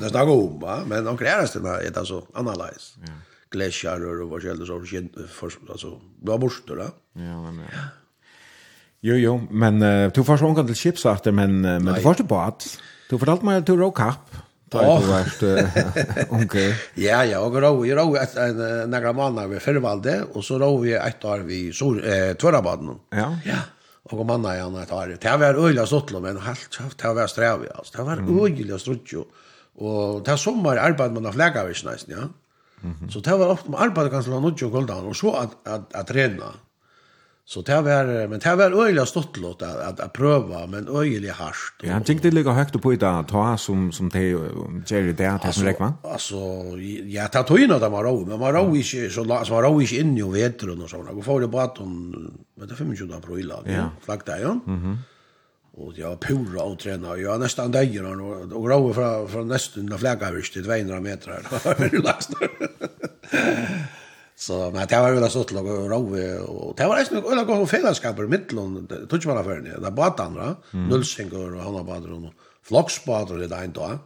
Det 0.00 0.08
snackar 0.08 0.30
om, 0.30 0.60
va? 0.60 0.80
Men 0.86 1.04
de 1.04 1.16
det 1.16 1.28
är 1.28 1.90
det 1.90 1.98
alltså 1.98 2.26
analyze. 2.34 2.98
Ja. 3.06 3.12
Glacier 3.50 4.22
och 4.22 4.28
vad 4.28 4.44
gäller 4.44 4.66
så 4.66 4.84
för 5.28 5.50
alltså 5.70 6.00
då 6.22 6.38
borster, 6.38 6.76
då. 6.76 6.88
Ja, 7.12 7.42
men 7.42 7.58
ja. 7.58 7.82
Jo, 9.00 9.14
jo, 9.14 9.46
men 9.50 9.82
uh, 9.82 10.12
du 10.12 10.24
får 10.24 10.36
så 10.36 10.54
till 10.54 10.74
til 10.74 11.10
efter, 11.10 11.30
men, 11.30 11.64
uh, 11.64 11.80
men 11.80 11.94
du 11.94 12.00
får 12.00 12.10
inte 12.10 12.24
båt. 12.24 12.80
Du 13.10 13.18
fortalte 13.18 13.44
mig 13.44 13.56
at 13.56 13.66
du 13.66 13.76
råk 13.76 13.96
kapp. 13.96 14.36
Ta 14.70 14.80
oh. 14.82 15.00
det 15.00 15.06
värst. 15.06 15.42
Okej. 16.30 16.74
Ja, 16.94 17.24
ja, 17.24 17.40
og 17.40 17.62
då 17.62 17.86
är 17.86 17.96
då 17.96 18.16
att 18.16 18.88
några 18.88 19.12
måneder 19.12 19.48
ved 19.48 19.62
Fyrvalde, 19.62 20.24
og 20.34 20.44
så 20.44 20.58
rå 20.58 20.76
vi 20.78 20.92
ett 20.92 21.24
år 21.24 21.38
vi 21.38 21.72
så 21.72 21.94
eh 21.98 22.34
Tvørabaden. 22.34 22.98
Ja. 23.10 23.38
Ja. 23.44 23.60
og 24.10 24.26
man 24.26 24.44
har 24.44 24.54
ju 24.54 24.62
år. 24.62 25.18
Det 25.20 25.36
var 25.38 25.54
öliga 25.54 25.86
sottlo 25.86 26.20
men 26.20 26.38
helt 26.38 26.78
det 26.96 27.14
var 27.14 27.26
sträv 27.26 27.66
altså. 27.74 27.96
Det 27.96 28.04
var 28.04 28.16
öliga 28.16 28.78
strutjo. 28.78 29.26
Og 29.76 30.24
det 30.24 30.32
er 30.32 30.36
sommer 30.36 30.78
arbeid 30.78 31.12
man 31.12 31.26
av 31.26 31.36
läkarvis 31.36 31.84
nästan, 31.84 32.14
ja. 32.14 32.28
Mm 32.82 32.94
-hmm. 32.94 33.10
Så 33.10 33.20
det 33.20 33.38
var 33.38 33.48
ofte 33.48 33.70
man 33.70 33.82
arbeid 33.82 34.10
ganske 34.10 34.30
långt 34.30 34.62
og 34.62 34.72
goldan 34.72 35.06
och 35.06 35.16
så 35.16 35.32
at, 35.32 35.50
at, 35.64 35.94
att 35.94 36.06
träna. 36.06 36.54
Så 37.46 37.60
det 37.62 37.76
var, 37.84 38.08
men 38.26 38.40
det 38.42 38.52
var 38.58 38.72
øyelig 38.74 39.04
stått 39.06 39.36
at, 39.38 39.60
at, 39.62 40.00
at 40.00 40.12
prøve, 40.12 40.66
men 40.66 40.88
øyelig 40.88 41.30
hardt. 41.30 41.84
Ja, 41.84 41.92
han 41.92 42.04
tenkte 42.04 42.32
ligga 42.34 42.50
høyt 42.50 42.74
på 42.82 42.90
i 42.96 42.98
dag 42.98 43.28
ta 43.30 43.52
som, 43.56 43.92
som 43.94 44.08
det 44.10 44.24
gjør 44.32 45.12
det, 45.12 45.28
det 45.44 45.52
som 45.54 45.66
rekker, 45.68 45.92
Alltså 46.02 46.40
ja, 47.06 47.28
ta 47.30 47.44
tog 47.46 47.62
inn 47.62 47.70
at 47.70 47.84
han 47.86 47.92
var 47.94 48.08
rå, 48.08 48.24
men 48.26 48.40
man 48.40 48.56
ro 48.56 48.74
ikke, 48.74 49.06
så, 49.14 49.22
la 49.22 49.44
så 49.46 49.54
man 49.54 49.62
ro 49.68 49.78
ikke 49.78 50.00
in 50.02 50.16
i 50.18 50.26
veteren 50.26 50.82
och 50.82 50.90
såna. 50.90 51.14
Og 51.14 51.24
får 51.24 51.40
det 51.40 51.48
bara 51.52 51.64
at 51.70 51.78
vet 51.78 52.68
du, 52.68 52.74
25 52.74 53.12
april, 53.14 53.48
då. 53.48 53.62
ja, 53.70 53.90
flagg 54.02 54.26
det, 54.26 54.40
ja. 54.42 54.58
Mhm. 54.66 54.98
Och 55.78 55.92
jag 55.92 55.98
jeg 55.98 56.08
var 56.08 56.16
pura 56.16 56.62
og 56.62 56.78
trena, 56.78 57.08
og 57.08 57.18
jeg 57.20 57.28
var 57.28 57.38
nesten 57.38 57.70
døgner, 57.70 58.20
og, 58.20 58.52
og 58.52 58.68
rå 58.70 58.92
fra, 58.92 59.26
fra 59.28 59.44
nesten 59.44 59.92
flaggavirst 59.98 60.52
til 60.52 60.64
200 60.64 61.00
meter, 61.00 61.30
det 61.30 61.64
var 61.64 61.74
veldig. 61.78 62.14
Så 64.38 64.70
men 64.70 64.86
det 64.86 65.00
var 65.00 65.12
väl 65.12 65.30
så 65.30 65.40
att 65.40 65.52
och 65.52 65.90
rove 65.90 66.38
och 66.38 66.74
det 66.76 66.86
var 66.86 66.96
nästan 66.96 67.24
öla 67.32 67.44
gång 67.44 67.66
fällskap 67.66 68.18
i 68.18 68.22
mittlon 68.22 68.88
touch 69.08 69.26
man 69.26 69.38
affären 69.38 69.82
där 69.82 69.90
båtarna 69.90 70.56
andra. 70.70 70.88
nullsängar 70.90 71.54
och 71.56 71.62
hanna 71.62 71.82
Badron 71.84 72.24
och 72.24 72.32
flocksbåtar 72.62 73.36
det 73.36 73.46
där 73.46 73.66
då 73.66 73.98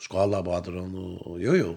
skala 0.00 0.42
Badron 0.42 1.18
och 1.20 1.40
jo 1.40 1.52
jo. 1.56 1.76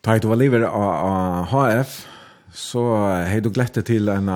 Tar 0.00 0.18
du 0.18 0.36
lever 0.36 0.60
av 0.60 1.44
HF 1.44 2.06
så 2.52 3.06
hej 3.06 3.40
du 3.40 3.50
glätte 3.50 3.82
till 3.82 4.08
en 4.08 4.30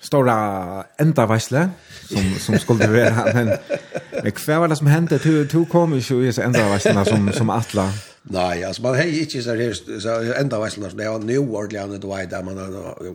stora 0.00 0.36
endavæsle 0.98 1.70
som 2.08 2.34
som 2.38 2.58
skulle 2.58 2.86
vara 2.86 3.32
men 3.34 3.48
men 4.22 4.32
kvar 4.32 4.58
var 4.58 4.68
det 4.68 4.76
som 4.76 4.86
hände 4.86 5.18
du 5.18 5.44
du 5.44 5.64
kom 5.64 5.92
ju 5.94 6.28
i 6.28 6.32
så 6.32 6.42
endavæslen 6.42 7.04
som 7.04 7.32
som 7.32 7.50
Atla. 7.50 7.92
Nej, 8.22 8.64
alltså 8.64 8.82
man 8.82 8.94
hej 8.94 9.20
inte 9.20 9.42
så 9.42 9.50
här 9.50 10.00
så 10.00 10.32
ända 10.32 10.60
väslan 10.60 10.96
det 10.96 11.08
var 11.08 11.18
New 11.18 11.54
Orleans 11.54 12.00
det 12.00 12.06
var 12.06 12.26
där 12.26 12.42
man 12.42 12.58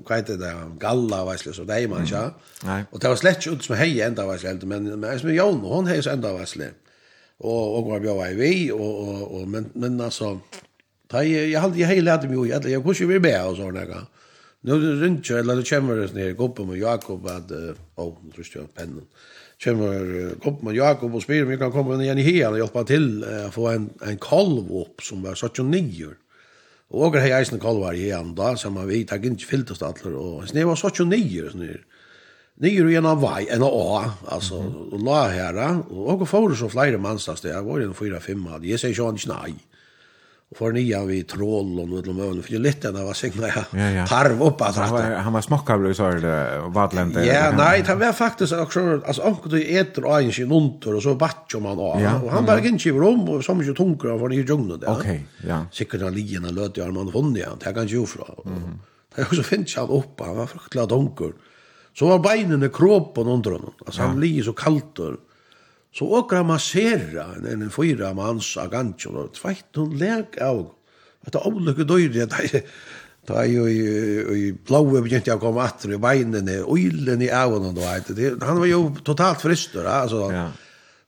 har 0.07 0.17
inte 0.17 0.37
det 0.37 0.53
galla 0.79 1.25
väslan 1.25 1.53
så 1.53 1.63
det 1.63 1.73
där 1.73 1.87
man 1.87 2.05
ja. 2.05 2.33
Nej. 2.63 2.83
Och 2.91 2.99
det 2.99 3.07
var 3.07 3.15
slett 3.15 3.47
ut 3.47 3.63
som 3.63 3.75
hej 3.75 4.01
ända 4.01 4.27
väslan 4.27 4.59
men 4.63 4.99
men 4.99 5.19
som 5.19 5.33
Jon 5.33 5.59
hon 5.59 5.87
hej 5.87 6.03
så 6.03 6.09
ända 6.09 6.33
väslan. 6.33 6.69
Och 7.37 7.77
och 7.77 7.85
var 7.85 7.99
jag 7.99 8.35
vi 8.35 8.71
och 8.71 8.99
och 9.07 9.41
och 9.41 9.47
men 9.47 9.69
men 9.73 10.01
alltså 10.01 10.39
ta 11.07 11.23
jag 11.23 11.61
hade 11.61 11.79
jag 11.79 11.87
hela 11.87 12.17
det 12.17 12.27
ju 12.27 12.45
jag 12.45 12.69
jag 12.69 12.83
kunde 12.83 13.13
ju 13.13 13.19
med 13.19 13.45
och 13.47 13.55
såna 13.55 13.85
där. 13.85 14.05
Nu 14.61 14.73
runt 15.01 15.29
eller 15.29 15.55
det 15.55 15.69
kommer 15.69 15.95
det 15.95 16.13
ner 16.13 16.31
gå 16.31 16.49
på 16.49 16.65
med 16.65 16.77
Jakob 16.77 17.27
att 17.27 17.51
oh, 17.95 18.15
tror 18.33 18.47
jag 18.53 18.73
pennan 18.73 19.05
kommer 19.63 20.35
Gottman 20.43 20.75
Jakob 20.75 21.15
och 21.15 21.23
spyr 21.23 21.43
om 21.43 21.51
jag 21.51 21.59
kan 21.59 21.71
komma 21.71 22.03
igen 22.03 22.17
i 22.17 22.21
hian 22.21 22.53
och 22.53 22.59
hjälpa 22.59 22.83
till 22.83 23.23
att 23.23 23.53
få 23.53 23.67
en, 23.67 23.89
en 24.01 24.17
kolv 24.17 24.71
upp 24.71 25.01
som 25.01 25.23
var 25.23 25.35
så 25.35 25.47
79. 25.47 26.15
Og 26.93 27.09
åker 27.09 27.23
hei 27.23 27.33
eisen 27.33 27.59
kolvar 27.59 27.97
i 27.97 28.05
hian 28.05 28.35
da, 28.37 28.53
som 28.59 28.77
vet 28.87 29.09
takk 29.09 29.25
ikke 29.25 29.49
fyltest 29.49 29.83
atler, 29.83 30.13
og 30.15 30.43
hans 30.43 30.53
nivå 30.53 30.75
var 30.75 30.79
79, 30.79 31.49
sånn 31.51 31.65
her. 31.65 31.81
Nyer 32.63 32.87
i 32.87 32.95
en 32.95 33.07
av 33.09 33.19
vei, 33.19 33.41
en 33.51 33.65
av 33.67 33.73
a. 33.75 34.03
altså, 34.31 34.61
og 34.63 35.01
la 35.03 35.25
herra, 35.33 35.71
og 35.89 36.13
åker 36.13 36.29
fyrir 36.29 36.55
så 36.55 36.69
flere 36.71 37.01
mannstast 37.01 37.43
det, 37.43 37.51
jeg 37.51 37.65
var 37.65 37.81
jo 37.81 37.89
en 37.89 37.97
fyra-fem, 37.97 38.45
jeg 38.63 38.79
sier 38.79 38.93
ikke 38.93 39.09
han 39.09 39.19
ikke 39.19 39.33
nei 39.33 39.55
och 40.51 40.57
för 40.57 40.71
nya 40.71 41.05
vi 41.05 41.23
troll 41.23 41.79
och 41.79 41.89
något 41.89 42.15
möjligt 42.15 42.45
för 42.45 42.51
ju 42.51 42.59
lite 42.59 42.91
där 42.91 43.03
var 43.03 43.13
signa 43.13 43.47
ja 43.47 44.05
parv 44.09 44.43
upp 44.43 44.61
att 44.61 44.75
han 44.75 44.91
var 44.91 45.01
han 45.01 45.33
var 45.33 45.41
smockabel 45.41 45.95
så 45.95 46.11
det 46.11 46.61
vadlände 46.67 47.25
ja 47.25 47.53
nej 47.57 47.83
det 47.87 47.95
var 47.95 48.13
faktiskt 48.13 48.53
också 48.53 49.01
alltså 49.07 49.21
onkel 49.21 49.51
du 49.51 49.77
äter 49.79 50.05
och 50.05 50.21
en 50.21 50.31
sin 50.31 50.51
ontor 50.51 50.95
och 50.95 51.03
så 51.03 51.15
batch 51.15 51.55
om 51.55 51.65
han 51.65 51.79
och 51.79 52.31
han 52.31 52.45
var 52.45 52.65
inte 52.65 52.89
i 52.89 52.91
rum 52.91 53.29
och 53.29 53.43
så 53.43 53.53
mycket 53.53 53.77
tunkar 53.77 54.19
från 54.19 54.31
i 54.31 54.35
djungeln 54.35 54.79
där 54.79 54.91
okej 54.91 55.25
ja 55.47 55.65
säkert 55.71 56.01
han 56.01 56.13
ligger 56.13 56.39
när 56.39 56.51
löt 56.51 56.77
jag 56.77 56.93
man 56.93 57.11
funnit 57.11 57.45
han 57.45 57.57
det 57.59 57.73
kan 57.73 57.87
ju 57.87 58.05
fra 58.05 58.25
det 59.15 59.35
så 59.35 59.43
finns 59.43 59.75
han 59.75 59.89
upp 59.89 60.19
han 60.19 60.37
var 60.37 60.45
fruktligt 60.45 60.91
onkel 60.91 61.31
så 61.97 62.07
var 62.07 62.19
benen 62.19 62.63
i 62.63 62.69
kroppen 62.69 63.27
under 63.27 63.51
honom 63.51 63.73
alltså 63.85 64.01
han 64.01 64.19
ligger 64.19 64.43
så 64.43 64.53
kallt 64.53 64.99
och 64.99 65.13
Så 65.95 66.07
åker 66.19 66.41
han 66.41 66.49
massera 66.49 67.29
en 67.37 67.61
en 67.63 67.71
fyra 67.71 68.11
mans 68.17 68.51
av 68.57 68.67
agantjol 68.67 69.21
og 69.23 69.35
tveit 69.37 69.79
hun 69.79 69.95
lek 69.99 70.39
av 70.43 70.65
at 71.25 71.39
avlukke 71.39 71.87
døyre 71.87 72.27
da 73.25 73.41
er 73.41 73.49
jo 73.49 73.63
i 73.65 73.79
i 74.35 74.51
blåe 74.53 75.01
begynte 75.01 75.31
jeg 75.31 75.39
å 75.39 75.41
komme 75.41 75.63
atter 75.63 75.95
i 75.95 76.01
beinene 76.01 76.59
oilen 76.61 77.23
i 77.25 77.31
avon 77.33 77.71
og 77.71 77.79
han 77.81 78.59
var 78.59 78.69
jo 78.69 78.83
totalt 79.07 79.41
frister, 79.41 79.87
altså 79.87 80.29
ja. 80.33 80.51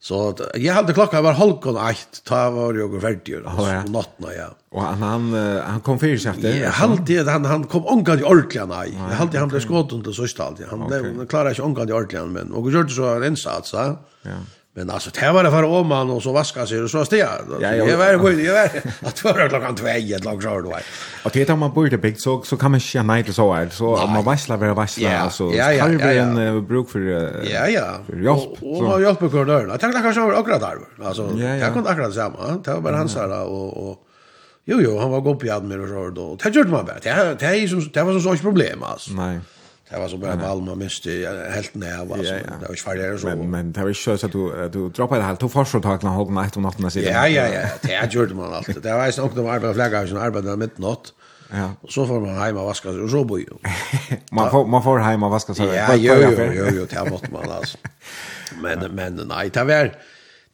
Så 0.07 0.17
jeg 0.53 0.69
hadde 0.75 0.93
klokka 0.93 1.23
var 1.25 1.33
halvkon 1.39 1.77
eit, 1.81 2.19
da 2.29 2.43
var 2.53 2.77
jo 2.77 2.85
ferdig, 3.01 3.39
oh, 3.41 3.63
ja. 3.65 3.79
på 3.81 3.89
natten, 3.95 4.27
ja. 4.29 4.51
Og 4.77 4.83
han, 4.83 5.01
han, 5.01 5.31
han 5.33 5.81
kom 5.83 5.97
fyrir 5.97 6.21
seg 6.21 6.38
etter? 6.38 6.53
Jeg 6.61 6.73
halte, 6.77 7.17
han, 7.25 7.47
han 7.49 7.65
kom 7.71 7.88
omgang 7.89 8.21
i 8.21 8.27
ordentlig, 8.27 8.61
nei. 8.69 8.91
Jeg 8.93 9.17
halte, 9.17 9.41
han 9.41 9.49
ble 9.49 9.63
skått 9.63 9.95
under 9.97 10.13
sørste 10.13 10.45
alltid. 10.45 10.69
Han 10.69 10.85
okay. 10.85 11.25
klarer 11.31 11.57
ikke 11.57 11.65
omgang 11.65 11.89
i 11.89 11.97
ordentlig, 11.97 12.23
men 12.38 12.53
og 12.53 12.69
gjør 12.69 12.85
det 12.85 12.93
så 12.93 13.09
en 13.15 13.25
innsats, 13.31 13.73
ja. 13.73 13.88
Ja. 14.29 14.38
Men 14.78 14.89
alltså 14.89 15.09
det 15.19 15.32
var 15.32 15.43
det 15.43 15.51
för 15.51 15.63
om 15.63 15.88
man 15.88 16.09
och 16.09 16.23
så 16.23 16.32
vaska 16.32 16.65
sig 16.65 16.82
och 16.82 16.89
så 16.89 17.05
steg. 17.05 17.25
Ja, 17.61 17.75
jag 17.75 17.97
var 17.97 18.15
god, 18.15 18.39
jag 18.39 18.53
var 18.53 18.69
att 19.01 19.23
vara 19.23 19.49
klockan 19.49 19.75
2 19.75 19.88
ett 19.88 20.25
lag 20.25 20.43
så 20.43 20.61
då. 20.61 20.78
Och 21.23 21.32
det 21.34 21.55
man 21.55 21.73
bor 21.73 21.88
det 21.88 21.97
big 21.97 22.19
så 22.19 22.43
så 22.43 22.57
kan 22.57 22.71
man 22.71 22.80
ju 22.80 23.03
nej 23.03 23.34
så 23.34 23.53
här 23.53 23.69
så 23.69 23.97
om 23.97 24.11
man 24.11 24.23
vassla 24.23 24.57
vara 24.57 24.73
vassla 24.73 25.17
alltså 25.17 25.51
kan 25.51 25.97
vi 25.97 26.17
en 26.17 26.65
bruk 26.67 26.89
för 26.89 26.99
Ja, 27.53 27.67
ja. 27.67 27.99
Hjälp. 28.23 28.63
Och 28.63 29.01
hjälp 29.01 29.19
på 29.19 29.43
dörren. 29.43 29.69
Jag 29.69 29.80
tänkte 29.80 30.01
kanske 30.01 30.21
akkurat 30.21 30.61
där. 30.61 31.05
Alltså 31.05 31.23
jag 31.39 31.73
kunde 31.73 31.89
akkurat 31.89 32.13
samma. 32.13 32.61
Det 32.63 32.73
var 32.73 32.82
bara 32.82 32.97
han 32.97 33.09
så 33.09 33.28
där 33.28 33.43
och 33.43 33.89
och 33.89 34.03
Jo 34.65 34.78
jo, 34.82 34.99
han 34.99 35.11
var 35.11 35.21
god 35.21 35.39
på 35.39 35.59
med 35.61 35.80
och 35.80 35.88
så 35.88 36.09
då. 36.09 36.38
Det 36.43 36.55
gjorde 36.55 36.69
man 36.69 36.86
bara. 36.86 36.99
Det 37.03 37.09
det 37.93 38.03
var 38.03 38.19
så 38.19 38.36
så 38.36 38.41
problem 38.41 38.84
alltså. 38.84 39.11
Nei. 39.11 39.39
Det 39.89 39.99
var 39.99 40.07
så 40.07 40.17
bara 40.17 40.35
Malmö 40.35 40.75
miste 40.75 41.09
helt 41.53 41.75
nära 41.75 42.05
var 42.05 42.17
så 42.17 42.33
det 42.59 42.67
var 42.69 42.75
svårare 42.75 43.19
så. 43.19 43.27
Men 43.27 43.51
men 43.51 43.71
det 43.71 43.81
var 43.81 43.89
ikke 43.89 44.17
så 44.17 44.27
at 44.27 44.33
du 44.33 44.41
du 44.73 44.89
droppet 44.89 45.21
det 45.21 45.25
helt 45.25 45.39
två 45.39 45.49
första 45.49 45.79
tagna 45.79 46.09
halv 46.09 46.31
natt 46.31 46.57
om 46.57 46.63
natten 46.63 46.91
sedan. 46.91 47.03
Ja 47.03 47.27
ja 47.27 47.47
ja, 47.47 47.69
det 47.81 47.93
är 47.93 48.07
gjorde 48.07 48.35
man 48.35 48.53
alltid. 48.53 48.81
Det 48.83 48.93
var 48.93 49.05
ju 49.05 49.21
också 49.21 49.35
de 49.35 49.47
arbetade 49.47 49.73
flagga 49.73 50.07
som 50.07 50.17
arbetade 50.17 50.57
mitt 50.57 50.77
natt. 50.77 51.13
Ja. 51.51 51.71
Och 51.81 51.91
så 51.91 52.07
får 52.07 52.19
man 52.19 52.38
hem 52.38 52.57
och 52.57 52.65
vaska 52.65 52.91
sig 52.91 53.01
och 53.01 53.09
så 53.09 53.23
bor 53.23 53.39
ju. 53.39 53.45
man 54.31 54.51
får 54.51 54.67
man 54.67 54.83
får 54.83 54.99
hem 54.99 55.23
og 55.23 55.31
vaska 55.31 55.53
seg. 55.53 55.71
Ja, 55.75 55.95
jo 55.95 56.13
jo 56.13 56.51
jo, 56.53 56.65
jo 56.75 56.85
det 56.85 57.09
måste 57.09 57.31
man 57.31 57.51
altså. 57.51 57.77
Men 58.61 58.95
men 58.95 59.15
nei, 59.27 59.49
det 59.49 59.63
var 59.67 59.91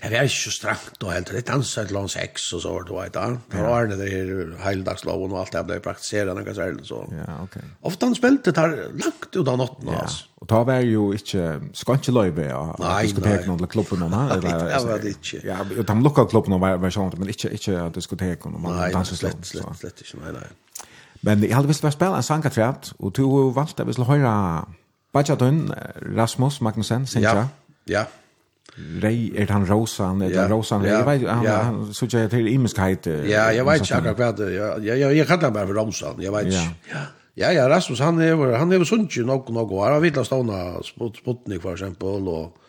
Det 0.03 0.11
var 0.11 0.27
ikke 0.27 0.35
så 0.35 0.51
strakt 0.51 1.03
og 1.03 1.13
helt, 1.13 1.29
Det 1.31 1.45
danset 1.47 1.87
til 1.87 1.97
hans 1.97 2.13
heks 2.19 2.49
og 2.57 2.61
så, 2.61 2.73
du 2.83 2.93
vet 2.97 3.13
da. 3.15 3.29
Det 3.51 3.61
var 3.63 3.85
det 3.87 3.97
der 4.01 4.57
heildagsloven 4.59 5.31
og 5.31 5.39
alt 5.39 5.53
det 5.55 5.63
ble 5.69 5.77
praktiseret, 5.79 6.35
noe 6.35 6.55
særlig 6.55 6.83
så. 6.89 6.99
Ja, 7.15 7.37
ok. 7.45 7.55
Ofte 7.87 8.09
han 8.09 8.17
spilte 8.17 8.51
der 8.51 8.75
langt 8.91 9.31
ut 9.31 9.47
av 9.47 9.57
natten, 9.61 9.87
ja. 9.87 10.01
altså. 10.03 10.27
Og 10.43 10.49
da 10.51 10.59
var 10.67 10.81
jo 10.83 11.05
ikke, 11.15 11.43
skal 11.71 12.01
ikke 12.01 12.11
Nei, 12.11 12.49
av 12.51 12.73
diskoteken 13.05 13.53
eller 13.53 13.69
klubben 13.71 14.03
og 14.03 14.11
noe? 14.11 14.25
Nei, 14.27 14.39
det 14.43 14.81
var 14.89 14.99
det 14.99 15.13
ikke. 15.15 15.39
Ja, 15.47 15.61
de 15.63 15.95
lukket 16.03 16.33
klubben 16.33 16.57
og 16.57 16.65
var 16.65 16.91
sånn, 16.91 17.13
men 17.17 17.31
ikke, 17.31 17.53
ikke 17.55 17.85
diskoteken 17.95 18.57
og 18.59 18.67
danseslån. 18.67 18.91
Nei, 18.91 19.05
slett, 19.07 19.47
slett, 19.47 19.79
slett 19.79 20.03
ikke, 20.03 20.19
nei, 20.25 20.33
nei. 20.35 20.49
Men 21.23 21.45
jeg 21.47 21.55
hadde 21.55 21.71
visst 21.71 21.85
vært 21.85 21.95
spille 21.95 22.19
en 22.19 22.27
sang 22.27 22.43
at 22.43 22.57
fjert, 22.57 22.91
og 22.99 23.15
du 23.15 23.23
valgte 23.55 23.87
å 23.87 24.09
høre 24.09 24.33
Bajadun, 25.15 25.69
Rasmus 26.17 26.59
Magnussen, 26.65 27.07
synes 27.07 27.23
jeg. 27.23 27.47
Ja, 27.87 28.01
ja. 28.01 28.03
Rei 29.03 29.31
er 29.37 29.51
han 29.53 29.67
rosan, 29.69 30.23
er 30.25 30.33
han 30.33 30.49
rosan, 30.49 30.85
jeg 30.87 31.05
vet, 31.05 31.27
han, 31.29 31.43
ja. 31.45 31.57
han 31.67 31.93
så 31.93 32.07
jeg 32.09 32.31
til 32.31 32.47
imenskheit. 32.49 33.05
Ja, 33.29 33.51
jeg 33.53 33.65
vet 33.67 33.83
ikke 33.83 33.99
akkurat 33.99 34.21
hva 34.21 34.31
det, 34.39 34.47
jeg, 34.55 34.85
jeg, 34.87 35.17
jeg 35.19 35.27
kallar 35.29 35.53
bare 35.53 35.69
for 35.69 35.81
rosan, 35.81 36.23
jeg 36.23 36.33
vet 36.33 36.49
ikke. 36.49 36.63
Ja. 36.93 37.03
Ja, 37.33 37.49
ja, 37.49 37.63
Rasmus, 37.65 37.97
han 37.97 38.19
er, 38.21 38.37
han 38.61 38.71
er 38.71 38.83
sunnkje 38.85 39.23
nok 39.25 39.47
nok, 39.49 39.71
og 39.73 39.79
han 39.87 39.95
har 39.95 40.03
vittla 40.03 40.21
stående 40.25 40.57
Sputnik, 40.85 41.63
for 41.63 41.73
eksempel, 41.73 42.27
og 42.29 42.59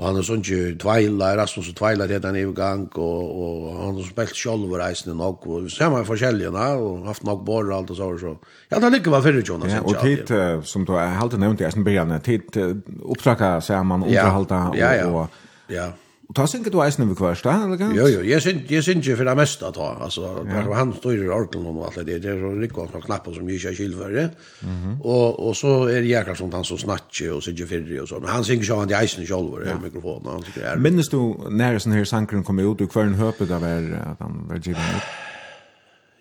Og 0.00 0.06
han 0.06 0.16
er 0.16 0.24
sånn 0.24 0.40
ikke 0.40 0.76
tveila, 0.80 1.34
Rasmus 1.36 1.66
og 1.68 1.74
tveila 1.76 2.06
til 2.08 2.20
den 2.24 2.54
gang, 2.56 2.86
og, 2.96 3.32
og 3.44 3.66
han 3.76 3.98
har 3.98 4.06
spilt 4.08 4.38
selv 4.40 4.64
over 4.64 4.80
reisene 4.80 5.12
nok, 5.18 5.44
og 5.46 5.66
så 5.70 5.84
er 5.84 5.92
man 5.92 6.06
forskjellige, 6.08 6.52
na, 6.54 6.70
og 6.80 7.04
haft 7.10 7.26
nok 7.28 7.42
bor 7.44 7.66
og 7.66 7.74
alt 7.76 7.92
og 7.92 7.98
så, 7.98 8.08
så. 8.22 8.32
Ja, 8.72 8.80
det 8.80 8.92
ligger 8.94 9.12
var 9.18 9.26
fyrir 9.26 9.44
Jonas. 9.44 9.74
Ja, 9.74 9.82
og 9.84 10.00
tid, 10.00 10.32
som 10.64 10.86
du 10.88 10.94
har 10.96 11.20
alltid 11.20 11.44
nevnt 11.44 11.60
i 11.60 11.68
Eisen 11.68 11.84
Byrjane, 11.84 12.22
tid 12.24 12.56
opptrakka, 13.02 13.58
sier 13.60 13.84
man, 13.84 14.06
underhalda, 14.08 14.62
ja, 14.80 14.94
ja, 14.96 15.04
ja. 15.04 15.12
og, 15.12 15.44
ja. 15.72 15.90
Och 16.28 16.34
ta 16.34 16.46
synke 16.46 16.70
du 16.70 16.82
eisen 16.84 17.04
över 17.04 17.14
kvarst, 17.14 17.46
eller 17.46 17.78
kan? 17.78 17.94
Jo, 17.94 18.08
jo, 18.08 18.20
jag 18.22 18.42
syns 18.42 18.70
jag 18.70 18.84
syns 18.84 19.06
ju 19.06 19.16
för 19.16 19.24
det 19.24 19.34
mesta 19.34 19.70
då. 19.70 19.82
Alltså 19.82 20.44
där 20.44 20.64
ja. 20.68 20.74
han 20.74 20.92
står 20.92 21.14
i 21.14 21.28
orkeln 21.28 21.66
och 21.66 21.86
allt 21.86 21.94
det 21.94 22.04
det 22.04 22.18
där 22.18 22.44
och 22.44 22.60
rycker 22.60 22.86
på 22.86 23.00
knappar 23.00 23.32
som 23.32 23.48
ju 23.48 23.54
inte 23.54 23.74
skil 23.74 23.96
för 23.96 24.10
det. 24.10 24.30
Mhm. 24.60 25.00
Och 25.02 25.48
och 25.48 25.56
så 25.56 25.86
är 25.86 26.00
det 26.00 26.06
jäklar 26.06 26.34
sånt 26.34 26.54
han 26.54 26.64
så 26.64 26.76
snackar 26.78 27.32
och 27.32 27.42
syns 27.42 27.68
för 27.68 27.78
det 27.78 28.00
och 28.00 28.08
så. 28.08 28.20
Men 28.20 28.28
han 28.28 28.44
synker 28.44 28.66
ju 28.66 28.74
han 28.74 28.90
i 28.90 28.94
eisen 28.94 29.26
själv 29.26 29.66
ja. 29.66 29.78
mikrofonen 29.84 30.32
han 30.32 30.42
tycker 30.42 30.62
är. 30.62 30.76
Minns 30.76 31.08
du 31.08 31.34
när 31.50 31.78
sån 31.78 31.92
här 31.92 32.04
sankren 32.04 32.44
kom 32.44 32.58
ut 32.58 32.80
och 32.80 32.96
en 32.96 33.14
hörpe 33.14 33.54
av 33.54 33.60
var 33.60 33.98
att 34.10 34.20
han 34.20 34.48
var 34.48 34.56
given 34.56 34.82
ut. 34.96 35.06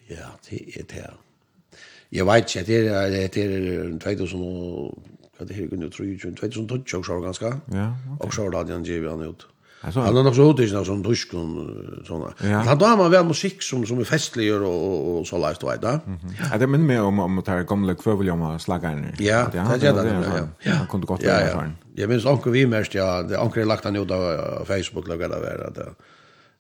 Ja, 0.08 0.28
det 0.50 0.80
är 0.80 0.84
det. 0.96 1.12
Jag 2.10 2.26
vet 2.26 2.56
inte, 2.56 2.72
det 2.72 2.88
är 2.88 3.12
det 3.12 3.44
är 3.44 4.00
2000 4.00 4.42
och 4.42 4.98
vad 5.38 5.48
det 5.48 5.54
här 5.54 5.68
kunde 5.68 5.90
tro 5.90 6.06
ju 6.06 6.18
2012 6.18 7.04
så 7.04 7.20
ganska. 7.20 7.60
Ja. 7.66 7.96
Och 8.20 8.34
så 8.34 8.50
då 8.50 8.58
hade 8.58 8.74
han 8.74 8.84
givet 8.84 9.12
han 9.12 9.22
ut. 9.22 9.48
Han 9.82 10.16
har 10.16 10.24
nok 10.26 10.36
så 10.38 10.46
hodet 10.46 10.68
ikke 10.68 10.84
sånn 10.86 11.02
tysk 11.02 11.32
og 11.40 11.54
sånne. 12.06 12.28
Ja. 12.46 12.60
Han 12.68 12.80
da 12.82 12.92
har 12.92 13.00
man 13.00 13.10
vel 13.14 13.26
musikk 13.32 13.64
som, 13.66 13.82
som 13.90 13.98
er 14.04 14.06
festlig 14.06 14.52
og, 14.54 14.68
og, 14.68 15.08
og 15.22 15.26
så 15.26 15.40
leist, 15.42 15.64
vet 15.66 15.82
du. 15.82 15.88
Mm 15.90 16.18
-hmm. 16.18 16.36
ja. 16.40 16.58
Det 16.58 16.70
minner 16.70 16.86
meg 16.86 17.02
om, 17.02 17.20
om 17.20 17.42
det 17.42 17.48
her 17.48 17.64
gamle 17.64 17.96
kvøveljomma 17.96 18.58
slagerne. 18.60 19.14
Ja, 19.20 19.46
det 19.52 19.60
er 19.60 19.78
det. 19.78 20.06
Ja, 20.06 20.46
ja. 20.66 20.74
Han 20.74 20.88
kunne 20.88 21.06
godt 21.06 21.24
være 21.24 21.42
erfaren. 21.42 21.78
Jeg 21.98 22.08
minns 22.10 22.26
anker 22.26 22.52
vi 22.52 22.66
mest, 22.66 22.96
ja. 22.96 23.24
Det 23.24 23.38
anker 23.38 23.66
lagt 23.66 23.84
han 23.84 23.96
ut 23.96 24.12
av 24.12 24.66
Facebook, 24.66 25.08
lager 25.08 25.28
det 25.28 25.42
være. 25.42 25.74
Det, 25.76 25.88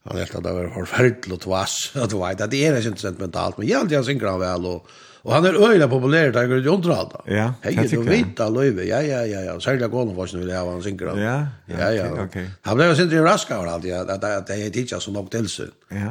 han 0.07 0.17
helt 0.17 0.35
at 0.35 0.43
det 0.43 0.53
var 0.53 0.69
forferdelig 0.73 1.33
og 1.33 1.41
tvass. 1.41 1.93
Det 2.51 2.65
er 2.65 2.77
ikke 2.77 2.97
sentimentalt, 2.97 3.57
men 3.57 3.67
jeg 3.67 3.75
har 3.75 3.81
alltid 3.83 3.95
han 3.97 4.05
synger 4.05 4.31
han 4.31 4.39
vel 4.39 4.65
og 4.65 4.87
Og 5.23 5.33
han 5.33 5.45
är 5.45 5.69
öjla 5.69 5.87
populär 5.87 6.31
där 6.31 6.47
går 6.47 6.55
det 6.55 6.69
inte 6.69 6.95
allt. 6.95 7.13
Ja. 7.25 7.53
Hej, 7.61 7.87
du 7.91 8.03
vet 8.03 8.37
da, 8.37 8.49
Løyve, 8.49 8.83
Ja, 8.83 9.01
ja, 9.01 9.25
ja, 9.25 9.41
ja. 9.41 9.59
Særlig 9.59 9.61
Sälja 9.61 9.87
golven 9.87 10.15
vars 10.15 10.33
nu 10.33 10.47
det 10.47 10.55
har 10.57 10.71
han 10.71 10.83
synker. 10.83 11.05
Ja. 11.05 11.47
Ja, 11.65 11.91
ja. 11.91 12.23
Okej. 12.23 12.49
Han 12.61 12.77
ble 12.77 12.87
jo 12.87 12.95
sindri 12.95 13.19
raska 13.19 13.59
och 13.59 13.67
alt, 13.67 13.85
Ja, 13.85 14.01
att 14.01 14.23
att 14.23 14.47
det 14.47 14.53
är 14.53 14.69
teacher 14.69 14.99
som 14.99 15.13
nog 15.13 15.31
till 15.31 15.49
sig. 15.49 15.67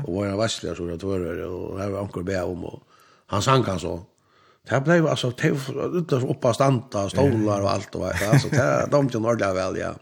Och 0.07 0.15
våra 0.15 0.37
vassliga 0.37 0.75
så 0.75 0.87
det 0.87 1.03
vara 1.03 1.47
og 1.49 1.81
her 1.81 1.91
var 1.91 2.01
onkel 2.01 2.25
be 2.25 2.43
om 2.43 2.65
og 2.65 2.83
han 3.27 3.43
sang 3.43 3.65
han 3.65 3.79
så. 3.79 4.01
Det 4.71 4.85
blev 4.85 5.07
alltså 5.07 5.33
var 6.11 6.31
uppa 6.31 6.55
stanta 6.55 7.09
stolar 7.09 7.61
och 7.61 7.71
allt 7.71 7.95
och 7.95 8.07
alltså 8.07 8.49
det 8.49 8.89
de 8.91 9.09
kan 9.09 9.25
ordla 9.25 9.55
väl 9.55 9.77
ja. 9.77 9.95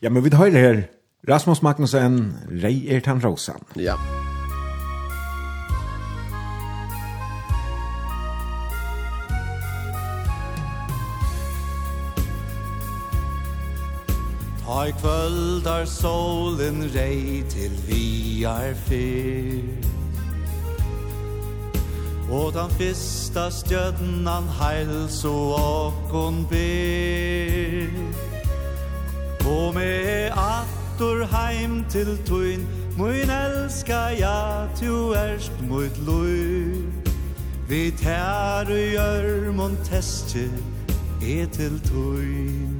Ja, 0.00 0.10
men 0.10 0.22
vi 0.22 0.30
har 0.30 0.50
her, 0.50 0.88
Rasmus 1.28 1.62
Magnussen, 1.62 2.34
Rei 2.50 2.96
Ertan 2.96 3.20
Rosan. 3.20 3.64
Ja. 3.74 4.23
i 14.88 14.92
kvöldar 14.92 15.84
solen 15.84 16.90
rei 16.94 17.42
til 17.48 17.72
vi 17.88 18.42
er 18.44 18.74
fyr 18.74 19.84
Og 22.30 22.52
den 22.52 22.70
fyrsta 22.70 23.50
stjødnan 23.50 24.48
heils 24.58 25.24
og 25.24 25.54
åkon 25.60 26.46
byr. 26.50 27.88
Kom 29.40 29.74
med 29.74 30.30
attor 30.32 31.26
heim 31.26 31.84
til 31.90 32.18
tuin 32.26 32.66
Mun 32.98 33.30
elska 33.30 34.08
ja, 34.18 34.66
tu 34.80 35.12
erst 35.12 35.52
mot 35.68 35.98
lui 36.06 36.72
Vi 37.68 37.90
tær 37.90 38.68
og 38.68 38.92
gjør 38.92 39.52
mon 39.52 39.76
testje, 39.84 40.48
e 41.22 41.46
til 41.46 41.80
tuin 41.80 42.73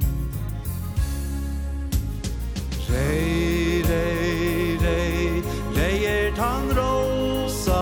Rei, 2.95 3.81
rei, 3.83 4.77
rei, 4.81 5.43
rei 5.75 6.05
er 6.05 6.31
tan 6.31 6.69
rosa 6.77 7.81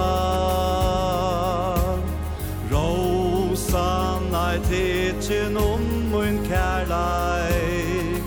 Rosa 2.72 4.20
nei 4.32 4.57
tidsin 4.70 5.57
om 5.57 5.84
mun 6.09 6.39
kærlei 6.49 8.18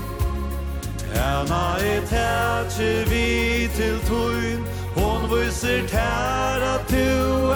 Hena 1.11 1.65
er 1.93 2.07
tætsi 2.13 2.93
vi 3.11 3.27
til 3.75 3.99
tuin 4.07 4.63
Hon 4.95 5.27
viser 5.33 5.83
tær 5.91 6.63
at 6.75 6.87
tu 6.93 7.09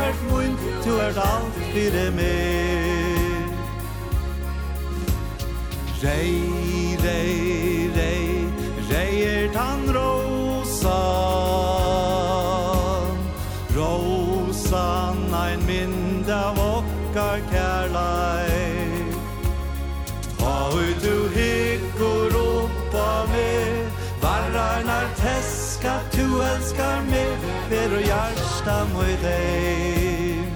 ert 0.06 0.24
mun 0.30 0.58
Tu 0.82 0.98
ert 1.06 1.22
alt 1.22 1.62
fyrir 1.70 2.10
meg 2.18 3.46
Rei, 6.02 6.34
rei, 7.04 7.90
rei 7.94 8.19
Rosan 9.52 9.90
Rosan 13.74 15.34
ein 15.34 15.66
mynd 15.66 16.30
av 16.30 16.58
okkar 16.58 17.40
kærlei 17.50 19.04
Ta 20.38 20.70
ut 20.70 21.02
du 21.02 21.16
upp 21.26 22.00
av 22.00 22.32
ropa 22.34 23.26
Varrar 23.26 23.90
Varrarnar 24.22 25.06
teska, 25.18 26.00
tu 26.12 26.42
elskar 26.42 27.02
meg 27.10 27.28
Ver 27.70 27.90
og 27.98 28.02
hjärsta 28.06 28.86
møy 28.94 29.14
deg 29.26 30.46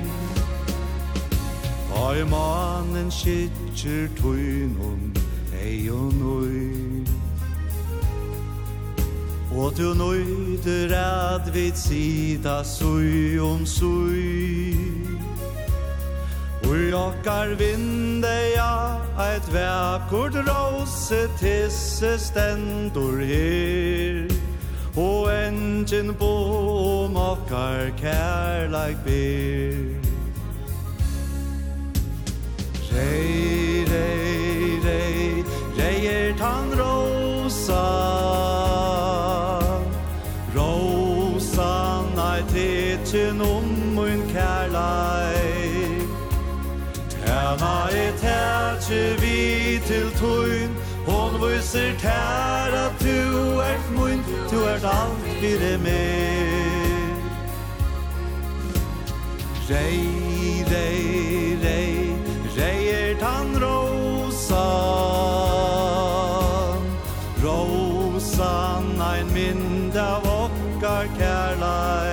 Ta 1.91 2.15
i 2.15 2.25
manen 2.31 3.11
kittjer 3.11 4.09
tuinum 4.23 5.13
Ei 5.59 5.91
og 5.91 6.15
nøy 6.15 6.84
Og 9.57 9.73
du 9.77 9.95
nøyder 9.95 10.97
at 10.99 11.55
vi 11.55 11.71
sida 11.75 12.65
sui 12.65 13.39
om 13.39 13.67
sui. 13.67 14.75
Ui 16.67 16.93
okkar 16.93 17.55
vindeja 17.59 18.99
eit 19.21 19.47
vekkord 19.55 20.41
rose 20.49 21.21
tisse 21.39 22.17
stendur 22.19 23.21
her. 23.23 24.27
Og 24.97 25.31
engin 25.31 26.15
bo 26.19 26.35
om 27.05 27.17
okkar 27.17 27.93
kærleik 28.01 28.99
ber. 29.07 29.79
Rei, 32.91 33.85
rei, 33.93 34.79
rei, 34.89 35.45
rei 35.79 36.07
er 36.07 36.37
tan 36.39 36.75
rosa 36.79 38.54
vitsen 43.15 43.41
om 43.41 43.65
mun 43.95 44.23
kærleik. 44.33 46.09
Hana 47.27 47.89
er 47.93 48.13
tætje 48.19 49.17
vi 49.21 49.81
til 49.87 50.11
tøyn. 50.19 50.71
Hon 51.07 51.33
viser 51.41 51.93
tær 51.99 52.75
at 52.87 52.93
du 53.01 53.61
ert 53.61 53.91
mun 53.97 54.25
Du 54.51 54.65
ert 54.65 54.85
alt 54.85 55.27
fyrir 55.41 55.79
meg 55.79 57.19
Rei, 59.69 60.01
rei, 60.73 61.59
rei 61.65 62.17
Rei 62.57 62.89
er 62.89 63.19
tan 63.21 63.53
rosa 63.65 64.65
Rosa, 67.45 68.81
ein 69.13 69.29
mynd 69.35 69.97
av 69.97 70.25
okkar 70.25 71.07
kærleik. 71.19 72.04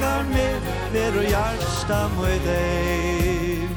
elskar 0.00 0.24
meg 0.32 0.60
Ver 0.92 1.18
og 1.18 1.24
hjarta 1.24 2.08
moi 2.16 2.38
dei 2.44 3.68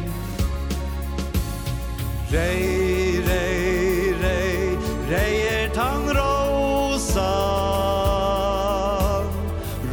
Rei, 2.32 3.21
rei, 3.28 4.13
rei 4.24 4.78
Rei 5.09 5.41
er 5.47 5.69
tang 5.74 6.07
rosa 6.09 7.34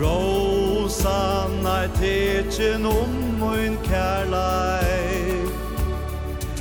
Rosa 0.01 1.49
nei 1.63 1.89
tetjen 1.99 2.87
om 2.87 3.13
moin 3.39 3.77
kærlei 3.85 5.45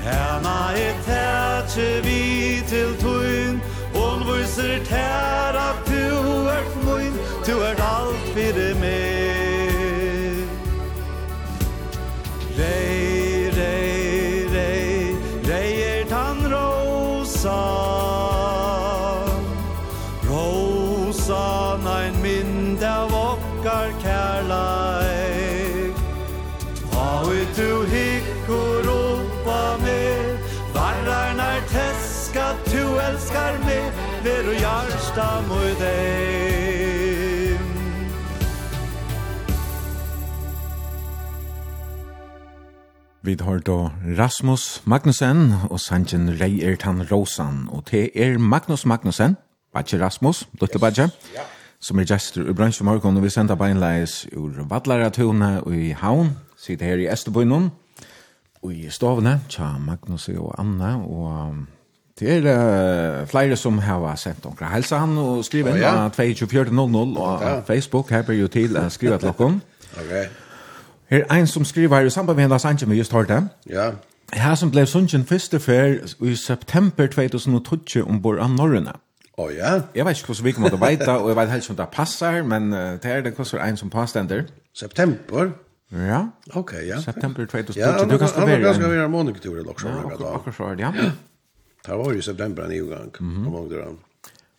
Hena 0.04 0.74
er 0.76 0.96
tetje 1.06 2.02
vi 2.04 2.62
til 2.68 2.96
tuin 3.00 3.62
Hon 3.94 4.26
viser 4.28 4.84
tær 4.90 5.56
at 5.56 5.88
du 5.88 6.48
er 6.50 6.68
moin 6.84 7.14
Du 7.46 7.60
er 7.60 7.80
alt 7.80 8.28
fyrir 8.36 8.76
tegar 33.40 33.58
med 33.64 33.92
Ver 34.24 34.48
og 34.50 34.62
jarsta 34.62 35.28
mui 35.48 35.72
deim 35.80 37.60
Vi 43.22 43.38
har 43.42 43.60
då 43.60 43.92
Rasmus 44.18 44.82
Magnussen 44.86 45.54
og 45.70 45.80
Sanjen 45.80 46.42
Reiertan 46.42 47.08
Rosan 47.12 47.70
og 47.72 47.84
det 47.92 48.10
er 48.16 48.38
Magnus 48.38 48.86
Magnussen 48.86 49.38
Batje 49.74 50.00
Rasmus, 50.00 50.48
Lutte 50.62 50.80
Batje 50.80 51.10
ja. 51.36 51.42
som 51.80 52.00
er 52.00 52.04
gestur 52.04 52.50
i 52.50 52.54
bransje 52.54 52.84
morgon 52.84 53.18
og 53.18 53.24
vi 53.24 53.30
sender 53.30 53.56
beinleis 53.56 54.28
ur 54.36 54.66
Vadlaratune 54.70 55.62
og 55.64 55.76
i 55.76 55.92
Havn. 55.92 56.38
Sitter 56.58 56.86
her 56.86 56.98
i 56.98 57.08
Esterbøynum 57.08 57.72
og 58.64 58.74
i 58.74 58.90
Stavne, 58.90 59.40
tja 59.50 59.78
Magnus 59.78 60.30
og 60.30 60.56
Anna 60.60 60.98
og 60.98 61.56
Det 62.20 62.38
er 62.38 63.22
uh, 63.22 63.28
flere 63.28 63.56
som 63.56 63.78
har 63.78 64.16
sendt 64.16 64.44
noen 64.44 64.72
helse 64.74 64.98
han 65.00 65.18
og 65.18 65.46
skriver 65.46 65.72
inn 65.72 65.80
oh, 65.80 65.82
ja. 65.82 66.10
2400 66.12 67.18
og 67.18 67.42
ja. 67.42 67.60
Facebook 67.68 68.10
her 68.12 68.26
blir 68.28 68.42
jo 68.42 68.48
til 68.52 68.78
å 68.78 68.90
skrive 68.90 69.18
til 69.18 69.32
noen. 69.40 69.62
ok. 69.96 70.14
Her 71.10 71.24
er 71.26 71.36
en 71.40 71.48
som 71.48 71.66
skriver 71.66 71.96
her 71.96 72.06
i 72.06 72.10
samband 72.14 72.36
med 72.36 72.44
hennes 72.44 72.66
anke 72.66 72.90
vi 72.90 72.98
just 72.98 73.14
hørte. 73.14 73.48
Ja. 73.70 73.92
Her 74.34 74.56
som 74.56 74.72
ble 74.72 74.86
sunnkjen 74.86 75.26
første 75.26 75.60
fer 75.60 75.96
i 76.22 76.36
september 76.36 77.08
2012 77.08 78.04
ombord 78.06 78.44
av 78.44 78.52
Norrøna. 78.54 79.00
Å 79.40 79.46
oh, 79.46 79.54
ja? 79.56 79.80
Jeg 79.96 80.06
vet 80.06 80.20
ikke 80.20 80.34
hvordan 80.34 80.46
vi 80.46 80.52
kommer 80.52 80.70
til 80.70 80.78
å 80.78 80.84
veite, 80.84 81.14
og 81.16 81.32
jeg 81.32 81.38
vet 81.40 81.52
helst 81.54 81.72
om 81.72 81.80
det 81.80 81.88
passer, 81.94 82.44
men 82.44 82.74
uh, 82.76 83.00
det 83.02 83.12
er 83.12 83.24
det 83.26 83.34
hvordan 83.38 83.72
en 83.72 83.80
som 83.80 83.90
påstender. 83.90 84.44
September? 84.76 85.54
Ja. 85.96 86.26
Ok, 86.54 86.76
ja. 86.86 87.00
September 87.02 87.46
2012. 87.46 87.80
Ja, 87.80 88.04
du 88.04 88.18
kan 88.18 88.28
skrive 88.28 88.44
en... 88.44 88.62
Ja, 88.62 88.68
han 88.68 88.68
kan 88.68 88.82
skrive 88.82 89.06
en 89.06 89.12
månedkultur 89.12 89.56
eller 89.56 89.72
noe 89.72 89.82
sånt. 89.82 90.20
Ja, 90.20 90.34
akkurat 90.36 90.58
så 90.58 90.68
er 90.70 90.76
det, 90.76 90.84
ja. 90.84 90.92
Ja. 91.00 91.10
Det 91.90 91.98
var 91.98 92.14
i 92.14 92.22
september 92.22 92.64
en 92.64 92.88
gang, 92.90 93.12
mm 93.20 93.36
-hmm. 93.36 93.52
mange 93.52 93.70
døren. 93.70 93.98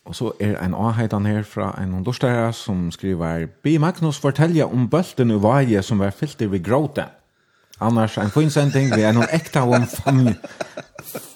Og 0.04 0.14
så 0.14 0.32
er 0.40 0.64
en 0.64 0.74
avheitan 0.74 1.26
her 1.26 1.42
fra 1.42 1.82
en 1.82 1.94
understærer 1.94 2.50
som 2.52 2.90
skriver 2.90 3.46
«Bi 3.62 3.76
Magnus 3.76 4.18
fortelja 4.18 4.64
om 4.64 4.88
bølten 4.90 5.30
og 5.30 5.42
vaje 5.42 5.82
som 5.82 5.98
var 5.98 6.10
fyllt 6.10 6.50
ved 6.50 6.64
gråte. 6.64 7.04
Annars 7.80 8.18
en 8.18 8.30
fin 8.30 8.50
sending 8.50 8.96
vi 8.96 9.02
er 9.02 9.12
noen 9.12 9.28
ekta 9.32 9.60
om 9.60 9.86
famje, 9.86 10.34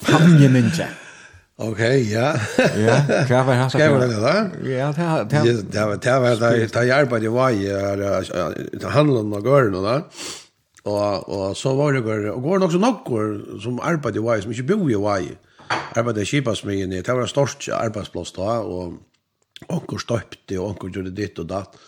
famje 0.02 0.48
myndje». 0.48 0.88
Ok, 1.58 1.78
ja. 2.10 2.32
ja, 2.86 2.96
hva 3.28 3.42
var 3.46 3.54
han 3.54 3.70
sagt? 3.70 3.84
Skal 3.84 4.00
det 4.00 4.22
da? 4.22 4.34
Ja, 4.66 4.88
det 4.92 5.06
var 5.06 5.24
det. 5.24 5.72
Det 5.72 5.80
var 5.80 5.96
det 5.96 6.20
var 6.20 7.18
det 7.18 7.22
jeg 7.22 7.32
var 7.32 7.48
i 7.48 7.64
det 8.80 8.90
handlar 8.90 9.20
om 9.20 9.30
noen 9.30 9.44
gørene 9.44 9.82
da. 9.84 10.00
Og, 10.84 11.28
og 11.28 11.56
så 11.56 11.74
var 11.74 11.92
det, 11.92 12.30
og 12.30 12.42
går 12.42 12.58
det 12.58 12.66
også 12.66 13.60
som 13.62 13.80
arbeidet 13.82 14.20
i 14.20 14.24
vaje, 14.24 14.42
som 14.42 14.50
ikke 14.50 14.76
bor 14.76 14.90
i 14.90 14.94
vaje. 14.94 15.30
Mm 15.30 15.53
arbeidde 15.70 16.24
i 16.24 16.28
Kipasmyen, 16.28 16.94
det 16.94 17.08
var 17.08 17.24
en 17.24 17.30
stort 17.30 17.66
arbeidsplass 17.74 18.34
da, 18.36 18.60
og 18.62 19.68
onker 19.72 20.02
støpte, 20.02 20.58
og 20.58 20.72
onker 20.72 20.92
gjorde 20.94 21.14
ditt 21.16 21.38
og 21.42 21.50
datt. 21.50 21.78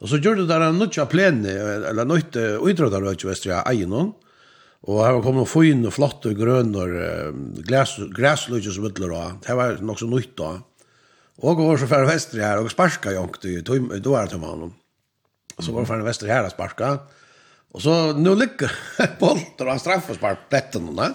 Og 0.00 0.10
så 0.10 0.20
gjorde 0.20 0.44
det 0.44 0.52
der 0.52 0.66
en 0.66 0.78
nødt 0.80 0.98
av 1.00 1.08
plene, 1.10 1.52
eller 1.90 2.08
nødt 2.08 2.36
av 2.40 2.64
utrådet 2.68 3.00
av 3.00 3.26
Vestre 3.30 3.62
Eienån, 3.64 4.14
og 4.86 5.02
her 5.02 5.16
var 5.16 5.24
kommet 5.24 5.50
fin 5.50 5.82
og 5.88 5.94
flott 5.96 6.26
og 6.28 6.38
grøn 6.38 6.74
og 6.78 6.92
græsløyke 7.66 8.70
som 8.70 8.86
utler 8.86 9.10
da, 9.10 9.22
Det 9.42 9.56
var 9.58 9.80
nok 9.82 9.98
så 9.98 10.06
nødt 10.06 10.36
da. 10.38 10.50
Og 11.42 11.58
var 11.58 11.80
så 11.80 11.88
færre 11.92 12.08
Vestre 12.08 12.44
her, 12.44 12.60
og 12.60 12.70
sparska 12.70 13.12
i 13.12 13.18
onker, 13.18 13.62
da 13.66 14.10
var 14.12 14.28
det 14.28 14.36
til 14.36 14.44
mannen. 14.44 14.74
Og 15.56 15.64
så 15.64 15.72
var 15.72 15.82
det 15.82 15.90
færre 15.90 16.06
Vestre 16.06 16.30
her 16.30 16.44
og 16.46 16.54
sparska, 16.54 16.98
Og 17.74 17.82
så, 17.82 17.94
nu 18.16 18.32
lykker 18.32 18.72
Bolter 19.20 19.68
og 19.68 19.80
straffespark 19.82 20.46
pletten 20.48 20.86
henne, 20.88 21.10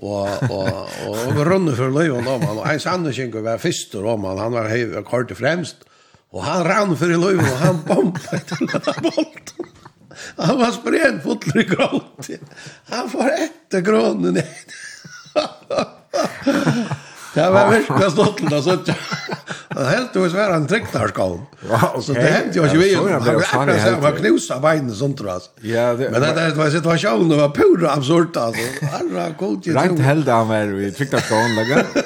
och 0.00 0.50
och 0.50 0.88
och 1.36 1.46
runde 1.46 1.72
og 1.72 1.92
löjon 1.92 2.24
då 2.24 2.38
man 2.38 2.58
en 2.64 2.80
sannerskink 2.80 3.34
var 3.34 3.58
fyrst 3.58 3.94
og 3.94 4.20
man 4.20 4.38
han 4.38 4.52
var 4.52 4.68
hög 4.68 5.04
kort 5.04 5.32
fremst 5.36 5.84
og 6.32 6.44
han 6.44 6.64
rann 6.64 6.96
för 6.96 7.06
löjon 7.06 7.44
og 7.44 7.58
han 7.58 7.82
bomba 7.86 8.38
till 8.38 8.68
bolt. 9.02 9.54
Han 10.36 10.58
var 10.58 10.72
spren 10.72 11.20
fotler 11.22 11.60
i 11.60 11.64
gråt. 11.64 12.30
Han 12.84 13.10
får 13.10 13.30
ett 13.30 13.84
grön. 13.84 14.42
Det 17.34 17.46
var 17.54 17.68
virkelig 17.70 18.10
stått 18.10 18.40
til 18.40 18.50
det, 18.50 18.60
så 18.64 18.74
ikke. 18.80 18.94
det 19.70 19.84
helt 19.86 20.16
jo 20.18 20.24
svære 20.32 20.56
en 20.58 20.66
trykknarskål. 20.70 21.36
Så 22.02 22.16
det 22.16 22.26
hendte 22.26 22.58
jo 22.58 22.64
ikke 22.66 22.80
vi, 22.80 22.88
han 22.96 23.06
var 23.06 23.38
akkurat 23.38 23.84
sånn, 23.84 24.02
han 24.02 24.18
knuset 24.18 24.64
beinene 24.64 24.96
sånt, 24.98 25.20
tror 25.20 25.30
jeg. 25.36 26.10
Men 26.10 26.26
det 26.26 26.48
var 26.58 26.74
situasjonen, 26.74 27.30
det 27.30 27.38
var 27.38 27.54
pura 27.54 27.94
absurd, 27.94 28.34
altså. 28.34 28.66
Herre, 28.96 29.28
god, 29.38 29.56
til. 29.62 29.78
Rent 29.78 30.02
held 30.08 30.34
han 30.34 30.50
var 30.50 30.74
i 30.74 30.90
trykknarskålen, 30.98 31.56
da, 31.56 32.04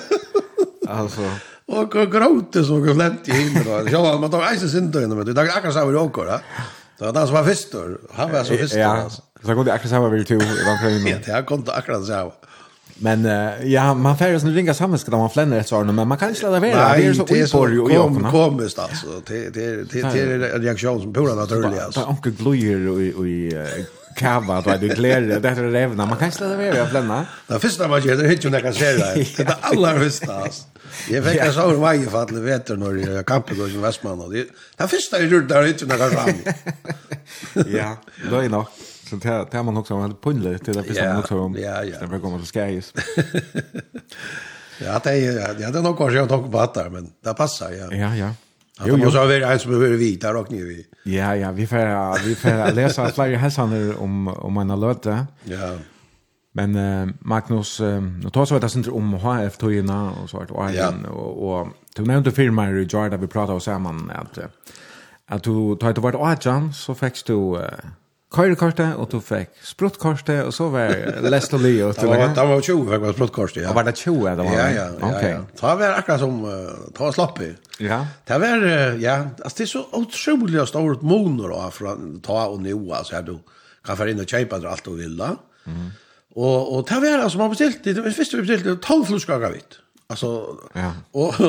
altså. 1.01 1.33
Og 1.75 1.95
gråte 2.13 2.61
så 2.67 2.77
og 2.77 2.91
flemt 2.93 3.29
i 3.33 3.39
himmelen. 3.39 3.89
Ja, 3.89 4.03
man 4.21 4.33
tar 4.33 4.45
eisen 4.51 4.69
sindøyene, 4.69 5.17
men 5.17 5.25
det 5.31 5.39
er 5.41 5.55
akkurat 5.57 5.79
sånn 5.79 5.89
vi 5.89 6.01
åker, 6.05 6.35
da. 6.35 6.67
Det 6.95 7.09
var 7.09 7.15
den 7.17 7.31
som 7.31 7.39
var 7.39 7.47
fyrstor. 7.49 7.95
Han 8.19 8.35
var 8.35 8.45
så 8.45 8.59
fyrstor, 8.61 9.07
altså. 9.07 9.25
Så 9.41 9.57
kom 9.57 9.65
det 9.65 9.73
akkurat 9.73 9.95
sånn 9.97 10.13
vi 10.13 10.27
to, 10.29 10.37
i 10.37 10.99
den 11.01 11.09
Ja, 11.09 11.17
det 11.25 11.47
kom 11.49 11.65
det 11.65 11.73
akkurat 11.81 12.05
sånn. 12.05 12.35
Men 12.99 13.27
uh, 13.27 13.67
ja, 13.73 13.95
man 13.95 14.19
färger 14.19 14.39
sån 14.39 14.55
ringa 14.55 14.75
samhället 14.75 15.07
där 15.07 15.19
man 15.19 15.31
flänner 15.31 15.61
ett 15.61 15.69
svar, 15.69 15.85
men 15.85 16.09
man 16.09 16.19
kan 16.19 16.29
inte 16.29 16.41
släda 16.41 16.61
vara. 16.61 16.89
Nej, 16.89 17.03
det 17.03 17.09
är 17.09 17.15
så 17.15 17.23
oiporg 17.23 17.81
och 17.81 17.93
jobb. 17.93 18.31
Komiskt 18.31 18.79
alltså. 18.79 19.07
Det 19.27 19.57
är 19.57 20.55
en 20.55 20.63
reaktion 20.63 21.03
som 21.03 21.15
pura 21.15 21.35
naturlig 21.35 21.79
alltså. 21.79 22.01
Det 22.01 22.07
är 22.07 22.11
onkel 22.11 22.33
glöjer 22.33 22.89
och 23.19 23.27
i 23.29 23.67
kava 24.17 24.61
då 24.61 24.71
det 24.71 24.89
glädje 24.89 25.39
det 25.39 25.49
är 25.49 25.71
revna 25.71 26.07
man 26.07 26.19
kan 26.19 26.27
inte 26.27 26.37
släda 26.39 26.57
vara 26.57 26.87
flänna. 26.87 27.27
Det 27.47 27.59
första 27.59 27.89
man 27.89 28.03
gör 28.03 28.17
det 28.17 28.27
är 28.27 28.33
inte 28.33 28.51
när 28.51 28.61
kan 28.61 28.75
se 28.75 28.85
det. 28.93 29.27
Det 29.37 29.43
är 29.43 29.57
alla 29.61 29.95
alltså. 30.33 30.65
Jag 31.11 31.25
fick 31.25 31.41
en 31.41 31.53
sån 31.53 31.81
vaj 31.81 32.07
för 32.07 32.23
att 32.23 32.31
vetter 32.31 32.77
när 32.77 33.15
jag 33.15 33.27
kampade 33.27 33.63
och 33.63 33.69
i 33.69 33.77
Västman 33.77 34.21
och 34.21 34.33
det 34.33 34.89
första 34.89 35.21
jag 35.21 35.29
gjorde 35.29 35.47
där 35.47 35.63
hittar 35.63 35.87
när 35.87 35.99
kan 35.99 36.11
fram. 36.11 36.35
Ja, 37.75 37.97
då 38.31 38.37
är 38.37 38.49
nog 38.49 38.67
så 39.21 39.29
det 39.29 39.47
det 39.51 39.63
man 39.63 39.77
också 39.77 39.97
hade 39.97 40.15
punle 40.15 40.59
till 40.59 40.79
att 40.79 40.89
bestämma 40.89 41.15
något 41.15 41.31
om. 41.31 41.57
Ja, 41.59 41.85
ja. 41.85 42.07
Det 42.07 42.19
kommer 42.19 42.39
så 42.39 42.45
skäjs. 42.45 42.93
Ja, 44.81 45.01
det 45.05 45.11
är 45.11 45.61
ja, 45.61 45.71
det 45.71 45.79
är 45.79 45.83
nog 45.83 45.99
kanske 45.99 46.19
jag 46.19 46.29
tog 46.29 46.53
på 46.53 46.71
där, 46.75 46.91
men 46.91 47.11
det 47.25 47.35
passar 47.35 47.71
ja. 47.71 47.97
Ja, 47.97 48.17
ja. 48.17 48.29
Att 48.79 48.87
jo, 48.87 48.99
jo. 49.03 49.11
så 49.11 49.27
vi 49.27 49.45
alltså 49.45 49.69
behöver 49.69 49.97
vi 49.97 50.17
där 50.17 50.37
och 50.37 50.51
ni 50.51 50.63
vi. 50.63 50.87
Ja, 51.05 51.37
ja, 51.37 51.53
vi 51.53 51.67
får 51.67 52.25
vi 52.25 52.35
får 52.35 52.73
läsa 52.73 53.09
flera 53.09 53.37
hälsar 53.37 54.03
om 54.03 54.29
om 54.29 54.57
en 54.57 54.81
löte. 54.81 55.27
Ja. 55.45 55.77
Men 56.53 56.77
eh, 56.77 57.15
Magnus, 57.21 57.81
eh, 57.81 58.03
nu 58.03 58.31
tar 58.31 58.45
så 58.45 58.55
att 58.55 58.63
det 58.63 58.75
inte 58.77 58.91
om 58.91 59.13
HF 59.13 59.57
Toyna 59.57 60.13
och 60.23 60.31
så 60.31 60.37
vart 60.37 60.51
och 60.51 60.65
och, 61.11 61.61
och 61.61 61.69
tog 61.95 62.07
nämnde 62.07 62.33
firma 62.33 62.71
i 62.71 62.83
Jordan 62.83 63.21
vi 63.21 63.27
pratade 63.27 63.57
oss 63.57 63.65
samman 63.65 64.11
att 64.11 64.39
att 65.27 65.43
du 65.43 65.77
tar 65.77 65.93
det 65.93 66.01
vart 66.01 66.15
Ajan 66.15 66.73
så 66.73 66.95
fick 66.95 67.27
du 67.27 67.59
køyrekortet, 68.35 68.97
og 69.01 69.09
du 69.13 69.21
fikk 69.23 69.53
spruttkortet, 69.65 70.43
og 70.45 70.53
så 70.55 70.67
var 70.73 70.93
lest 71.31 71.55
og 71.57 71.63
li. 71.63 71.77
Det 71.79 72.09
var, 72.11 72.27
det 72.37 72.47
var 72.51 72.61
20 72.61 72.85
fikk 72.91 73.05
var 73.07 73.17
spruttkortet, 73.17 73.63
ja. 73.63 73.71
Og 73.71 73.79
var 73.79 73.89
det 73.89 73.97
20? 74.01 74.29
Det 74.29 74.47
var, 74.47 74.53
ja, 74.53 74.67
ja, 74.75 74.87
ja, 74.91 75.11
okay. 75.11 75.33
ja. 75.33 75.43
Det 75.55 75.75
var 75.83 75.99
akkurat 75.99 76.23
som, 76.23 76.41
uh, 76.45 76.87
det 76.91 77.01
var 77.01 77.17
slappig. 77.17 77.51
Ja. 77.81 78.01
Det 78.29 78.41
var, 78.45 78.65
uh, 78.67 79.03
ja, 79.03 79.19
altså 79.39 79.59
det 79.59 79.67
er 79.67 79.73
så 79.73 79.85
utrolig 80.01 80.67
stort 80.71 81.05
moner 81.07 81.55
å 81.55 81.69
fra 81.75 81.95
ta 82.25 82.41
og 82.51 82.65
nå, 82.65 82.79
altså 82.91 83.19
her 83.19 83.29
du 83.29 83.37
kan 83.85 83.99
få 84.01 84.09
inn 84.11 84.23
og 84.23 84.29
kjøpe 84.31 84.61
det 84.63 84.71
alt 84.71 84.89
du 84.89 84.97
vil 84.99 85.15
da. 85.21 85.35
Mm. 85.69 85.87
Og, 86.35 86.59
og 86.75 86.85
det 86.89 86.99
var, 87.05 87.23
altså 87.23 87.39
man 87.39 87.53
bestilte, 87.53 87.95
det 87.95 88.03
første 88.05 88.41
vi 88.41 88.47
bestilte, 88.47 88.77
12 88.81 89.07
flusker 89.13 89.49
vitt. 89.53 89.79
Altså, 90.11 90.31
ja. 90.77 90.91
og, 91.15 91.41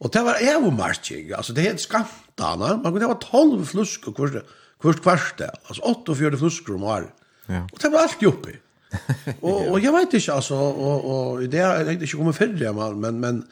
og 0.00 0.12
det 0.12 0.24
var 0.26 0.42
evmerking, 0.42 1.30
altså 1.36 1.54
det 1.56 1.68
er 1.68 1.80
skantene, 1.80 2.74
man 2.82 2.92
kunne 2.92 3.08
ha 3.08 3.16
12 3.16 3.64
flusker 3.70 4.16
kurset, 4.16 4.50
Først 4.84 5.02
kvarste, 5.02 5.48
altså 5.68 5.82
48 5.82 6.38
flusker 6.38 6.76
om 6.76 6.84
året. 6.84 7.10
Ja. 7.48 7.64
Och 7.72 7.78
det 7.82 7.92
var 7.92 8.06
allt 8.06 8.22
uppe. 8.22 8.60
Och, 9.40 9.68
och 9.70 9.80
jag 9.80 9.92
vet 9.92 10.12
ikke, 10.14 10.32
altså, 10.32 10.54
och, 10.54 11.04
och 11.04 11.40
det 11.50 11.58
er 11.60 11.88
egentlig 11.88 12.10
kommer 12.12 12.32
kommet 12.32 12.74
man. 12.74 13.00
men, 13.00 13.20
men, 13.20 13.44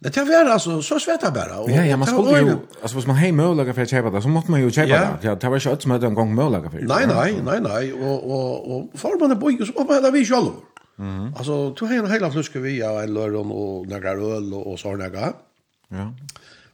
Men 0.00 0.12
det 0.12 0.22
var 0.28 0.50
alltså 0.52 0.82
så 0.82 0.98
svetta 0.98 1.30
bara. 1.30 1.58
Och, 1.58 1.70
ja, 1.70 1.84
ja, 1.84 1.96
man 1.96 2.06
skulle 2.06 2.38
ju 2.38 2.56
alltså 2.82 2.96
hvis 2.96 3.06
man 3.06 3.16
hej 3.16 3.32
möjliga 3.32 3.74
för 3.74 3.82
att 3.82 3.90
köpa 3.90 4.10
det 4.10 4.22
så 4.22 4.28
måste 4.28 4.50
man 4.50 4.60
ju 4.60 4.70
köpa 4.70 4.88
ja. 4.88 5.00
det. 5.20 5.28
Ja, 5.28 5.34
det 5.34 5.48
var 5.48 5.56
inte 5.56 5.70
alls 5.70 5.86
med 5.86 6.04
en 6.04 6.14
gång 6.14 6.34
möjliga 6.34 6.70
för. 6.70 6.78
Nej, 6.78 7.06
nej, 7.06 7.40
nej, 7.44 7.60
nej. 7.60 7.92
Och 7.92 8.30
och 8.34 8.76
och 8.76 8.90
får 8.94 9.20
man 9.20 9.28
det 9.28 9.36
boy 9.36 9.58
så 9.58 9.72
får 9.72 9.84
man 9.84 10.02
det 10.02 10.10
vi 10.10 10.24
själv. 10.24 10.52
Mhm. 10.96 11.34
Alltså 11.36 11.70
du 11.70 11.84
har 11.86 11.94
en 11.94 12.10
hela 12.10 12.30
flaska 12.30 12.58
vi 12.58 12.78
ja, 12.78 13.02
en 13.02 13.14
lördag 13.14 13.50
och 13.50 13.86
några 13.86 14.10
öl 14.10 14.54
och, 14.54 14.72
och 14.72 14.78
så 14.78 14.96
några. 14.96 15.32
Ja. 15.88 16.12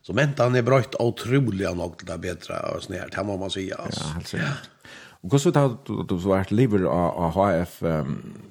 Så 0.03 0.13
mentan 0.13 0.55
är 0.55 0.63
bröjt 0.63 0.95
otroligt 0.99 1.77
nog 1.77 1.99
till 1.99 2.07
det 2.07 2.19
bättre 2.19 2.55
och 2.59 2.83
sånt 2.83 2.99
här, 2.99 3.09
det 3.17 3.23
må 3.23 3.37
man 3.37 3.51
säga. 3.51 3.77
Alltså. 3.77 4.05
Ja, 4.05 4.15
alltså. 4.17 4.37
Ja. 4.37 4.53
Och 5.21 5.41
så 5.41 5.53
tar 5.53 5.77
du 5.87 6.03
du 6.09 6.23
så 6.23 6.29
vart 6.29 6.51
lever 6.51 6.85
av 6.85 7.31
HF 7.31 7.83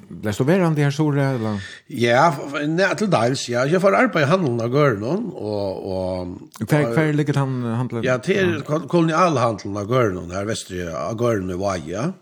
blev 0.10 0.32
så 0.32 0.44
väl 0.44 0.76
det 0.76 0.84
här 0.84 0.92
så 0.92 1.12
eller 1.12 1.62
Ja, 1.88 2.36
nej 2.68 2.96
till 2.96 3.10
dels. 3.10 3.50
Ja, 3.50 3.66
jag 3.66 3.82
får 3.82 3.96
arbeta 3.96 4.22
i 4.22 4.24
handeln 4.24 4.62
av 4.62 4.74
Görnon 4.76 5.32
och 5.32 5.74
och 5.92 6.28
Kvar 6.70 6.94
kvar 6.94 7.14
ligger 7.14 7.34
han 7.34 7.64
handlar. 7.64 8.04
Ja, 8.04 8.18
till 8.18 8.62
kolonialhandeln 8.88 9.78
av 9.78 9.92
Görnon 9.92 10.32
här 10.32 10.46
vestre, 10.46 10.98
av 10.98 11.22
Görnon 11.22 11.50
i 11.50 11.54
Vaja. 11.54 12.14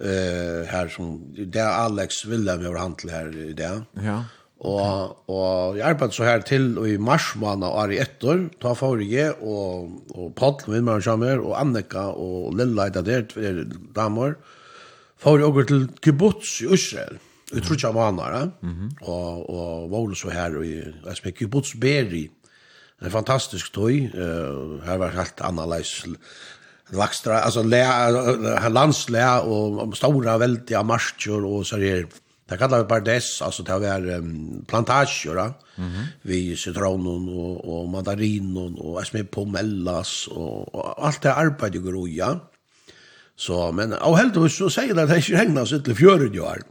Eh 0.00 0.66
här 0.72 0.88
som 0.88 1.34
det 1.52 1.68
Alex 1.68 2.24
Willem 2.24 2.64
har 2.64 2.76
handel 2.76 3.10
här 3.10 3.38
i 3.48 3.52
det. 3.52 3.82
Ja. 3.92 4.24
Og, 4.60 5.16
og 5.32 5.76
jeg 5.78 5.86
arbeidde 5.88 6.12
så 6.12 6.26
her 6.28 6.42
til 6.44 6.74
og 6.78 6.88
i 6.90 6.98
mars 7.00 7.30
måned 7.40 7.64
og 7.64 7.78
er 7.86 7.94
i 7.94 8.00
etter, 8.02 8.42
ta 8.60 8.74
for 8.76 9.00
jeg 9.00 9.32
og, 9.40 9.88
og 10.12 10.34
Paul, 10.36 10.58
min 10.68 10.84
mann 10.84 11.00
kommer, 11.04 11.40
og 11.40 11.56
Annika 11.60 12.10
og 12.12 12.52
Lilla 12.58 12.90
det 12.92 13.06
der, 13.06 13.24
tver 13.30 13.62
damer, 13.96 14.36
for 15.16 15.40
jeg 15.40 15.66
til 15.68 15.88
kibbutz 16.04 16.60
i 16.60 16.68
Israel, 16.76 17.16
i 17.56 17.60
trutja 17.60 17.90
måneder, 17.92 18.50
mm 18.60 18.70
-hmm. 18.70 19.08
og, 19.08 19.50
og 19.50 19.90
var 19.90 20.14
så 20.14 20.28
her 20.28 20.62
i, 20.62 20.76
jeg 21.06 21.16
spør 21.16 21.30
kibbutz 21.30 21.74
Beri, 21.80 22.28
en 23.02 23.10
fantastisk 23.10 23.72
tøy, 23.72 24.12
uh, 24.12 24.84
her 24.84 24.96
var 24.96 25.16
helt 25.16 25.40
annerledes 25.40 26.06
lakstra, 26.92 27.44
altså 27.44 27.62
le, 27.62 27.80
landsle 28.68 29.24
og 29.40 29.96
stora 29.96 30.38
veldige 30.38 30.84
marsjer 30.84 31.44
og 31.46 31.66
så 31.66 31.76
er 31.76 32.04
Det 32.50 32.58
kallar 32.58 32.78
vi 32.78 32.84
bardes, 32.84 33.42
alltså 33.42 33.62
det 33.62 33.78
var 33.78 34.10
um, 34.10 34.64
plantager 34.68 35.32
mm 35.32 35.52
-hmm. 35.76 36.04
vi 36.22 36.56
citronen 36.56 37.28
och, 37.28 37.82
och 37.82 37.88
mandarinen 37.88 38.74
och 38.78 39.06
som 39.06 39.20
är 39.20 39.24
pomellas 39.24 40.26
och, 40.26 40.74
och 40.74 41.06
allt 41.06 41.22
det 41.22 41.34
arbetet 41.34 41.82
går 41.82 41.96
och 41.96 42.08
ja. 42.08 42.50
Så, 43.36 43.72
men 43.72 43.92
av 43.92 44.16
heldigvis 44.16 44.56
så 44.56 44.70
säger 44.70 44.94
det 44.94 45.02
att 45.02 45.08
det 45.08 45.16
inte 45.16 45.32
regnar 45.32 45.64
så 45.64 45.78
till 45.78 45.94
fjörd 45.94 46.34
ju 46.34 46.42
här. 46.42 46.62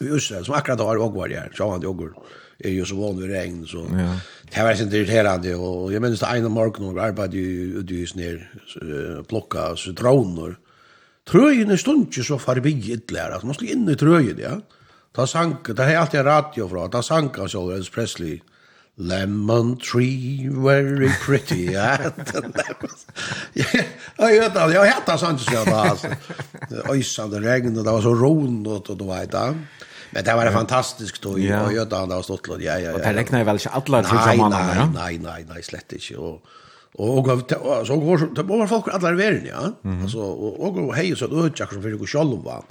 Vi 0.00 0.16
Israel, 0.16 0.44
som 0.44 0.54
akkurat 0.54 0.80
har 0.80 0.96
och 0.96 1.12
var 1.12 1.28
här, 1.28 1.52
så 1.56 1.70
han 1.70 1.82
joggur 1.82 2.12
är 2.58 2.70
ju 2.70 2.84
så 2.84 2.96
van 2.96 3.20
vid 3.20 3.30
regn 3.30 3.66
så 3.66 3.86
ja. 3.92 4.20
det 4.54 4.62
var 4.62 4.82
inte 4.82 4.96
irriterande 4.96 5.54
och 5.54 5.92
jag 5.92 6.02
minns 6.02 6.20
det 6.20 6.36
ena 6.36 6.48
morgonen 6.48 6.96
och 6.96 7.04
arbetade 7.04 7.36
ju 7.36 7.78
ute 7.78 7.94
i 7.94 8.06
snär 8.06 8.50
plocka 9.28 9.76
citroner. 9.76 10.56
Tröjen 11.30 11.70
är 11.70 11.76
stundtje 11.76 12.24
så 12.24 12.38
förbi 12.38 12.92
ytterligare, 12.92 13.32
alltså 13.32 13.46
man 13.46 13.54
skulle 13.54 13.70
in 13.70 13.88
i 13.88 13.96
tröjen, 13.96 14.38
ja. 14.38 14.60
Da 15.16 15.26
sank, 15.26 15.70
det 15.74 15.84
er 15.84 15.98
alltid 15.98 16.26
radio 16.26 16.68
fra, 16.70 16.86
da 16.92 17.02
sank 17.02 17.38
han 17.40 17.50
selv 17.50 17.72
Elvis 17.74 17.90
Presley. 17.90 18.38
Lemon 18.98 19.76
tree, 19.78 20.48
very 20.50 21.08
pretty 21.22 21.68
ja. 21.70 21.92
Ja, 22.02 22.10
lemon. 22.42 22.96
Jeg 23.54 24.40
vet 24.42 24.56
aldri, 24.58 24.74
jeg 24.74 24.90
hette 24.90 25.18
sånn 25.22 25.38
ikke 25.38 25.60
sånn, 25.62 25.74
altså. 25.78 26.10
Øysande 26.90 27.42
regn, 27.44 27.76
og 27.78 27.86
det 27.86 27.94
var 27.94 28.02
så 28.02 28.14
ronot, 28.18 28.90
og 28.90 28.98
du 28.98 29.06
vet. 29.06 29.36
Men 30.12 30.24
det 30.26 30.34
var 30.40 30.50
en 30.50 30.56
fantastisk 30.56 31.20
tog, 31.22 31.38
ja. 31.38 31.62
og 31.62 31.76
jeg 31.76 31.86
vet 31.86 32.26
stått 32.26 32.50
låt, 32.50 32.64
ja, 32.64 32.74
ja, 32.80 32.90
ja. 32.90 32.96
Og 32.96 33.04
det 33.04 33.14
regner 33.20 33.46
vel 33.46 33.60
ikke 33.62 33.76
alle 33.78 34.02
til 34.08 34.18
sammen, 34.18 34.58
ja? 34.80 34.88
Nei, 34.96 35.12
nei, 35.22 35.42
nei, 35.46 35.62
slett 35.66 35.94
ikke, 36.00 36.18
og... 36.18 36.56
Og 36.98 37.28
og 37.28 37.52
så 37.86 37.94
går 38.00 38.22
det 38.34 38.42
var 38.48 38.66
folk 38.66 38.88
allar 38.90 39.14
verden, 39.14 39.44
ja. 39.46 39.68
Altså 40.02 40.18
og 40.18 40.78
og 40.82 40.94
hej 40.96 41.14
så 41.14 41.28
då 41.30 41.44
økjer 41.46 41.66
som 41.70 41.82
fyrir 41.82 42.06
sjálva 42.06 42.62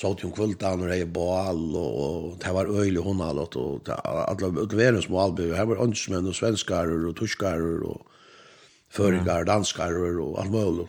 så 0.00 0.08
åt 0.08 0.22
hon 0.22 0.32
kvällan 0.32 0.80
när 0.80 0.88
det 0.88 0.96
är 0.96 1.06
ball 1.06 1.76
och 1.76 2.38
det 2.38 2.52
var 2.52 2.80
öjlig 2.80 3.00
hon 3.00 3.20
alla 3.20 3.42
och 3.42 3.88
alla 3.88 4.62
utvärens 4.62 5.04
små 5.04 5.20
albu 5.20 5.54
här 5.54 5.66
var 5.66 5.76
önsmän 5.76 6.26
och 6.26 6.36
svenskar 6.36 7.06
och 7.06 7.16
tyskar 7.16 7.82
och 7.82 8.00
förrigar 8.90 9.44
danskar 9.44 10.18
och 10.20 10.40
allt 10.40 10.50
möjligt. 10.50 10.88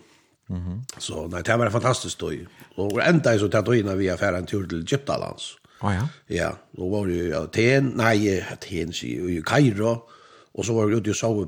Mm 0.49 0.61
-hmm. 0.61 0.81
Så 0.97 1.27
nej, 1.27 1.43
det 1.43 1.57
var 1.57 1.69
fantastiskt 1.69 2.19
då. 2.19 2.31
Och 2.75 3.03
ända 3.03 3.39
så 3.39 3.47
tog 3.49 3.75
jag 3.75 3.77
in 3.77 3.97
via 3.97 4.37
en 4.37 4.45
tur 4.45 4.67
till 4.67 4.79
Egyptalands. 4.79 5.55
Oh, 5.81 5.95
ja. 5.95 6.07
Ja, 6.27 6.57
då 6.71 6.89
var 6.89 7.07
det 7.07 7.13
ju 7.13 7.35
Aten, 7.35 7.93
nej, 7.95 8.45
Aten, 8.53 8.89
i 9.03 9.41
Kairo. 9.45 10.01
Och 10.51 10.65
så 10.65 10.73
var 10.73 10.89
det 10.89 10.97
ute 10.97 11.09
och 11.09 11.15
sov 11.15 11.43
i 11.43 11.47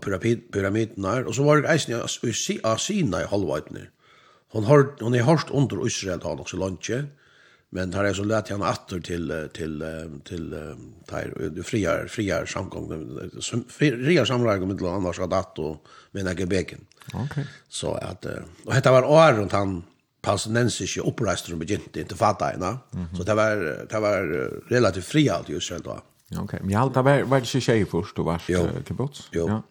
pyramiden 0.54 1.02
där 1.02 1.24
Och 1.28 1.36
så 1.36 1.44
var 1.44 1.62
det 1.62 1.70
eisen 1.70 2.02
i 2.50 2.60
Asina 2.64 3.22
i 3.22 3.26
halvvajten. 3.26 3.78
Hon 4.52 4.64
har 4.64 4.96
hon 5.00 5.14
är 5.14 5.24
hörst 5.24 5.48
under 5.52 5.88
Israel 5.88 6.22
har 6.22 6.42
också 6.42 6.58
lunche. 6.58 7.06
Men 7.74 7.92
tar 7.92 8.04
jag 8.04 8.16
så 8.16 8.24
lät 8.24 8.50
han 8.50 8.62
åter 8.62 9.00
till 9.00 9.50
till 9.54 9.84
till 10.24 10.76
tar 11.08 11.50
du 11.56 11.64
friar 11.64 12.08
friar 12.08 12.46
samgång 12.46 12.88
fria 13.70 14.26
samlag 14.26 14.68
med 14.68 14.82
land 14.82 14.96
annars 14.96 15.20
att 15.20 15.60
och 15.60 15.86
med 16.12 16.26
några 16.26 16.46
bäcken. 16.46 16.80
Okej. 17.14 17.48
Så 17.70 17.94
att 17.94 18.26
och 18.66 18.74
detta 18.74 18.92
var 18.92 19.04
år 19.04 19.34
runt 19.34 19.52
han 19.52 19.84
palestinensiske 20.22 21.02
som 21.38 21.60
begynte 21.60 22.00
inte 22.00 22.16
fatta 22.16 22.54
ena. 22.54 22.68
Mm 22.68 23.06
-hmm. 23.06 23.18
Så 23.18 23.24
det 23.24 23.34
var, 23.34 23.56
det 23.90 24.00
var 24.00 24.22
relativt 24.70 25.06
fri 25.06 25.30
alt 25.30 25.50
i 25.50 25.54
Israel 25.54 25.82
da. 25.82 26.02
Ok, 26.40 26.54
men 26.62 26.76
alt, 26.76 26.94
det 26.94 27.02
var, 27.02 27.24
var 27.24 27.40
det 27.40 27.48
ikke 27.48 27.62
tjei 27.62 27.86
først 27.86 28.16
du 28.16 28.24
var 28.24 28.40
kibbutz? 28.88 29.30
Jo, 29.34 29.48
ja. 29.48 29.62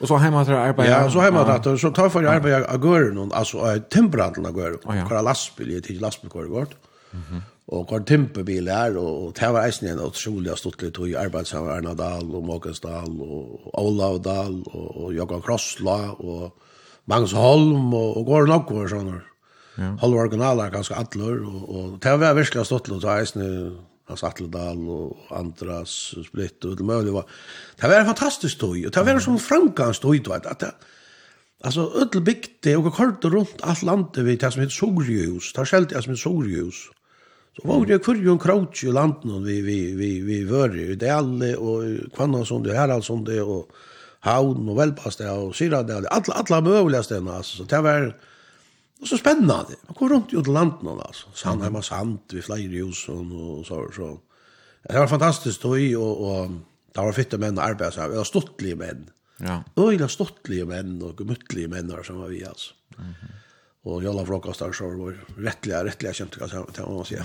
Och 0.00 0.08
så 0.08 0.16
hemma 0.16 0.44
till 0.44 0.54
arbete. 0.54 0.90
Ja, 0.90 1.10
så 1.10 1.20
hemma 1.20 1.58
där 1.58 1.76
så 1.76 1.90
tar 1.90 2.08
för 2.08 2.24
arbete 2.24 2.72
av 2.72 2.78
gården 2.78 3.18
och 3.18 3.36
alltså 3.36 3.78
temperaturen 3.90 4.46
av 4.46 4.52
gården. 4.52 5.06
Kvar 5.08 5.22
lastbil 5.22 5.82
till 5.82 6.00
lastbilkor 6.00 6.44
vart. 6.44 6.74
Mhm. 7.10 7.42
Och 7.66 7.88
kvar 7.88 8.00
temperbil 8.00 8.68
är 8.68 8.96
och 8.96 9.32
det 9.40 9.48
var 9.48 9.68
isen 9.68 9.88
en 9.88 10.00
otroligt 10.00 10.58
stort 10.58 10.82
lit 10.82 10.98
i 10.98 11.16
arbetshavare 11.16 11.76
Arnadal 11.76 12.34
och 12.34 12.42
Måkensdal 12.42 13.20
och 13.20 13.84
Olavdal 13.84 14.62
och 14.72 15.14
Jakob 15.14 15.44
Krossla 15.44 16.12
och 16.12 16.56
Magnus 17.04 17.32
Holm 17.32 17.94
och 17.94 18.24
går 18.24 18.46
nog 18.46 18.68
kvar 18.68 18.88
såna. 18.88 19.20
Ja. 19.76 19.96
Halva 20.00 20.20
originaler 20.20 20.70
ganska 20.70 20.94
allor 20.94 21.46
och 21.46 21.76
och 21.76 21.98
det 21.98 22.16
var 22.16 22.34
verkligen 22.34 22.64
stort 22.64 22.88
Och 22.88 23.18
i 23.18 23.22
isen 23.22 23.78
Hans 24.10 24.24
Atledal 24.26 24.80
og 24.90 25.32
Andras 25.34 25.96
Splitt 26.26 26.66
og 26.66 26.78
det 26.78 26.86
möjliga 26.86 27.20
var. 27.20 27.34
Det 27.80 27.90
var 27.90 28.02
en 28.02 28.10
fantastisk 28.10 28.60
tog, 28.60 28.78
og 28.78 28.94
det 28.94 29.04
var 29.06 29.16
en 29.16 29.26
sånn 29.26 29.42
framgangstog, 29.42 30.20
du 30.20 30.32
vet, 30.32 30.48
at 30.50 30.64
det, 30.64 30.70
altså, 31.64 31.88
öll 32.02 32.24
bygde, 32.26 32.76
og 32.76 32.92
korte 32.96 33.30
rundt 33.32 33.62
alt 33.62 33.84
landet 33.86 34.24
vi, 34.26 34.36
det 34.36 34.52
som 34.52 34.64
heter 34.64 34.76
Sorgjehus, 34.76 35.52
det 35.56 35.68
skjelte 35.70 35.96
det 35.96 36.04
som 36.04 36.14
heter 36.14 36.24
Sorgjehus. 36.26 36.88
Så 37.58 37.66
var 37.66 37.86
det 37.86 38.02
kvar 38.04 38.14
ju 38.14 38.30
en 38.30 38.38
krautsi 38.38 38.86
i 38.86 38.92
landet 38.92 39.42
vi, 39.42 39.60
vi, 39.60 39.78
vi, 39.98 40.10
vi 40.22 40.44
vører, 40.46 40.92
i 40.92 40.96
Dale 40.96 41.56
og 41.58 42.12
Kvannasund 42.14 42.68
og 42.68 42.76
Heralsund 42.76 43.28
og 43.42 43.72
Havn 44.20 44.66
det 45.18 45.30
och 45.30 45.56
syra 45.56 45.82
det. 45.82 46.08
alla, 46.08 46.34
alla 46.34 46.60
möjliga 46.60 47.02
ställen 47.02 47.28
alltså. 47.28 47.56
så 47.56 47.64
det 47.64 47.80
var, 47.80 48.00
det 48.00 48.06
var, 48.06 48.14
Och 49.00 49.08
så 49.08 49.18
spännande. 49.18 49.74
Man 49.86 49.94
går 49.98 50.08
runt 50.08 50.32
i 50.32 50.36
ut 50.36 50.46
landet 50.46 51.06
alltså. 51.06 51.26
Sandheim 51.34 51.76
och 51.76 51.84
Sand, 51.84 52.18
vi 52.32 52.42
flyger 52.42 52.70
i 52.70 52.78
hus 52.78 53.08
och 53.08 53.66
så 53.66 53.90
så. 53.96 54.18
Det 54.82 54.98
var 54.98 55.06
fantastiskt 55.06 55.62
då 55.62 55.78
i 55.78 55.94
och 55.96 56.40
och 56.40 56.50
det 56.94 57.00
var 57.00 57.12
fitta 57.12 57.38
män 57.38 57.58
arbetade 57.58 57.92
så 57.92 58.00
här. 58.00 58.24
Stottliga 58.24 58.76
män. 58.76 59.10
Ja. 59.36 59.64
Öjla 59.76 60.08
stottliga 60.08 60.64
män 60.64 61.02
och 61.02 61.16
gmuttliga 61.16 61.68
män 61.68 62.04
som 62.04 62.20
var 62.20 62.28
vi 62.28 62.44
alltså. 62.44 62.74
Mhm. 62.96 63.04
Mm 63.04 63.40
och 63.82 64.04
jag 64.04 64.14
la 64.16 64.26
frukostar 64.26 64.72
så 64.72 64.88
var 64.88 65.16
rettelig, 65.36 65.74
rättliga 65.74 66.12
känt 66.12 66.38
kan 66.38 66.50
jag 66.76 67.06
säga. 67.06 67.24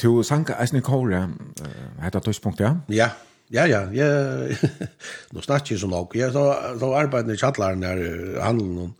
Du 0.00 0.24
sanka 0.24 0.54
eisne 0.54 0.82
Heter 1.98 2.18
det 2.18 2.24
tøyspunkt, 2.24 2.60
ja? 2.60 2.76
Ja, 2.88 3.10
ja, 3.50 3.66
ja. 3.66 3.82
jeg, 3.92 4.56
Nå 5.32 5.40
snakker 5.40 5.74
jeg 5.74 5.80
så 5.80 5.86
nok. 5.86 6.16
Jeg 6.16 6.32
så, 6.32 6.44
så 6.78 6.92
arbeider 6.94 7.34
i 7.34 7.38
kjattlaren 7.38 7.82
der, 7.82 8.40
handelen, 8.42 8.78
og 8.78 8.90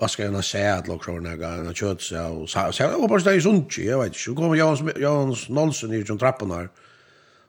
vaska 0.00 0.24
en 0.24 0.42
sæd 0.42 0.88
og 0.88 1.00
krona 1.02 1.34
gan 1.36 1.66
og 1.68 1.76
kjøtt 1.76 2.04
så 2.06 2.22
og 2.32 2.48
så 2.48 2.88
var 2.88 3.08
bare 3.08 3.20
stei 3.20 3.40
sunt 3.44 3.76
jeg 3.78 3.98
vet 4.00 4.16
ikke 4.16 4.36
kom 4.38 4.54
Jans 4.56 4.80
Jans 5.00 5.48
Nolsen 5.52 5.92
i 5.92 6.02
trappen 6.04 6.54
her 6.54 6.70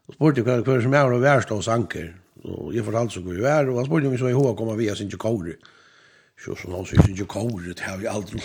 og 0.08 0.18
spurte 0.18 0.44
hva 0.44 0.60
hva 0.62 0.82
som 0.84 0.94
er 0.94 1.14
og 1.16 1.24
værst 1.24 1.54
og 1.56 1.64
sanker 1.64 2.12
og 2.44 2.74
jeg 2.76 2.84
fortalte 2.84 3.16
så 3.16 3.24
hvor 3.24 3.40
jeg 3.40 3.48
er 3.48 3.70
og 3.72 3.80
han 3.80 3.88
spurte 3.88 4.12
om 4.12 4.18
så 4.18 4.32
i 4.32 4.36
hva 4.36 4.56
kommer 4.60 4.76
vi 4.76 4.92
sin 4.96 5.12
kjøkore 5.12 5.56
så 6.44 6.56
så 6.60 6.68
någon 6.68 6.86
synes 6.86 7.08
ikke 7.08 7.24
kjøkore 7.24 7.72
det 7.72 7.88
har 7.88 7.98
vi 7.98 8.12
aldri 8.12 8.40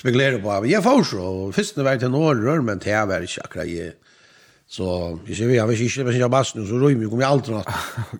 spekulere 0.00 0.40
på 0.40 0.64
jeg 0.64 0.82
får 0.82 1.02
så 1.04 1.52
först 1.52 1.76
när 1.76 1.90
jeg 1.90 2.00
til 2.00 2.10
norr 2.10 2.62
men 2.62 2.78
det 2.78 2.92
är 2.92 3.06
väl 3.06 3.26
chakra 3.26 3.64
jeg 3.64 3.92
Så 4.70 5.18
jeg 5.26 5.36
ser 5.36 5.46
vi, 5.46 5.56
har 5.56 5.66
vi 5.66 5.74
inte 5.74 5.98
jeg 5.98 6.06
vet 6.06 6.14
ikke, 6.14 6.60
nu 6.60 6.66
så 6.66 6.74
rör 6.78 6.90
jeg 6.90 7.10
kommer 7.10 7.26
aldrig 7.26 7.56
jeg 7.56 7.64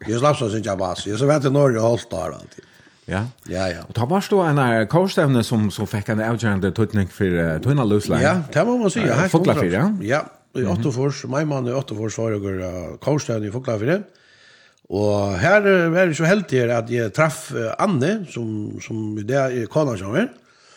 Jag 0.09 0.57
ikke, 0.59 0.71
jeg 0.71 0.79
vet 0.79 1.07
Jag 1.07 1.21
jeg 1.21 1.29
vet 1.29 1.45
ikke, 1.45 1.57
vet 1.57 1.75
ikke, 1.75 2.17
jeg 2.17 2.33
vet 2.33 2.43
ikke, 2.43 2.67
Ja. 3.11 3.24
Ja, 3.51 3.66
ja. 3.69 3.82
Og 3.89 3.95
ta 3.95 4.05
var 4.07 4.20
det 4.31 4.51
en 4.51 4.59
här 4.59 4.87
som 5.09 5.43
som 5.43 5.70
så 5.70 5.87
fick 5.87 6.09
en 6.09 6.20
avgörande 6.20 6.73
for 6.73 7.07
för 7.11 7.59
tunna 7.59 7.85
lösläge. 7.85 8.23
Ja, 8.23 8.43
det 8.53 8.65
må 8.65 8.78
man 8.78 8.91
säga. 8.91 9.28
Fåglar 9.28 9.55
för 9.55 9.65
ja. 9.66 9.93
Ja, 10.03 10.27
i 10.55 10.65
Åttofors, 10.65 11.24
min 11.24 11.49
man 11.49 11.69
i 11.69 11.73
Åttofors 11.73 12.19
var 12.19 12.31
jag 12.31 13.01
korstävne 13.01 13.47
i 13.47 13.51
Fåglar 13.51 13.78
för 13.78 14.03
Og 14.89 15.39
her 15.39 15.89
var 15.89 16.07
det 16.07 16.16
så 16.16 16.24
heldig 16.24 16.70
at 16.70 16.91
jeg 16.91 17.12
traff 17.15 17.53
Anne, 17.78 18.27
som, 18.31 18.81
som 18.82 19.15
det 19.23 19.37
er 19.37 19.66
kona 19.70 19.97
som 19.97 20.16
er. 20.19 20.27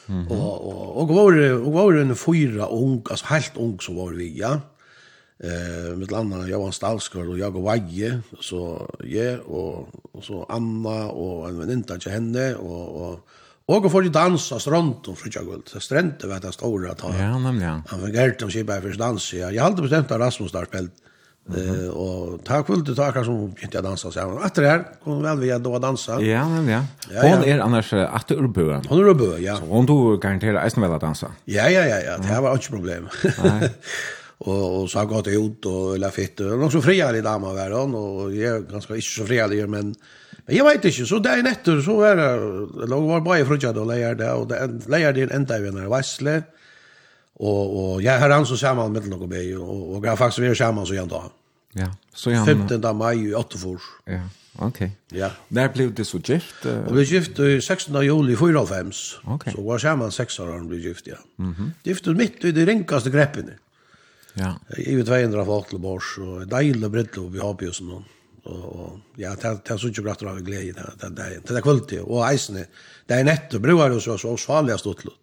Mm. 0.07 0.27
Og, 0.29 0.67
og, 0.67 0.97
og 0.97 1.15
var, 1.15 1.39
og 1.55 1.73
var 1.73 1.97
en 2.01 2.15
fyra 2.15 2.67
ung, 2.69 3.01
altså 3.09 3.25
helt 3.25 3.57
ung 3.57 3.81
som 3.81 3.95
var 3.97 4.13
vi, 4.13 4.27
ja. 4.37 4.53
Mm 4.53 4.72
eh 5.39 5.97
med 5.97 6.13
andra 6.13 6.47
Johan 6.47 6.73
Stavskor 6.73 7.29
och 7.29 7.39
jag 7.39 7.55
och 7.55 7.63
Vaje 7.63 8.19
så 8.39 8.89
jag 9.03 9.39
och, 9.39 9.87
så 10.23 10.45
Anna 10.49 11.09
och 11.09 11.49
en 11.49 11.59
väninna 11.59 11.97
till 11.99 12.11
henne 12.11 12.55
och 12.55 13.09
och 13.09 13.19
Och 13.65 13.91
får 13.91 14.03
ju 14.03 14.09
dansa 14.09 14.59
strand 14.59 14.95
och 15.07 15.17
frukta 15.17 15.43
guld. 15.43 15.63
Så 15.65 15.79
strent 15.79 16.23
vet 16.23 16.43
jag 16.43 16.53
stora 16.53 16.91
att 16.91 17.01
ha. 17.01 17.17
Ja, 17.19 17.39
nämligen. 17.39 17.81
Han 17.87 18.01
var 18.01 18.07
gärt 18.07 18.41
om 18.41 18.51
sig 18.51 18.63
bara 18.63 18.81
för 18.81 18.93
dans. 18.93 19.33
Jag 19.33 19.63
hade 19.63 19.81
bestämt 19.81 20.11
att 20.11 20.19
Rasmus 20.19 20.51
där 20.51 20.65
spelade. 20.65 20.89
Eh 21.57 21.89
och 21.89 22.45
tack 22.45 22.67
för 22.67 22.75
det 22.75 22.95
tackar 22.95 23.23
som 23.23 23.55
inte 23.61 23.81
dansa 23.81 24.11
så 24.11 24.19
här. 24.19 24.45
Efter 24.45 24.61
det 24.61 24.67
här 24.67 24.85
kom 25.03 25.21
väl 25.21 25.39
vi 25.39 25.59
då 25.59 25.79
dansa. 25.79 26.21
Ja, 26.21 26.49
nämligen. 26.49 26.83
ja. 27.13 27.21
Hon 27.21 27.43
är 27.43 27.59
annars 27.59 27.93
att 27.93 28.31
urbö. 28.31 28.81
Hon 28.87 28.99
är 28.99 29.03
urbö, 29.03 29.37
ja. 29.37 29.55
Så 29.55 29.65
hon 29.65 29.85
då 29.85 30.17
garanterar 30.17 30.95
att 30.95 31.01
dansa. 31.01 31.31
Ja, 31.45 31.69
ja, 31.69 31.85
ja, 31.85 31.99
ja. 31.99 32.17
Det 32.17 32.41
var 32.41 32.53
inte 32.53 32.69
problem. 32.69 33.09
Nej. 33.43 33.69
och 34.47 34.81
och 34.81 34.89
så 34.89 34.99
har 34.99 35.05
gått 35.05 35.27
ut 35.27 35.65
och 35.65 35.99
la 35.99 36.11
fitt 36.11 36.39
och 36.39 36.59
någon 36.59 36.71
så 36.71 36.81
friare 36.81 37.21
dama 37.21 37.53
var 37.53 37.71
hon 37.71 37.95
och 37.95 38.35
jag 38.35 38.55
är 38.55 38.61
ganska 38.61 38.95
inte 38.95 39.07
så 39.07 39.25
friare 39.25 39.67
men 39.67 39.95
men 40.45 40.55
jag 40.55 40.65
vet 40.65 40.85
inte 40.85 41.05
så 41.05 41.19
där 41.19 41.37
i 41.37 41.41
netter 41.41 41.81
så 41.81 42.01
är 42.01 42.15
det 42.15 42.87
låg 42.87 43.03
var 43.03 43.21
bara 43.21 43.45
från 43.45 43.59
jag 43.59 43.75
då 43.75 43.85
lejer 43.85 44.15
det 44.15 44.31
och 44.31 44.47
det 44.47 44.87
lejer 44.87 45.13
det 45.13 45.33
ända 45.33 45.59
vi 45.59 45.71
när 45.71 45.87
vassle 45.87 46.43
och 47.33 47.93
och 47.93 48.01
jag 48.01 48.19
har 48.19 48.29
han 48.29 48.45
så 48.45 48.57
samman 48.57 48.91
med 48.91 49.07
någon 49.07 49.29
be 49.29 49.55
och 49.55 49.95
och 49.95 50.05
jag 50.05 50.17
faktiskt 50.17 50.39
vi 50.39 50.47
är 50.47 50.55
samman 50.55 50.85
så 50.85 50.95
jag 50.95 51.07
då. 51.07 51.31
Ja, 51.73 51.95
så 52.13 52.31
jag 52.31 52.45
15 52.45 52.97
maj 52.97 53.29
i 53.29 53.35
Åttefors. 53.35 53.81
Ja. 54.05 54.29
Okej. 54.59 54.91
Ja. 55.11 55.29
Der 55.49 55.67
blev 55.67 55.93
det 55.93 56.05
så 56.05 56.17
gift. 56.17 56.65
Uh... 56.65 56.87
og 56.87 56.97
vi 56.97 57.03
gift 57.03 57.39
i 57.39 57.61
16 57.61 58.03
juli 58.03 58.35
45. 58.35 58.91
Ok. 59.25 59.43
Så 59.51 59.61
var 59.61 59.77
sammen 59.77 60.11
sex 60.11 60.39
år 60.39 60.51
han 60.51 60.67
blev 60.67 60.79
gift, 60.79 61.07
ja. 61.07 61.15
Mm 61.39 61.53
-hmm. 61.53 61.69
Gift 61.83 62.05
mitt 62.05 62.43
i 62.43 62.51
det 62.51 62.65
rinkaste 62.65 63.09
greppen. 63.09 63.49
Ja. 64.39 64.55
Jeg 64.77 64.97
vet 64.99 65.09
200 65.09 65.45
folk 65.45 65.69
til 65.69 65.81
bors, 65.83 66.13
og 66.21 66.45
deilig 66.49 66.89
britt 66.93 67.19
vi 67.33 67.41
har 67.41 67.57
på 67.59 67.69
oss 67.69 67.81
nå. 67.85 68.01
Og 68.43 69.19
ja, 69.21 69.35
det 69.39 69.71
er 69.71 69.77
så 69.79 69.91
ikke 69.91 70.03
bratt 70.03 70.23
av 70.27 70.39
glede, 70.43 70.73
det 70.75 71.07
er 71.07 71.13
deg. 71.15 71.43
Det 71.47 71.59
er 71.59 71.63
kvalitet, 71.63 72.01
og 72.03 72.25
eisene. 72.27 72.65
Det 73.07 73.19
er 73.19 73.27
nett, 73.27 73.53
og 73.55 73.63
bruer 73.63 73.93
oss 73.95 74.09
også, 74.11 74.33
og 74.33 74.41
svanlig 74.41 74.79
stått 74.81 75.05
til. 75.05 75.13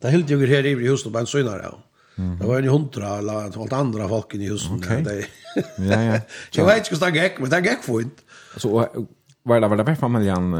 Det 0.00 0.08
er 0.08 0.16
helt 0.16 0.32
jo 0.32 0.40
her 0.40 0.66
i 0.68 0.74
huset 0.82 1.12
på 1.12 1.22
en 1.22 1.30
søgnare, 1.30 1.70
ja. 1.70 1.78
Det 2.20 2.44
var 2.44 2.58
en 2.58 2.68
hundra 2.68 3.14
eller 3.18 3.46
allt 3.48 3.72
andra 3.72 4.08
folk 4.08 4.34
i 4.36 4.48
husen. 4.50 4.76
Okay. 4.76 5.00
Det, 5.06 5.14
ja, 5.90 6.00
ja. 6.04 6.18
Jeg 6.56 6.66
vet 6.66 6.84
ikke 6.84 6.98
hur 6.98 7.06
det 7.06 7.22
gikk, 7.22 7.40
men 7.40 7.52
det 7.54 7.60
gick 7.64 7.86
fint. 7.86 8.20
Så 8.60 8.72
var 8.76 8.90
det 9.62 9.70
var 9.72 9.76
det 9.76 9.86
bara 9.86 9.96
familjen? 9.96 10.52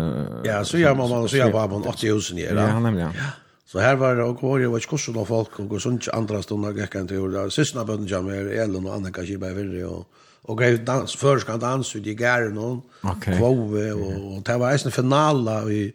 Ja, 0.47 0.65
så 0.65 0.79
gjør 0.79 0.95
mamma 0.95 1.19
och 1.19 1.31
så 1.31 1.37
gör 1.37 1.53
pappan 1.53 1.85
80 1.85 2.13
husen 2.13 2.39
i. 2.39 2.45
Ja, 2.45 2.81
nämligen. 2.81 3.13
Ja. 3.17 3.31
Så 3.71 3.79
her 3.79 3.95
var 3.95 4.15
det 4.19 4.25
og 4.25 4.43
var 4.43 4.59
det 4.59 4.71
var 4.71 4.87
kursen 4.91 5.17
av 5.17 5.27
folk 5.27 5.61
och 5.61 5.83
sånt 5.83 6.09
andra 6.13 6.43
stunder 6.43 6.73
gick 6.73 6.95
en 6.95 7.09
tur. 7.09 7.29
där 7.29 7.51
sista 7.51 7.85
bøtten 7.85 8.07
jag 8.07 8.25
med 8.25 8.47
Ellen 8.53 8.87
og 8.87 8.95
Annika 8.95 9.25
Kiba 9.25 9.51
i 9.51 9.55
Virre 9.55 9.87
og, 9.87 10.07
og 10.43 10.59
grev 10.59 10.85
dans 10.85 11.17
först 11.17 11.47
kan 11.47 11.61
dans 11.61 11.97
ut 11.97 12.07
i 12.07 12.15
Gæren 12.15 12.59
og 12.59 12.85
okay. 13.03 13.37
kvove 13.37 13.93
og, 13.95 14.37
og 14.37 14.47
det 14.47 14.61
var 14.61 14.73
en 14.73 14.93
finala 14.93 15.69
i 15.71 15.93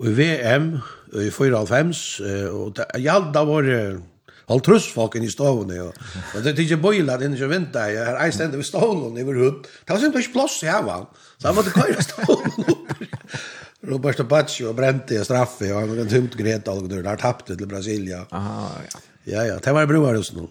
i 0.00 0.08
VM 0.08 0.78
i 1.12 1.30
94, 1.30 2.20
og 2.50 2.76
det, 2.76 2.84
jag 2.98 3.32
da 3.34 3.44
var 3.44 3.62
det 3.62 4.00
Allt 4.50 4.64
trus 4.66 4.88
inn 5.14 5.24
i 5.24 5.30
stovene, 5.30 5.76
og, 5.84 5.94
Og 6.34 6.42
det 6.42 6.56
tykker 6.56 6.80
boila, 6.82 7.16
det 7.16 7.28
er 7.28 7.34
ikke 7.36 7.48
vinter, 7.52 7.92
jeg 7.94 8.06
har 8.06 8.18
eist 8.24 8.40
enda 8.40 8.58
ved 8.58 8.66
stovene 8.66 9.20
i 9.20 9.22
vår. 9.22 9.38
Det 9.86 9.92
var 9.92 10.00
simpelthen 10.02 10.24
ikke 10.24 10.32
plass 10.32 10.62
i 10.62 10.66
havan, 10.66 11.06
så 11.38 11.48
jeg 11.48 11.54
måtte 11.54 11.70
køyre 11.70 12.02
stovene 12.02 12.64
opp. 12.74 12.99
Roberto 13.82 14.24
Baggio 14.24 14.72
brente 14.72 15.14
ju 15.14 15.24
straffe 15.24 15.72
og 15.72 15.80
han 15.80 15.88
hade 15.88 16.08
tömt 16.10 16.34
Greta 16.36 16.72
och 16.72 16.88
där 16.88 17.16
tappte 17.16 17.56
til 17.56 17.66
Brasilia. 17.66 18.26
Aha, 18.30 18.68
ja. 18.84 19.00
Ja, 19.24 19.44
ja, 19.44 19.58
det 19.58 19.72
var 19.72 19.86
broar 19.86 20.14
hos 20.14 20.32
nå. 20.32 20.48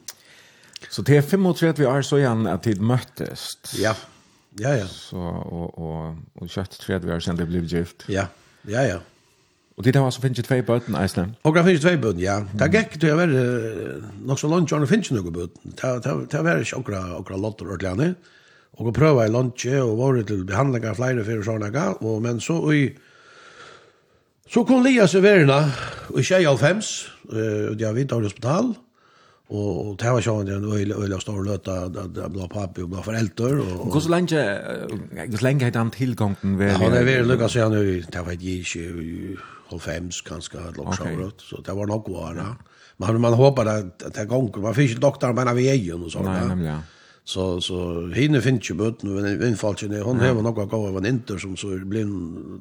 Så 0.90 1.02
det 1.02 1.18
er 1.18 1.22
35 1.22 1.86
år 1.88 1.98
är 1.98 2.02
så 2.02 2.18
igen 2.18 2.48
at 2.48 2.64
tid 2.64 2.80
møttes. 2.80 3.58
Ja. 3.80 3.94
Ja, 4.60 4.74
ja. 4.74 4.88
Så 4.88 5.18
og, 5.18 5.80
og, 5.80 6.16
og 6.36 6.50
kött 6.50 6.70
30 6.70 7.14
år 7.14 7.26
har 7.26 7.36
det 7.36 7.48
blev 7.48 7.64
gift. 7.64 8.06
Ja. 8.10 8.28
Ja, 8.68 8.82
ja. 8.82 9.00
Og 9.78 9.86
det 9.86 9.96
var 9.96 10.10
så 10.10 10.22
finnes 10.22 10.38
ju 10.38 10.44
två 10.44 10.62
bøten, 10.62 10.96
i 10.96 11.20
Og 11.20 11.36
Och 11.44 11.56
det 11.56 11.64
finns 11.64 11.82
två 11.82 11.98
bøten, 11.98 12.22
ja. 12.22 12.44
Det 12.60 12.72
gikk 12.74 13.00
til 13.00 13.14
å 13.14 13.16
være 13.16 14.02
nok 14.26 14.40
så 14.40 14.48
långt 14.48 14.72
John 14.72 14.88
finns 14.88 15.12
några 15.12 15.32
böten. 15.32 15.72
Det 15.76 16.04
det 16.04 16.32
det 16.32 16.44
var 16.44 16.58
ikke 16.58 16.78
akkurat, 16.78 17.20
akkurat 17.20 17.40
lotter 17.40 17.72
og 17.72 17.80
klene. 17.80 18.16
Og 18.74 18.88
å 18.88 18.92
prøve 18.92 19.26
i 19.26 19.30
lunch 19.30 19.66
og 19.66 19.98
var 19.98 20.16
til 20.16 20.26
till 20.26 20.46
behandlingar 20.46 20.94
flera 20.94 21.24
för 21.24 21.44
sånne, 21.44 21.96
og, 22.02 22.22
men 22.22 22.40
så 22.40 22.74
i 22.74 22.98
Så 24.50 24.64
kom 24.66 24.82
Lia 24.82 25.06
i 25.06 25.20
verna 25.22 25.60
i 26.18 26.24
tjej 26.26 26.48
av 26.50 26.58
fems, 26.58 26.88
og 27.30 27.76
det 27.78 27.86
har 27.86 27.94
vidt 27.94 28.14
av 28.16 28.24
hospital, 28.26 28.72
og 29.50 29.68
og 29.90 29.92
det 30.02 30.10
var 30.14 30.22
sånn 30.26 30.48
sjående 30.48 30.56
en 30.58 30.66
øyla, 30.66 30.98
øyla 31.04 31.20
stor 31.22 31.44
løta, 31.46 31.76
det 31.90 32.26
ble 32.34 32.48
pappi 32.50 32.84
og 32.86 32.90
ble 32.96 33.04
foreldre. 33.06 33.50
Og 33.62 33.86
og 33.86 33.94
hvordan 33.94 34.12
lenge, 34.16 34.44
hvordan 35.14 35.46
lenge 35.46 35.66
hadde 35.68 35.82
han 35.84 35.94
tilgången? 35.94 36.58
Ja, 36.62 36.78
han 36.82 36.98
er 36.98 37.06
veldig 37.06 37.30
lukket, 37.30 37.54
så 37.54 37.68
han 37.68 37.78
er, 37.78 37.90
det 38.10 38.26
var 38.26 38.38
ikke 38.38 38.86
i 39.06 39.38
halvfems, 39.70 40.22
kanskje, 40.26 40.66
et 40.70 40.78
lukk 40.82 40.98
sjåret, 40.98 41.46
så 41.46 41.62
det 41.66 41.76
var 41.78 41.90
nok 41.90 42.10
varna. 42.14 42.52
Men 43.00 43.22
man 43.22 43.38
håper 43.38 43.70
at 43.70 44.02
det 44.02 44.18
er 44.18 44.30
gonger, 44.30 44.62
man 44.66 44.74
finner 44.78 44.96
ikke 44.96 45.06
doktoren 45.06 45.38
bare 45.38 45.54
ved 45.58 45.70
egen 45.76 46.10
og 46.10 46.14
sånt. 46.14 46.26
Nei, 46.26 46.42
nemlig, 46.50 46.74
ja. 46.74 46.80
Så 47.24 47.62
så 47.62 48.08
hinne 48.08 48.42
finns 48.42 48.70
ju 48.70 48.74
bort 48.74 49.04
nu 49.04 49.20
en 49.20 49.40
vindfalk 49.40 49.84
när 49.84 50.02
hon 50.02 50.20
har 50.20 50.34
några 50.34 50.66
gånger 50.66 50.98
en 50.98 51.06
inter 51.06 51.38
som 51.38 51.58
så 51.58 51.68
blir 51.68 52.08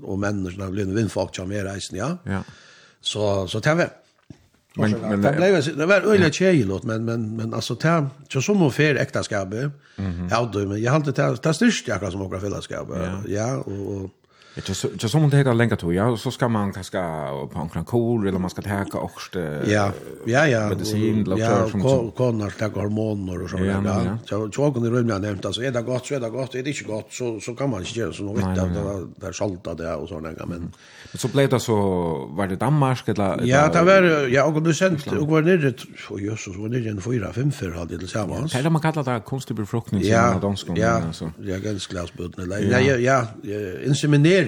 och 0.04 0.18
människorna 0.18 0.70
blir 0.70 0.82
en 0.82 0.94
vindfalk 0.94 1.36
som 1.36 1.52
är 1.52 1.64
reisen 1.64 1.98
ja. 1.98 2.18
Ja. 2.24 2.42
Så 3.00 3.48
så 3.48 3.60
tar 3.60 3.74
vi. 3.74 3.84
Men 4.76 4.90
men 4.90 5.22
det 5.22 5.32
blev 5.32 5.76
det 5.78 5.86
var 5.86 6.00
öliga 6.00 6.30
tjejlåt 6.30 6.82
men 6.82 7.04
men 7.04 7.36
men 7.36 7.54
alltså 7.54 7.74
tar 7.74 8.06
så 8.28 8.42
som 8.42 8.58
hon 8.58 8.72
för 8.72 8.94
äkta. 8.94 9.22
Ja 10.30 10.50
då 10.52 10.58
men 10.58 10.82
jag 10.82 10.92
hade 10.92 11.12
det 11.12 11.36
det 11.42 11.54
styrst 11.54 11.88
jag 11.88 12.12
som 12.12 12.20
några 12.20 12.40
fällskap. 12.40 12.88
Ja 13.26 13.56
och 13.56 14.10
Det 14.66 15.04
är 15.04 15.08
som 15.08 15.24
om 15.24 15.30
det 15.30 15.36
heter 15.36 15.54
länge 15.54 15.76
tog, 15.76 15.94
ja, 15.94 16.16
så 16.16 16.30
ska 16.30 16.48
man 16.48 16.72
kanske 16.72 16.98
på 17.52 17.58
en 17.62 17.68
krankor 17.68 18.28
eller 18.28 18.38
man 18.38 18.50
ska 18.50 18.62
täcka 18.62 18.98
ost. 18.98 19.34
ja, 19.66 19.92
ja, 20.26 20.46
ja, 20.46 20.68
medicin, 20.68 21.26
ja, 21.38 21.68
konar, 22.16 22.50
täcka 22.50 22.80
hormoner 22.80 23.42
och 23.42 23.50
sådär. 23.50 23.80
Ja, 23.84 24.04
ja. 24.04 24.18
Så 24.24 24.50
så 24.52 24.72
kan 24.72 24.94
rymna 24.96 25.18
nämnt, 25.18 25.46
alltså 25.46 25.62
är 25.62 25.70
det 25.70 25.82
gott 25.82 26.06
så 26.06 26.14
är 26.14 26.20
det 26.20 26.30
gott, 26.30 26.54
är 26.54 26.62
det 26.62 26.70
inte 26.70 26.84
gott 26.84 27.12
så, 27.12 27.40
så 27.40 27.54
kan 27.54 27.70
man 27.70 27.80
inte 27.80 27.98
göra 27.98 28.12
så 28.12 28.22
något 28.22 28.38
vitt 28.38 28.54
där 28.54 28.66
det 28.66 29.26
där 29.26 29.32
salta 29.32 29.74
det 29.74 29.94
och 29.94 30.08
såna 30.08 30.28
där 30.32 30.46
men 30.46 30.72
så 31.14 31.28
blev 31.28 31.48
det 31.48 31.60
så, 31.60 31.76
var 32.36 32.46
det 32.46 32.56
Danmark 32.56 33.08
eller? 33.08 33.46
Ja, 33.46 33.68
det 33.72 33.82
var, 33.82 34.02
ja, 34.28 34.44
och 34.44 34.62
du 34.62 34.74
sent, 34.74 35.06
och 35.06 35.28
var 35.28 35.42
nere, 35.42 35.72
och 36.10 36.20
Jesus 36.20 36.56
var 36.56 36.68
nere 36.68 36.88
en 36.90 37.00
fyra, 37.00 37.32
fem 37.32 37.52
för 37.52 37.70
hade 37.70 37.94
det 37.94 37.98
tillsammans. 37.98 38.54
Ja, 38.54 38.62
det 38.62 38.70
man 38.70 38.82
kallar 38.82 39.14
det 39.14 39.20
konstig 39.24 39.56
befruktning, 39.56 40.02
ja, 40.02 40.40
ja, 40.42 40.54
ja, 40.74 41.02
ja, 41.04 41.22
ja, 41.38 41.58
ganska 41.58 41.94
ja, 41.94 42.06
ja, 42.16 42.38
ja, 42.58 42.80
ja, 42.80 42.96
ja, 42.96 43.22
ja, 43.42 44.47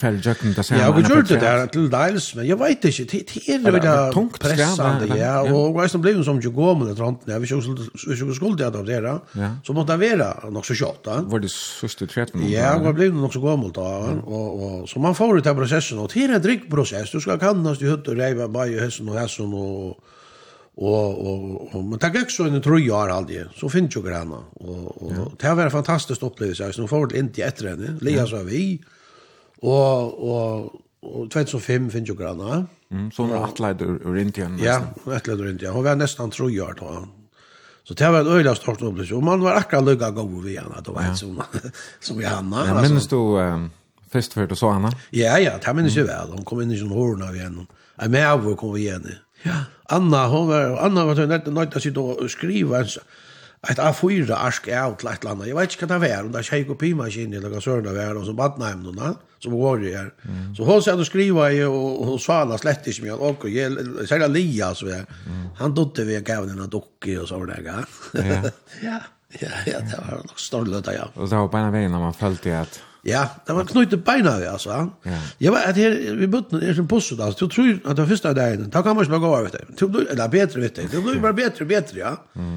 fer 0.00 0.16
jøkken 0.24 0.54
det 0.56 0.64
Ja, 0.70 0.90
vi 0.96 1.02
gjorde 1.02 1.34
det 1.34 1.40
där 1.40 1.66
till 1.66 1.88
Niles, 1.90 2.34
men 2.34 2.46
jag 2.46 2.56
vet 2.56 2.84
inte, 2.84 3.04
det 3.04 3.48
er 3.48 3.58
det 3.58 3.80
där 3.80 4.12
veldig 4.12 4.40
pressende, 4.40 5.18
ja, 5.18 5.40
och 5.52 5.74
vad 5.74 5.90
som 5.90 6.00
blev 6.00 6.22
som 6.24 6.40
ju 6.40 6.50
går 6.50 6.74
med 6.74 6.86
det 6.88 7.02
runt 7.02 7.26
när 7.26 7.38
vi 7.38 7.46
skulle 7.46 8.34
skulle 8.34 8.56
det 8.56 8.66
av 8.66 8.84
dere, 8.84 9.20
så 9.64 9.72
måste 9.72 9.96
det 9.96 10.16
vara 10.16 10.50
nok 10.50 10.66
så 10.66 10.74
kjøtt, 10.74 11.06
va? 11.06 11.20
Var 11.20 11.38
det 11.38 11.50
sista 11.50 12.06
treten? 12.06 12.42
Ja, 12.48 12.76
jeg 12.82 12.94
blev 12.94 13.14
jo 13.14 13.20
nok 13.20 13.32
så 13.32 13.40
gå 13.40 13.56
då 13.74 13.82
och 14.24 14.80
och 14.80 14.88
så 14.88 14.98
man 14.98 15.14
får 15.14 15.38
ut 15.38 15.44
den 15.44 15.56
processen 15.56 15.98
och 15.98 16.10
det 16.14 16.24
är 16.24 16.34
en 16.34 16.42
drikkprosess, 16.42 17.10
du 17.10 17.20
ska 17.20 17.38
kannast 17.38 17.80
du 17.80 17.90
høtt 17.90 18.08
och 18.08 18.16
reva 18.16 18.48
bara 18.48 18.66
i 18.66 18.78
hessen 18.78 19.08
og 19.08 19.18
hessen, 19.18 19.54
och 19.54 19.96
og 20.76 21.26
og 21.26 21.74
og 21.74 21.84
men 21.84 21.98
det 21.98 22.14
ikke 22.14 22.32
så 22.32 22.44
en 22.44 22.62
tror 22.62 22.90
år 22.92 23.10
aldrig 23.10 23.44
så 23.56 23.68
finns 23.68 23.96
ju 23.96 24.02
granna 24.02 24.38
och 24.54 25.02
och 25.02 25.32
det 25.40 25.46
har 25.46 25.54
varit 25.54 25.72
fantastiskt 25.72 26.22
upplevelse 26.22 26.72
så 26.72 26.80
nu 26.80 26.88
får 26.88 27.06
det 27.06 27.18
inte 27.18 27.42
efter 27.42 27.68
henne 27.68 27.98
lia 28.00 28.26
så 28.26 28.42
vi 28.42 28.80
Og, 29.62 30.20
og, 30.30 30.82
og 31.02 31.30
2005 31.30 31.90
finner 31.92 32.12
jo 32.12 32.16
granna. 32.18 32.62
Mm, 32.90 33.10
så 33.14 33.22
hun 33.22 33.32
var 33.34 33.48
atleider 33.48 33.98
ur 34.04 34.16
Indian. 34.16 34.56
Nesten. 34.56 34.66
Ja, 35.06 35.16
atleider 35.16 35.44
ur 35.44 35.50
Indian. 35.50 35.74
Hun 35.74 35.84
var 35.84 35.98
nesten 36.00 36.30
tro 36.34 36.48
år 36.48 36.78
da. 36.80 37.00
Så 37.84 37.94
det 37.94 38.08
var 38.12 38.20
en 38.20 38.26
øyla 38.26 38.54
stort 38.54 38.82
opplevelse. 38.82 39.14
Og 39.14 39.24
man 39.24 39.42
var 39.42 39.58
akkurat 39.58 39.84
lykka 39.84 40.10
god 40.10 40.42
ved 40.42 40.58
henne, 40.58 40.82
det 40.86 40.94
var 40.94 41.04
ja. 41.04 41.14
som, 41.14 41.42
som 42.00 42.20
i 42.20 42.24
Hanna. 42.24 42.66
Ja, 42.66 42.82
minnes 42.82 43.06
du 43.06 43.16
um, 43.16 43.70
først 44.12 44.34
før 44.34 44.46
du 44.46 44.54
så 44.54 44.70
Hanna? 44.70 44.92
Ja, 45.12 45.36
ja, 45.36 45.56
det 45.66 45.76
minnes 45.76 45.96
jeg 45.96 46.06
vel. 46.06 46.34
Hun 46.36 46.44
kom 46.44 46.60
inn 46.62 46.70
i 46.70 46.78
sånn 46.78 46.92
hårene 46.94 47.26
av 47.28 47.34
henne. 47.34 47.66
Jeg 48.00 48.12
med 48.14 48.26
av 48.26 48.44
henne 48.44 48.56
kom 48.60 48.74
vi 48.76 48.84
igjen. 48.84 49.08
Ja. 49.44 49.64
Anna, 49.90 50.26
hon 50.30 50.46
var, 50.48 50.76
Anna 50.84 51.04
var 51.08 51.24
nødt 51.26 51.44
til 51.72 51.80
å 51.80 51.82
sitte 51.82 52.00
og 52.00 52.30
skrive 52.30 52.84
en 52.84 52.92
ett 53.68 53.78
A4 53.78 54.32
ark 54.32 54.68
av 54.68 54.94
till 54.94 55.08
ett 55.08 55.24
land. 55.24 55.46
Jag 55.46 55.56
vet 55.56 55.72
inte 55.72 55.86
vad 55.86 56.02
det 56.02 56.16
var, 56.16 56.24
om 56.24 56.32
det 56.32 56.42
tjej 56.42 56.64
kopi 56.64 56.94
maskin 56.94 57.34
eller 57.34 57.48
vad 57.48 57.62
sådana 57.62 57.92
var 57.92 58.14
och 58.14 58.26
så 58.26 58.32
badnaim 58.32 58.82
någon 58.82 59.14
som 59.38 59.52
var 59.52 59.78
det 59.78 59.96
här. 59.96 60.10
Så 60.56 60.64
hon 60.64 60.82
satt 60.82 60.94
och 60.94 61.06
skriva 61.06 61.52
i 61.52 61.64
och 61.64 62.06
hon 62.06 62.18
svala 62.18 62.58
slett 62.58 62.86
inte 62.86 63.02
med 63.02 63.12
och 63.12 63.44
sälja 64.08 64.26
lia 64.26 64.74
så 64.74 64.86
där. 64.86 65.06
Han 65.56 65.74
dotte 65.74 66.04
vi 66.04 66.20
gav 66.20 66.46
den 66.46 66.58
en 66.58 66.70
docka 66.70 67.20
och 67.20 67.28
så 67.28 67.44
där. 67.44 67.62
Ja. 67.66 69.00
Ja, 69.40 69.48
ja, 69.66 69.80
det 69.80 70.00
var 70.10 70.16
nog 70.16 70.40
storlöta 70.40 70.94
ja. 70.94 71.08
Och 71.14 71.28
så 71.28 71.48
på 71.48 71.56
en 71.56 71.72
väg 71.72 71.90
när 71.90 71.98
man 71.98 72.14
följde 72.14 72.60
att 72.60 72.82
Ja, 73.08 73.22
det 73.46 73.54
var 73.56 73.64
knytt 73.64 73.94
beina 74.04 74.34
vi, 74.40 74.46
altså. 74.50 74.74
Ja. 75.08 75.18
Jeg 75.40 75.52
var, 75.54 75.68
at 75.70 75.78
her, 75.80 75.94
vi 76.20 76.26
bodde 76.28 76.60
en 76.60 76.74
som 76.76 76.88
posset, 76.90 77.20
altså, 77.20 77.46
du 77.46 77.54
tror 77.54 77.70
at 77.78 77.94
det 77.96 78.02
var 78.02 78.10
første 78.10 78.32
dagen, 78.36 78.66
da 78.72 78.82
kan 78.84 78.96
man 78.96 79.06
ikke 79.06 79.14
bare 79.14 79.22
gå 79.24 79.30
over, 79.30 79.46
vet 79.48 79.78
du. 79.78 79.86
Du 79.88 80.00
eller 80.02 80.28
bedre, 80.28 80.60
vet 80.66 80.76
du. 80.76 80.82
Det 80.92 81.00
blir 81.06 81.22
bare 81.22 81.38
bedre, 81.38 81.68
bedre, 81.70 81.96
ja. 82.02 82.12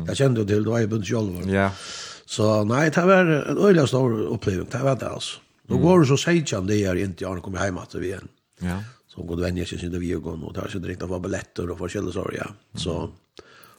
Jeg 0.10 0.20
kjente 0.20 0.44
jo 0.44 0.50
til, 0.50 0.66
det 0.66 0.74
var 0.74 0.84
i 0.84 0.90
bunns 0.92 1.08
selv. 1.08 1.40
Ja. 1.52 1.70
Så, 2.34 2.50
nei, 2.68 2.90
det 2.92 3.06
var 3.08 3.32
en 3.32 3.58
øyelig 3.62 3.88
stor 3.92 4.18
opplevelse, 4.36 4.72
det 4.76 4.84
var 4.84 5.00
det, 5.00 5.14
altså. 5.16 5.40
Nå 5.72 5.80
går 5.80 6.04
det 6.04 6.08
så 6.12 6.18
seitjan 6.20 6.68
det 6.68 6.82
er 6.84 7.00
inntil 7.00 7.30
Arne 7.30 7.42
kommer 7.42 7.64
hjemme 7.64 7.86
til 7.88 8.02
vi 8.04 8.10
igjen. 8.12 8.28
Ja. 8.68 8.82
Så 9.08 9.24
går 9.24 9.40
det 9.40 9.46
venner 9.46 9.64
ikke 9.64 9.80
synes 9.80 10.02
vi 10.02 10.12
er 10.12 10.20
gått, 10.24 10.42
og 10.44 10.52
det 10.56 10.60
er 10.60 10.74
ikke 10.74 10.90
riktig 10.92 11.08
for 11.08 11.24
balletter 11.24 11.72
og 11.72 11.80
forskjellige 11.80 12.18
sorg, 12.18 12.36
ja. 12.36 12.50
Så, 12.76 12.98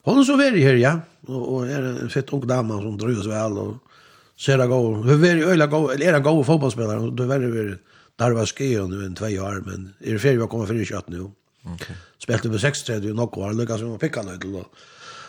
hun 0.04 0.20
er 0.20 0.24
så 0.24 0.36
veldig 0.40 0.62
her, 0.64 0.78
ja. 0.80 0.94
Og, 1.28 1.42
og 1.42 1.68
er 1.68 1.90
en 1.90 2.12
fett 2.12 2.32
ung 2.32 2.46
dame 2.48 2.80
som 2.80 2.96
drøs 3.00 3.28
vel, 3.28 3.60
og 3.60 3.93
så 4.36 4.52
är 4.52 4.59
det 4.59 4.66
god. 4.66 5.06
Du 5.06 5.28
är 5.28 5.48
öjla 5.48 5.66
god, 5.66 5.90
eller 5.90 6.06
är 6.06 6.12
det 6.12 6.20
god 6.20 6.47
fotbollsspelare. 6.47 7.11
Du 7.11 7.23
är 7.23 7.27
väldigt 7.27 7.81
darva 8.16 8.47
skion 8.47 8.90
nu 8.90 9.06
en 9.06 9.15
två 9.15 9.27
år, 9.27 9.62
men 9.66 9.94
är 10.01 10.12
det 10.12 10.19
färdigt 10.19 10.43
att 10.43 10.51
komma 10.51 10.66
för 10.66 10.74
i 10.74 10.85
kött 10.85 11.09
nu. 11.09 11.31
Okay. 11.74 11.97
Spelte 12.19 12.48
på 12.48 12.55
6-3 12.55 13.11
och 13.11 13.16
något 13.16 13.39
år, 13.39 13.52
lyckas 13.52 13.81
med 13.81 13.93
att 13.93 14.01
picka 14.01 14.23
nöjd 14.23 14.40
då. 14.40 14.65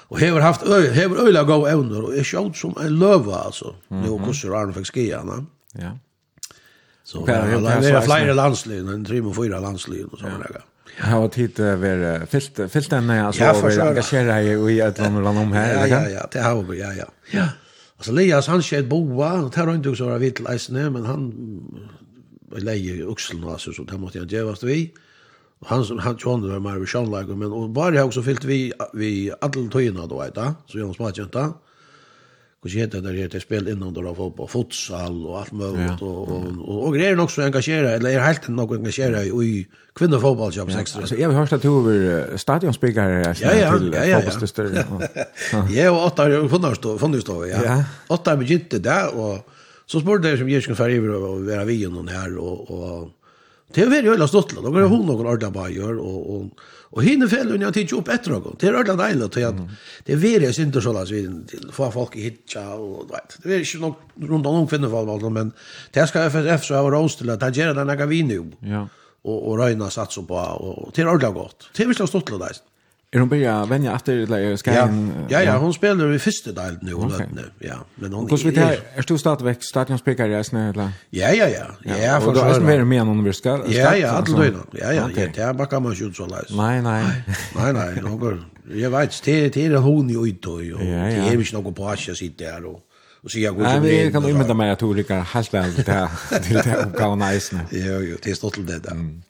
Och 0.08 0.20
hever 0.20 0.40
haft 0.40 0.64
öj, 0.64 0.92
hever 0.94 1.26
öjla 1.26 1.44
god 1.44 1.68
evner 1.68 2.02
och 2.04 2.16
är 2.16 2.24
kött 2.24 2.58
som 2.58 2.76
en 2.82 3.00
löva 3.00 3.36
alltså. 3.36 3.66
Mm 3.66 4.04
-hmm. 4.04 4.08
Nu 4.08 4.12
och 4.12 4.26
kursar 4.26 4.50
Arne 4.50 4.74
fick 4.74 4.94
skian. 4.94 5.48
Ja. 5.74 5.98
Så 7.04 7.26
det 7.26 7.34
är 7.34 8.02
flera 8.02 8.34
landslyn, 8.34 8.88
en 8.88 9.06
tre 9.06 9.22
och 9.22 9.36
fyra 9.36 9.60
landslyn 9.60 10.06
och 10.06 10.20
sådana 10.20 10.38
där. 10.38 10.62
Jag 10.98 11.06
har 11.06 11.28
tid 11.28 11.60
över 11.60 12.26
fyllt 12.26 12.60
fyllt 12.72 12.90
den 12.90 13.10
alltså 13.10 13.44
över 13.44 13.88
engagera 13.88 14.42
i 14.42 14.82
att 14.82 15.00
vara 15.00 15.10
med 15.10 15.44
om 15.44 15.52
här. 15.52 15.88
Ja, 15.88 15.88
ja, 15.88 16.10
ja, 16.10 16.28
det 16.32 16.40
har 16.40 16.64
vi, 16.64 16.82
ja, 16.82 16.94
ja. 16.94 17.06
Ja. 17.32 17.48
Alltså 17.98 18.12
Elias 18.12 18.48
han 18.48 18.62
sked 18.62 18.88
boa, 18.88 19.42
och 19.42 19.52
tar 19.52 19.76
inte 19.76 19.90
också 19.90 20.06
vara 20.06 20.18
vitt 20.18 20.40
läsne, 20.40 20.90
men 20.90 21.06
han 21.06 21.34
var 22.50 22.60
leje 22.60 23.04
uxeln 23.04 23.44
alltså 23.44 23.74
så 23.74 23.84
det 23.84 23.98
måste 23.98 24.18
jag 24.18 24.32
djävast 24.32 24.64
vi. 24.64 24.94
Och 25.60 25.68
han 25.68 26.00
han 26.00 26.18
tjón 26.18 26.50
var 26.50 26.60
mer 26.60 26.80
vid 26.80 26.90
sjön 26.90 27.40
men 27.40 27.52
och 27.52 27.70
bara 27.70 27.96
jag 27.96 28.06
också 28.06 28.22
fyllt 28.24 28.44
vi 28.44 28.74
vi 28.94 29.32
alla 29.42 29.70
tojna 29.72 30.06
då 30.08 30.20
vet 30.22 30.36
du, 30.36 30.54
så 30.68 30.80
jag 30.80 30.96
smakar 30.96 31.24
inte 31.24 31.54
och 32.66 32.72
så 32.72 32.78
heter 32.78 33.02
det 33.02 33.28
det 33.28 33.40
spel 33.40 33.68
innan 33.68 33.94
då 33.94 34.10
av 34.10 34.16
fotboll, 34.16 34.48
futsal 34.48 35.26
och 35.26 35.40
allt 35.40 35.52
möjligt 35.52 36.02
ja, 36.02 36.06
och, 36.08 36.32
och, 36.32 36.46
och, 36.68 36.88
och 36.88 36.96
grejer 36.96 37.20
också 37.20 37.42
engagerad, 37.42 37.94
eller 37.94 38.10
är 38.10 38.20
helt 38.20 38.48
nog 38.48 38.76
engagerad 38.76 39.24
i, 39.24 39.28
i 39.28 39.68
kvinnofotboll 39.96 40.52
jag 40.56 40.70
ja, 40.70 40.80
extra. 40.80 41.02
Alltså 41.02 41.16
jag 41.16 41.30
har 41.30 41.40
hört 41.40 41.54
att 41.54 41.62
du 41.62 41.68
är 41.68 42.38
stadionspelare 42.38 43.36
ja, 43.42 43.54
ja, 43.54 43.78
till 43.78 43.94
ja, 43.94 44.06
ja, 44.06 44.22
fotbollsstörre. 44.22 44.86
Ja, 45.52 45.66
ja 45.70 45.92
och 45.98 46.06
åtta 46.06 46.24
har 46.24 46.50
funnits 46.50 46.80
då, 46.80 46.98
funnits 46.98 47.26
då 47.26 47.48
ja. 47.48 47.64
ja. 47.66 47.84
Åtta 48.08 48.32
har 48.32 48.38
begynte 48.38 48.80
där 48.80 49.16
och 49.16 49.50
så 49.86 50.00
spurte 50.00 50.32
det 50.32 50.38
som 50.38 50.50
jag 50.50 50.62
skulle 50.62 50.76
färja 50.76 50.98
över 50.98 51.10
och 51.10 51.46
vara 51.46 51.64
vi 51.64 51.88
någon 51.88 52.08
här 52.08 52.38
och 52.38 52.72
och 52.72 53.10
det 53.74 53.82
är 53.82 53.90
väl 53.90 54.06
jävla 54.06 54.28
stått 54.28 54.56
då. 54.56 54.62
Går 54.62 54.82
hon 54.82 55.06
någon 55.06 55.26
ordentlig 55.26 55.52
bara 55.52 55.70
gör 55.70 55.98
och 55.98 56.36
och 56.36 56.46
Og 56.92 57.02
hinne 57.04 57.30
fellen 57.30 57.62
jeg 57.62 57.74
tittar 57.74 57.98
opp 57.98 58.10
etter 58.14 58.36
drag. 58.36 58.52
Det 58.60 58.70
er 58.70 58.78
ordentlig 58.78 58.98
deilig, 59.02 59.30
til 59.32 59.48
at 59.48 59.56
det 60.06 60.14
er 60.14 60.18
är 60.18 60.22
värre 60.22 60.54
synder 60.54 60.82
sånn, 60.82 60.96
där 60.96 61.12
vid 61.12 61.48
till 61.48 61.72
få 61.72 61.92
folk 61.92 62.16
i 62.16 62.22
hitja, 62.22 62.76
og 62.76 63.00
och 63.00 63.12
vet. 63.12 63.38
Det 63.44 63.54
är 63.54 63.64
ju 63.76 63.80
nog 63.80 63.96
runt 64.22 64.46
omkring 64.46 64.68
kvinnor 64.68 64.90
fall 64.90 65.30
men 65.30 65.54
det 65.94 66.08
skal 66.08 66.30
FSF 66.30 66.64
så 66.64 66.76
ha 66.76 66.90
råst 66.90 67.18
til 67.18 67.30
at 67.30 67.42
han 67.42 67.54
gör 67.54 67.74
den 67.74 67.90
ega 67.90 68.06
vi 68.06 68.24
nu. 68.24 68.52
Ja. 68.62 68.88
og 69.24 69.48
och 69.48 69.58
röna 69.58 69.90
satsa 69.90 70.22
på 70.22 70.36
og 70.36 70.92
det 70.96 71.02
er 71.02 71.08
ordentlig 71.08 71.34
godt. 71.34 71.70
Det 71.78 71.86
er 71.86 71.90
är 71.90 72.06
stått 72.06 72.28
til 72.28 72.40
där. 72.40 72.62
Är 73.16 73.20
hon 73.20 73.30
börja 73.30 73.66
vänja 73.66 73.96
efter 73.96 74.14
eller 74.14 74.56
ska 74.56 74.74
ja. 74.74 74.90
ja, 75.30 75.44
ja, 75.44 75.58
hon 75.58 75.74
spelar 75.74 76.14
i 76.14 76.20
första 76.20 76.52
delen 76.52 76.80
nu 76.82 76.94
hon 76.94 77.06
okay. 77.06 77.28
ja, 77.60 77.76
men 77.96 78.14
hon 78.14 78.30
Hur 78.30 78.38
ska 78.38 78.52
det 78.52 78.80
är 78.96 79.02
stor 79.02 79.18
startväck 79.18 79.64
stadionspeaker 79.64 80.40
i 80.40 80.44
snö 80.44 80.70
eller? 80.70 80.90
Ja, 81.10 81.30
ja, 81.32 81.48
ja. 81.48 81.96
Ja, 82.04 82.22
för 82.22 82.34
då 82.34 82.40
är 82.40 82.60
det 82.60 82.66
mer 82.66 82.84
mer 82.84 83.06
någon 83.06 83.24
vi 83.24 83.34
ska. 83.34 83.50
Ja, 83.68 83.96
ja, 83.96 84.10
alltså 84.10 84.36
då. 84.36 84.44
Ja, 84.72 84.94
ja, 84.94 85.06
okay. 85.06 85.30
ja, 85.36 85.54
bara 85.54 85.68
kan 85.68 85.84
man 85.84 85.94
ju 85.94 86.14
så 86.14 86.26
läs. 86.26 86.50
Nej, 86.50 86.82
nej. 86.82 87.04
Nej, 87.56 87.74
nej, 87.74 88.02
hon 88.04 88.20
går. 88.20 88.44
Jag 88.74 88.90
vet, 88.90 89.24
det 89.24 89.50
det 89.50 89.66
är 89.66 89.76
hon 89.76 90.10
ju 90.10 90.28
ut 90.28 90.46
och 90.46 90.60
det 90.60 90.72
är 90.92 91.32
ju 91.32 91.40
inte 91.40 91.56
något 91.56 91.76
på 91.76 91.88
att 91.90 92.00
sitta 92.00 92.44
där 92.44 92.66
och 92.66 92.80
och 93.24 93.32
så 93.32 93.40
jag 93.40 93.56
går 93.56 93.64
Nej, 93.64 93.80
vi 93.80 94.12
kan 94.12 94.24
ju 94.28 94.30
inte 94.30 94.54
med 94.54 94.74
att 94.74 94.84
olika 94.84 95.20
hashtag 95.20 95.66
där 95.86 96.10
till 96.40 96.56
det 96.56 96.86
och 96.86 96.92
gå 97.02 97.16
nice. 97.16 97.56
nu. 97.56 97.62
Jo, 97.72 98.02
jo, 98.02 98.18
det 98.24 98.32
är 98.32 98.50
till 98.50 98.66
det 98.66 98.80
där. 98.80 99.22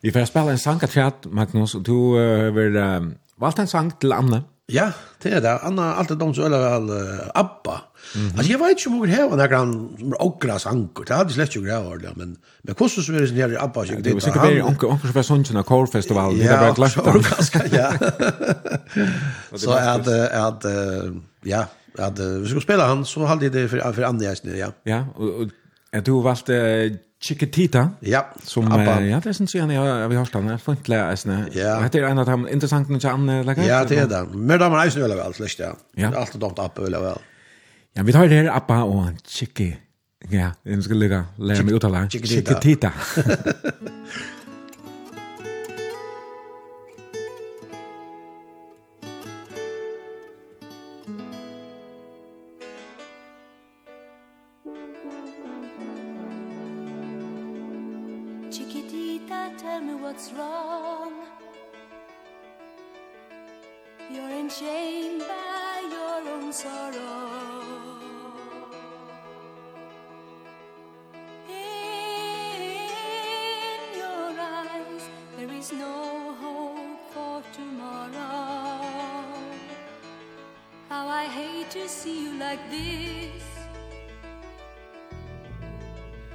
Vi 0.00 0.12
får 0.12 0.24
spela 0.24 0.50
en 0.50 0.58
sanka 0.58 0.86
chat 0.86 1.24
Magnus 1.24 1.74
och 1.74 1.82
du 1.82 2.18
över 2.18 2.70
Valt 3.42 3.58
en 3.58 3.70
sang 3.70 3.90
til 4.00 4.14
Anne? 4.14 4.44
Ja, 4.70 4.92
det 5.22 5.32
er 5.34 5.40
det. 5.42 5.52
Anne 5.66 5.82
har 5.82 5.98
alltid 6.00 6.20
de 6.20 6.28
som 6.34 6.44
øyler 6.46 6.60
vel 6.62 6.90
uh, 6.90 7.30
Abba. 7.34 7.76
Mm 8.14 8.26
-hmm. 8.26 8.36
Altså, 8.36 8.52
jeg 8.52 8.60
vet 8.60 8.70
ikke 8.70 8.90
om 8.90 8.98
hun 8.98 9.08
hever 9.08 9.36
noen 9.36 9.96
som 9.98 10.12
er 10.12 10.22
okra 10.22 10.58
sanger. 10.58 11.04
Det 11.08 11.16
hadde 11.16 11.32
slett 11.32 11.56
ikke 11.56 11.66
greia 11.66 11.80
ordentlig, 11.80 12.12
men, 12.16 12.36
men 12.64 12.74
hvordan 12.74 13.02
som 13.04 13.14
er 13.14 13.26
sånn 13.26 13.36
her 13.36 13.62
Abba? 13.62 13.84
Ja, 13.84 13.94
det 13.94 14.14
var 14.14 14.20
sikkert 14.20 14.42
bare 14.42 14.64
onker, 14.64 14.88
onker 14.88 15.08
som 15.08 15.18
er 15.18 15.22
sånn 15.22 15.44
som 15.44 15.56
er 15.56 15.62
kårfestival. 15.62 16.36
Ja, 16.36 16.42
det 16.52 16.60
var 16.60 16.74
glatt. 16.74 17.72
Ja, 17.72 17.90
Så 19.56 19.70
at, 19.72 20.08
at, 20.08 20.64
ja, 21.44 21.64
at 21.98 22.18
vi 22.18 22.48
skulle 22.48 22.62
spille 22.62 22.82
han, 22.82 23.04
så 23.04 23.26
halde 23.26 23.44
jeg 23.44 23.52
det 23.52 23.70
for, 23.70 23.92
for 23.92 24.02
Anne, 24.02 24.34
ja. 24.56 24.70
Ja, 24.86 25.04
og, 25.16 25.40
og 25.40 25.50
Ja, 25.92 26.00
du 26.00 26.14
har 26.16 26.22
valgt 26.24 26.48
uh, 26.48 26.98
Chiquitita. 27.22 27.82
Ja, 28.02 28.24
som 28.44 28.66
Abba. 28.72 28.96
Uh, 28.98 29.08
ja, 29.10 29.20
det 29.24 29.34
synes 29.36 29.54
jeg 29.54 29.68
har 29.68 30.08
vi 30.08 30.16
har 30.16 30.24
stannet. 30.24 30.56
Jeg 30.56 30.64
får 30.64 30.78
ikke 30.80 30.94
lære 30.94 31.36
Ja. 31.54 31.76
Og 31.76 31.84
dette 31.84 32.00
er 32.00 32.08
en 32.08 32.18
av 32.18 32.26
de 32.26 32.38
interessante 32.52 32.94
ikke 32.94 33.08
han 33.08 33.26
lager. 33.46 33.62
Ja, 33.68 33.84
det 33.84 33.98
er 33.98 34.08
det. 34.10 34.34
Men 34.34 34.58
da 34.58 34.68
har 34.68 34.84
eisen 34.84 35.02
veldig 35.02 35.20
vel, 35.20 35.34
slik 35.34 35.58
ja. 35.60 35.72
Ja. 35.96 36.08
Det 36.08 36.16
er 36.16 36.20
alltid 36.24 36.40
dumt 36.40 36.58
Abba 36.58 36.82
veldig 36.82 37.00
vel. 37.00 37.24
Ja, 37.96 38.02
vi 38.02 38.12
tar 38.12 38.28
det 38.28 38.42
her 38.42 38.52
Abba 38.52 38.82
og 38.88 39.16
Chiqui. 39.28 39.72
Ja, 40.30 40.52
jeg 40.64 40.84
skal 40.84 40.96
lære 40.96 41.24
meg 41.38 41.74
uttale. 41.74 42.06
Chiquitita. 42.10 42.60
Chiquitita. 42.62 42.92
shamed 64.58 65.20
by 65.20 65.80
your 65.90 66.28
own 66.34 66.52
sorrow. 66.52 67.30
In 71.48 72.66
your 73.96 74.30
eyes 74.38 75.08
there 75.38 75.52
is 75.52 75.72
no 75.72 76.34
hope 76.42 77.00
for 77.14 77.42
tomorrow. 77.54 79.24
How 80.90 81.08
I 81.08 81.24
hate 81.24 81.70
to 81.70 81.88
see 81.88 82.24
you 82.24 82.38
like 82.38 82.60
this. 82.70 83.42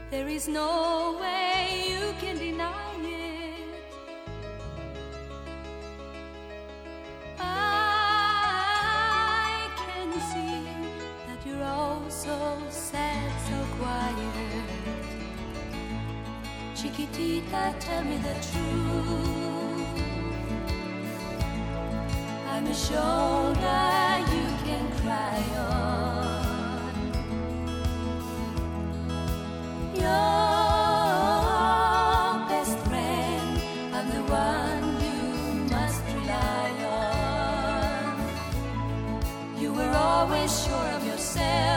There 0.10 0.28
is 0.28 0.48
no 0.48 1.20
way 1.22 1.86
you 1.90 2.14
can 2.20 2.38
deny 2.40 2.96
it. 3.04 3.84
I 7.40 7.87
so 12.28 12.40
sad, 12.70 13.32
so 13.48 13.58
quiet. 13.80 14.68
Chiquitita, 16.76 17.64
tell 17.80 18.04
me 18.04 18.18
the 18.28 18.36
truth. 18.50 19.96
I'm 22.52 22.66
a 22.68 22.76
shoulder 22.88 23.86
you 24.34 24.48
can 24.66 24.86
cry 25.02 25.42
on. 25.72 26.94
Your 30.04 30.28
best 32.52 32.78
friend 32.88 33.52
I'm 33.96 34.08
the 34.18 34.24
one 34.44 34.86
you 35.06 35.22
must 35.76 36.02
rely 36.18 36.72
on. 37.06 38.16
You 39.62 39.70
were 39.72 39.94
always 39.96 40.52
sure 40.64 40.90
of 40.98 41.02
yourself. 41.06 41.77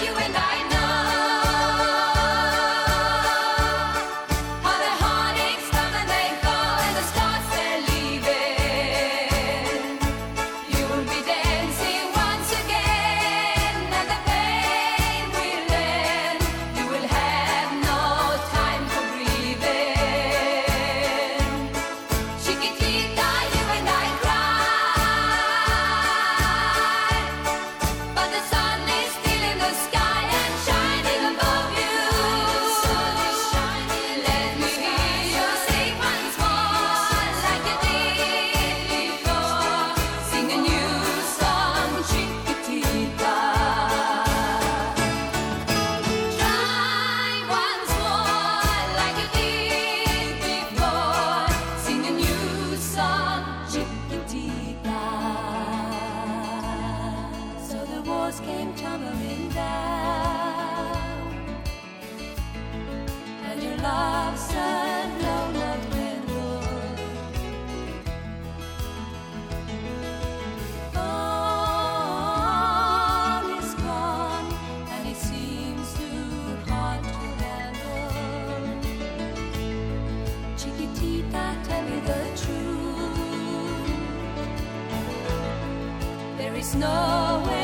is 86.61 86.75
no 86.75 87.43
way 87.47 87.60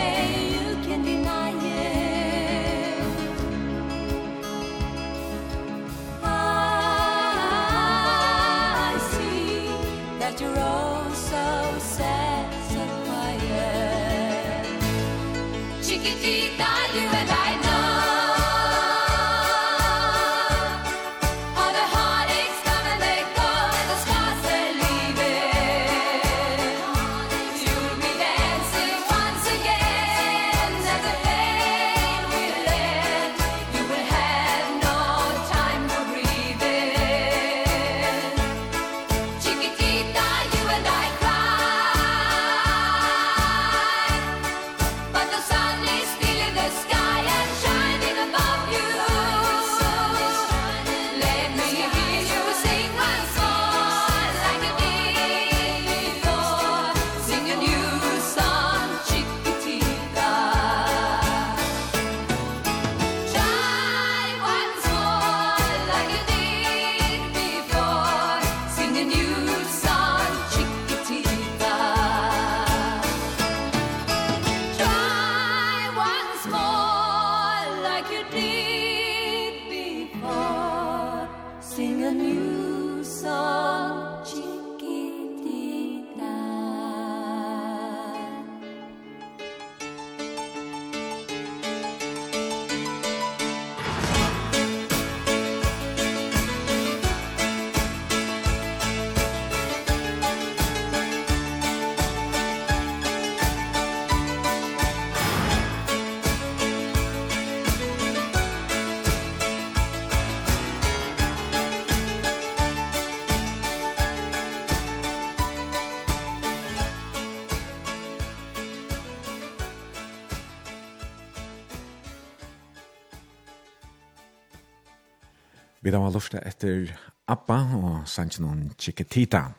var 126.02 126.14
lustet 126.16 126.44
etter 126.46 126.92
Abba 127.28 127.60
og 127.78 127.96
Sanchinon 128.10 128.72
Chiquitita. 128.80 129.50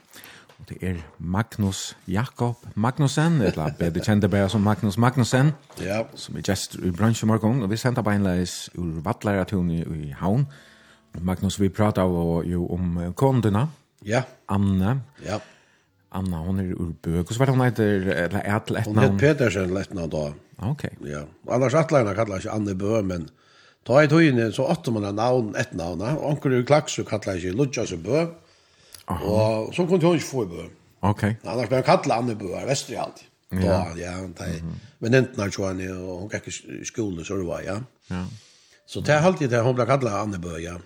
Og 0.59 0.69
det 0.69 0.79
er 0.83 0.97
Magnus 1.19 1.97
Jakob 2.09 2.65
Magnussen, 2.75 3.41
eller 3.43 3.75
bedre 3.79 4.03
kjente 4.03 4.29
bare 4.29 4.49
som 4.51 4.65
Magnus 4.67 4.99
Magnussen, 4.99 5.53
ja. 5.81 6.03
som 6.19 6.37
er 6.37 6.47
gjest 6.49 6.75
i 6.83 6.91
bransjemorgon, 6.91 7.63
og 7.63 7.71
vi 7.71 7.79
sendte 7.79 8.03
på 8.03 8.11
ur 8.11 8.97
Vattlæratun 9.05 9.71
i 9.71 10.15
Havn. 10.19 10.47
Magnus, 11.21 11.61
vi 11.61 11.69
pratet 11.69 12.03
jo 12.51 12.67
om 12.67 13.13
kondina, 13.15 13.69
ja. 14.07 14.23
Anne, 14.49 15.01
ja. 15.25 15.39
Anna, 16.15 16.37
hon 16.37 16.61
er 16.61 16.73
ur 16.73 16.93
bøk, 17.03 17.29
og 17.29 17.35
så 17.35 17.43
var 17.43 17.53
hon 17.53 17.65
heter, 17.67 18.07
eller 18.15 18.41
er 18.41 18.59
til 18.67 18.79
et? 18.81 18.87
Hon 18.87 18.99
heter 18.99 19.19
Petersen, 19.19 19.75
lett 19.75 19.95
nå 19.95 20.07
da. 20.11 20.31
Ok. 20.69 20.87
Ja, 21.07 21.27
annars 21.51 21.77
atleina 21.79 22.15
kallar 22.17 22.43
ikke 22.43 22.55
Anne 22.55 22.75
Bø, 22.79 23.03
men... 23.03 23.29
Ta 23.87 24.03
i 24.03 24.11
tøyene 24.11 24.51
så 24.53 24.67
åtte 24.69 24.93
man 24.93 25.07
en 25.09 25.17
navn, 25.17 25.55
ett 25.57 25.73
navn, 25.77 26.03
og 26.03 26.27
anker 26.33 26.59
i 26.59 26.65
klaks, 26.67 26.99
og 27.01 27.09
kallet 27.09 27.41
ikke 27.41 27.57
Ludja 27.57 27.87
som 27.89 28.03
bø, 28.05 28.27
og 29.09 29.71
så 29.75 29.87
kunne 29.87 30.05
hun 30.05 30.19
ikke 30.19 30.29
få 30.29 30.45
i 30.45 30.51
bø. 30.53 30.67
Ok. 31.09 31.25
Annars 31.45 31.71
ble 31.71 31.81
han 31.81 31.87
kallet 31.87 32.17
andre 32.17 32.37
bø, 32.37 32.53
er 32.59 32.69
vestri 32.69 32.99
alt. 33.01 33.25
Ja, 33.53 33.87
ja, 33.97 34.13
de, 34.37 34.61
men 35.01 35.15
enten 35.17 35.41
er 35.41 35.53
sånn, 35.55 35.81
og 35.95 36.25
hun 36.25 36.31
gikk 36.35 36.51
i 36.53 36.85
skolen, 36.85 37.25
så 37.25 37.39
det 37.41 37.49
var, 37.49 37.63
ja. 37.65 37.79
Ja. 38.13 38.27
Så 38.89 39.01
det 39.05 39.15
er 39.15 39.25
alltid 39.25 39.53
det, 39.53 39.63
hun 39.65 39.77
ble 39.77 39.87
kallet 39.89 40.13
andre 40.13 40.41
bø, 40.43 40.59
ja. 40.61 40.77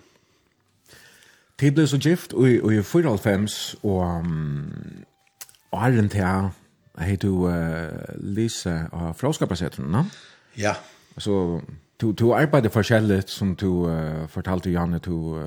De 1.59 1.71
ble 1.71 1.85
så 1.87 1.99
gift 2.01 2.33
og 2.33 2.47
i 2.47 2.79
4.5, 2.79 3.47
og, 3.83 3.99
um, 3.99 5.03
og 5.71 5.81
herren 5.83 6.09
til 6.11 6.49
hei 7.01 7.15
du 7.19 7.45
uh, 7.49 7.91
Lise 8.19 8.73
av 8.93 9.13
Fråskapasetren, 9.19 9.91
no? 9.91 10.05
Ja. 10.57 10.75
Så 11.17 11.61
Du 12.03 12.11
du 12.11 12.33
arbeider 12.35 12.69
forskjellig 12.69 13.23
som 13.31 13.55
du 13.55 13.87
uh, 13.87 14.27
fortalte 14.27 14.71
Janne 14.71 14.99
du 14.99 15.37
uh, 15.39 15.45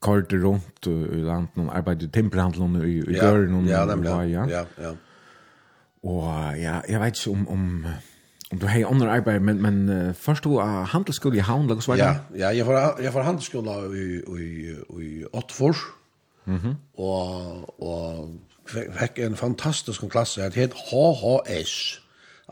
kort 0.00 0.32
rundt 0.32 0.86
uh, 0.86 0.92
i 0.92 1.22
landet. 1.24 1.56
Noen 1.56 2.02
i 2.02 2.08
timperhandelen 2.12 2.76
i, 2.82 2.98
i 3.00 3.16
ja, 3.16 3.30
døren 3.30 3.68
ja, 3.68 3.84
nemlig, 3.88 4.10
ja. 4.32 4.44
ja, 4.50 4.64
ja. 4.82 4.90
Og 6.02 6.58
ja, 6.58 6.80
jeg 6.88 7.00
vet 7.00 7.16
ikke 7.16 7.30
om, 7.30 7.48
om, 7.48 7.86
om 8.52 8.58
du 8.58 8.66
har 8.66 8.86
andre 8.90 9.10
arbeid, 9.16 9.40
men, 9.40 9.62
men 9.62 9.88
uh, 9.88 10.14
først 10.14 10.44
du 10.44 10.58
har 10.58 10.84
handelsskole 10.92 11.40
i 11.40 11.46
Havn, 11.46 11.72
hva 11.72 11.96
ja, 11.96 12.12
ja, 12.36 12.52
jeg 12.52 12.68
får, 12.68 13.00
jeg 13.02 13.12
får 13.12 13.28
handelsskole 13.30 13.80
i, 13.96 14.06
i, 14.20 14.76
i 15.00 15.24
Åttfors, 15.32 15.80
mm 16.44 16.56
-hmm. 16.56 16.74
og, 17.00 17.82
og 17.82 18.30
fikk 18.66 19.18
en 19.18 19.36
fantastisk 19.36 20.04
klasse, 20.08 20.42
det 20.42 20.54
het 20.54 20.74
HHS, 20.90 22.01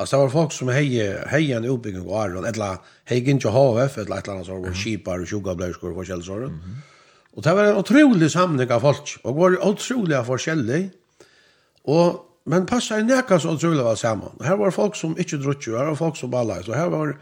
Alltså 0.01 0.17
det 0.17 0.23
var 0.23 0.31
folk 0.31 0.53
som 0.53 0.69
hej 0.69 1.19
hej 1.27 1.53
en 1.53 1.65
uppbyggning 1.65 2.03
av 2.03 2.15
Aron 2.15 2.45
eller 2.45 2.77
hej 3.05 3.31
inte 3.31 3.49
HF 3.49 3.99
eller 3.99 4.19
ett 4.19 4.29
annat 4.29 4.47
sort 4.47 4.67
av 4.67 4.75
skipar 4.75 5.21
och 5.23 5.29
sjukabläskor 5.29 5.99
och 5.99 6.07
källor 6.07 6.23
så. 6.23 6.51
Och 7.35 7.43
det 7.43 7.55
var 7.55 7.65
en 7.65 7.77
otrolig 7.77 8.31
samling 8.31 8.73
av 8.73 8.81
folk 8.81 9.19
och 9.23 9.35
var 9.35 9.67
otroliga 9.69 10.25
forskjellig. 10.25 10.91
Och 11.83 12.27
men 12.45 12.67
passa 12.67 12.99
i 12.99 13.03
näka 13.03 13.41
så 13.41 13.51
otroligt 13.51 13.85
var 13.85 13.97
samma. 13.97 14.33
Här 14.45 14.57
var 14.57 14.71
folk 14.71 14.97
som 14.97 15.19
inte 15.19 15.37
druck, 15.37 15.67
här 15.67 15.85
var 15.85 15.95
folk 15.95 16.17
som 16.17 16.31
ballade 16.31 16.63
så 16.63 16.73
här 16.73 16.89
var 16.89 17.19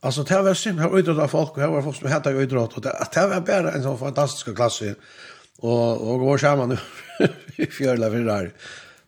alltså 0.00 0.22
det 0.22 0.42
var 0.42 0.54
sim 0.54 0.78
här 0.78 0.98
utåt 0.98 1.18
av 1.18 1.28
folk 1.28 1.50
och 1.50 1.60
här 1.60 1.68
var 1.68 1.82
folk 1.82 1.96
som 1.96 2.08
hette 2.08 2.30
utåt 2.30 2.76
och 2.76 2.82
det, 2.82 3.06
det 3.14 3.26
var 3.26 3.40
bara 3.40 3.72
en 3.72 3.82
sån 3.82 3.98
fantastisk 3.98 4.56
klass 4.56 4.82
och 5.58 6.10
och 6.10 6.20
var 6.20 6.38
samman 6.38 6.78
i 7.56 7.66
fjärla 7.76 8.10
för 8.10 8.18
där. 8.18 8.52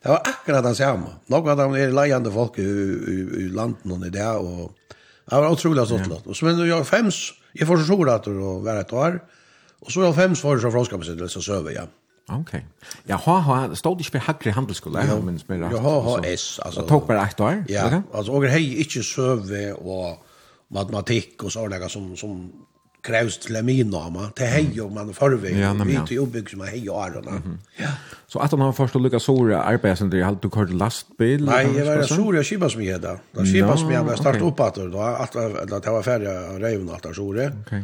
Det 0.02 0.12
var 0.12 0.22
akkurat 0.30 0.64
det 0.64 0.76
samme. 0.78 1.16
Några 1.26 1.52
av 1.52 1.62
dem 1.64 1.74
er 1.74 1.94
leiende 1.94 2.32
folk 2.32 2.58
i, 2.62 2.64
i, 2.64 3.16
i 3.42 3.48
landen 3.50 3.92
og 3.96 4.06
i 4.06 4.12
det, 4.14 4.26
og 4.26 4.70
det 5.28 5.40
var 5.42 5.52
utrolig 5.52 5.86
stort 5.86 6.06
lott. 6.08 6.26
Og 6.26 6.36
så 6.36 6.46
men 6.46 6.60
jeg 6.68 6.86
fems, 6.86 7.22
jeg 7.54 7.66
får 7.66 7.82
så 7.82 7.88
stor 7.90 8.12
at 8.14 8.28
det 8.28 8.36
var 8.64 8.82
et 8.82 8.92
år, 8.92 9.18
og 9.82 9.92
så 9.92 10.06
jeg 10.06 10.14
fems 10.14 10.44
var 10.44 10.62
så 10.62 10.70
fråskapsittelse 10.74 11.40
så 11.40 11.52
søve, 11.52 11.74
jag. 11.74 11.88
Ok. 12.28 12.54
Ja, 13.08 13.16
ha, 13.16 13.34
ha, 13.40 13.74
stod 13.74 14.00
ikke 14.00 14.18
på 14.18 14.24
Hagri 14.26 14.50
Handelsskola, 14.52 15.04
ja, 15.08 15.16
men 15.24 15.38
som 15.40 15.54
er 15.54 15.62
rett. 15.62 15.72
Ja, 15.72 15.80
ha, 15.80 15.94
ha, 16.04 16.16
S, 16.28 16.58
altså. 16.64 16.82
Det 16.84 16.90
tok 16.90 17.06
bare 17.08 17.24
ett 17.24 17.40
år? 17.40 17.62
Ja, 17.72 17.86
altså, 18.12 18.32
og 18.36 18.44
jeg 18.44 18.52
hei 18.52 18.66
ikke 18.84 19.02
søve 19.02 19.62
og 19.80 20.18
matematikk 20.76 21.46
og 21.46 21.54
sånne 21.54 21.88
som, 21.88 22.10
som 22.20 22.34
krävs 23.02 23.38
till 23.38 23.62
min 23.62 23.90
nama 23.90 24.30
Det 24.36 24.44
hej 24.44 24.70
ju 24.74 24.90
man 24.90 25.14
förväg 25.14 25.58
ja, 25.58 25.72
vi 25.86 25.94
inte 25.94 26.14
jobbar 26.14 26.50
som 26.50 26.60
hej 26.60 26.90
och 26.90 27.04
arna. 27.04 27.18
Mm 27.18 27.42
-hmm. 27.42 27.56
Ja. 27.76 27.88
Så 28.26 28.38
att 28.38 28.50
han 28.50 28.60
har 28.60 28.72
först 28.72 28.94
lyckas 28.94 29.22
sora 29.22 29.62
arbeten 29.62 30.10
det 30.10 30.22
halt 30.22 30.42
du 30.42 30.50
kör 30.50 30.66
lastbil. 30.66 31.44
Nej, 31.44 31.76
jag 31.76 31.96
var 31.96 32.02
sora 32.02 32.44
skibas 32.44 32.76
med 32.76 32.86
heda. 32.86 33.18
Då 33.32 33.44
skibas 33.44 33.80
som 33.80 33.90
jag 33.90 34.04
var 34.04 34.16
starta 34.16 34.44
upp 34.44 34.60
att 34.60 34.74
då 34.74 35.00
att 35.00 35.36
att 35.74 35.82
det 35.82 35.90
var 35.90 36.02
färdiga 36.02 36.58
revna 36.58 36.92
att 36.92 37.16
sora. 37.16 37.42
Okej. 37.46 37.52
Okay. 37.66 37.82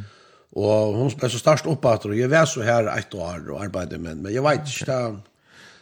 Och 0.56 0.96
hon 0.98 1.10
spelade 1.10 1.32
så 1.32 1.38
starkt 1.38 1.66
upp 1.66 1.84
att 1.84 2.02
då 2.02 2.14
jag 2.14 2.28
var 2.28 2.46
så 2.46 2.62
här 2.62 2.98
ett 2.98 3.14
år 3.14 3.50
och 3.50 3.62
arbetade 3.62 3.98
med 3.98 4.16
men 4.16 4.34
jag 4.34 4.42
vet 4.42 4.60
inte 4.60 5.16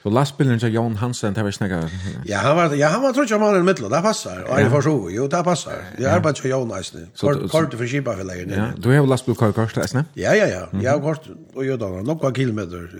Så 0.03 0.11
lastbilen 0.11 0.59
till 0.59 0.75
Jon 0.75 0.97
Hansen 0.97 1.35
där 1.35 1.45
vi 1.45 1.53
snackar. 1.53 1.91
Ja, 2.25 2.39
han 2.39 2.57
var 2.57 2.75
ja, 2.75 2.89
han 2.89 3.03
var 3.03 3.13
tror 3.13 3.27
jag 3.31 3.41
man 3.41 3.57
i 3.57 3.63
mitten. 3.63 3.91
Det 3.91 4.03
passar. 4.03 4.43
Och 4.43 4.61
jag 4.61 4.71
får 4.71 4.83
så. 4.83 5.09
Jo, 5.11 5.29
det 5.29 5.43
passar. 5.45 5.73
Det 5.99 6.05
är 6.05 6.21
bara 6.21 6.33
till 6.33 6.51
Jon 6.51 6.71
Hansen. 6.71 7.09
Kort 7.51 7.75
för 7.75 7.87
skipa 7.87 8.17
för 8.17 8.25
lägen. 8.25 8.51
Ja, 8.51 8.67
du 8.77 8.99
har 8.99 9.07
lastbil 9.07 9.35
kvar 9.35 9.53
kort 9.53 9.75
där, 9.75 10.05
Ja, 10.15 10.35
ja, 10.35 10.47
ja. 10.47 10.69
Jag 10.83 10.93
har 10.93 11.01
kort 11.01 11.25
och 11.55 11.65
gör 11.65 11.77
då 11.77 11.87
några 11.89 12.35
kilometer. 12.35 12.91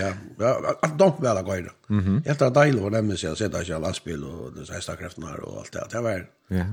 Ja. 0.00 0.12
Ja, 0.38 0.74
att 0.82 0.98
de 0.98 1.12
väl 1.20 1.44
går 1.44 1.58
in. 1.58 1.68
Mhm. 1.86 2.22
Efter 2.26 2.46
att 2.46 2.54
Dilo 2.54 2.88
nämnde 2.88 3.16
sig 3.16 3.30
att 3.30 3.38
sätta 3.38 3.64
sig 3.64 3.80
lastbil 3.80 4.24
och 4.24 4.52
det 4.52 4.66
så 4.66 4.90
här 4.92 4.96
kraften 4.96 5.24
här 5.24 5.40
och 5.40 5.58
allt 5.58 5.72
det. 5.72 5.86
Det 5.90 6.00
var. 6.00 6.26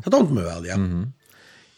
Det 0.04 0.10
dom 0.10 0.36
mig 0.36 0.44
väl, 0.44 0.66
ja. 0.66 0.78
Mhm. 0.78 1.14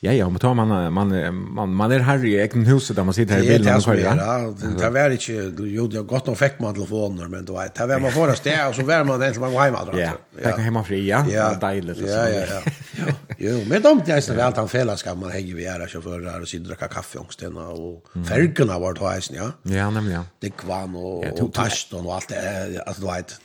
Ja, 0.03 0.11
ja, 0.13 0.29
men 0.29 0.39
tar 0.39 0.53
man, 0.53 0.93
man, 0.93 1.53
man, 1.53 1.73
man 1.73 1.91
är 1.91 1.99
här 1.99 2.25
i 2.25 2.39
egen 2.39 2.65
huset 2.65 2.95
där 2.95 3.03
man 3.03 3.13
sitter 3.13 3.33
här 3.33 3.43
i 3.43 3.47
bilen. 3.47 3.63
Det 3.63 3.69
är 3.69 3.75
det 3.75 3.81
som 3.81 3.91
är, 3.91 3.97
ja. 3.97 4.53
Det 4.79 4.89
var 4.89 5.09
inte, 5.09 5.63
jo, 5.63 5.87
det 5.87 5.97
har 5.97 6.03
gått 6.03 6.27
och 6.27 6.37
fick 6.37 6.59
man 6.59 6.73
telefoner, 6.73 7.27
men 7.27 7.45
då 7.45 7.59
vet, 7.59 7.75
det 7.75 7.85
var 7.85 7.99
man 7.99 8.11
förra 8.11 8.35
det 8.43 8.67
och 8.67 8.75
så 8.75 8.83
var 8.83 9.03
man 9.03 9.21
egentligen 9.21 9.33
som 9.33 9.41
man 9.43 9.51
går 9.53 9.61
hemma. 9.61 9.79
Ja, 9.93 10.11
det 10.43 10.51
kan 10.51 10.59
hemma 10.59 10.83
fri, 10.83 11.09
ja. 11.09 11.25
Ja, 11.29 11.53
dejligt. 11.53 11.99
Ja, 11.99 12.29
ja, 12.29 12.45
ja. 12.51 12.61
Jo, 13.37 13.63
men 13.67 13.81
de 13.81 14.01
det 14.05 14.11
är 14.11 14.21
så 14.21 14.33
väl 14.33 14.53
han 14.55 14.69
fälla 14.69 14.97
ska 14.97 15.15
man 15.15 15.31
hänga 15.31 15.55
vi 15.55 15.67
här 15.67 15.87
chaufförer 15.87 16.41
och 16.41 16.47
sitta 16.47 16.63
dricka 16.63 16.87
kaffe 16.87 17.19
och 17.19 17.33
stäna 17.33 17.67
och 17.67 18.03
färgerna 18.27 18.79
vart 18.79 18.97
ha 18.97 19.17
isen, 19.17 19.35
ja. 19.35 19.51
Ja, 19.73 19.89
nämligen. 19.89 20.23
Det 20.39 20.49
kvarn 20.49 20.95
och 20.95 21.53
taston 21.53 22.05
och 22.05 22.15
allt 22.15 22.29
det 22.29 22.83
alltså 22.85 23.01
du 23.01 23.07
vet. 23.07 23.39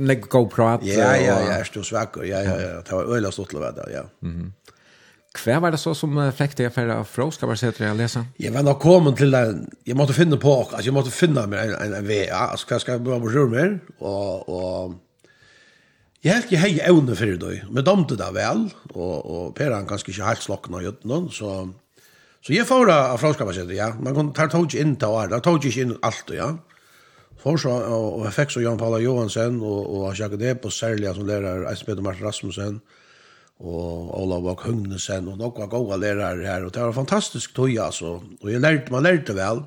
Lägg 0.00 0.20
go 0.22 0.48
prat. 0.48 0.80
Ja, 0.84 1.16
ja, 1.16 1.40
ja, 1.48 1.52
är 1.52 1.68
du 1.74 1.84
svacker. 1.84 2.22
Ja, 2.22 2.42
ja, 2.42 2.60
ja. 2.60 2.82
Det 2.88 2.92
var 2.92 3.16
öl 3.16 3.26
och 3.26 3.32
stort 3.32 3.52
lov 3.52 3.62
där, 3.62 3.90
ja. 3.94 4.28
Mhm. 4.28 4.52
Hva 5.30 5.60
var 5.62 5.70
det 5.70 5.78
så 5.78 5.92
som 5.94 6.16
fikk 6.34 6.56
deg 6.58 6.72
for 6.74 6.90
å 6.90 7.02
fra, 7.06 7.28
skal 7.30 7.52
man 7.52 7.58
se 7.58 7.68
til 7.74 7.86
å 7.86 7.94
lese? 7.94 8.24
Jeg 8.42 8.50
var 8.50 8.64
nok 8.66 8.80
kommet 8.82 9.14
til 9.20 9.30
det, 9.30 9.42
jeg 9.86 9.94
måtte 9.98 10.16
finne 10.16 10.40
på, 10.42 10.54
altså 10.64 10.88
jeg 10.88 10.94
måtte 10.96 11.12
finne 11.14 11.44
meg 11.46 11.68
en, 11.68 11.74
en, 11.84 11.92
en 12.00 12.08
vei, 12.08 12.24
altså 12.34 12.66
hva 12.66 12.78
skal 12.82 12.96
jeg 12.96 13.04
bare 13.06 13.22
bruke 13.22 13.44
mer, 13.52 13.76
og, 14.00 14.48
og 14.50 14.96
jeg 16.24 16.34
helt 16.34 16.50
ikke 16.50 16.62
hei 16.64 16.72
evne 16.82 17.14
for 17.16 17.38
det, 17.44 17.52
men 17.70 17.86
domte 17.86 18.18
det 18.18 18.26
vel, 18.34 18.66
og, 18.90 19.14
og 19.22 19.44
Per 19.54 19.70
han 19.70 19.86
kanskje 19.88 20.10
ikke 20.10 20.32
helt 20.32 20.42
slokken 20.48 20.74
av 20.80 20.82
gjøttene, 20.88 21.20
så, 21.36 21.52
så 22.42 22.56
jeg 22.56 22.66
får 22.66 22.90
det 22.90 22.96
av 22.98 23.22
fraskapasjetet, 23.22 23.76
ja, 23.78 23.92
man 24.02 24.16
kan 24.16 24.32
ta 24.34 24.48
tog 24.50 24.66
ikke 24.66 24.82
inn 24.82 24.96
til 24.98 25.14
å 25.14 25.20
være, 25.20 25.36
ta 25.36 25.44
tog 25.46 25.62
ikke 25.62 25.86
inn 25.86 25.94
alt, 26.02 26.34
ja, 26.34 26.56
For 27.40 27.56
så, 27.56 27.70
og 27.72 28.26
jeg 28.26 28.34
fikk 28.36 28.50
så 28.52 28.60
Jan 28.60 28.76
Paula 28.76 28.98
Johansen, 29.00 29.62
og, 29.64 29.86
og 29.94 30.18
Jacques 30.18 30.42
Depp, 30.42 30.66
og 30.66 30.74
særlig 30.76 31.14
som 31.16 31.24
lærer, 31.24 31.62
Espen 31.70 32.02
Martin 32.04 32.26
Rasmussen, 32.26 32.82
og 32.82 32.99
og 33.60 34.12
Olav 34.16 34.46
og 34.54 34.64
Høgnesen 34.64 35.28
og 35.28 35.38
noen 35.40 35.68
gode 35.70 35.98
lærere 36.00 36.46
her, 36.46 36.64
og 36.64 36.72
det 36.74 36.82
var 36.82 36.96
fantastisk 36.96 37.54
tog, 37.56 37.72
altså. 37.76 38.16
Og 38.40 38.52
jeg 38.52 38.60
lærte, 38.60 38.92
man 38.92 39.04
lærte 39.04 39.36
vel, 39.36 39.62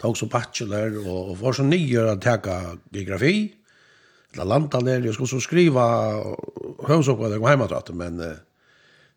tog 0.00 0.16
som 0.16 0.28
bachelor, 0.28 0.98
og, 1.04 1.30
og 1.32 1.38
var 1.40 1.56
så 1.56 1.64
nye 1.64 2.10
å 2.12 2.16
ta 2.20 2.36
geografi, 2.44 3.36
eller 4.34 4.50
landa 4.50 4.82
nere, 4.84 5.06
jeg 5.08 5.16
skulle 5.16 5.32
så 5.32 5.40
skriva 5.40 5.86
høvsoppgave 6.88 7.38
om 7.40 7.48
heimatratet, 7.48 7.96
men 7.96 8.20
uh, 8.20 8.34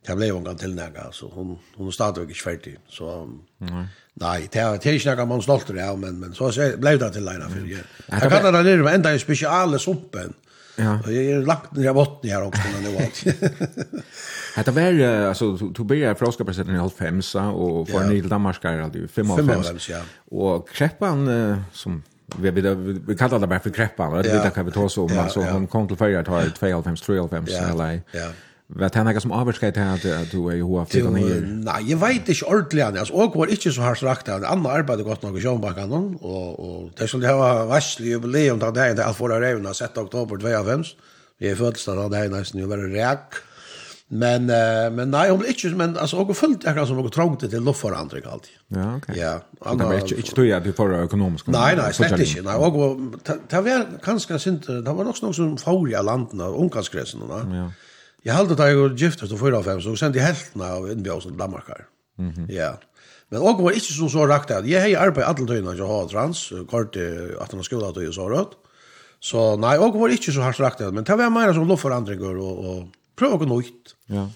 det 0.07 0.15
ble 0.15 0.29
jo 0.29 0.39
en 0.39 0.47
gang 0.47 0.59
tilnægget, 0.61 1.03
altså. 1.09 1.27
Hun, 1.33 1.57
hun 1.75 1.91
er 1.91 1.99
stadigvæk 1.99 2.35
ikke 2.35 2.49
ferdig, 2.49 2.77
så... 2.87 3.23
Mm. 3.59 3.87
Nei, 4.17 4.47
det 4.49 4.57
er, 4.57 4.79
det 4.81 4.89
er 4.89 4.95
ikke 4.97 5.13
noe 5.19 5.29
man 5.29 5.43
stolter 5.45 5.77
av, 5.83 5.97
men, 6.01 6.15
men 6.17 6.31
så 6.33 6.47
ble 6.81 6.95
det 6.97 7.11
til 7.13 7.25
leina 7.27 7.45
for 7.51 7.67
jeg. 7.69 7.83
jag 8.09 8.31
kan 8.31 8.47
da 8.47 8.63
nere 8.63 8.81
med 8.81 8.95
enda 8.97 9.11
i 9.13 9.19
spesiale 9.21 9.77
sumpen, 9.77 10.33
Ja. 10.77 10.99
Och 11.05 11.13
jag 11.13 11.23
är 11.23 11.45
lagt 11.45 11.71
ner 11.71 11.93
botten 11.93 12.29
här 12.29 12.43
också 12.43 12.61
när 12.73 12.89
det 12.89 12.95
var. 12.95 14.01
Hetta 14.55 14.71
var 14.71 15.27
alltså 15.27 15.51
du 15.55 15.83
be 15.83 15.95
jag 15.95 16.19
från 16.19 16.33
skaparsätten 16.33 16.75
i 16.75 16.79
Alfhemsa 16.79 17.47
och 17.47 17.89
för 17.89 18.01
ja. 18.01 18.09
Nil 18.09 18.29
Danmark 18.29 18.65
är 18.65 18.89
det 18.89 19.07
5 19.07 19.27
55. 19.27 19.77
Ja. 19.89 20.01
Och 20.37 20.69
Kreppan 20.69 21.29
som 21.73 22.03
vi 22.35 22.51
vi 22.51 22.61
vi 23.07 23.15
kallar 23.15 23.39
det 23.39 23.47
bara 23.47 23.59
för 23.59 23.69
Kreppan, 23.69 24.13
det 24.13 24.17
vet 24.17 24.43
jag 24.43 24.53
kan 24.53 24.65
vi 24.65 24.71
ta 24.71 24.89
så 24.89 25.05
om 25.05 25.19
alltså 25.19 25.41
hon 25.41 25.67
kom 25.67 25.87
till 25.87 25.97
färja 25.97 26.23
tar 26.23 26.49
2 26.49 26.77
av 26.77 26.83
5 27.29 27.45
3 27.45 27.55
eller. 27.55 28.01
Ja. 28.11 28.29
Vet 28.69 28.95
han 28.95 29.07
ikke 29.07 29.21
som 29.23 29.31
avsked 29.31 29.77
här 29.77 29.93
att 29.95 30.31
du 30.31 30.49
är 30.51 30.61
hoa 30.61 30.79
haft 30.79 30.91
det 30.91 31.03
här. 31.03 31.41
Nej, 31.41 31.91
jag 31.91 31.97
vet 31.97 32.29
inte 32.29 32.83
han. 32.83 32.97
alltså 32.97 33.13
og 33.13 33.35
var 33.35 33.47
ikke 33.47 33.71
så 33.71 33.81
hardt 33.81 34.03
rakt 34.03 34.27
han. 34.27 34.45
andra 34.45 34.71
arbete 34.71 35.03
gott 35.03 35.23
nog 35.23 35.37
i 35.37 35.57
Backan 35.57 35.91
och 36.21 36.59
och 36.59 36.91
det 36.97 37.07
skulle 37.07 37.27
ha 37.27 37.65
varslig 37.65 38.09
jubileum 38.09 38.59
där 38.59 38.95
det 38.95 39.13
for 39.13 39.31
å 39.31 39.39
revne 39.39 39.73
7. 39.73 39.85
oktober 39.95 40.37
2005. 40.37 40.83
Vi 41.39 41.49
är 41.49 41.55
födelsedag 41.55 42.03
av 42.03 42.09
det 42.09 42.17
här 42.17 42.29
nästan 42.29 42.61
ju 42.61 42.67
var 42.67 42.77
räk. 42.77 43.33
Men 44.09 44.49
eh 44.49 44.91
men 44.91 45.11
nej 45.11 45.31
om 45.31 45.45
inte 45.45 45.67
men 45.67 45.97
alltså 45.97 46.17
och 46.17 46.37
fullt 46.37 46.63
jag 46.63 46.87
som 46.87 46.97
något 46.97 47.13
trångt 47.13 47.39
till 47.39 47.63
luft 47.63 47.79
för 47.79 47.91
andra 47.91 48.17
alltid. 48.31 48.51
Ja, 48.67 48.97
okej. 48.97 49.19
Ja, 49.19 49.39
andra. 49.61 49.89
Men 49.89 49.97
ikke, 49.97 50.15
inte 50.15 50.35
tog 50.35 50.45
jag 50.45 50.63
det 50.63 50.73
för 50.73 51.03
økonomisk? 51.03 51.47
Nej, 51.47 51.75
nej, 51.75 51.93
slett 51.93 52.19
inte. 52.19 52.41
Nej, 52.41 52.55
och 52.55 52.97
det 53.49 53.61
var 53.61 53.85
kanske 54.03 54.49
inte 54.49 54.71
det 54.71 54.93
var 54.93 55.09
också 55.09 55.25
noe 55.25 55.33
som 55.33 55.57
faulja 55.57 55.99
i 55.99 56.03
landene, 56.03 56.43
unkansgränsen 56.43 57.27
va. 57.27 57.41
Ja. 57.51 57.71
Jeg 58.27 58.35
halte 58.35 58.57
da 58.59 58.67
jeg 58.67 58.79
var 58.81 58.95
giftet 58.99 59.31
til 59.31 59.39
4 59.39 59.63
så 59.63 59.95
sendte 59.95 60.19
jeg 60.19 60.27
helten 60.27 60.63
av 60.67 60.87
innbjøs 60.91 61.29
til 61.29 61.37
Danmark 61.39 61.69
her. 61.71 61.85
Ja. 62.51 62.73
Men 63.31 63.43
også 63.43 63.63
var 63.63 63.75
ikke 63.75 63.93
så 63.93 64.07
så 64.11 64.25
rakt 64.27 64.51
at 64.51 64.67
jeg 64.67 64.81
har 64.83 65.07
arbeidet 65.07 65.29
alle 65.29 65.47
tøyene 65.47 65.75
til 65.75 65.85
å 65.85 65.91
ha 65.91 66.07
trans, 66.11 66.41
kort 66.67 66.93
til 66.95 67.35
at 67.39 67.51
han 67.51 67.61
har 67.61 67.67
skolet 67.67 67.99
og 68.03 68.15
så 68.15 68.27
rødt. 68.31 68.57
Så 69.23 69.43
nei, 69.59 69.77
også 69.77 70.01
var 70.01 70.13
ikke 70.13 70.33
så 70.35 70.43
hardt 70.45 70.59
rakt 70.61 70.83
at, 70.85 70.93
men 70.93 71.07
det 71.07 71.17
var 71.17 71.31
mer 71.33 71.53
som 71.55 71.67
lovforandringer 71.67 72.37
og, 72.37 72.59
og 72.71 73.15
prøve 73.17 73.47
å 73.47 73.49
nytt. 73.49 73.95
Ja. 74.11 74.27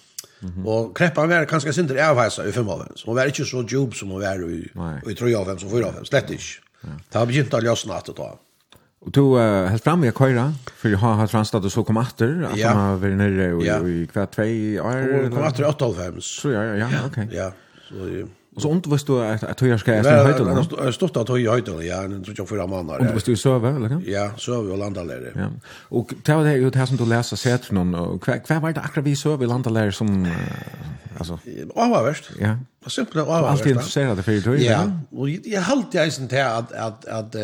Mm 0.42 0.50
-hmm. 0.50 0.66
Og 0.66 0.94
kreppan 0.96 1.30
var 1.30 1.46
kanskje 1.46 1.74
sinter 1.74 2.02
avheisa 2.02 2.44
i 2.44 2.52
95. 2.52 3.04
Hun 3.06 3.16
var 3.16 3.26
ikke 3.26 3.46
så 3.46 3.64
djup 3.64 3.94
som 3.96 4.10
hun 4.10 4.22
var 4.22 4.42
i, 4.50 4.70
i 5.12 5.14
3 5.14 5.36
av 5.36 5.46
5 5.46 5.66
og 5.66 5.72
4 5.72 5.88
av 5.88 5.94
5, 5.94 6.06
slett 6.06 6.30
ikke. 6.30 6.62
Det 6.82 7.20
har 7.20 7.26
begynt 7.26 7.54
å 7.54 7.60
løsne 7.60 7.94
at 7.94 8.06
det 8.06 8.16
da. 8.18 8.38
Og 9.02 9.16
du 9.16 9.22
uh, 9.34 9.66
helt 9.66 9.84
fram 9.84 10.04
jag 10.04 10.14
køyra, 10.14 10.52
for 10.78 10.90
jag 10.94 10.98
har 11.02 11.16
hatt 11.18 11.32
franstat 11.32 11.66
og 11.66 11.72
så 11.74 11.84
kom 11.84 11.98
atter, 11.98 12.46
at 12.52 12.58
ja. 12.58 12.74
man 12.74 12.84
har 12.84 13.00
varit 13.02 13.18
nere 13.18 13.48
i, 13.48 13.66
ja. 13.66 13.80
i 13.82 14.04
hver 14.14 14.28
tvei 14.36 14.52
år. 14.78 15.02
Og 15.24 15.32
kom 15.34 15.48
åter 15.48 15.66
85. 15.72 16.22
Så 16.22 16.54
ja 16.54 16.62
ja 16.70 16.76
ja 16.86 17.02
ok. 17.08 17.18
Ja. 17.34 17.50
Så 17.90 18.28
Och 18.56 18.62
så 18.62 18.70
ont 18.70 18.88
vad 18.88 19.00
du 19.08 19.24
att 19.24 19.44
att 19.44 19.62
jag 19.62 19.80
ska 19.80 19.94
äta 19.94 20.10
höjden. 20.10 20.46
Nej, 20.46 20.68
jag 20.78 20.84
har 20.84 20.92
stått 20.92 21.18
att 21.18 21.30
höja 21.30 21.52
höjden. 21.52 21.86
Ja, 21.86 22.04
en 22.04 22.24
tror 22.24 22.36
jag 22.38 22.50
fyra 22.50 22.68
måneder. 22.68 23.00
Och 23.00 23.14
vad 23.14 23.24
du 23.26 23.36
søve, 23.36 23.70
eller 23.70 23.90
hva? 23.90 24.02
Ja, 24.06 24.32
söva 24.38 24.74
och 24.74 24.78
landa 24.78 25.04
där. 25.04 25.32
Ja. 25.36 26.06
det 26.26 26.34
var 26.34 26.44
det 26.44 26.56
jo 26.58 26.70
det 26.70 26.88
som 26.88 26.98
du 26.98 27.06
leser 27.06 27.38
sett 27.38 27.72
någon 27.72 27.96
och 27.96 28.28
hva 28.28 28.38
kvar 28.40 28.60
var 28.60 28.74
det 28.74 28.82
akkurat 28.82 29.06
vi 29.06 29.16
søve 29.16 29.44
i 29.44 29.48
landa 29.48 29.70
där 29.70 29.92
som 29.92 30.28
alltså. 31.18 31.40
Ja, 31.76 31.88
vad 31.90 32.04
värst. 32.04 32.32
Ja. 32.40 32.58
Vad 32.84 32.92
simpelt 32.92 33.28
vad 33.28 33.42
värst. 33.42 33.52
Allt 33.52 33.66
intresserad 33.66 34.26
för 34.26 34.42
tøy, 34.42 34.64
Ja, 34.64 34.92
och 35.12 35.30
jag 35.30 35.46
jeg 35.46 35.64
alltid 35.68 36.02
isen 36.02 36.28
till 36.28 36.42
att 36.42 36.72
at 36.72 37.06
att 37.06 37.36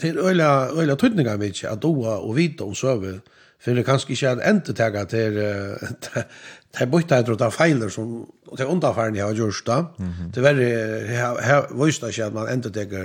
til 0.00 0.18
øyla, 0.18 0.72
øyla 0.72 0.96
tydninga 0.96 1.36
mykje 1.36 1.68
at 1.68 1.82
doa 1.82 2.18
og 2.20 2.36
vita 2.36 2.64
om 2.64 2.74
søve, 2.74 3.20
for 3.62 3.78
det 3.78 3.84
kanskje 3.86 4.16
ikke 4.16 4.26
er 4.32 4.42
endt 4.50 4.72
tega 4.76 5.04
til 5.04 5.38
til 6.76 6.88
bøyta 6.88 7.20
etter 7.20 7.36
ta 7.38 7.50
feiler 7.52 7.92
som 7.92 8.12
til 8.56 8.66
undanfæren 8.66 9.16
jeg 9.16 9.26
har 9.26 9.36
gjort 9.36 9.62
da. 9.66 9.78
til 10.34 10.42
verre 10.42 10.68
jeg 11.12 11.64
viste 11.78 12.08
ikke 12.08 12.24
at 12.24 12.34
man 12.34 12.48
endt 12.48 12.72
tega 12.74 13.04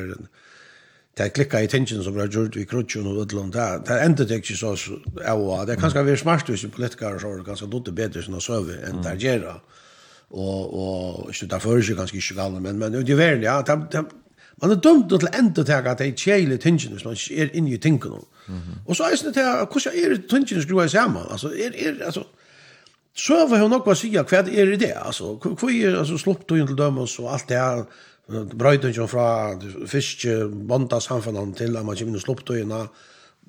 det 1.17 1.33
klikka 1.33 1.59
i 1.59 1.67
tingene 1.67 2.03
som 2.03 2.17
har 2.17 2.27
gjort 2.27 2.55
vi 2.55 2.65
krutjen 2.65 3.07
og 3.07 3.23
utlån, 3.25 3.51
det 3.51 3.91
er 3.91 4.05
endt 4.05 4.23
tega 4.23 4.37
ikke 4.41 4.55
så 4.55 4.75
av 5.25 5.41
og 5.41 5.65
det 5.67 5.75
er 5.75 5.81
kanskje 5.81 6.05
vi 6.05 6.11
er 6.11 6.23
smart 6.23 6.49
hvis 6.49 6.63
vi 6.63 6.69
politikere 6.69 7.19
så 7.19 7.33
er 7.33 7.41
det 7.41 7.49
ganske 7.49 7.69
dotter 7.71 7.91
bedre 7.91 8.23
som 8.23 8.39
søve 8.41 8.79
enn 8.87 9.03
det 9.03 9.17
gjerra. 9.21 9.59
Og, 10.27 10.73
og, 10.75 11.29
ikke, 11.31 11.47
der 11.47 11.59
fører 11.63 11.79
ikke 11.79 11.95
ganske 11.95 12.17
ikke 12.17 12.35
galt, 12.35 12.61
men, 12.61 12.79
men 12.79 12.93
det 12.93 13.09
er 13.09 13.15
verden, 13.15 13.43
ja, 13.43 13.61
det 13.61 14.01
Man 14.61 14.71
er 14.73 14.79
dømt 14.81 15.09
til 15.09 15.29
enda 15.39 15.63
til 15.63 15.71
at 15.73 15.99
det 15.99 16.07
er 16.07 16.17
kjeilig 16.17 16.59
tingen 16.59 16.95
hvis 16.95 17.05
man 17.05 17.17
er 17.37 17.53
inne 17.53 17.75
i 17.75 17.77
tingen. 17.77 18.23
Og 18.85 18.95
så 18.95 19.03
er 19.03 19.19
det 19.23 19.33
til 19.33 19.45
at 19.45 19.67
hvordan 19.71 19.93
er 19.93 20.17
tingen 20.29 20.61
skrua 20.61 20.83
i 20.87 20.89
sammen? 20.89 21.23
Altså, 21.29 21.47
er, 21.47 21.75
er, 21.75 22.05
altså, 22.05 22.23
så 23.17 23.47
var 23.49 23.61
hun 23.61 23.73
nok 23.73 23.87
å 23.87 23.95
si 23.97 24.11
hva 24.13 24.23
er 24.41 24.75
det, 24.77 24.93
altså. 24.95 25.35
Hva 25.41 25.69
er 25.73 25.99
altså, 25.99 26.17
slupp 26.17 26.43
slupptøyen 26.45 26.67
til 26.69 26.77
dømes 26.77 27.19
og 27.19 27.33
alt 27.33 27.49
det 27.49 27.57
her, 27.57 27.85
brøytingen 28.27 29.07
fra 29.07 29.27
fiske, 29.87 30.35
bonda 30.69 30.99
samfunnet 30.99 31.55
til 31.57 31.77
at 31.77 31.85
man 31.85 31.95
kommer 31.95 32.11
inn 32.11 32.17
og 32.17 32.21
i 32.21 32.25
slupptøyene, 32.25 32.81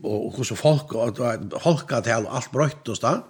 og 0.04 0.36
hvordan 0.36 0.56
folk, 0.56 0.94
og 0.94 1.18
holka 1.64 2.00
til 2.06 2.28
alt 2.28 2.52
brøyt 2.52 2.88
og 2.88 2.96
sted. 2.96 3.24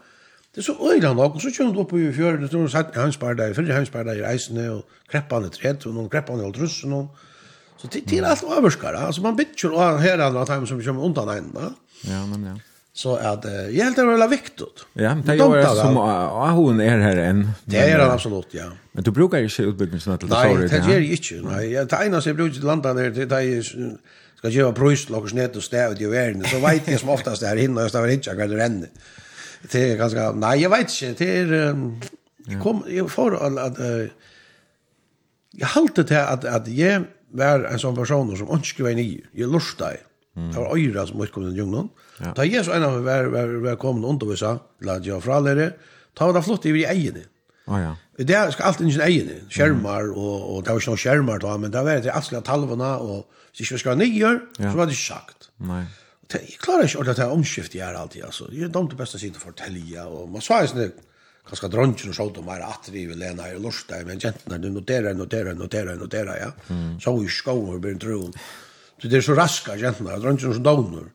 Det 0.55 0.63
er 0.63 0.67
så 0.67 0.93
øyla 0.93 1.13
nok, 1.15 1.35
og 1.35 1.41
så 1.41 1.51
kjønner 1.55 1.75
du 1.75 1.81
opp 1.81 1.93
i 1.97 2.11
fjøren, 2.13 2.45
og 2.45 2.51
så 2.51 2.67
satt 2.73 2.97
hansbarda 2.97 3.49
i 3.49 3.57
fyrre 3.57 3.77
hansbarda 3.77 4.15
i 4.17 4.23
reisene, 4.25 4.69
og 4.73 5.01
kreppane 5.11 5.49
i 5.49 5.55
tret, 5.55 5.87
og 5.87 5.97
noen 5.97 6.11
kreppane 6.13 6.43
i 6.43 6.49
holdt 6.49 6.85
og 6.87 7.27
Så 7.81 7.89
det 7.93 8.19
är 8.19 8.23
allt 8.23 8.45
överskar. 8.59 8.95
Alltså 8.95 9.21
man 9.23 9.37
bitcher 9.37 9.73
och 9.73 10.01
här 10.01 10.19
andra 10.19 10.47
time 10.47 10.67
som 10.67 10.83
kommer 10.83 11.05
undan 11.05 11.29
en. 11.29 11.57
Ja, 12.03 12.27
men 12.27 12.45
ja. 12.45 12.55
Så 12.93 13.17
att 13.17 13.45
jag 13.45 13.85
helt 13.85 13.99
enkelt 13.99 14.23
är 14.23 14.29
viktigt. 14.29 14.79
Ja, 14.93 15.15
men 15.15 15.27
det 15.27 15.33
är 15.33 15.75
som 15.75 15.97
att 15.97 16.53
hon 16.53 16.81
är 16.81 16.99
här 16.99 17.17
än. 17.17 17.51
Det 17.65 17.79
är 17.79 17.99
han 17.99 18.11
absolut, 18.11 18.47
ja. 18.51 18.65
Men 18.93 19.05
du 19.05 19.11
brukar 19.11 19.39
inte 19.39 19.63
utbyggnaden 19.63 20.01
sådana 20.01 20.19
det 20.19 20.29
sorg. 20.29 20.59
Nej, 20.59 20.69
det 20.69 20.93
gör 20.93 21.01
ju 21.01 21.11
inte. 21.11 21.49
Nej, 21.55 21.87
det 21.91 22.07
ena 22.07 22.21
som 22.21 22.35
brukar 22.37 22.55
till 22.55 22.65
landet 22.65 22.97
där, 22.97 23.27
det 23.27 23.37
är 23.37 23.63
ska 24.39 24.49
göra 24.49 24.73
pröjst, 24.73 25.11
lockers 25.11 25.35
nät 25.35 25.57
och 25.57 25.63
stäv 25.63 26.03
i 26.03 26.07
världen. 26.07 26.45
Så 26.45 26.59
vet 26.59 26.89
jag 26.89 27.01
som 27.01 27.09
oftast 27.09 27.43
är 27.43 27.57
hinna, 27.57 27.81
jag 27.81 27.91
stäver 27.91 28.09
inte, 28.09 28.31
jag 28.31 28.51
det 28.51 28.57
ränna. 28.57 28.87
Det 29.71 29.91
är 29.93 29.97
ganska, 29.97 30.33
nej, 30.33 30.63
jag 30.63 30.71
vet 30.71 31.03
inte. 31.03 31.25
Det 31.25 31.39
är, 31.39 31.77
jag 32.47 32.63
kom, 32.63 32.85
jag 32.89 33.11
får 33.11 33.59
att, 33.59 33.79
jag 35.53 35.67
halte 35.67 36.05
til 36.05 36.15
at, 36.15 36.45
at 36.45 36.69
jeg, 36.69 37.05
var 37.31 37.65
en 37.65 37.79
sån 37.79 37.97
person 37.97 38.37
som 38.37 38.51
inte 38.51 38.69
skrev 38.69 38.97
ner. 38.97 39.31
Jag 39.33 39.53
lustade. 39.53 40.01
Mm. 40.37 40.53
Det 40.53 40.59
var 40.59 40.79
öra 40.79 41.07
som 41.07 41.21
inte 41.21 41.33
kom 41.33 41.45
den 41.45 41.57
djungeln. 41.57 41.89
Ja. 42.19 42.33
Da 42.37 42.65
så 42.65 42.73
en 42.73 42.85
av 42.85 43.03
var, 43.03 43.25
var, 43.25 43.55
var 43.63 43.77
kommet 43.77 44.05
og 44.05 44.15
undervisa, 44.15 44.59
la 44.81 44.99
jeg 45.03 45.23
fra 45.23 45.41
lære, 45.41 45.73
da 46.15 46.27
var 46.27 46.35
det 46.35 46.45
flott 46.47 46.67
i 46.67 46.75
egene. 46.85 47.25
Oh, 47.69 47.77
ja. 47.81 47.95
Det 48.17 48.39
skal 48.55 48.71
alltid 48.71 48.89
ikke 48.89 49.07
egene, 49.07 49.39
skjermar, 49.53 50.09
og, 50.15 50.37
og 50.51 50.63
det 50.65 50.73
var 50.73 50.81
ikke 50.81 50.93
noen 50.95 51.03
skjermar 51.03 51.43
da, 51.43 51.57
men 51.61 51.73
det 51.75 51.83
var 51.85 52.01
det 52.03 52.15
alltid 52.15 52.47
talvene, 52.47 52.93
og 53.05 53.27
hvis 53.51 53.67
ikke 53.67 53.77
vi 53.77 53.83
skal 53.83 53.95
ha 53.95 53.99
nyer, 54.01 54.41
ja. 54.59 54.71
så 54.71 54.79
var 54.79 54.89
det 54.89 54.97
ikke 54.97 55.05
sagt. 55.05 55.51
Nei. 55.69 55.83
Det, 56.29 56.41
jeg 56.45 56.63
klarer 56.63 56.89
ikke 56.89 57.01
ordentlig 57.01 57.15
at 57.15 57.21
det 57.21 57.27
er 57.27 57.37
omskift 57.37 57.77
jeg 57.77 57.85
er 57.85 57.99
alltid, 57.99 58.25
altså. 58.25 58.49
Jeg 58.53 58.69
er 58.69 58.73
dumt 58.73 58.93
det 58.93 58.99
beste 59.01 59.21
siden 59.21 59.39
å 59.39 59.45
fortelle, 59.45 60.07
og 60.07 60.33
man 60.33 60.45
svarer 60.45 60.71
sånn, 60.71 60.97
kanskje 61.49 61.71
dronjen 61.73 62.13
og 62.13 62.17
så 62.19 62.29
de 62.37 62.47
var 62.47 62.65
at 62.67 62.89
vi 62.93 63.05
vil 63.09 63.21
lene 63.21 63.45
her 63.45 63.59
i 63.59 63.63
Lorstad, 63.63 64.07
men 64.07 64.21
jentene, 64.23 64.61
du 64.63 64.71
noterer, 64.73 65.17
noterer, 65.17 65.57
noterer, 65.59 65.97
noterer, 66.01 66.35
ja. 66.45 66.51
Mm. 66.69 66.99
Så 67.01 67.15
i 67.25 67.29
skoven 67.33 67.81
blir 67.81 67.97
en 67.97 68.03
troen. 68.03 68.35
Så 68.99 69.09
det 69.09 69.21
er 69.21 69.27
så 69.27 69.37
raske 69.39 69.79
jentene, 69.81 70.19
dronjen 70.23 70.59
som 70.59 70.65
doner. 70.65 71.09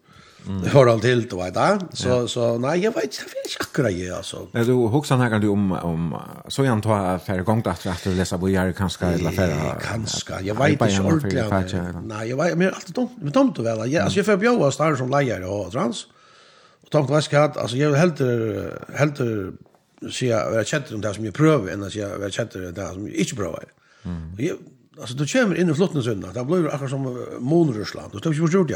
Mm. 0.47 0.63
Hör 0.63 0.99
till 0.99 1.27
då 1.27 1.37
vet 1.37 1.55
jag. 1.55 1.81
Så 1.93 2.09
ja. 2.09 2.27
så 2.27 2.57
nej 2.57 2.79
jag 2.79 2.91
vet 2.91 3.03
inte 3.03 3.23
vilka 3.23 3.63
akra 3.63 3.89
jag 3.89 4.17
alltså. 4.17 4.47
När 4.51 4.65
du 4.65 4.73
huxar 4.73 5.17
här 5.17 5.39
du 5.39 5.47
om 5.47 5.71
om 5.71 6.17
så 6.47 6.63
jag 6.63 6.71
antar 6.71 7.17
för 7.17 7.39
gång 7.39 7.63
att 7.65 7.85
att 7.87 8.05
läsa 8.05 8.37
vad 8.37 8.49
jag 8.49 8.75
kanske 8.75 9.05
eller 9.05 9.31
för 9.31 9.79
kanske 9.81 10.33
jag 10.41 10.55
vet 10.55 10.81
inte 10.81 11.01
ordentligt. 11.01 11.95
Nej 12.03 12.29
jag 12.29 12.37
vet 12.37 12.57
men 12.57 12.67
allt 12.67 12.87
dumt 12.95 13.09
men 13.21 13.31
dumt 13.31 13.53
väl. 13.57 13.91
Jag 13.91 14.03
alltså 14.03 14.19
jag 14.19 14.25
får 14.25 14.37
bjuda 14.37 14.71
star 14.71 14.95
som 14.95 15.09
lejer 15.09 15.43
och 15.43 15.71
trans. 15.71 16.05
Och 16.83 16.89
tant 16.89 17.09
vad 17.09 17.23
ska 17.23 17.39
alltså 17.39 17.77
jag 17.77 17.93
helt 17.93 18.19
helt 18.95 19.19
så 20.11 20.25
jag 20.25 20.51
var 20.51 20.63
känt 20.63 20.91
om 20.91 21.01
det 21.01 21.13
som 21.13 21.25
jag 21.25 21.33
prövar 21.33 21.67
än 21.71 21.83
att 21.83 21.95
jag 21.95 22.19
var 22.19 22.29
känt 22.29 22.55
om 22.55 22.61
det 22.61 22.87
som 22.87 23.07
jag 23.07 23.15
inte 23.15 23.35
prövar. 23.35 23.63
Mm. 24.03 24.35
Jag 24.37 24.57
alltså 24.99 25.15
då 25.15 25.25
kommer 25.25 25.55
in 25.55 25.69
i 25.69 25.73
flotten 25.73 26.03
söndag. 26.03 26.31
Det 26.33 26.45
blir 26.45 26.73
akkurat 26.73 26.89
som 26.89 27.25
månrusland. 27.39 28.11
Då 28.11 28.19
tar 28.19 28.29
vi 28.29 28.37
ju 28.37 28.63
det. 28.63 28.75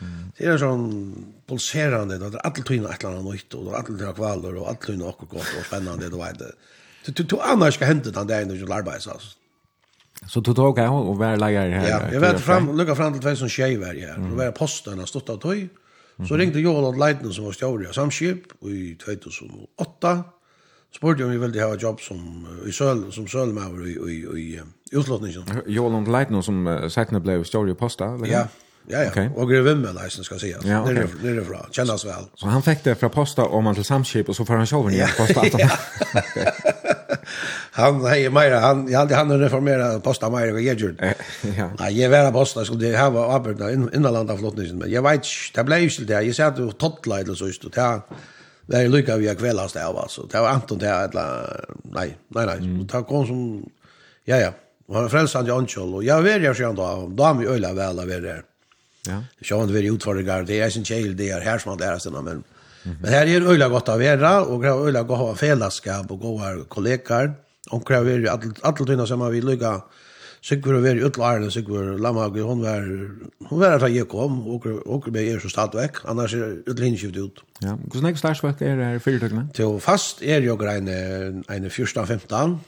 Mm. 0.00 0.32
Det 0.38 0.44
är 0.44 0.58
sån 0.58 1.14
pulserande 1.48 2.18
då 2.18 2.38
allt 2.38 2.66
tyna 2.66 2.88
ett 2.88 3.02
land 3.02 3.24
nytt 3.24 3.54
och 3.54 3.74
alla 3.74 3.82
tyna 3.82 4.12
kvaller 4.12 4.56
och 4.56 4.68
allt 4.68 4.86
tyna 4.86 5.04
och 5.04 5.18
gott 5.18 5.50
och 5.58 5.66
spännande 5.66 6.08
då 6.08 6.18
vet 6.24 6.38
det. 6.38 6.52
Du 7.04 7.12
du 7.12 7.22
du 7.22 7.36
annars 7.40 7.74
ska 7.74 7.84
hända 7.84 8.10
den 8.10 8.26
där 8.26 8.44
när 8.44 8.54
du 8.54 8.72
arbetar 8.72 9.10
alltså. 9.10 9.28
Så 10.28 10.40
du 10.40 10.54
tog 10.54 10.78
jag 10.78 11.08
och 11.08 11.18
var 11.18 11.36
lägger 11.36 11.70
här. 11.70 11.88
Ja, 11.88 12.12
jag 12.12 12.20
vet 12.20 12.40
fram 12.40 12.76
lucka 12.76 12.94
fram 12.94 13.12
till 13.12 13.22
två 13.22 13.36
som 13.36 13.48
tjej 13.48 13.76
var 13.76 13.86
här. 13.86 14.16
Då 14.30 14.34
var 14.36 14.50
posten 14.50 14.98
har 14.98 15.06
stått 15.06 15.28
av 15.30 15.36
tøy. 15.36 15.68
Så 16.28 16.36
ringde 16.36 16.60
Joel 16.60 16.84
och 16.84 16.98
Leitner 16.98 17.30
som 17.30 17.44
var 17.44 17.52
stjåre 17.52 17.88
av 17.88 17.92
samskip 17.92 18.64
i 18.64 18.94
2008 18.94 20.24
spurte 20.96 21.24
om 21.24 21.30
vi 21.30 21.38
ville 21.38 21.62
ha 21.62 21.76
jobb 21.76 22.00
som 22.00 22.46
i 22.66 22.72
söl 22.72 23.12
som 23.12 23.28
sölmaver 23.28 23.86
i 23.86 23.92
i 24.12 24.16
i 24.40 24.60
utlåtningen. 24.92 25.44
Joel 25.66 25.94
och 25.94 26.08
Leitner 26.08 26.42
som 26.42 26.88
sakna 26.90 27.20
blev 27.20 27.44
story 27.44 27.74
posta. 27.74 28.04
Ja. 28.24 28.48
Ja, 28.88 29.02
ja. 29.02 29.10
Okay. 29.10 29.28
Och 29.34 29.50
greven 29.50 29.80
med 29.80 29.94
licensen 29.94 30.24
ska 30.24 30.38
sägas. 30.38 30.64
Ja, 30.64 30.82
okay. 30.82 30.94
Nere, 30.94 31.08
nere 31.22 31.44
fra. 31.44 31.66
Kännas 31.70 32.04
väl. 32.04 32.24
Så 32.34 32.46
han 32.46 32.62
fick 32.62 32.84
det 32.84 32.94
från 32.94 33.10
posta 33.10 33.44
om 33.44 33.64
man 33.64 33.74
till 33.74 33.84
samskip 33.84 34.28
och 34.28 34.36
så 34.36 34.44
får 34.44 34.54
han 34.54 34.66
själv 34.66 34.92
ja. 34.92 35.08
posta. 35.16 35.42
han 37.70 38.04
hej 38.04 38.30
Maira 38.30 38.58
han 38.58 38.88
jag 38.88 38.98
hade 38.98 39.14
han 39.14 39.40
reformera 39.40 40.00
posta 40.00 40.30
Maira 40.30 40.52
och 40.52 40.60
Gedjord. 40.60 41.02
Ja. 41.56 41.70
Nej, 41.78 42.00
jag 42.00 42.10
var 42.10 42.32
posta 42.32 42.64
skulle 42.64 42.88
det 42.88 42.98
ha 42.98 43.10
var 43.10 43.34
arbeta 43.34 43.72
innan 43.72 44.30
av 44.30 44.36
flottningen 44.36 44.78
men 44.78 44.90
jag 44.90 45.02
vet 45.02 45.24
det 45.54 45.64
blev 45.64 45.78
ju 45.78 46.04
det. 46.04 46.22
Jag 46.22 46.34
sa 46.34 46.44
att 46.44 46.78
tottla 46.78 47.20
eller 47.20 47.34
så 47.34 47.46
just 47.46 47.74
det. 47.74 48.00
Det 48.66 48.76
är 48.76 48.88
lycka 48.88 49.16
vi 49.16 49.28
har 49.28 49.34
kvällast 49.34 49.76
av 49.76 49.98
alltså. 49.98 50.22
Det 50.22 50.40
var 50.40 50.48
Anton 50.48 50.78
det 50.78 50.94
alla 50.94 51.46
nej 51.82 52.16
nej 52.28 52.46
nej. 52.46 52.58
Mm. 52.58 52.86
Det 52.86 53.02
kom 53.02 53.26
som 53.26 53.70
ja 54.24 54.36
ja. 54.36 54.52
Han 54.92 55.02
var 55.02 55.08
frälsad 55.08 55.50
Anchol 55.50 55.94
och 55.94 56.04
jag 56.04 56.22
vet 56.22 56.42
jag 56.42 56.56
sjönt 56.56 56.76
då. 56.76 57.08
Då 57.16 57.24
har 57.24 57.34
vi 57.34 57.46
öla 57.46 57.72
väl 57.72 57.98
av 57.98 58.06
det. 58.06 58.42
Ja. 59.06 59.22
Jag 59.38 59.56
har 59.58 59.76
ut 59.82 60.04
för 60.04 60.14
det. 60.14 60.42
Det 60.42 60.60
är 60.60 60.70
sin 60.70 60.84
chill 60.84 61.16
det 61.16 61.30
är 61.30 61.40
här 61.40 61.58
som 61.58 61.78
det 61.78 62.00
sen 62.00 62.12
men 62.12 62.42
men 63.00 63.10
här 63.12 63.26
är 63.26 63.40
öla 63.40 63.68
gott 63.68 63.88
av 63.88 64.02
era 64.02 64.44
och 64.44 64.62
grå 64.62 64.88
öla 64.88 65.02
gå 65.02 65.14
ha 65.14 65.34
fällaskap 65.34 66.10
och 66.10 66.20
goda 66.20 66.64
kollegor. 66.68 67.34
Och 67.70 67.88
kräver 67.88 68.18
ju 68.18 68.28
att 68.28 68.42
alla 68.62 68.86
tyna 68.86 69.06
som 69.06 69.30
vi 69.30 69.40
lycka 69.40 69.82
Sigvur 70.46 70.78
var 70.78 70.94
i 70.94 71.02
utlæren, 71.02 71.50
Sigvur 71.50 71.88
og 71.96 72.36
hon 72.46 72.62
var, 72.62 72.84
hon 73.48 73.60
var 73.60 73.78
da 73.82 73.88
jeg 73.90 74.06
kom, 74.06 74.38
og 74.46 74.66
og 74.86 75.08
med 75.10 75.26
er 75.26 75.40
så 75.42 75.48
stadig 75.50 75.80
vekk, 75.80 76.04
annars 76.06 76.34
er 76.34 76.62
utlinskift 76.70 77.16
ut. 77.16 77.42
Ja, 77.62 77.74
hvordan 77.74 78.10
er 78.12 78.16
starsvekk 78.20 78.62
er 78.62 78.82
her 78.84 78.98
fyrtøkene? 79.02 79.48
Jo, 79.58 79.78
fast 79.82 80.22
er 80.22 80.44
jo 80.46 80.54
grein 80.56 80.88
en 80.88 81.66
14-15, 81.66 82.58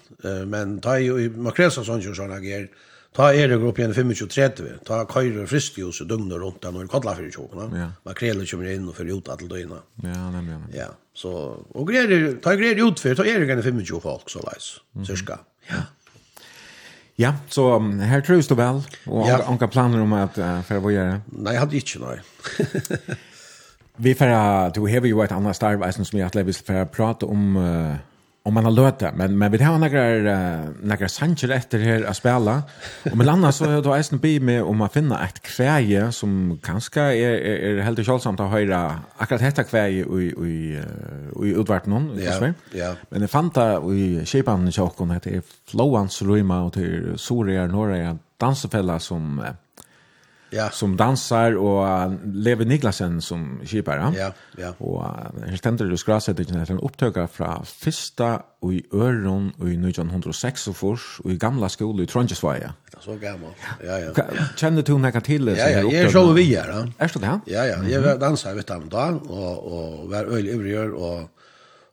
men 0.46 0.80
ta 0.82 0.96
jo 0.98 1.18
i 1.22 1.28
Makresa 1.28 1.84
sånn 1.86 2.02
jo 2.02 2.14
sånn 2.18 2.34
ager, 2.34 2.66
ta 3.14 3.28
er 3.32 3.52
det 3.52 3.60
opp 3.62 3.78
igjen 3.78 3.94
25-30, 3.94 4.80
ta 4.88 5.04
køyre 5.06 5.46
friskjus 5.46 6.00
og 6.02 6.08
døgnet 6.10 6.42
rundt 6.42 6.58
der 6.62 6.74
når 6.74 6.90
kodla 6.90 7.14
fyrir 7.14 7.30
tjokene, 7.34 7.68
ja. 7.78 7.92
Makrela 8.08 8.46
kommer 8.50 8.72
inn 8.72 8.88
og 8.90 8.96
fyrir 8.98 9.20
ut 9.20 9.30
alle 9.30 9.46
døgna. 9.52 9.78
Ja, 10.02 10.24
nemlig. 10.34 10.58
Ja, 10.74 10.88
så, 11.14 11.30
og 11.62 11.86
greier, 11.92 12.34
ta 12.42 12.56
greier 12.58 12.82
utfyr, 12.88 13.14
ta 13.14 13.22
er 13.22 13.38
det 13.38 13.46
grein 13.52 13.62
25 13.62 14.02
folk, 14.02 14.26
så 14.34 14.42
leis, 14.50 14.80
cirka, 15.06 15.44
ja. 15.70 15.84
Ja, 17.20 17.34
så 17.48 17.76
um, 17.76 18.00
här 18.00 18.20
trus 18.20 18.48
du 18.48 18.54
vel, 18.54 18.76
og 19.06 19.24
ja. 19.26 19.40
anka 19.46 19.66
planer 19.68 20.00
om 20.00 20.12
at 20.12 20.38
uh, 20.38 20.62
för 20.62 20.78
vad 20.78 20.92
Nei, 20.92 21.52
jeg 21.52 21.60
hadde 21.60 21.76
ikke 21.76 21.98
noe. 21.98 22.20
vi 23.96 24.12
får, 24.14 24.70
du 24.74 24.84
har 24.86 25.06
jo 25.06 25.24
et 25.24 25.34
annet 25.34 25.56
starv 25.56 25.82
som 25.90 26.06
vi 26.12 26.20
har 26.20 26.26
att 26.26 26.34
lägga 26.34 26.52
för 26.52 27.10
att 27.10 27.22
om 27.22 27.56
uh, 27.56 27.96
om 28.48 28.54
man 28.54 28.64
har 28.64 28.72
löt 28.72 28.98
det. 28.98 29.12
Men, 29.16 29.38
men 29.38 29.52
vi 29.52 29.62
har 29.62 29.78
några, 29.78 30.16
uh, 30.16 30.68
några 30.82 31.08
sanger 31.08 31.50
efter 31.50 31.78
här 31.78 32.04
att 32.04 32.16
spela. 32.16 32.62
Och 33.10 33.16
med 33.16 33.28
annars 33.28 33.54
så 33.54 33.64
har 33.64 33.82
du 33.82 33.94
eisen 33.94 34.18
bi 34.18 34.40
med 34.40 34.62
om 34.62 34.76
man 34.76 34.88
finna 34.88 35.24
ett 35.24 35.42
kväje 35.42 36.12
som 36.12 36.58
kanske 36.62 37.00
är, 37.00 37.32
är, 37.32 37.78
är 37.78 37.80
helt 37.80 38.06
kjolsamt 38.06 38.40
att 38.40 38.50
höra 38.50 39.00
akkurat 39.16 39.40
detta 39.40 39.64
kväje 39.64 40.04
i, 40.04 40.34
i, 40.46 40.82
i 41.44 41.48
utvarten 41.60 41.92
hon. 41.92 42.20
Ja, 42.24 42.52
ja. 42.72 42.94
Men 43.10 43.20
jag 43.20 43.30
fann 43.30 43.50
det 43.54 43.94
i 43.94 44.22
Kipan 44.26 44.68
i 44.68 44.72
Tjockon, 44.72 45.08
det 45.08 45.26
är 45.26 45.42
Flowans 45.70 46.22
Rima 46.22 46.62
och 46.62 46.72
till 46.72 47.12
Soria 47.16 47.66
Norra 47.66 48.18
dansefälla 48.36 48.98
som... 48.98 49.38
Eh, 49.38 49.44
ja. 50.50 50.70
som 50.70 50.96
dansar 50.96 51.56
och 51.56 52.12
Levi 52.24 52.64
Niklasen 52.64 53.22
som 53.22 53.60
skipare. 53.64 54.12
Ja, 54.16 54.32
ja. 54.56 54.74
Och 54.78 55.04
här 55.46 55.56
stämde 55.56 55.88
det 55.88 55.98
skraset 55.98 56.38
inte 56.38 56.72
en 56.72 56.80
upptöka 56.80 57.28
från 57.28 57.64
första 57.64 58.42
och 58.60 58.74
i 58.74 58.86
Öron 58.92 59.52
och 59.58 59.68
i 59.68 59.72
1906 59.72 60.68
och 60.68 60.76
förs 60.76 61.20
och 61.24 61.30
i 61.30 61.36
gamla 61.36 61.68
skolan 61.68 62.04
i 62.04 62.06
Trondjesvaja. 62.06 62.74
Det 62.90 62.96
är 62.96 63.00
så 63.00 63.14
gammalt. 63.14 63.56
Ja, 63.86 63.98
ja. 63.98 64.24
Känner 64.56 64.82
du 64.82 64.98
några 64.98 65.20
till 65.20 65.44
det? 65.44 65.56
Ja, 65.56 65.68
ja, 65.68 65.80
jag 65.80 65.92
är 65.92 66.08
så 66.08 66.32
vi 66.32 66.54
är. 66.54 66.72
Då. 66.72 66.92
Är 66.98 67.10
det 67.14 67.20
det? 67.20 67.40
Ja, 67.46 67.66
ja. 67.66 67.88
Jag 67.88 68.20
dansar 68.20 68.54
vet 68.54 68.68
han 68.68 68.88
då 68.88 69.20
och 69.28 69.58
och 69.72 70.10
var 70.10 70.24
öl 70.24 70.48
övergör 70.48 70.90
och 70.90 71.30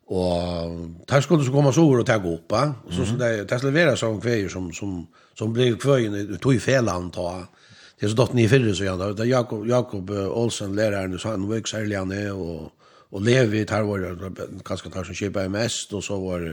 och 0.08 1.08
tar 1.08 1.22
skulle 1.22 1.44
så 1.44 1.52
komma 1.52 1.72
så 1.72 2.00
och 2.00 2.06
ta 2.06 2.16
upp 2.16 2.52
va 2.52 2.74
och 2.86 2.94
så 2.94 3.06
så 3.06 3.16
där 3.16 3.46
tas 3.46 3.64
levereras 3.64 4.00
som 4.00 4.22
kväjer 4.22 4.50
som 4.50 4.74
som 4.74 5.08
som 5.34 5.54
blir 5.54 5.76
kväjen 5.76 6.16
i 6.16 6.38
tog 6.38 6.62
fel 6.62 6.90
anta 6.90 7.48
Jeg 8.06 8.12
så 8.12 8.18
dottene 8.20 8.44
i 8.44 8.50
fyrre, 8.50 8.70
så 8.78 8.86
ja, 8.86 8.92
da 9.02 9.26
Jakob, 9.26 9.64
Jakob 9.66 10.12
Olsen, 10.14 10.76
læreren, 10.78 11.18
så 11.18 11.32
han 11.34 11.48
var 11.50 11.58
ikke 11.58 11.72
særlig 11.72 11.98
han 11.98 12.12
er, 12.14 12.34
og, 12.38 12.68
og 13.10 13.24
Levi, 13.26 13.64
tar 13.66 13.82
var 13.88 14.04
kanskje 14.68 14.92
tar 14.94 15.08
som 15.08 15.18
kjøpet 15.18 15.50
mest, 15.50 15.94
og 15.98 16.04
så 16.06 16.20
var 16.22 16.44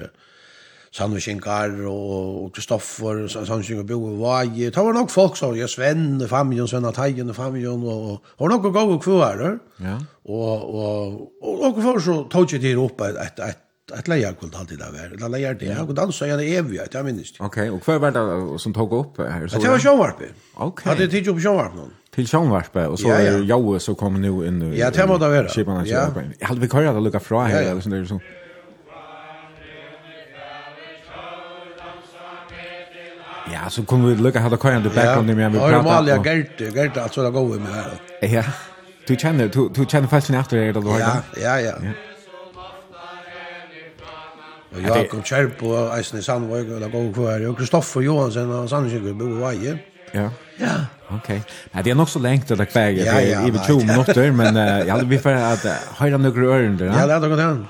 Sandvik 0.97 1.29
Inkar, 1.29 1.74
og, 1.91 2.15
og 2.45 2.47
Kristoffer, 2.57 3.20
Sandvik 3.29 3.74
Inkar, 3.74 3.85
Bo 3.91 3.99
og 4.15 4.16
Vaje, 4.23 4.70
det 4.73 4.87
var 4.87 4.97
nok 4.97 5.12
folk, 5.12 5.37
så 5.37 5.51
ja, 5.59 5.69
Sven, 5.69 6.24
familjen 6.31 6.70
Sven 6.73 6.89
av 6.89 6.97
Teigen, 6.97 7.29
och 7.31 7.39
og, 7.39 8.12
och 8.12 8.23
har 8.39 8.49
nok 8.49 8.65
å 8.65 8.70
gå 8.70 8.87
og 8.95 9.05
kvå 9.05 9.19
ja. 9.20 9.99
og, 10.24 10.74
og, 10.74 11.29
og, 11.43 11.61
og, 11.61 11.85
og, 11.85 12.01
så 12.01 12.24
tog 12.33 12.49
og, 12.49 12.61
det 12.62 12.77
og, 12.79 12.97
og, 12.97 13.41
og, 13.45 13.72
ett 13.98 14.09
lejer 14.09 14.32
kunde 14.32 14.59
alltid 14.59 14.78
där 14.78 14.90
vara. 14.90 15.02
Eller 15.02 15.28
lejer 15.28 15.54
det. 15.54 15.64
Jag 15.64 15.86
kunde 15.86 16.02
alltså 16.02 16.26
göra 16.26 16.42
evigt, 16.42 16.82
jag, 16.94 17.00
jag 17.00 17.04
minns 17.04 17.32
det. 17.32 17.44
Okej, 17.44 17.70
och 17.70 17.82
kvar 17.82 17.98
var 17.98 18.10
det 18.10 18.59
som 18.59 18.74
tog 18.74 18.92
upp 18.92 19.18
här 19.18 19.48
så. 19.48 19.59
Det 19.59 19.68
var 19.68 19.78
Sjövarpe. 19.78 20.24
Okej. 20.54 20.92
Hade 20.92 21.09
tid 21.09 21.28
upp 21.28 21.42
Sjövarpe 21.42 21.76
någon. 21.76 21.90
Till 22.14 22.26
Sjövarpe 22.26 22.86
och 22.86 23.00
så 23.00 23.09
ja, 23.09 23.20
ja. 23.20 23.38
Joe 23.38 23.78
så 23.78 23.94
kommer 23.94 24.18
nu 24.18 24.46
in 24.48 24.59
nu. 24.59 24.76
Ja, 24.76 24.90
det 24.90 25.06
måste 25.06 25.28
vara. 25.28 25.48
Skipan 25.48 25.86
ja. 25.86 26.12
Jag 26.38 26.48
hade 26.48 26.60
vi 26.60 26.68
kvar 26.68 26.82
att 26.82 27.02
lucka 27.02 27.20
fra 27.20 27.44
här 27.44 27.62
eller 27.62 27.80
sånt 27.80 27.94
där 27.94 28.04
så. 28.04 28.20
Ja, 33.52 33.70
så 33.70 33.84
kunne 33.84 34.09
vi 34.09 34.22
lucka 34.22 34.40
hade 34.40 34.56
kvar 34.56 34.70
ändå 34.72 34.90
back 34.90 35.24
i 35.24 35.26
det 35.26 35.34
men 35.34 35.52
vi 35.52 35.59
pratar. 35.59 35.72
Ja, 35.72 35.82
Malia 35.82 36.16
gert 36.24 36.60
Gerte 36.60 37.02
alltså 37.02 37.22
det 37.22 37.30
går 37.30 37.59
med 37.59 37.74
her. 37.74 38.00
Ja. 38.20 38.44
Du 39.06 39.16
kjenner, 39.16 39.48
du 39.48 39.68
du 39.74 39.84
känner 39.88 40.09
fast 40.09 40.28
när 40.30 40.40
efter 40.40 40.56
det 40.56 40.72
då. 40.72 40.96
Ja, 41.00 41.22
ja, 41.36 41.60
ja. 41.60 41.74
ja. 41.82 42.11
Og 44.74 44.82
Jakob 44.82 45.24
Kjerp 45.24 45.62
og 45.62 45.99
Eisen 45.99 46.19
i 46.19 46.23
Sandvøk, 46.23 46.69
og 46.74 46.81
det 46.81 46.93
går 46.93 47.12
kvar. 47.15 47.49
Og 47.49 47.57
Kristoffer 47.57 48.01
Johansen 48.01 48.51
og 48.51 48.69
Sandvøk 48.69 49.15
bor 49.19 49.28
i 49.28 49.40
Vaje. 49.40 49.78
Ja. 50.15 50.28
Ja. 50.61 50.74
Ok. 51.11 51.28
Nej, 51.73 51.82
det 51.82 51.90
er 51.90 51.94
nok 51.94 52.09
så 52.09 52.19
länge 52.19 52.43
till 52.47 52.57
det 52.57 52.66
kvar. 52.66 52.81
Ja, 52.81 53.12
är 53.20 53.49
i 53.49 53.59
20 53.66 53.86
minutter, 53.86 54.31
men 54.31 54.57
jag 54.86 54.94
hade 54.94 55.05
vi 55.07 55.19
för 55.19 55.35
att 55.35 55.66
höra 55.97 56.16
några 56.16 56.47
öron 56.57 56.77
där. 56.77 56.86
Ja, 56.86 56.93
Ja, 57.01 57.07
det 57.07 57.12
hade 57.12 57.28
gått 57.28 57.40
an. 57.40 57.66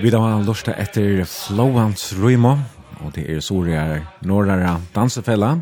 Vi 0.00 0.08
da 0.08 0.16
var 0.22 0.40
lortet 0.46 0.78
etter 0.80 1.24
Flowans 1.28 2.14
Rymo, 2.16 2.54
og 3.04 3.10
det 3.12 3.26
er 3.28 3.42
Soria 3.44 3.82
Norrara 4.24 4.78
dansefella, 4.94 5.58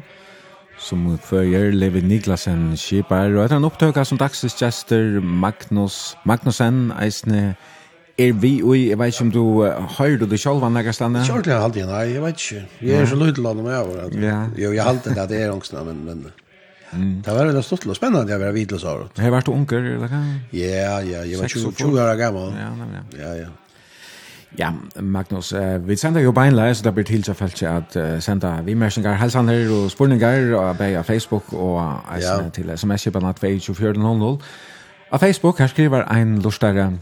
som 0.78 1.08
fører 1.26 1.74
Levi 1.74 2.04
Niklasen 2.06 2.76
Kipar, 2.78 3.32
og 3.34 3.42
etter 3.42 3.58
en 3.58 3.66
opptøkka 3.66 4.04
som 4.06 4.20
dagsens 4.20 4.54
gjester 4.60 5.18
Magnus 5.18 6.14
Magnusen, 6.28 6.92
eisne 7.02 7.56
er 8.18 8.32
vi 8.38 8.56
ui, 8.62 8.88
jeg 8.92 8.98
vet 8.98 9.14
ikke 9.14 9.26
om 9.26 9.34
du 9.34 9.42
hører 9.98 10.16
du 10.22 10.26
det 10.30 10.38
selv, 10.42 10.62
Anna 10.66 10.86
Gastane? 10.86 11.26
Kjørt 11.26 11.50
jeg 11.50 11.58
halvtid, 11.58 11.90
nei, 11.90 12.06
jeg 12.14 12.22
vet 12.22 12.42
ikke. 12.46 12.64
Jeg 12.86 13.02
er 13.02 13.10
så 13.10 13.18
lydeland 13.18 13.62
om 13.62 13.70
jeg 13.74 13.90
var. 13.90 14.18
Ja. 14.22 14.40
Jo, 14.58 14.74
jeg 14.74 14.86
halte 14.86 15.14
det 15.14 15.22
at 15.26 15.34
det 15.34 15.42
er 15.42 15.54
ångstene, 15.54 15.86
men, 15.90 16.04
men 16.06 17.22
Det 17.26 17.34
var 17.34 17.42
veldig 17.46 17.62
stort 17.66 17.86
og 17.90 17.98
spennende 17.98 18.38
å 18.38 18.42
være 18.42 18.54
vidløs 18.54 18.86
av 18.86 19.02
det. 19.02 19.22
Har 19.22 19.34
vært 19.34 19.50
unger, 19.50 19.94
eller 19.96 20.10
hva? 20.10 20.26
Ja, 20.54 20.98
ja, 21.02 21.26
jeg 21.26 21.42
var 21.42 21.58
20 21.58 22.04
år 22.06 22.18
gammel. 22.22 22.54
Ja, 22.54 22.74
nemlig. 22.78 23.08
Ja, 23.18 23.34
ja. 23.42 23.54
Ja, 24.56 24.70
Magnus, 25.00 25.52
uh, 25.52 25.76
vi 25.88 25.96
sender 25.96 26.24
jo 26.24 26.32
beinleis, 26.32 26.78
så 26.78 26.86
det 26.86 26.94
blir 26.94 27.04
til 27.04 27.24
selvfølgelig 27.24 27.68
at 27.68 27.96
uh, 27.96 28.20
sender 28.24 28.62
vi 28.64 28.74
mersinger, 28.74 29.18
helsaner 29.20 29.68
og 29.68 29.90
spurninger 29.92 30.54
og 30.56 30.80
av 30.80 31.04
Facebook 31.04 31.52
og 31.52 31.82
eisene 32.14 32.48
ja. 32.48 32.54
til 32.54 32.70
sms-kipen 32.76 33.28
at 33.28 33.36
2400. 33.36 34.38
Av 35.12 35.18
Facebook 35.18 35.58
her 35.58 35.66
skriver 35.66 36.08
ein 36.12 36.38
lortare 36.42 36.92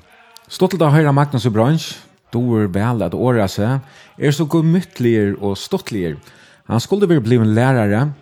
Stottelt 0.48 0.82
av 0.82 0.92
høyre 0.94 1.12
Magnus 1.12 1.46
i 1.46 1.50
bransj, 1.50 1.96
doer 2.34 2.68
vel 2.70 3.02
at 3.02 3.14
åra 3.14 3.48
seg, 3.50 3.80
er 4.18 4.34
så 4.34 4.46
gomyttliger 4.46 5.34
og 5.42 5.56
stottliger. 5.58 6.14
Han 6.70 6.82
skulle 6.82 7.08
vel 7.10 7.20
bli 7.20 7.38
en 7.38 7.54
lærare, 7.54 8.12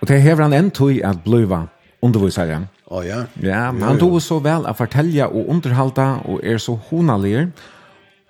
og 0.00 0.08
det 0.08 0.20
hever 0.22 0.42
han 0.42 0.54
en 0.54 0.70
tog 0.70 1.00
at 1.02 1.22
bliva 1.24 1.64
undervisare. 2.02 2.60
Å 2.86 3.00
oh, 3.00 3.02
ja. 3.02 3.24
Ja, 3.42 3.72
men 3.74 3.82
han 3.82 3.98
tog 3.98 4.14
så 4.22 4.38
vel 4.38 4.68
at 4.70 4.78
fortelja 4.78 5.26
og 5.26 5.48
underhalta 5.50 6.20
og 6.24 6.44
er 6.46 6.62
så 6.62 6.76
honaliger, 6.90 7.48
og 7.50 7.75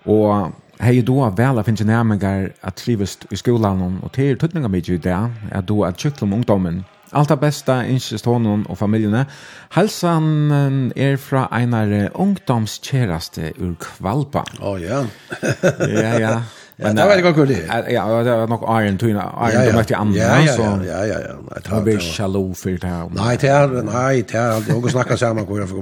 Og 0.07 0.53
hei 0.81 1.01
då 1.03 1.31
vel 1.37 1.63
finnes 1.65 1.81
jeg 1.81 1.89
nærmengar 1.89 2.51
at 2.63 2.75
trives 2.75 3.19
i 3.31 3.37
skolan 3.37 4.01
og 4.03 4.13
til 4.13 4.39
tøtninga 4.39 4.69
mykje 4.69 4.95
i 4.95 5.03
det, 5.03 5.23
at 5.53 5.69
då 5.69 5.83
at 5.85 5.97
tjukla 5.97 6.27
om 6.27 6.33
ungdommen. 6.33 6.85
Alt 7.13 7.29
det 7.29 7.41
beste 7.41 7.73
innskjes 7.89 8.25
hånden 8.27 8.67
og 8.69 8.79
familiene. 8.79 9.25
Halsan 9.71 10.93
er 10.97 11.17
fra 11.17 11.47
einar 11.53 12.11
ungdomskjeraste 12.15 13.53
ur 13.59 13.75
Kvalpa. 13.81 14.43
Å 14.61 14.73
oh, 14.75 14.83
ja. 14.83 15.05
ja, 16.03 16.19
ja. 16.21 16.39
Ja, 16.77 16.91
det 16.93 17.05
var 17.09 17.17
det 17.17 17.23
godt 17.25 17.49
det. 17.49 17.63
Ja, 17.89 18.03
det 18.25 18.33
var 18.33 18.47
nok 18.53 18.65
Iron 18.69 18.99
Twin, 18.99 19.17
Iron 19.17 19.63
Twin 19.65 19.77
møtte 19.79 19.97
andre, 19.97 20.19
ja, 20.21 20.53
så. 20.53 20.67
Ja, 20.85 20.99
ja, 21.09 21.21
ja. 21.23 21.37
Det 21.57 21.73
var 21.73 21.81
bare 21.87 22.01
shallow 22.01 22.51
for 22.55 22.69
det 22.69 22.85
her. 22.85 23.09
Nei, 23.17 23.37
det 23.41 23.49
er, 23.49 23.67
nei, 23.81 24.21
det 24.21 24.35
er, 24.37 24.61
det 24.61 24.75
er, 24.75 24.77
det 24.77 24.77
er, 24.77 24.91
det 24.93 25.01
er, 25.01 25.07
det 25.07 25.17
er, 25.17 25.57
det 25.57 25.57
er, 25.57 25.79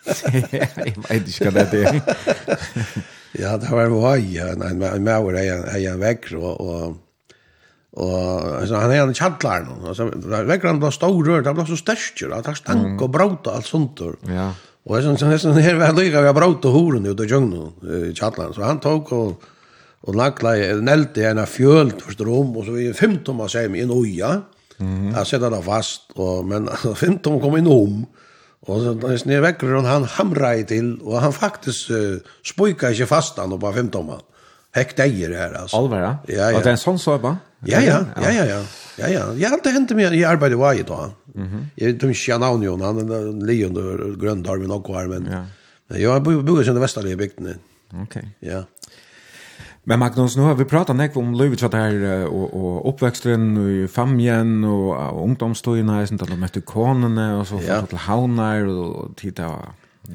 jeg 0.05 0.93
vet 1.09 1.33
ikke 1.33 1.49
hva 1.49 1.65
det 1.71 1.81
er. 1.81 1.99
ja, 3.41 3.57
det 3.57 3.73
var 3.73 3.89
en 3.89 3.97
vei, 4.03 4.37
en 4.37 5.09
maur 5.09 5.41
er 5.41 5.65
en 5.79 6.05
vekker, 6.05 6.37
og, 6.37 6.61
og, 6.61 6.95
og 8.05 8.69
han 8.69 8.93
er 8.93 9.01
en 9.01 9.17
kjantlar, 9.17 9.65
vekkeren 10.45 10.85
ble 10.85 10.93
stor 10.93 11.17
rørt, 11.17 11.49
det 11.49 11.57
ble 11.57 11.65
så 11.73 11.81
størst, 11.87 12.21
han 12.21 12.45
ble 12.45 12.59
stank 12.61 13.01
og 13.01 13.17
brauta 13.17 13.57
alt 13.57 13.73
sånt. 13.73 13.97
då. 13.97 14.13
ja 14.29 14.51
Og 14.85 14.95
jeg 14.95 15.03
synes, 15.03 15.21
jeg 15.21 15.39
synes, 15.39 15.63
her 15.65 15.75
var 15.75 15.91
lika 15.93 16.21
jag 16.21 16.35
bröt 16.35 16.65
och 16.65 16.71
horen 16.71 17.05
ut 17.05 17.19
av 17.19 17.25
jungno 17.25 17.73
i 17.83 18.13
Chatland 18.15 18.55
så 18.55 18.63
han 18.63 18.79
og 18.83 19.11
og 19.11 19.43
och 20.01 20.15
nelte 20.15 21.25
en 21.25 21.37
av 21.37 21.45
fjöld 21.45 22.01
för 22.01 22.11
strom 22.11 22.57
og 22.57 22.65
så 22.65 22.71
vi 22.71 22.93
15 22.93 23.23
tomma 23.25 23.47
seg 23.47 23.75
i 23.75 23.81
en 23.81 23.91
oja. 23.91 24.41
Mm. 24.79 25.15
Jag 25.31 25.41
det 25.41 25.63
fast 25.63 26.01
og, 26.15 26.45
men 26.45 26.69
15 26.95 27.41
kom 27.41 27.57
inn 27.57 27.67
om. 27.67 28.05
Og 28.67 28.81
så 28.81 28.93
när 28.93 29.17
snä 29.17 29.41
väcker 29.41 29.67
hon 29.67 29.85
han 29.85 30.03
hamra 30.03 30.55
i 30.55 30.63
til, 30.63 30.99
og 31.01 31.21
han 31.21 31.33
faktisk 31.33 31.89
uh, 31.91 32.19
spojkar 32.43 32.93
sig 32.93 33.07
fast 33.07 33.37
han 33.37 33.59
på 33.59 33.73
15 33.73 34.05
man. 34.05 34.21
Häckdejer 34.75 35.29
här 35.29 35.49
her, 35.49 35.61
altså. 35.61 35.77
ja. 35.91 36.15
Ja, 36.27 36.51
ja. 36.51 36.57
Og 36.57 36.63
det 36.63 36.67
er 36.67 36.71
en 36.71 36.77
sånn 36.77 36.99
såpa. 36.99 37.37
Ja, 37.65 37.79
ja, 37.79 38.05
ja, 38.15 38.31
ja, 38.31 38.31
ja. 38.31 38.45
ja. 38.45 38.88
Ja, 38.99 39.07
ja. 39.07 39.33
Ja, 39.33 39.59
det 39.63 39.69
hände 39.69 39.95
mig. 39.95 40.19
Jag 40.19 40.31
arbetade 40.31 40.53
i 40.53 40.57
Vaje 40.57 40.83
då. 40.83 41.11
Jeg 41.35 41.69
Jag 41.75 41.89
ikke 41.89 42.07
inte 42.07 42.31
jag 42.31 42.39
namn. 42.39 42.81
Han 42.81 43.11
er 43.11 43.45
lejon 43.45 43.77
och 43.77 44.19
gröndar 44.19 44.57
med 44.57 44.67
något 44.67 44.87
her, 44.87 45.07
Men, 45.07 45.25
ja. 45.31 45.45
men 45.87 46.01
jag 46.01 46.11
har 46.11 46.61
i 46.61 46.65
den 46.65 46.79
västliga 46.79 47.15
bygden. 47.15 47.59
Okej. 47.93 48.29
Ja. 48.39 48.63
Men 49.83 49.99
Magnus, 49.99 50.35
nu 50.35 50.41
har 50.41 50.55
vi 50.55 50.65
pratat 50.65 50.95
nek 50.95 51.17
om 51.17 51.33
livet 51.33 51.59
sånt 51.59 51.73
här 51.73 52.25
och, 52.25 52.53
och 52.53 52.89
uppväxten 52.89 53.57
och 53.57 53.89
familjen 53.89 54.63
och, 54.63 55.13
och 55.13 55.23
ungdomstöjerna 55.23 56.01
och 56.01 56.07
sånt 56.07 56.27
där 56.27 56.35
med 56.35 56.57
ikonerna 56.57 57.39
och 57.39 57.47
så 57.47 57.59
ja. 57.67 57.85
till 57.85 57.97
havnar 57.97 58.65
och 58.65 59.15
titta 59.17 59.43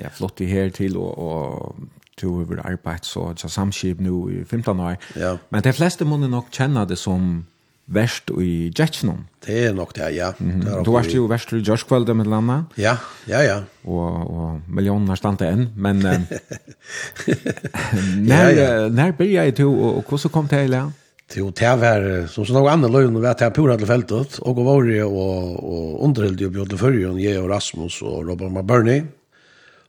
ja, 0.02 0.08
flott 0.12 0.40
i 0.40 0.44
her 0.44 0.70
till 0.70 0.96
och, 0.96 1.18
och 1.18 1.76
to 2.16 2.40
över 2.40 2.66
arbeid 2.66 3.04
så 3.04 3.34
så 3.36 3.48
samskip 3.48 4.00
nu 4.00 4.40
i 4.40 4.44
15 4.44 4.80
år. 4.80 4.96
Ja. 5.14 5.38
Men 5.48 5.62
de 5.62 5.72
flesta 5.72 6.04
måste 6.04 6.28
nog 6.28 6.44
känna 6.50 6.84
det 6.84 6.96
som 6.96 7.46
värst 7.84 8.30
i 8.40 8.72
Jetson. 8.78 9.26
Det 9.46 9.66
er 9.66 9.72
nok 9.72 9.94
det, 9.94 10.10
ja. 10.16 10.32
Mm 10.38 10.60
-hmm. 10.60 10.84
Du 10.84 10.90
varst 10.90 11.14
jo 11.14 11.26
värst 11.26 11.52
i 11.52 11.56
Jörskvölde 11.56 12.14
med 12.14 12.26
landa. 12.26 12.64
Ja, 12.74 12.96
ja, 13.26 13.42
ja. 13.42 13.62
Och, 13.84 14.30
och 14.30 14.60
miljoner 14.68 15.16
stann 15.16 15.36
det 15.36 15.48
än, 15.48 15.72
men 15.76 15.98
när, 18.16 18.50
ja, 18.50 18.64
ja. 18.64 18.88
när 18.88 19.12
började 19.12 19.50
du 19.50 19.64
och, 19.64 19.98
och 19.98 20.22
hur 20.22 20.28
kom 20.28 20.46
det 20.46 20.56
här? 20.56 20.90
Jo, 21.32 21.50
det 21.50 21.70
var 21.80 22.26
som 22.28 22.44
sånn 22.44 22.58
noe 22.60 22.70
annet 22.70 22.92
løgn 22.92 23.16
var 23.16 23.32
det 23.34 23.46
her 23.46 23.54
pura 23.56 23.78
til 23.80 23.88
feltet, 23.88 24.36
og 24.44 24.58
og 24.60 24.66
var 24.66 24.84
det 24.84 25.00
og, 25.06 25.56
og 25.64 26.02
underholdt 26.04 26.40
jo 26.44 26.50
bjørte 26.52 26.78
førjen, 26.78 27.18
jeg 27.18 27.40
og 27.40 27.48
Rasmus 27.50 28.02
og 28.02 28.28
Robert 28.28 28.52
McBurney, 28.52 29.06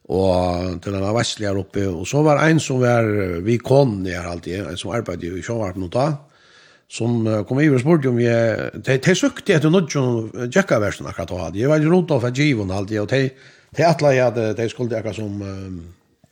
og 0.08 0.80
til 0.82 0.96
denne 0.96 1.12
vestlige 1.14 1.52
her 1.52 1.60
oppe, 1.60 1.84
og 1.90 2.08
så 2.08 2.24
var 2.24 2.42
en 2.46 2.60
som 2.64 2.80
var 2.82 3.10
vi 3.46 3.58
kon, 3.58 4.06
jeg 4.08 4.22
har 4.22 4.32
alltid, 4.32 4.64
en 4.64 4.80
som 4.80 4.96
arbeidde 4.96 5.36
i 5.36 5.44
sjåvarpen 5.46 5.86
og 5.90 5.92
da, 5.94 6.08
som 6.92 7.26
kom 7.48 7.60
iver 7.60 7.80
og 7.80 7.82
spurte 7.82 8.12
om 8.12 8.20
jeg, 8.22 8.70
de, 8.86 8.98
de 9.02 9.16
søkte 9.18 9.56
etter 9.58 9.74
noe 9.74 9.90
som 9.90 10.30
tjekka 10.54 10.80
versen 10.84 11.10
akkurat 11.10 11.34
og 11.34 11.44
hadde. 11.48 11.60
Jeg 11.64 11.72
var 11.72 11.84
rundt 11.84 12.14
av 12.14 12.22
for 12.24 12.36
givon 12.36 12.72
alltid, 12.72 13.00
og 13.02 13.10
de, 13.12 13.30
de 13.78 13.86
atla 13.88 14.14
jeg 14.16 14.26
at 14.30 14.58
de 14.60 14.70
skulle 14.72 14.98
akkurat 14.98 15.18
som... 15.18 15.42
Um, 15.42 15.84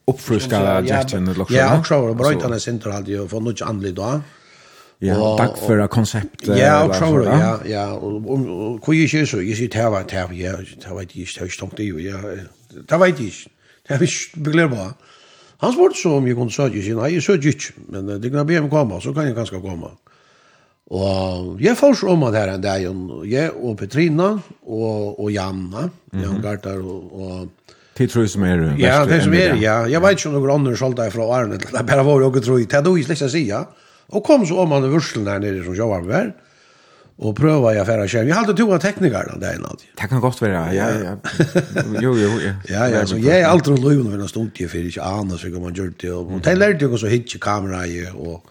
Oppfruska 0.03 0.81
jacken 0.83 1.29
eller 1.31 1.47
Ja, 1.55 1.77
också 1.79 1.95
var 2.01 2.09
det 2.09 2.17
brøytene 2.19 2.57
sinter 2.59 2.91
alltid, 2.91 3.21
og 3.23 3.29
få 3.31 3.39
noe 3.39 3.55
annerledes 3.63 3.95
da. 3.95 4.09
Ja, 5.03 5.15
bakføra 5.39 5.87
konsept. 5.87 6.43
Ja, 6.47 6.81
akkurat, 6.83 7.39
ja, 7.39 7.53
ja. 7.71 7.85
Og 7.95 8.83
hvor 8.83 8.93
jeg 8.93 9.07
ikke 9.07 9.23
så, 9.25 9.39
jeg 9.39 9.55
sier, 9.55 9.71
det 9.71 9.85
var, 9.95 10.03
det 10.03 10.25
var, 10.27 10.35
ja, 10.35 10.57
det 10.59 10.91
var 10.91 11.07
ikke, 11.07 11.23
det 11.23 11.39
var 11.39 11.47
ikke, 11.47 11.63
det 11.63 11.79
var 11.79 11.87
ikke, 11.87 12.11
det 12.91 12.99
var 12.99 13.07
ikke, 13.07 13.23
det 13.87 13.99
var 13.99 14.05
ikke, 14.05 14.43
det 14.43 14.53
var 14.59 14.67
ikke, 14.67 14.93
Han 15.63 15.73
spurte 15.73 15.95
så 15.95 16.17
om 16.17 16.25
jeg 16.27 16.35
kunne 16.35 16.51
søke, 16.51 16.75
jeg 16.75 16.83
sier, 16.89 16.97
nei, 16.99 17.13
jeg 17.13 17.23
søker 17.23 17.53
ikke, 17.53 17.83
men 17.93 18.09
det 18.19 18.31
kan 18.31 18.41
jeg 18.41 18.47
be 18.49 18.57
om 18.59 18.65
å 18.67 18.71
komme, 18.73 18.97
så 18.99 19.13
kan 19.15 19.29
jeg 19.29 19.35
kanskje 19.37 19.61
komme. 19.63 19.93
Og 20.91 21.61
jeg 21.61 21.77
får 21.77 21.93
så 21.93 22.07
om 22.11 22.23
at 22.23 22.35
her 22.35 22.53
en 22.53 22.61
dag, 22.61 22.81
jeg 23.29 23.51
og 23.55 23.77
Petrina 23.77 24.29
og, 24.67 25.19
og 25.19 25.31
Janna, 25.31 25.81
mm 25.81 25.89
-hmm. 26.11 26.21
Jan 26.21 26.41
Gartar 26.41 26.77
og, 26.77 27.21
og 27.21 27.47
Tid 27.95 28.09
tror 28.09 28.25
som 28.25 28.43
är. 28.43 28.75
Ja, 28.79 29.05
det 29.05 29.21
som 29.21 29.33
är, 29.33 29.55
ja. 29.55 29.87
Jag 29.87 30.01
vet 30.01 30.11
inte 30.11 30.27
om 30.27 30.33
några 30.33 30.53
andra 30.53 30.75
sålda 30.75 31.07
ifrån 31.07 31.35
Arne. 31.35 31.57
Det 31.57 31.83
bara 31.83 32.03
var 32.03 32.21
jag 32.21 32.43
tror 32.43 32.61
i 32.61 32.67
då 32.83 32.97
i 32.97 33.03
släkta 33.03 33.29
sia. 33.29 33.65
Och 34.07 34.23
kom 34.23 34.45
så 34.45 34.59
om 34.59 34.69
man 34.69 34.91
vurslen 34.91 35.25
där 35.25 35.39
nere 35.39 35.63
som 35.63 35.75
jag 35.75 35.87
var 35.87 36.01
med. 36.01 36.31
Och 37.15 37.35
pröva 37.35 37.73
jag 37.73 37.85
färra 37.85 38.07
själv. 38.07 38.29
Jag 38.29 38.35
hade 38.35 38.53
två 38.53 38.77
tekniker 38.77 39.13
där 39.13 39.39
där 39.39 39.69
alltid. 39.69 39.87
Det 40.01 40.07
kan 40.07 40.21
gott 40.21 40.41
vara. 40.41 40.73
Ja, 40.73 40.89
ja. 40.89 41.17
Jo, 42.01 42.17
jo, 42.17 42.29
ja. 42.45 42.53
Ja, 42.67 42.89
ja, 42.89 43.05
så 43.05 43.17
jag 43.17 43.39
är 43.39 43.45
alltid 43.45 43.79
lugn 43.79 44.11
för 44.11 44.19
en 44.19 44.27
stund 44.27 44.53
till 44.53 44.69
för 44.69 44.85
inte 44.85 45.03
annars 45.03 45.41
så 45.41 45.47
kan 45.51 45.61
man 45.61 45.73
gjort 45.73 46.01
det 46.01 46.11
och 46.11 46.39
det 46.41 46.55
lärde 46.55 46.77
jag 46.81 46.93
också 46.93 47.07
i 47.07 47.19
kamera 47.19 47.85
ju 47.85 48.11
och 48.11 48.45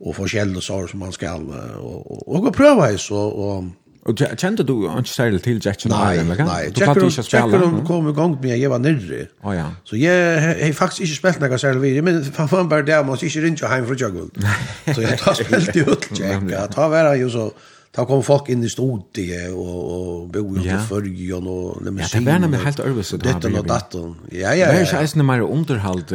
och 0.00 0.16
forskjellige 0.16 0.60
saker 0.60 0.86
som 0.86 0.98
man 0.98 1.12
skal, 1.12 1.42
och, 1.80 2.28
och, 2.28 2.46
och 2.46 2.54
prøve 2.54 2.92
det 2.92 2.98
så, 2.98 3.16
och 3.16 3.64
Og 4.06 4.14
kjente 4.14 4.62
du 4.62 4.84
ikke 4.86 5.10
særlig 5.10 5.42
til 5.42 5.60
Jackson 5.64 5.90
Nei, 5.90 6.18
eller, 6.20 6.38
nei. 6.46 6.70
Jackson 6.78 7.62
hun 7.62 7.86
kom 7.86 8.08
i 8.08 8.12
gang 8.14 8.36
med 8.42 8.58
jeg 8.58 8.70
var 8.70 8.78
nyrre. 8.78 9.26
Oh, 9.42 9.54
ja. 9.54 9.64
Så 9.84 9.96
jeg 9.96 10.42
har 10.42 10.72
faktisk 10.72 11.00
ikke 11.00 11.14
spilt 11.14 11.40
noe 11.42 11.58
særlig 11.58 11.82
videre, 11.82 12.04
men 12.06 12.20
fan 12.36 12.48
var 12.52 12.68
bare 12.70 12.86
det, 12.86 13.00
man 13.06 13.18
ikke 13.22 13.42
rinner 13.42 13.74
hjem 13.74 13.88
fra 13.88 13.98
Jackson. 13.98 14.30
Så 14.94 15.00
jeg 15.00 15.18
har 15.22 15.34
spilt 15.34 15.76
i 15.76 15.82
Jack, 16.20 16.46
ja, 16.50 16.66
ta 16.70 16.86
være 16.92 17.16
jo 17.18 17.30
så 17.30 17.48
Da 17.96 18.04
kom 18.04 18.20
folk 18.24 18.50
inn 18.52 18.64
i 18.66 18.68
studiet 18.68 19.54
og, 19.56 19.76
og 19.96 20.24
bo 20.34 20.42
i 20.60 20.66
ja. 20.66 20.78
Førgen 20.84 21.48
og 21.48 21.82
limousiner. 21.84 22.12
Ja, 22.12 22.20
det 22.20 22.32
var 22.32 22.42
nemlig 22.44 22.60
helt 22.64 22.80
øvrig. 22.84 23.06
Ditten 23.24 23.56
og 23.56 23.68
datten. 23.68 24.14
Ja, 24.32 24.38
ja, 24.38 24.54
ja. 24.54 24.72
Det 24.72 24.82
er 24.82 24.88
ikke 24.90 25.04
eisende 25.06 25.24
mer 25.24 25.44
underhalt 25.46 26.12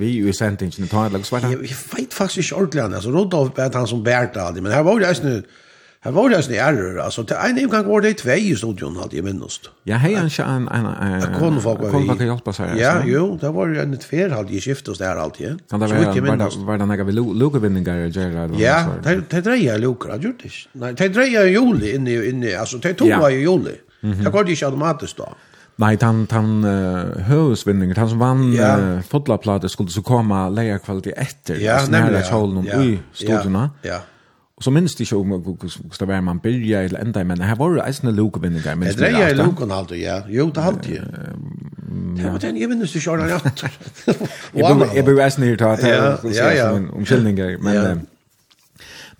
vi 0.00 0.14
i 0.16 0.32
sendingen. 0.32 0.88
Jeg, 0.88 1.42
jeg 1.42 1.80
vet 1.92 2.14
faktisk 2.16 2.38
ikke 2.46 2.56
ordentlig. 2.56 2.82
han. 2.82 2.94
Altså, 2.94 3.10
Rodolf 3.10 3.58
er 3.58 3.76
han 3.76 3.90
som 3.90 4.04
bært 4.04 4.40
av 4.40 4.54
det, 4.54 4.64
men 4.64 4.72
her 4.72 4.86
var 4.86 4.96
jo 4.96 5.10
eisende... 5.10 5.42
Mm 5.44 5.66
Här 6.02 6.10
var 6.10 6.30
det 6.30 6.36
en 6.36 6.54
ärror 6.54 7.00
alltså 7.00 7.24
till 7.24 7.36
en 7.36 7.68
gång 7.68 7.86
var 7.86 8.00
det 8.00 8.14
två 8.14 8.30
i 8.30 8.56
studion 8.56 8.96
hade 8.96 9.16
jag 9.16 9.24
minst. 9.24 9.70
Ja, 9.82 9.96
hej 9.96 10.14
han 10.14 10.30
ska 10.30 10.42
en 10.42 10.68
en 10.68 10.86
en 10.86 11.34
kon 11.38 11.60
folk 11.60 12.20
hjälpa 12.20 12.52
sig. 12.52 12.70
Ja, 12.78 13.02
jo, 13.06 13.38
det 13.40 13.48
var 13.48 13.68
en 13.68 13.98
tvär 13.98 14.28
hade 14.30 14.52
ju 14.52 14.60
skiftet 14.60 14.98
där 14.98 15.16
alltid. 15.16 15.58
Kan 15.70 15.80
det 15.80 15.86
vara 15.86 16.48
var 16.56 16.78
det 16.78 16.86
några 16.86 17.04
Luca 17.32 17.58
vinningar 17.58 17.96
eller 17.96 18.60
Ja, 18.60 18.86
det 19.02 19.22
det 19.30 19.40
drejer 19.40 19.78
Luca 19.78 20.16
gjort 20.16 20.42
det. 20.42 20.50
Nej, 20.72 20.94
det 20.94 21.08
drejer 21.08 21.46
juli 21.46 21.94
inne 21.94 22.26
inne 22.28 22.58
alltså 22.58 22.78
det 22.78 22.94
tog 22.94 23.08
var 23.08 23.30
ju 23.30 23.40
juli. 23.40 23.74
Det 24.00 24.30
går 24.30 24.46
ju 24.46 24.52
inte 24.52 24.66
automatiskt 24.66 25.16
då. 25.16 25.28
Nej, 25.76 25.98
han 26.00 26.26
han 26.30 26.64
uh, 26.64 27.18
högsvinningen, 27.18 27.96
han 27.96 28.08
som 28.08 28.18
vann 28.18 28.52
ja. 28.52 28.78
uh, 28.78 29.00
fotbollsplatte 29.00 29.68
skulle 29.68 29.88
så 29.88 30.02
komma 30.02 30.48
leja 30.48 30.78
kvalitet 30.78 31.12
efter. 31.16 31.54
Ja, 31.56 31.86
nämligen 31.88 32.22
att 32.22 32.30
hålla 32.30 32.82
i 32.82 32.98
studion. 33.12 33.54
Ja. 33.54 33.70
ja 33.82 34.00
så 34.60 34.70
minns 34.70 34.94
det 34.94 35.06
ikke 35.06 35.16
om 35.16 35.28
hvordan 35.28 35.70
det 36.00 36.08
var 36.08 36.20
man 36.20 36.38
byrja 36.40 36.82
eller 36.82 37.00
enda, 37.00 37.24
men 37.24 37.42
her 37.42 37.54
var 37.54 37.68
det 37.74 37.86
eisende 37.86 38.12
lukevinninger. 38.12 38.74
Det 38.74 38.98
dreier 38.98 39.26
jeg 39.26 39.36
luken 39.36 39.72
alltid, 39.72 39.96
ja. 39.96 40.20
Jo, 40.28 40.50
det 40.54 40.62
halte 40.62 40.94
jeg. 40.94 41.02
Det 42.16 42.32
var 42.32 42.38
den, 42.38 42.60
jeg 42.60 42.68
minns 42.68 42.94
ikke 42.94 43.10
ordentlig 43.10 43.40
rett. 43.44 44.94
Jeg 44.94 45.04
bør 45.04 45.24
eisende 45.24 45.48
her 45.48 45.56
ta 45.56 45.76
til 45.76 46.88
omkyldninger, 46.92 47.58
men... 47.62 48.06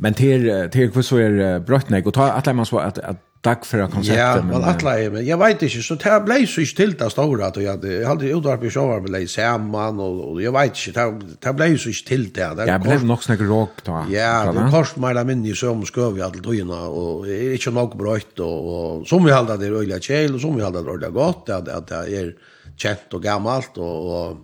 Men 0.03 0.15
till 0.15 0.69
till 0.73 0.91
hur 0.95 1.03
så 1.03 1.17
är 1.17 1.59
brötnägg 1.61 2.07
och 2.07 2.15
ta 2.15 2.33
att 2.33 2.57
man 2.57 2.67
så 2.67 2.79
att 2.79 2.99
att 2.99 3.17
Tack 3.43 3.65
för 3.65 3.79
att 3.79 3.91
konceptet. 3.91 4.19
Ja, 4.19 4.43
men 4.43 4.65
att 4.65 4.83
lägga 4.83 5.11
men 5.11 5.27
jag 5.27 5.39
vet 5.39 5.63
inte 5.63 5.83
så 5.83 5.95
det 5.95 6.23
blev 6.25 6.47
så 6.47 6.61
inte 6.61 6.77
till 6.77 6.95
det 6.97 7.11
stora 7.11 7.47
att 7.47 7.57
jag 7.57 7.71
hade 7.71 7.93
jag 7.95 8.09
hade 8.09 8.27
utvarp 8.31 8.65
i 8.65 8.71
shower 8.71 9.01
med 9.01 9.11
Leis 9.11 9.37
Hamman 9.37 10.01
och 10.01 10.31
och 10.31 10.43
jag 10.43 10.53
vet 10.53 10.87
inte 10.87 11.05
det 11.05 11.21
det 11.41 11.53
blev 11.53 11.79
så 11.79 11.89
inte 11.89 12.09
till 12.09 12.33
det. 12.33 12.55
Det 12.55 12.79
blev 12.79 13.05
nog 13.05 13.23
snack 13.23 13.41
rock 13.41 13.71
då. 13.85 14.05
Ja, 14.11 14.53
det 14.53 14.71
kost 14.71 14.97
mig 14.97 15.15
där 15.15 15.25
minne 15.25 15.55
så 15.55 15.71
om 15.71 15.87
skov 15.87 16.19
jag 16.19 16.25
alltid 16.27 16.43
tojna 16.43 16.81
och 16.83 17.29
är 17.29 17.53
inte 17.53 17.71
nog 17.71 17.97
bröt 17.97 18.39
och 18.39 19.09
som 19.09 19.25
vi 19.25 19.33
hade 19.33 19.57
det 19.57 19.67
öliga 19.67 20.01
kjel 20.01 20.35
och 20.35 20.41
som 20.41 20.57
vi 20.57 20.63
hade 20.63 20.83
det 20.83 20.91
öliga 20.91 21.11
gott 21.11 21.49
att 21.49 21.69
att 21.69 21.87
det 21.89 21.95
är 21.95 22.35
känt 22.77 23.15
och 23.15 23.23
gammalt 23.23 23.79
och 23.79 23.97
och 24.11 24.37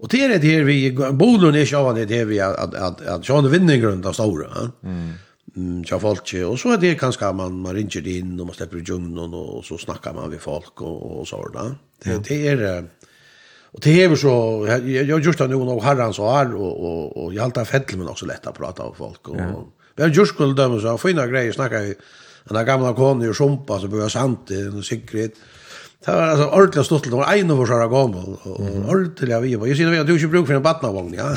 Och 0.00 0.08
det 0.08 0.24
är 0.24 0.28
det 0.28 0.48
här 0.48 0.62
vi, 0.64 0.92
Bolund 1.12 1.56
är 1.56 1.74
av 1.74 1.94
det 1.94 2.14
här 2.16 2.24
vi 2.24 2.40
att, 2.40 2.56
att, 2.56 2.74
att, 2.74 3.06
att 3.06 3.26
sjåan 3.26 3.50
vinner 3.50 3.76
grund 3.76 4.06
av 4.06 4.12
stora. 4.12 4.50
Mm 4.84 5.12
ja 5.90 5.98
folk 5.98 6.34
och 6.44 6.58
så 6.58 6.72
er 6.72 6.76
det 6.76 6.98
kanske 6.98 7.32
man 7.32 7.62
man 7.62 7.74
ringer 7.74 8.06
inn 8.06 8.40
och 8.40 8.46
man 8.46 8.54
släpper 8.54 8.78
djungeln 8.78 9.34
och 9.34 9.64
så 9.64 9.78
snackar 9.78 10.14
man 10.14 10.30
med 10.30 10.40
folk 10.40 10.80
och, 10.80 11.20
og 11.20 11.28
så 11.28 11.48
där. 11.48 11.74
Det 12.04 12.10
ja. 12.10 12.18
det 12.28 12.48
är 12.48 12.84
och 13.72 13.80
det 13.80 14.02
är 14.02 14.16
så 14.16 14.66
jag 14.86 15.24
just 15.24 15.38
noen 15.38 15.68
av 15.68 15.82
Harran 15.82 16.14
så 16.14 16.30
här 16.30 16.54
och 16.54 16.84
och 16.84 17.24
och 17.24 17.34
jag 17.34 17.44
alltid 17.44 17.66
fäll 17.66 17.82
men 17.96 18.08
också 18.08 18.26
lätt 18.26 18.46
att 18.46 18.58
prata 18.58 18.84
med 18.84 18.96
folk 18.96 19.28
och 19.28 19.36
ja. 19.36 19.64
vi 19.96 20.02
har 20.02 20.10
just 20.10 20.34
skulle 20.34 20.54
dømme 20.54 20.80
så 20.80 20.98
fina 20.98 21.26
grejer 21.26 21.52
snackar 21.52 21.80
vi 21.80 21.94
den 22.48 22.66
gamla 22.66 22.94
kone 22.94 23.30
i 23.30 23.34
sumpa 23.34 23.80
så 23.80 23.88
börjar 23.88 24.08
sant 24.08 24.50
och 24.76 24.84
säkert 24.84 25.34
Det 26.04 26.12
var 26.12 26.22
alltså 26.22 26.46
ordentligt 26.46 26.86
stort 26.86 27.04
det 27.04 27.10
var 27.10 27.32
en 27.34 27.50
av 27.50 27.56
våra 27.56 27.88
gammal 27.88 28.36
och 28.42 28.60
ordentligt 28.88 29.42
vi 29.42 29.54
var. 29.56 29.66
Jag 29.66 29.76
syns 29.76 29.92
vi 29.92 30.04
du 30.04 30.12
inte 30.12 30.26
bruk 30.26 30.46
för 30.46 30.54
en 30.54 30.62
batnavagn, 30.62 31.14
ja. 31.14 31.36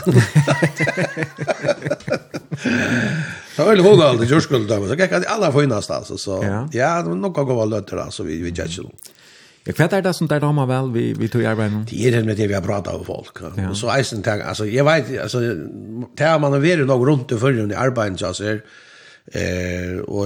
Det 3.56 3.64
var 3.64 3.70
veldig 3.74 3.84
hodet 3.84 4.06
alltid 4.06 4.30
just 4.30 4.46
skulle 4.48 4.68
det 4.68 4.88
Så 4.88 4.96
gick 4.96 5.28
alla 5.28 5.52
finast 5.52 5.92
altså. 5.92 6.18
så 6.18 6.44
ja, 6.44 6.68
ja 6.74 7.02
det 7.02 7.10
var 7.10 7.16
nok 7.16 7.38
å 7.38 7.44
gå 7.46 7.66
lötter 7.66 7.98
altså, 7.98 8.24
vi 8.24 8.42
vi 8.42 8.52
kjør 8.52 8.72
ikke 8.72 8.86
noe. 8.88 9.18
Jag 9.64 9.78
vet 9.78 9.80
inte 9.80 10.02
det 10.02 10.14
som 10.14 10.28
där 10.28 10.40
damer 10.40 10.66
väl 10.66 10.92
vi 10.92 11.14
vi 11.14 11.28
tog 11.28 11.46
arbete 11.46 11.76
nu. 11.76 11.86
Det 11.90 12.08
är 12.08 12.12
det 12.12 12.24
med 12.26 12.38
det 12.38 12.48
vi 12.48 12.54
har 12.54 12.62
pratat 12.62 12.98
med 12.98 13.06
folk. 13.06 13.38
Ja. 13.58 13.70
Och 13.70 13.78
så 13.78 13.98
isen 14.00 14.24
tag 14.24 14.42
alltså 14.42 14.66
jag 14.66 14.86
vet 14.86 15.22
alltså 15.22 15.40
tar 16.18 16.40
man 16.40 16.54
och 16.54 16.66
är 16.68 16.78
nog 16.78 17.08
runt 17.08 17.30
för 17.40 17.52
den 17.52 17.74
arbeten 17.78 18.18
så 18.18 18.34
så 18.34 18.44
eh 19.34 20.00
och 20.08 20.26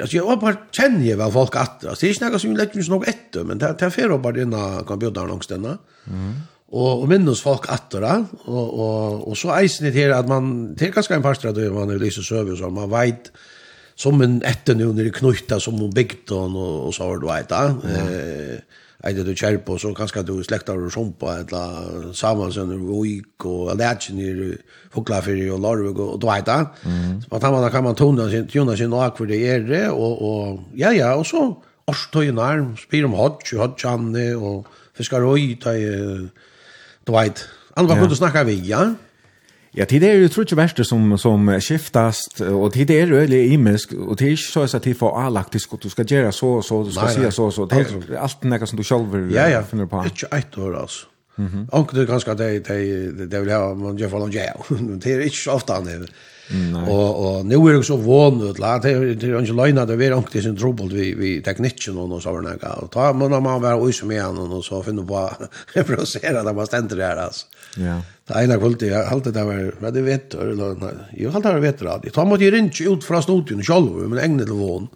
alltså 0.00 0.16
jag 0.16 0.38
bara 0.38 0.56
känner 0.70 1.04
ju 1.04 1.16
väl 1.16 1.32
folk 1.32 1.56
att 1.56 1.84
alltså 1.84 2.06
det 2.06 2.10
är 2.10 2.22
ju 2.22 2.30
något 2.30 2.40
som 2.40 2.56
lägger 2.56 2.74
mig 2.74 2.88
nog 2.88 3.08
ett 3.08 3.46
men 3.46 3.58
det 3.58 3.74
tar 3.74 3.90
för 3.90 4.18
bara 4.18 4.32
den 4.32 4.54
computern 4.84 5.26
någonstans. 5.26 5.66
Mm. 6.06 6.34
Og, 6.66 7.02
og 7.02 7.04
minnes 7.10 7.40
folk 7.44 7.68
atter 7.70 8.02
da, 8.02 8.14
og, 8.50 8.64
og, 8.66 9.20
og 9.30 9.36
så 9.38 9.52
eisen 9.54 9.86
det 9.86 9.94
her 9.94 10.16
at 10.16 10.26
man, 10.26 10.72
det 10.74 10.88
er 10.88 10.96
ganske 10.96 11.14
en 11.14 11.22
parster 11.22 11.52
at 11.52 11.60
man 11.72 11.92
er 11.94 12.00
lyse 12.02 12.24
søve 12.26 12.56
så 12.58 12.70
man 12.74 12.90
vet 12.90 13.30
som 13.96 14.18
en 14.20 14.40
etter 14.44 14.74
nu 14.74 14.88
når 14.90 15.06
det 15.06 15.14
knutter 15.20 15.62
som 15.62 15.78
noen 15.78 15.94
bygden 15.94 16.56
og, 16.58 16.88
og 16.88 16.96
så 16.96 17.06
var 17.06 17.22
det 17.22 17.30
vet 17.30 17.52
da. 17.52 17.62
Ja. 17.86 18.08
Eh, 18.10 18.82
Eide 19.06 19.22
du 19.22 19.34
kjær 19.36 19.58
på, 19.62 19.76
så 19.78 19.92
kanskje 19.94 20.24
du 20.26 20.34
slektar 20.42 20.80
og 20.80 20.90
sjumpa, 20.90 21.36
eller 21.42 22.08
saman 22.16 22.52
som 22.52 22.70
du 22.72 22.80
vik, 22.88 23.44
og 23.46 23.74
lærkjen 23.78 24.18
i 24.18 24.30
Foklafyrir 24.94 25.52
og 25.54 25.60
Larvig 25.62 25.92
og 25.92 26.16
du 26.20 26.26
vet 26.26 26.46
da. 26.48 26.56
Mm. 26.82 27.20
Så 27.22 27.30
på 27.30 27.40
tammanna 27.42 27.68
kan 27.70 27.84
man 27.84 27.98
tona 27.98 28.26
sin, 28.32 28.48
tona 28.50 28.74
sin 28.76 28.92
og 28.96 29.18
for 29.18 29.28
det 29.28 29.38
er 29.46 29.62
det, 29.68 29.84
og, 29.90 30.22
og 30.22 30.64
ja, 30.74 30.90
ja, 30.96 31.12
og 31.14 31.26
så 31.28 31.44
orstøynar, 31.86 32.64
spyr 32.80 33.06
om 33.06 33.14
hodj, 33.14 33.54
hodjanne, 33.60 34.26
og 34.34 34.66
fiskar 34.96 35.22
røy, 35.22 35.54
ta 35.62 35.76
i, 35.76 35.86
uh, 35.86 36.26
Dwight. 37.06 37.48
Han 37.74 37.86
var 37.86 37.96
ja. 37.96 38.00
kunde 38.00 38.16
snacka 38.16 38.44
vi, 38.44 38.68
ja. 38.68 38.94
Ja, 39.78 39.84
tid 39.84 40.04
är 40.04 40.12
ju 40.12 40.28
trutje 40.28 40.56
värste 40.56 40.84
som 40.84 41.18
som 41.18 41.60
skiftast 41.60 42.40
och 42.40 42.72
tid 42.72 42.90
är 42.90 43.06
ju 43.06 43.24
eller 43.24 43.36
imisk 43.36 43.92
och 43.92 44.18
tid 44.18 44.38
så 44.38 44.62
att 44.62 44.82
det 44.82 44.94
får 44.94 45.20
alaktisk 45.20 45.72
och 45.72 45.78
du 45.82 45.88
ska 45.88 46.02
göra 46.02 46.32
så 46.32 46.62
så 46.62 46.84
du 46.84 46.92
ska 46.92 47.08
säga 47.08 47.30
så 47.30 47.50
så 47.50 47.62
allt 48.18 48.40
det 48.40 48.66
som 48.66 48.76
du 48.76 48.84
själv 48.84 49.32
ja, 49.32 49.48
ja. 49.48 49.62
finner 49.62 49.86
på. 49.86 50.04
Inte 50.04 50.26
ett 50.26 50.58
år 50.58 50.76
alltså. 50.76 51.06
Mhm. 51.34 51.48
Mm 51.48 51.68
Och 51.68 51.90
det 51.94 52.06
ganska 52.06 52.34
det 52.34 52.58
det 52.60 53.26
det 53.26 53.40
vill 53.40 53.50
ha 53.50 53.74
man 53.74 53.96
gör 53.96 54.08
för 54.08 54.18
långt. 54.18 54.32
Det 55.02 55.12
är 55.12 55.20
inte 55.20 55.36
så 55.36 55.52
ofta 55.52 55.74
han 55.74 56.06
Och 56.88 57.36
och 57.36 57.46
nu 57.46 57.54
är 57.54 57.72
det 57.72 57.82
så 57.82 57.96
vanligt 57.96 58.62
att 58.62 58.82
det 58.82 58.90
är 58.90 59.40
inte 59.40 59.52
lina 59.52 59.86
det 59.86 60.06
är 60.06 60.18
inte 60.18 60.42
sin 60.42 60.56
trubbel 60.56 60.88
vi 60.88 61.14
vi 61.14 61.42
tekniken 61.42 61.98
och 61.98 62.22
så 62.22 62.40
där 62.40 62.84
och 62.84 62.90
ta 62.90 63.12
man 63.12 63.42
man 63.42 63.62
var 63.62 63.82
oj 63.84 63.92
som 63.92 64.10
igen 64.10 64.38
och 64.38 64.64
så 64.64 64.82
finner 64.82 65.02
på 65.02 65.30
reproducera 65.74 66.42
det 66.42 66.52
man 66.52 66.66
ständer 66.66 66.96
her 66.96 67.16
alltså. 67.16 67.46
Ja. 67.76 68.02
Det 68.26 68.44
ena 68.44 68.56
kvällt 68.56 68.82
jag 68.82 69.06
alltid 69.06 69.32
där 69.32 69.44
var 69.44 69.74
vad 69.78 69.94
det 69.94 70.02
vet 70.02 70.34
eller 70.34 70.76
Jo 71.16 71.30
har 71.30 71.36
alltid 71.36 71.62
vet 71.62 71.78
det. 72.02 72.10
Ta 72.10 72.24
mot 72.24 72.40
ju 72.40 72.58
inte 72.58 72.84
ut 72.84 73.04
från 73.04 73.22
studion 73.22 73.62
själv 73.62 73.92
men 74.08 74.18
ägna 74.18 74.44
det 74.44 74.52
vån. 74.52 74.88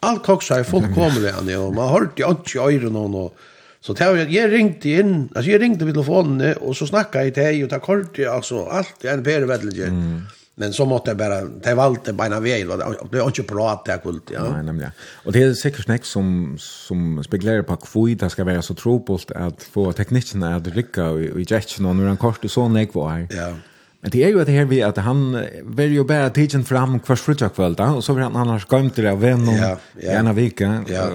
Allt 0.00 0.22
koxa 0.22 0.58
är 0.58 0.64
fullkomligt 0.64 1.56
og 1.58 1.74
man 1.74 1.88
har 1.88 1.98
hört 1.98 2.18
ju 2.18 2.28
inte 2.28 2.88
og 2.88 3.14
och 3.14 3.34
Så 3.82 3.92
det 3.92 4.04
var 4.04 4.16
jag 4.16 4.52
ringte 4.52 4.90
in, 4.90 5.28
alltså 5.34 5.50
jag 5.50 5.60
ringte 5.60 5.84
vid 5.84 5.94
telefonen 5.94 6.56
och 6.56 6.76
så 6.76 6.86
snackade 6.86 7.24
jag 7.24 7.34
till 7.34 7.42
dig 7.42 7.64
och 7.64 7.70
ta 7.70 7.78
kort 7.78 8.18
alltså 8.18 8.66
allt 8.66 9.04
en 9.04 9.24
per 9.24 9.42
vettelje. 9.42 9.86
Mm. 9.86 10.22
Men 10.56 10.72
så 10.72 10.84
måste 10.84 11.10
jeg 11.10 11.18
bare, 11.18 11.40
det 11.64 11.72
valt 11.76 12.06
det 12.06 12.16
vei, 12.18 12.64
og 12.66 13.10
det 13.10 13.18
är 13.18 13.26
inte 13.26 13.42
bra 13.42 13.82
det 13.84 13.92
här 13.92 13.98
kult 13.98 14.30
ja. 14.30 14.42
Nej 14.52 14.62
nämligen. 14.62 14.92
Och 15.24 15.32
det 15.32 15.42
är 15.42 15.54
säkert 15.54 15.84
snakk 15.84 16.04
som 16.04 16.56
som 16.58 17.22
speglar 17.24 17.62
på 17.62 17.76
hvor 17.92 18.14
det 18.14 18.30
ska 18.30 18.44
vara 18.44 18.62
så 18.62 18.74
trobult 18.74 19.30
att 19.30 19.62
få 19.62 19.92
tekniken 19.92 20.42
at 20.42 20.66
lycka 20.66 21.10
i 21.12 21.44
jetchen 21.48 21.86
og 21.86 21.96
när 21.96 22.06
han 22.06 22.16
kort 22.16 22.50
så 22.50 22.68
näck 22.68 22.94
var. 22.94 23.26
Ja. 23.30 23.54
Men 24.00 24.10
det 24.10 24.24
är 24.24 24.28
ju 24.28 24.40
att 24.40 24.46
det 24.46 24.52
här 24.52 24.64
vi 24.64 24.82
att 24.82 24.96
han 24.96 25.44
vil 25.64 25.92
jo 25.92 26.04
bare 26.04 26.30
tidsen 26.30 26.64
fram 26.64 27.00
kvart 27.00 27.18
frutja 27.18 27.48
kväll 27.48 27.74
då 27.74 27.84
och 27.84 28.04
så 28.04 28.12
vil 28.12 28.22
han 28.22 28.36
annars 28.36 28.66
gömt 28.72 28.96
det 28.96 29.10
av 29.10 29.24
en 29.24 29.46
ja, 29.46 29.76
ja. 30.00 30.12
ena 30.12 30.32
vike, 30.32 30.82
ja. 30.88 31.08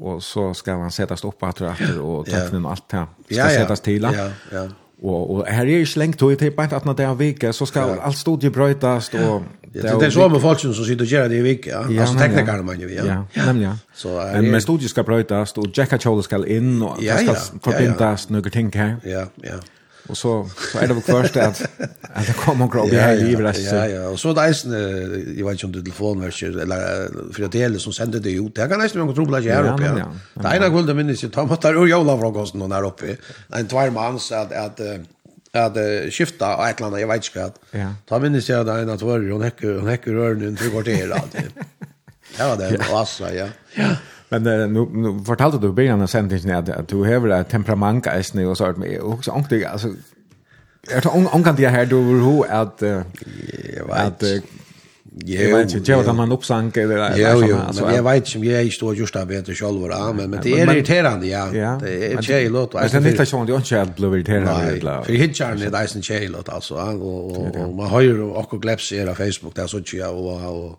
och 0.00 0.22
så 0.22 0.54
ska 0.54 0.72
han 0.72 0.90
settes 0.90 1.24
opp 1.24 1.42
etter 1.42 1.66
att 1.66 1.98
og 1.98 2.18
och 2.18 2.26
tecknen 2.26 2.64
og 2.64 2.70
allt 2.70 2.88
det. 2.90 3.06
Ska 3.24 3.34
ja, 3.34 3.50
ja. 3.50 3.60
sättas 3.60 3.80
till. 3.80 4.02
Ja, 4.02 4.30
ja. 4.52 4.68
Og, 5.02 5.30
og 5.30 5.46
her 5.48 5.62
er 5.62 5.82
ikke 5.84 5.98
lengt 5.98 6.22
og 6.22 6.30
det 6.40 6.46
er 6.46 6.50
bare 6.56 6.76
at 6.76 6.84
når 6.84 6.92
det 6.92 7.04
er 7.04 7.14
vike, 7.14 7.52
så 7.52 7.66
skal 7.66 7.82
ja. 7.82 8.06
alt 8.06 8.16
studiet 8.16 8.52
brøytast. 8.52 9.14
Og, 9.14 9.42
ja, 9.74 9.82
det, 9.82 10.00
det 10.00 10.06
er 10.06 10.10
så 10.10 10.28
med 10.28 10.40
folk 10.40 10.60
som 10.60 10.74
sitter 10.74 11.04
og 11.04 11.10
gjør 11.10 11.28
det 11.28 11.38
i 11.38 11.42
vike, 11.42 11.70
ja. 11.70 11.82
ja 11.92 12.00
altså 12.00 12.18
teknikere 12.18 12.62
man 12.62 12.80
jo, 12.80 12.88
ja. 12.88 13.04
Ja, 13.04 13.16
ja. 13.36 13.46
nemlig, 13.46 13.64
ja. 13.64 13.72
Så, 13.94 14.08
er, 14.08 14.40
men, 14.40 14.50
men 14.50 14.60
studiet 14.60 14.90
skal 14.90 15.04
brøytast, 15.04 15.58
og 15.58 15.68
Jekka 15.78 15.96
Kjole 16.00 16.24
skal 16.24 16.48
inn, 16.48 16.82
og 16.82 17.02
ja, 17.02 17.18
det 17.18 17.26
skal 17.26 17.34
ja, 17.36 17.60
forbindast 17.70 18.30
ja, 18.30 18.34
ja. 18.34 18.40
noen 18.40 18.50
ting 18.56 18.72
her. 18.74 18.94
Ja, 19.04 19.26
ja. 19.44 19.60
Och 20.08 20.16
så 20.18 20.50
så 20.72 20.78
är 20.78 20.88
det 20.88 20.94
väl 20.94 21.02
först 21.02 21.36
att 21.36 21.62
att 22.02 22.26
det 22.26 22.32
kommer 22.32 22.64
och 22.64 22.72
grabbar 22.72 22.98
här 22.98 23.14
i 23.14 23.22
livet 23.22 23.58
Ja 23.72 23.86
ja, 23.88 24.08
och 24.08 24.20
så 24.20 24.32
där 24.32 24.42
är 24.42 25.38
jag 25.38 25.46
vet 25.46 25.52
inte 25.52 25.66
om 25.66 25.72
det 25.72 25.78
telefonverkar 25.78 26.46
eller 26.46 27.32
för 27.32 27.42
att 27.44 27.52
det 27.52 27.62
är 27.62 27.78
som 27.78 27.92
sände 27.92 28.20
det 28.20 28.32
ut. 28.32 28.54
Det 28.54 28.68
kan 28.68 28.78
nästan 28.78 29.06
någon 29.06 29.14
trubbla 29.14 29.40
här 29.40 29.74
uppe. 29.74 30.04
Ja. 30.34 30.42
Det 30.42 30.56
ena 30.56 30.68
gulda 30.68 30.94
minns 30.94 31.22
jag 31.22 31.32
tar 31.32 31.46
matar 31.46 31.74
ur 31.74 31.86
jola 31.86 32.18
från 32.18 32.34
kosten 32.34 32.68
där 32.70 32.86
uppe. 32.86 33.16
En 33.48 33.66
tvär 33.66 33.90
man 33.90 34.20
så 34.20 34.34
att 34.34 34.52
att 34.52 34.80
att 35.52 35.76
skifta 36.12 36.56
och 36.56 36.66
ett 36.68 36.80
annat 36.80 37.00
jag 37.00 37.08
vet 37.08 37.24
inte 37.36 37.40
vad. 37.70 37.94
Ta 38.08 38.18
minns 38.18 38.48
jag 38.48 38.66
där 38.66 38.78
en 38.78 38.90
att 38.90 39.00
hon 39.00 39.42
häcker 39.42 39.74
hon 39.74 39.88
häcker 39.88 40.10
rörn 40.12 40.54
i 40.54 40.56
tre 40.56 40.70
kvarter 40.70 41.10
alltid. 41.10 41.42
Ja, 42.38 42.56
det 42.56 42.78
var 42.92 43.28
det. 43.28 43.34
Ja. 43.34 43.46
Ja. 43.74 43.88
Men 44.28 44.46
uh, 44.46 44.68
nu, 44.68 44.86
nu 44.92 45.24
fortalte 45.24 45.58
du 45.58 45.68
i 45.68 45.72
början 45.72 46.02
av 46.02 46.06
sändningen 46.06 46.56
at, 46.56 46.68
at 46.68 46.88
du 46.88 46.96
har 46.96 47.28
et 47.28 47.48
temperament 47.48 48.06
äsne 48.06 48.46
och 48.46 48.56
sånt 48.56 48.78
med 48.78 49.00
också 49.00 49.30
ångtig 49.30 49.64
alltså 49.64 49.88
Jag 50.90 51.02
tar 51.02 51.34
ångan 51.34 51.56
det 51.56 51.68
här 51.68 51.86
då 51.86 51.96
hur 51.96 52.46
att 52.46 52.82
att 53.90 54.22
Jag 55.24 55.56
vet 55.56 55.74
inte, 55.74 55.90
jag 55.90 55.98
vet 55.98 56.14
man 56.14 56.32
uppsank 56.32 56.76
eller 56.76 56.96
vad 56.96 57.18
Jo, 57.18 57.42
jo, 57.48 57.56
men 57.56 57.94
jeg 57.94 58.04
vet 58.04 58.34
inte, 58.34 58.48
jag 58.48 58.72
står 58.72 58.96
just 58.96 59.14
där 59.14 59.24
vet 59.24 59.48
jag 59.48 59.56
ja, 59.56 59.72
vad 59.72 60.14
men 60.16 60.30
men 60.30 60.40
det 60.42 60.52
är 60.52 60.74
irriterende, 60.74 61.26
ja. 61.26 61.78
Det 61.82 62.12
er 62.12 62.22
tjej 62.22 62.48
låt. 62.48 62.74
Men 62.74 63.02
det 63.02 63.08
är 63.08 63.10
inte 63.10 63.26
så 63.26 63.42
att 63.42 63.48
jag 63.48 63.82
inte 63.82 63.92
blir 63.96 64.16
irriterad. 64.16 64.48
for 64.48 65.04
för 65.04 65.12
er 65.12 65.26
det 65.56 65.78
är 65.78 65.96
en 65.96 66.22
ja, 66.22 66.28
låt 66.28 66.48
alltså. 66.48 66.74
Og 66.74 67.74
man 67.76 67.86
har 67.86 68.00
jo 68.00 68.34
också 68.34 68.58
gleps 68.58 68.92
i 68.92 68.96
era 68.96 69.14
Facebook 69.14 69.56
där 69.56 69.66
så 69.66 69.82
tjej 69.82 70.04
og 70.04 70.78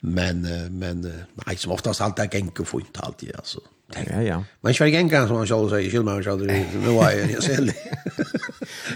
men 0.00 0.46
men 0.70 1.12
nei, 1.46 1.56
som 1.56 1.72
oftast 1.72 2.00
alt 2.00 2.18
er 2.18 2.28
gänk 2.32 2.60
och 2.60 2.66
fint 2.68 2.96
alltid 3.00 3.30
altså. 3.34 3.60
Ja, 3.94 4.22
ja. 4.22 4.44
Men 4.60 4.74
jag 4.78 4.88
gänga 4.88 5.26
som 5.26 5.36
man 5.36 5.46
själv 5.46 5.68
säger, 5.68 5.90
skiljer 5.90 6.02
man 6.02 6.22
själv 6.22 6.46
nu 6.46 6.64
var 6.92 7.10
jag 7.10 7.42
själv. 7.42 7.70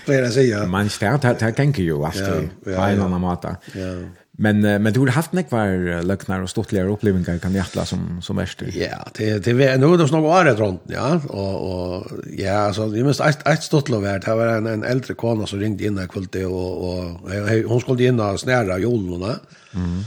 Flera 0.05 0.31
säger. 0.31 0.67
Man 0.67 0.89
stärt 0.89 1.25
här 1.25 1.53
tänker 1.53 1.83
ju 1.83 2.05
alltså 2.05 2.43
på 2.65 2.71
en 2.71 3.01
annan 3.01 3.21
måta. 3.21 3.57
Ja. 3.75 4.22
Men 4.43 4.61
men 4.61 4.93
du 4.93 5.01
har 5.01 5.07
haft 5.07 5.33
några 5.33 5.49
kvar 5.49 6.03
löknar 6.03 6.43
och 6.43 6.51
stortliga 6.51 6.85
upplevelser 6.85 7.39
kan 7.39 7.55
hjärtla 7.55 7.85
som 7.85 8.23
som 8.23 8.37
värst. 8.37 8.63
Ja, 8.75 9.07
det 9.15 9.39
det 9.45 9.53
var 9.53 9.79
nog 10.13 10.23
var 10.23 10.45
det 10.45 10.55
runt, 10.55 10.83
ja, 10.87 11.21
och 11.29 11.55
och 11.71 12.07
ja, 12.39 12.73
så 12.73 12.87
vi 12.87 13.05
måste 13.05 13.25
ett 13.25 13.49
ett 13.49 13.63
stort 13.63 13.89
vart. 13.89 14.25
Det 14.25 14.35
var 14.35 14.47
en 14.47 14.67
en 14.67 14.85
äldre 14.85 15.15
kvinna 15.15 15.47
som 15.47 15.61
ringde 15.61 15.85
in 15.85 15.95
där 15.95 16.07
kvällte 16.07 16.47
och 16.47 16.89
och 16.89 17.05
hon 17.69 17.81
skulle 17.81 18.05
in 18.05 18.21
och 18.21 18.41
snära 18.41 18.79
jolorna. 18.79 19.33
Mm. 19.75 20.05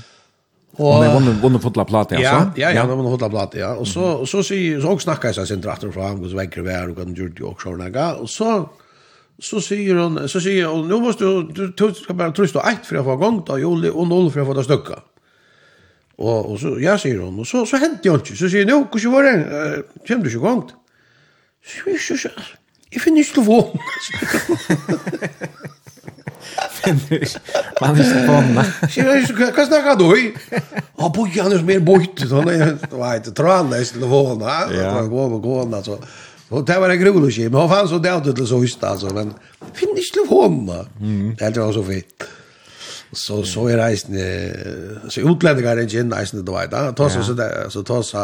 Och 0.78 0.94
hon 0.94 1.26
vann 1.26 1.42
vann 1.42 1.60
fotla 1.60 1.86
platta 1.86 2.16
alltså. 2.16 2.52
Ja, 2.62 2.72
ja, 2.72 2.82
hon 2.86 2.98
vann 2.98 3.12
fotla 3.12 3.30
platta, 3.30 3.58
ja. 3.58 3.76
Och 3.76 3.88
så 3.88 4.26
så 4.26 4.44
så 4.44 4.56
så 4.82 5.00
snackar 5.00 5.34
jag 5.36 5.48
sen 5.48 5.62
drar 5.62 5.92
fram 5.92 6.24
och 6.24 6.30
så 6.30 6.36
väcker 6.36 6.62
vi 6.62 6.92
och 6.92 6.98
kan 6.98 7.14
gjorde 7.14 7.40
ju 7.40 7.44
också 7.44 7.70
några 7.70 8.16
och 8.16 8.30
så 8.30 8.70
så 9.40 9.62
sier 9.62 9.96
hon, 9.96 10.30
så 10.30 10.40
sier 10.40 10.66
hon, 10.72 10.88
nu 10.88 11.00
måste 11.00 11.24
du, 11.24 11.44
du 11.54 11.74
du 11.78 11.94
ska 11.94 12.14
bara 12.14 12.32
trösta 12.32 12.62
ett 12.72 12.86
för 12.86 12.96
att 12.96 13.06
få 13.06 13.16
gång 13.16 13.44
då, 13.48 13.60
Juli, 13.60 13.90
och 13.90 14.08
noll 14.08 14.32
för 14.32 14.40
att 14.40 14.48
få 14.48 14.54
det 14.54 14.64
stöcka. 14.64 15.00
Och, 16.16 16.52
och 16.52 16.60
så, 16.60 16.78
ja, 16.80 16.98
sier 16.98 17.20
hon, 17.20 17.40
och 17.40 17.48
så, 17.48 17.66
så 17.66 17.78
hände 17.78 18.00
jag 18.04 18.16
inte. 18.16 18.36
Så 18.36 18.50
sier 18.50 18.72
hon, 18.72 18.88
nu, 18.94 19.00
hur 19.00 19.12
var 19.12 19.24
det? 19.24 19.38
uh, 19.38 19.84
kommer 20.08 20.24
du 20.24 20.30
inte 20.30 20.38
gång? 20.38 20.72
Så 21.66 21.72
sier 21.84 22.10
hon, 22.10 22.18
så, 22.18 22.30
jag 22.90 23.02
finner 23.02 23.18
inte 23.18 23.34
telefon. 23.34 23.80
Man 27.82 27.96
visste 27.96 28.28
på 28.28 28.34
henne. 28.34 28.64
Hva 29.56 29.66
snakker 29.66 29.98
du 30.00 30.08
i? 30.20 30.26
Å, 31.02 31.10
han 31.10 31.56
er 31.56 31.66
mer 31.66 31.82
bort. 31.86 32.24
Nei, 32.46 32.58
det 32.82 32.94
var 32.94 33.20
ikke 33.20 33.34
trannes 33.36 33.94
telefonen. 33.96 34.46
Ja. 34.46 34.70
Det 34.70 34.86
var 34.96 35.10
gående, 35.12 35.42
gående, 35.44 35.82
altså. 35.82 36.00
Och 36.56 36.66
det 36.66 36.80
var 36.80 36.90
en 36.90 37.00
grov 37.00 37.30
tjej, 37.30 37.50
men 37.50 37.60
hon 37.62 37.70
fanns 37.70 37.92
och 37.92 38.02
det 38.02 38.34
till 38.36 38.48
så 38.48 38.62
just 38.62 38.84
alltså, 38.84 39.08
men 39.18 39.34
finn 39.74 39.90
inte 39.90 40.02
till. 40.02 40.28
Mm. 41.00 41.36
Det 41.36 41.58
var 41.58 41.74
så 41.74 41.84
fint. 41.84 42.24
Så 43.12 43.44
så 43.44 43.68
är 43.68 43.78
reisen 43.78 44.16
så 45.10 45.20
utlänningar 45.32 45.78
är 45.78 45.82
inte 45.82 46.18
nice 46.18 46.38
det 46.38 46.52
var 46.52 46.68
där. 46.68 46.92
Ta 46.92 47.10
så 47.10 47.34
där 47.34 47.70
så 47.70 47.84
ta 47.84 48.04
så 48.04 48.20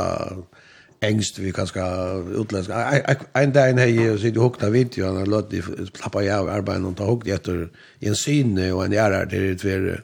engst 1.01 1.39
vi 1.39 1.51
kanske 1.51 1.81
utländska 2.41 3.03
en 3.33 3.53
dag 3.53 3.73
hej 3.73 4.11
och 4.11 4.19
sitter 4.19 4.37
och 4.37 4.43
hukta 4.43 4.69
video 4.69 5.13
när 5.13 5.25
låt 5.25 5.51
det 5.51 5.61
plappa 5.93 6.23
jag 6.23 6.49
arbeta 6.49 6.87
och 6.87 6.97
ta 6.97 7.05
hukt 7.11 7.27
efter 7.27 7.69
en 7.99 8.15
syn 8.15 8.73
och 8.73 8.85
en 8.85 8.91
järar 8.91 9.25
det 9.25 9.37
är 9.37 9.55
tvär 9.55 10.03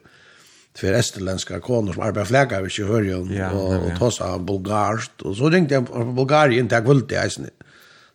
för 0.78 0.94
estländska 0.94 1.60
konor 1.60 1.94
som 1.94 2.04
arbetar 2.04 2.26
fläkar 2.26 2.62
vi 2.62 2.70
kör 2.70 3.02
ju 3.02 3.16
och 3.16 3.86
och 3.86 4.00
ta 4.00 4.12
så 4.12 4.40
bulgarskt 4.40 5.22
och 5.22 5.38
så 5.38 5.50
ringte 5.50 5.74
jag 5.74 5.88
på 5.88 6.06
Bulgarien 6.06 6.68
tack 6.68 6.90
vill 6.90 7.08
det 7.08 7.26
isen 7.28 7.50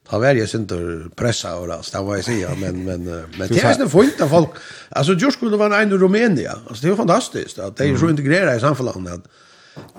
Ta 0.08 0.18
var 0.18 0.34
jag 0.34 0.48
synter 0.48 1.08
pressa 1.16 1.56
och 1.56 1.68
där 1.68 1.82
så 1.82 2.02
var 2.02 2.16
jag 2.16 2.24
säga 2.24 2.50
men 2.60 2.84
men 2.84 3.04
men 3.04 3.48
det 3.48 3.62
är 3.62 3.78
ju 3.78 3.88
fint 3.88 4.20
att 4.20 4.30
folk 4.30 4.50
alltså 4.88 5.12
just 5.12 5.36
skulle 5.36 5.56
vara 5.56 5.82
en 5.82 5.92
i 5.92 5.94
Rumänien. 5.94 6.58
Alltså 6.68 6.86
det 6.86 6.92
är 6.92 6.96
fantastiskt 6.96 7.58
att 7.58 7.76
det 7.76 7.84
är 7.84 7.96
så 7.96 8.10
integrerat 8.10 8.56
i 8.56 8.60
samhället 8.60 8.96
att 8.96 9.24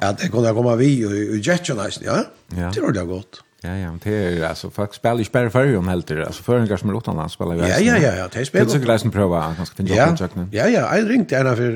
att 0.04 0.18
det 0.20 0.28
kunde 0.28 0.54
komma 0.54 0.76
vi 0.76 1.06
och 1.06 1.12
i 1.12 1.42
Jetchen 1.44 1.78
ja. 1.78 1.92
Ja. 2.02 2.26
Det 2.56 2.62
är 2.78 2.84
ordentligt 2.84 3.08
gott. 3.08 3.44
Ja, 3.66 3.76
ja, 3.78 3.90
men 3.90 4.00
det 4.04 4.16
är 4.16 4.50
alltså 4.50 4.70
folk 4.70 4.94
spelar 4.94 5.18
ju 5.18 5.24
spärr 5.24 5.50
för 5.50 5.78
om 5.78 5.88
helt 5.88 6.08
det. 6.08 6.26
Alltså 6.26 6.44
förringar 6.44 6.78
som 6.78 6.90
är 6.90 6.98
utomlands 6.98 7.34
spelar 7.34 7.56
vi. 7.56 7.62
Ja, 7.62 7.80
ja, 7.80 7.98
ja, 7.98 8.16
ja, 8.16 8.28
det 8.34 8.46
spelar. 8.46 8.66
Det 8.66 8.72
skulle 8.72 8.94
läsa 8.94 9.10
prova 9.10 9.44
att 9.44 9.58
man 9.58 9.66
ska 9.66 9.76
finna 9.76 9.96
jobb 9.96 10.22
och 10.22 10.30
Ja, 10.52 10.68
ja, 10.68 10.98
jag 10.98 11.10
ringde 11.10 11.36
ena 11.36 11.56
för 11.56 11.72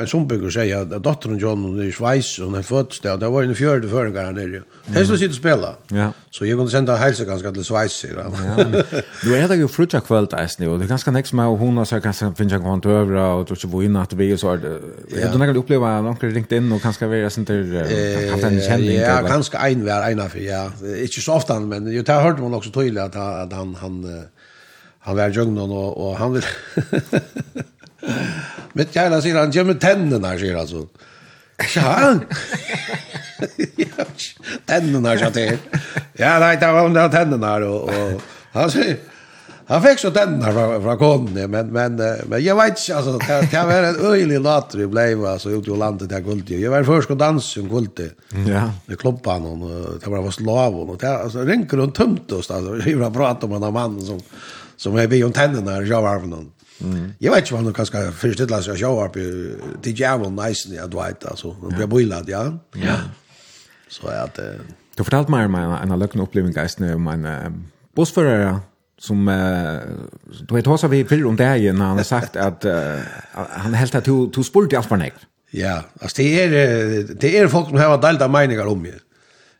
en 0.00 0.06
sombygg 0.06 0.44
og 0.44 0.52
sier 0.52 0.84
at 0.84 1.04
dotteren 1.04 1.38
John 1.38 1.80
er 1.80 1.88
i 1.88 1.92
Schweiz 1.92 2.38
och 2.38 2.52
han 2.52 2.62
föddes 2.62 3.00
där. 3.00 3.16
Det 3.16 3.28
var 3.28 3.42
en 3.42 3.54
fjärde 3.54 3.88
förringar 3.88 4.24
her 4.24 4.32
nere. 4.32 4.62
Det 4.86 5.04
skulle 5.04 5.18
sitta 5.18 5.34
spela. 5.34 5.74
Ja. 5.90 6.12
Så 6.30 6.44
jeg 6.44 6.56
kunne 6.56 6.70
sende 6.70 6.96
helse 6.96 7.24
ganske 7.24 7.52
til 7.52 7.64
Schweiz. 7.64 7.92
sier 7.92 8.14
Ja. 8.18 8.64
Du 9.22 9.36
är 9.36 9.48
där 9.48 9.54
ju 9.54 9.68
frukta 9.68 10.00
kväll 10.00 10.26
där 10.26 10.48
nu 10.58 10.68
och 10.68 10.78
det 10.78 10.86
ganska 10.86 11.10
nästa 11.10 11.36
med 11.36 11.46
hon 11.46 11.78
och 11.78 11.88
så 11.88 12.00
kanske 12.00 12.32
finna 12.36 12.54
en 12.54 12.60
kvant 12.60 12.86
över 12.86 13.16
och 13.16 13.46
tror 13.46 13.56
så 13.56 13.68
bo 13.68 13.82
in 13.82 13.96
att 13.96 14.12
vi 14.12 14.36
så 14.36 14.58
jag 15.08 15.32
då 15.32 15.38
några 15.38 15.52
uppleva 15.52 16.00
någon 16.00 16.16
ringde 16.20 16.56
in 16.56 16.72
och 16.72 16.82
kanske 16.82 17.06
vara 17.06 17.30
sånt 17.30 17.48
där 17.48 18.30
kan 18.30 18.40
ta 18.40 18.46
en 18.46 18.60
känning. 18.60 18.96
Ja, 18.96 19.22
kanske 19.28 19.56
en 19.56 19.84
var 19.84 20.10
ena 20.10 20.28
for, 20.28 20.40
ja. 20.40 20.70
Inte 21.02 21.20
så 21.32 21.36
ofta 21.36 21.60
men 21.60 21.92
jo 21.92 22.02
det 22.02 22.12
hörde 22.12 22.42
man 22.42 22.54
också 22.54 22.70
tydligt 22.70 23.02
att 23.02 23.14
han 23.14 23.40
att 23.40 23.52
han 23.52 23.74
han 23.74 24.24
han 24.98 25.16
var 25.16 25.28
jungnon 25.28 25.70
och 25.70 25.96
och 25.96 26.16
han 26.16 26.32
vill 26.32 26.42
Mitt 28.72 28.96
jävla 28.96 29.20
säger 29.20 29.38
han 29.38 29.50
gömmer 29.50 29.74
tänderna 29.74 30.38
säger 30.38 30.56
alltså. 30.56 30.86
Ja. 31.74 32.18
Tänderna 34.66 35.18
sa 35.18 35.30
det. 35.30 35.58
Ja, 36.12 36.38
nej, 36.38 36.56
det 36.60 36.72
var 36.72 36.88
de 36.88 37.10
tänderna 37.10 37.56
och, 37.56 37.82
och 37.82 38.22
han 38.52 38.70
säger 38.70 38.96
Han 39.72 39.80
fikk 39.80 40.02
så 40.02 40.10
den 40.12 40.42
här 40.44 40.52
fra, 40.52 40.80
fra 40.84 40.94
konen, 41.00 41.50
men, 41.50 41.70
men, 41.72 41.94
men 42.28 42.42
jeg 42.44 42.56
vet 42.58 42.80
ikke, 42.82 42.96
altså, 42.98 43.12
det, 43.22 43.36
det 43.50 43.60
var 43.68 43.86
en 43.88 44.00
øyelig 44.04 44.40
later 44.44 44.78
vi 44.78 44.86
blev 44.86 45.24
alltså, 45.24 45.48
ute 45.48 45.70
i 45.72 45.76
landet 45.80 46.10
til 46.10 46.24
guldtid. 46.26 46.58
Jeg 46.60 46.70
var 46.70 46.84
først 46.84 47.10
og 47.10 47.20
dansade 47.20 47.62
om 47.64 47.70
guldtid. 47.70 48.10
Ja. 48.46 48.66
Med 48.86 48.98
klubban 49.00 49.46
och 49.46 50.00
det 50.00 50.10
var 50.10 50.30
slav 50.30 50.74
och 50.80 50.98
det, 51.00 51.08
alltså, 51.08 51.44
rynker 51.44 51.78
hon 51.78 51.92
tömt 51.92 52.32
oss, 52.32 52.50
alltså, 52.50 52.72
vi 52.84 52.94
var 52.94 53.10
prat 53.10 53.44
om 53.44 53.52
en 53.52 53.72
man 53.72 54.00
som, 54.00 54.20
som 54.76 54.96
är 54.96 55.06
vid 55.06 55.24
om 55.24 55.32
tänderna 55.32 55.76
och 55.76 55.86
jag 55.86 56.02
var 56.02 56.20
för 56.20 56.26
någon. 56.26 56.50
Mm. 56.80 57.12
Jag 57.18 57.32
vet 57.32 57.40
inte 57.40 57.54
vad 57.54 57.64
han 57.64 57.74
kanske 57.74 58.12
förställa 58.12 58.62
sig 58.62 58.72
att 58.72 58.80
jag 58.80 58.94
var 58.94 59.08
på 59.08 59.20
till 59.82 60.00
djävulen 60.00 60.34
nästan, 60.34 60.74
jag 60.74 60.94
vet, 60.94 61.24
alltså, 61.24 61.56
jag 61.62 61.72
blev 61.72 61.88
boilad, 61.88 62.28
ja. 62.28 62.58
Ja. 62.72 62.96
Så 63.88 64.08
att... 64.08 64.38
Du 64.96 65.04
fortalte 65.04 65.30
meg 65.30 65.46
om 65.46 65.54
en, 65.54 65.72
en 65.72 65.98
løkken 65.98 66.20
opplevelse 66.20 66.94
om 66.94 67.06
en 67.08 67.26
bussfører, 67.96 68.60
som 69.02 69.28
uh, 69.28 69.80
du 70.48 70.54
vet 70.54 70.66
hos 70.70 70.84
vi 70.90 71.04
fyrir 71.04 71.26
om 71.26 71.36
det 71.36 71.44
här 71.44 71.72
han 71.72 71.98
har 71.98 72.04
sagt 72.04 72.36
at 72.36 72.64
uh, 72.64 73.02
han 73.34 73.74
helt 73.74 73.94
at 73.94 74.06
du 74.06 74.30
du 74.30 74.42
spurte 74.42 74.76
alt 74.76 74.86
for 74.86 74.96
nek. 74.96 75.14
Ja, 75.50 75.82
alltså 76.00 76.22
det 76.22 76.42
är 76.42 76.50
det 77.20 77.38
är 77.38 77.48
folk 77.48 77.68
som 77.68 77.78
har 77.78 77.98
delta 77.98 78.28
meningar 78.28 78.66
om 78.66 78.82
det. 78.82 79.00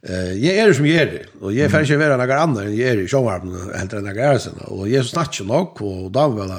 Eh, 0.09 0.33
jag 0.33 0.57
är 0.57 0.73
som 0.73 0.87
jag 0.87 1.03
är 1.03 1.27
och 1.41 1.53
jag 1.53 1.71
färs 1.71 1.91
ju 1.91 1.97
vara 1.97 2.17
några 2.17 2.41
andra 2.41 2.63
än 2.63 2.77
jag 2.77 2.89
är 2.89 2.97
i 2.97 3.09
showvarmen 3.09 3.71
helt 3.75 3.93
än 3.93 4.05
några 4.05 4.39
sen 4.39 4.53
och 4.53 4.89
jag 4.89 5.07
snackar 5.07 5.45
nog 5.45 5.83
och 5.83 6.11
då 6.11 6.29
väl 6.29 6.51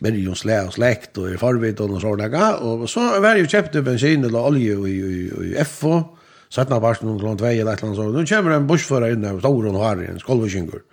men 0.00 0.14
ju 0.14 0.34
slä 0.34 0.62
och 0.62 0.72
släkt 0.72 1.18
och 1.18 1.40
förvet 1.40 1.80
och 1.80 2.00
sådana 2.00 2.56
och 2.56 2.90
så 2.90 3.20
var 3.20 3.36
ju 3.36 3.46
köpte 3.46 3.82
bensin 3.82 4.24
eller 4.24 4.40
olja 4.40 4.72
i, 4.72 4.90
i 4.90 5.54
i 5.60 5.64
FO. 5.64 6.02
Sättna 6.48 6.78
varsen 6.78 7.08
om 7.08 7.18
klant 7.18 7.40
vei 7.40 7.60
eller 7.60 7.72
et 7.72 7.82
eller 7.82 7.88
annet 7.88 7.96
sånt. 7.96 8.14
Nå 8.14 8.26
kommer 8.26 8.52
en 8.54 8.66
bussfører 8.68 9.10
inn 9.10 9.24
der, 9.24 9.38
stor 9.42 9.66
og 9.66 9.78
har 9.82 10.02
en 10.04 10.20
skolvekyngur 10.22 10.84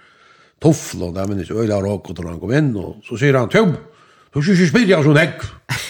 tufflon, 0.61 1.15
det 1.15 1.27
minnes 1.29 1.49
øyla 1.51 1.79
råkot 1.81 2.19
når 2.19 2.33
han 2.33 2.41
kom 2.41 2.53
inn, 2.57 2.75
og 2.77 3.01
så 3.07 3.17
sier 3.19 3.37
han, 3.39 3.49
Tjum, 3.51 3.73
du 4.31 4.41
skal 4.41 4.55
ikke 4.55 4.69
spyrja 4.69 5.01
sånn 5.05 5.19
hekk. 5.21 5.47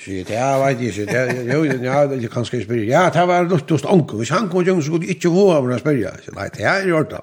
Sier, 0.00 0.24
ja, 0.32 0.54
vet 0.62 0.80
jeg, 0.80 0.94
sier, 0.96 1.10
ja, 1.12 1.26
jo, 1.44 1.58
ja, 1.84 1.98
jeg 2.16 2.30
kan 2.32 2.46
skal 2.48 2.62
spyrja, 2.64 2.86
ja, 2.88 3.02
det 3.12 3.26
var 3.28 3.44
lutt 3.44 3.68
hos 3.68 3.84
hvis 3.84 4.32
han 4.32 4.48
kom 4.48 4.62
i 4.62 4.64
djungun, 4.64 4.80
så 4.80 4.88
skulle 4.88 5.04
du 5.04 5.12
ikke 5.12 5.32
få 5.34 5.50
av 5.52 5.68
å 5.68 5.76
spyrja. 5.82 6.14
Sier, 6.24 6.36
nei, 6.38 6.48
det 6.54 6.64
er 6.64 6.88
i 6.88 6.94
med 6.94 7.20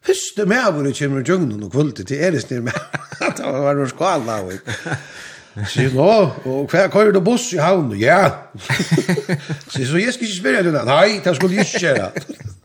hvor 0.00 0.46
mævore 0.48 0.92
kommer 0.96 1.20
i 1.20 1.28
djungun 1.28 1.62
og 1.62 1.70
kvulti 1.70 2.04
til 2.08 2.22
eris 2.26 2.48
nir 2.50 2.64
med, 2.66 2.74
det 3.20 3.46
var 3.64 3.78
noe 3.78 3.86
skval 3.92 4.26
skvala, 4.26 4.98
Sier, 5.70 5.94
nå, 5.94 6.10
og 6.50 6.70
hva 6.70 6.88
køyr 6.90 7.12
du 7.14 7.20
buss 7.22 7.52
i 7.54 7.62
havn? 7.62 7.94
Ja. 7.98 8.48
Sier, 9.70 9.86
så 9.86 10.02
jeg 10.02 10.14
skal 10.16 10.26
ikke 10.26 10.40
spyrja, 10.40 10.84
nei, 10.88 11.20
det 11.22 11.36
skulle 11.38 11.60
jeg 11.60 11.70
ikke 11.70 11.86
gjøre. 11.86 12.58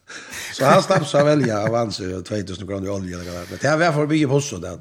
Så 0.57 0.65
han 0.65 0.83
stapsade 0.83 1.23
välja 1.23 1.63
av 1.63 1.75
hans 1.75 1.97
2000 1.97 2.67
kronor 2.67 2.85
i 2.85 2.89
olja. 2.89 3.17
Men 3.17 3.57
det 3.61 3.67
här 3.67 3.77
var 3.77 3.91
förbi 3.91 4.25
på 4.25 4.41
så 4.41 4.57
där. 4.57 4.79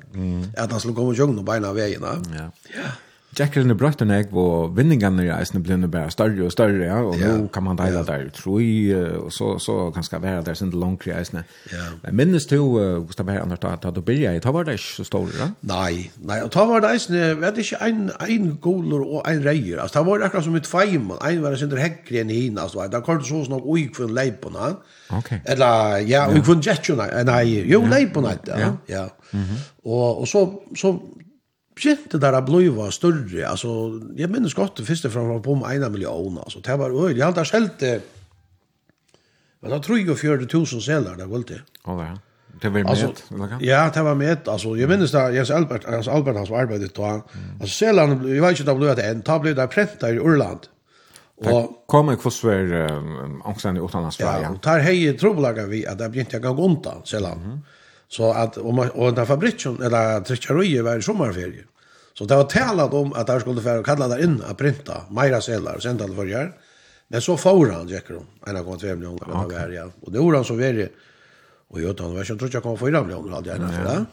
Att 0.57 0.71
han 0.71 0.81
skulle 0.81 0.95
komma 0.95 1.09
och 1.09 1.17
sjunga 1.17 1.43
på 1.43 1.55
ena 1.55 1.73
vägen. 1.73 2.03
Ja. 2.05 2.51
Ja. 2.75 2.83
Jackeren 3.39 3.73
er 3.73 3.79
brøtt 3.79 4.03
en 4.05 4.13
egg, 4.15 4.33
og 4.37 4.77
vinningene 4.77 5.25
er 5.25 5.39
eisende 5.39 5.63
blinde 5.65 5.89
bare 5.91 6.13
større 6.13 6.47
og 6.47 6.53
større, 6.53 6.85
ja, 6.87 7.01
og 7.03 7.17
yeah. 7.19 7.41
nå 7.41 7.49
kan 7.55 7.65
man 7.67 7.79
deile 7.79 8.05
der 8.07 8.29
troi, 8.35 8.93
og 8.95 9.33
så, 9.35 9.55
så 9.63 9.91
kan 9.95 10.07
skal 10.07 10.23
være 10.23 10.43
der 10.47 10.55
sin 10.59 10.71
langkri 10.71 11.11
eisende. 11.15 11.43
Ja. 11.73 11.89
Men 12.05 12.17
minnes 12.17 12.47
du, 12.47 12.61
Gustav 13.07 13.31
Herre, 13.31 13.43
Anders, 13.43 13.59
da 13.83 13.91
du 13.91 14.01
byrja 14.05 14.35
i, 14.37 14.43
ta 14.45 14.53
var 14.55 14.69
det 14.69 14.77
ikke 14.79 14.93
så 15.01 15.07
stor, 15.09 15.33
da? 15.39 15.49
Nei, 15.67 16.11
nei, 16.23 16.41
og 16.45 16.53
ta 16.55 16.67
var 16.71 16.85
det 16.85 16.93
eisende, 16.95 17.33
vet 17.41 17.59
ikke, 17.65 17.81
ein, 17.83 18.07
ein 18.23 18.53
goler 18.63 19.03
og 19.03 19.27
ein 19.31 19.43
reier, 19.47 19.83
altså, 19.83 19.99
ta 19.99 20.05
var 20.07 20.23
det 20.23 20.29
akkurat 20.29 20.47
som 20.47 20.61
et 20.61 20.71
feimann, 20.71 21.19
ein 21.25 21.43
var 21.43 21.57
det 21.57 21.63
sindre 21.65 21.83
enn 21.85 22.31
hina, 22.31 22.69
altså, 22.69 22.87
da 22.93 23.03
kom 23.05 23.19
det 23.19 23.29
så 23.29 23.43
snakk 23.49 23.67
ui 23.67 23.89
kvinn 23.95 24.15
leipona, 24.15 24.77
okay. 25.11 25.41
eller, 25.45 25.99
ja, 26.07 26.29
ui 26.31 26.45
kvinn 26.45 26.63
jetjona, 26.65 27.11
nei, 27.27 27.65
jo, 27.71 27.83
leipona, 27.91 28.39
ja, 28.47 28.63
ja, 28.63 28.73
ja, 28.89 29.05
og, 29.85 30.23
og 30.23 30.27
så, 30.31 30.47
så, 30.79 30.95
begynte 31.75 32.21
der 32.23 32.37
å 32.39 32.43
blive 32.47 32.91
større. 32.95 33.47
Altså, 33.49 33.71
jeg 34.19 34.31
minnes 34.33 34.55
godt 34.55 34.79
det 34.79 34.87
første 34.89 35.11
fra 35.11 35.39
på 35.43 35.57
med 35.59 35.85
en 35.85 35.93
million. 35.93 36.39
Altså, 36.43 36.63
det 36.65 36.79
var 36.79 36.95
øyelig. 36.95 37.19
Jeg 37.19 37.27
hadde 37.27 37.47
skjelt 37.49 37.81
det. 37.81 37.97
Men 39.63 39.73
da 39.73 39.81
tror 39.81 39.99
jeg 39.99 40.09
jo 40.09 40.15
000 40.45 40.85
seler 40.85 41.19
der 41.19 41.31
gulvte. 41.31 41.63
Å, 41.85 41.99
det 41.99 42.13
ja. 42.13 42.15
Det 42.63 42.71
var 42.71 42.85
med, 42.85 42.91
altså, 42.91 43.57
Ja, 43.61 43.91
det 43.91 44.03
var 44.07 44.15
med. 44.15 44.49
Altså, 44.49 44.77
jeg 44.79 44.89
minnes 44.89 45.11
da 45.11 45.25
Jens 45.35 45.51
Albert, 45.51 45.89
Jens 45.91 46.09
Albert 46.09 46.37
hans 46.39 46.53
arbeidet 46.55 46.93
da. 46.97 47.17
Mm. 47.19 47.49
Altså, 47.61 47.75
selene, 47.75 48.19
jeg 48.31 48.45
vet 48.45 48.61
ikke 48.61 48.69
det 48.69 48.77
ble 48.79 48.95
det 48.95 49.07
en, 49.11 49.25
da 49.27 49.39
ble 49.43 49.55
det 49.59 49.67
prentet 49.73 50.15
i 50.15 50.21
Urland. 50.23 50.69
Og 51.45 51.73
kom 51.91 52.13
en 52.13 52.17
kvossver 52.17 52.71
angstene 53.45 53.81
i 53.81 53.83
Åtlandsfra. 53.83 54.37
Ja, 54.45 54.53
og 54.55 54.61
der 54.63 54.85
hei 54.87 55.11
trobelaget 55.19 55.67
vi 55.73 55.83
at 55.83 55.99
det 55.99 56.13
begynte 56.15 56.39
jeg 56.39 56.45
gang 56.47 56.61
undan 56.63 57.03
selan. 57.11 57.43
Mm 57.43 57.65
Så 58.09 58.31
att 58.33 58.59
om 58.59 58.79
och 58.79 59.15
den 59.15 59.27
fabriken 59.27 59.83
eller 59.83 60.21
tryckeriet 60.21 60.85
var 60.85 60.99
i 60.99 61.03
sommarferie. 61.03 61.65
Så 62.19 62.25
det 62.25 62.37
var 62.37 62.45
talat 62.45 62.95
om 62.95 63.13
att 63.13 63.27
där 63.27 63.41
skulle 63.41 63.61
få 63.61 63.83
kalla 63.83 64.09
där 64.09 64.25
in 64.25 64.43
att 64.51 64.57
printa 64.57 65.01
Maira 65.11 65.41
sällar 65.41 65.79
sen 65.79 65.99
för 65.99 66.09
förjar. 66.09 66.53
Men 67.09 67.21
så 67.21 67.37
får 67.37 67.71
han 67.71 67.89
Jackro 67.89 68.23
en 68.47 68.57
av 68.57 68.65
kontrem 68.65 69.03
lång 69.03 69.19
av 69.33 69.53
ja. 69.73 69.91
Och 70.01 70.13
det 70.13 70.19
var 70.19 70.35
han 70.35 70.45
så 70.45 70.55
väl 70.55 70.89
Och 71.69 71.81
jag 71.81 71.97
tror 71.97 72.17
jag 72.17 72.27
tror 72.27 72.51
jag 72.53 72.63
kommer 72.63 72.77
få 72.77 72.89
i 72.89 72.91
dem 72.91 73.13
om 73.13 73.33
hade 73.33 73.51
jag. 73.51 73.59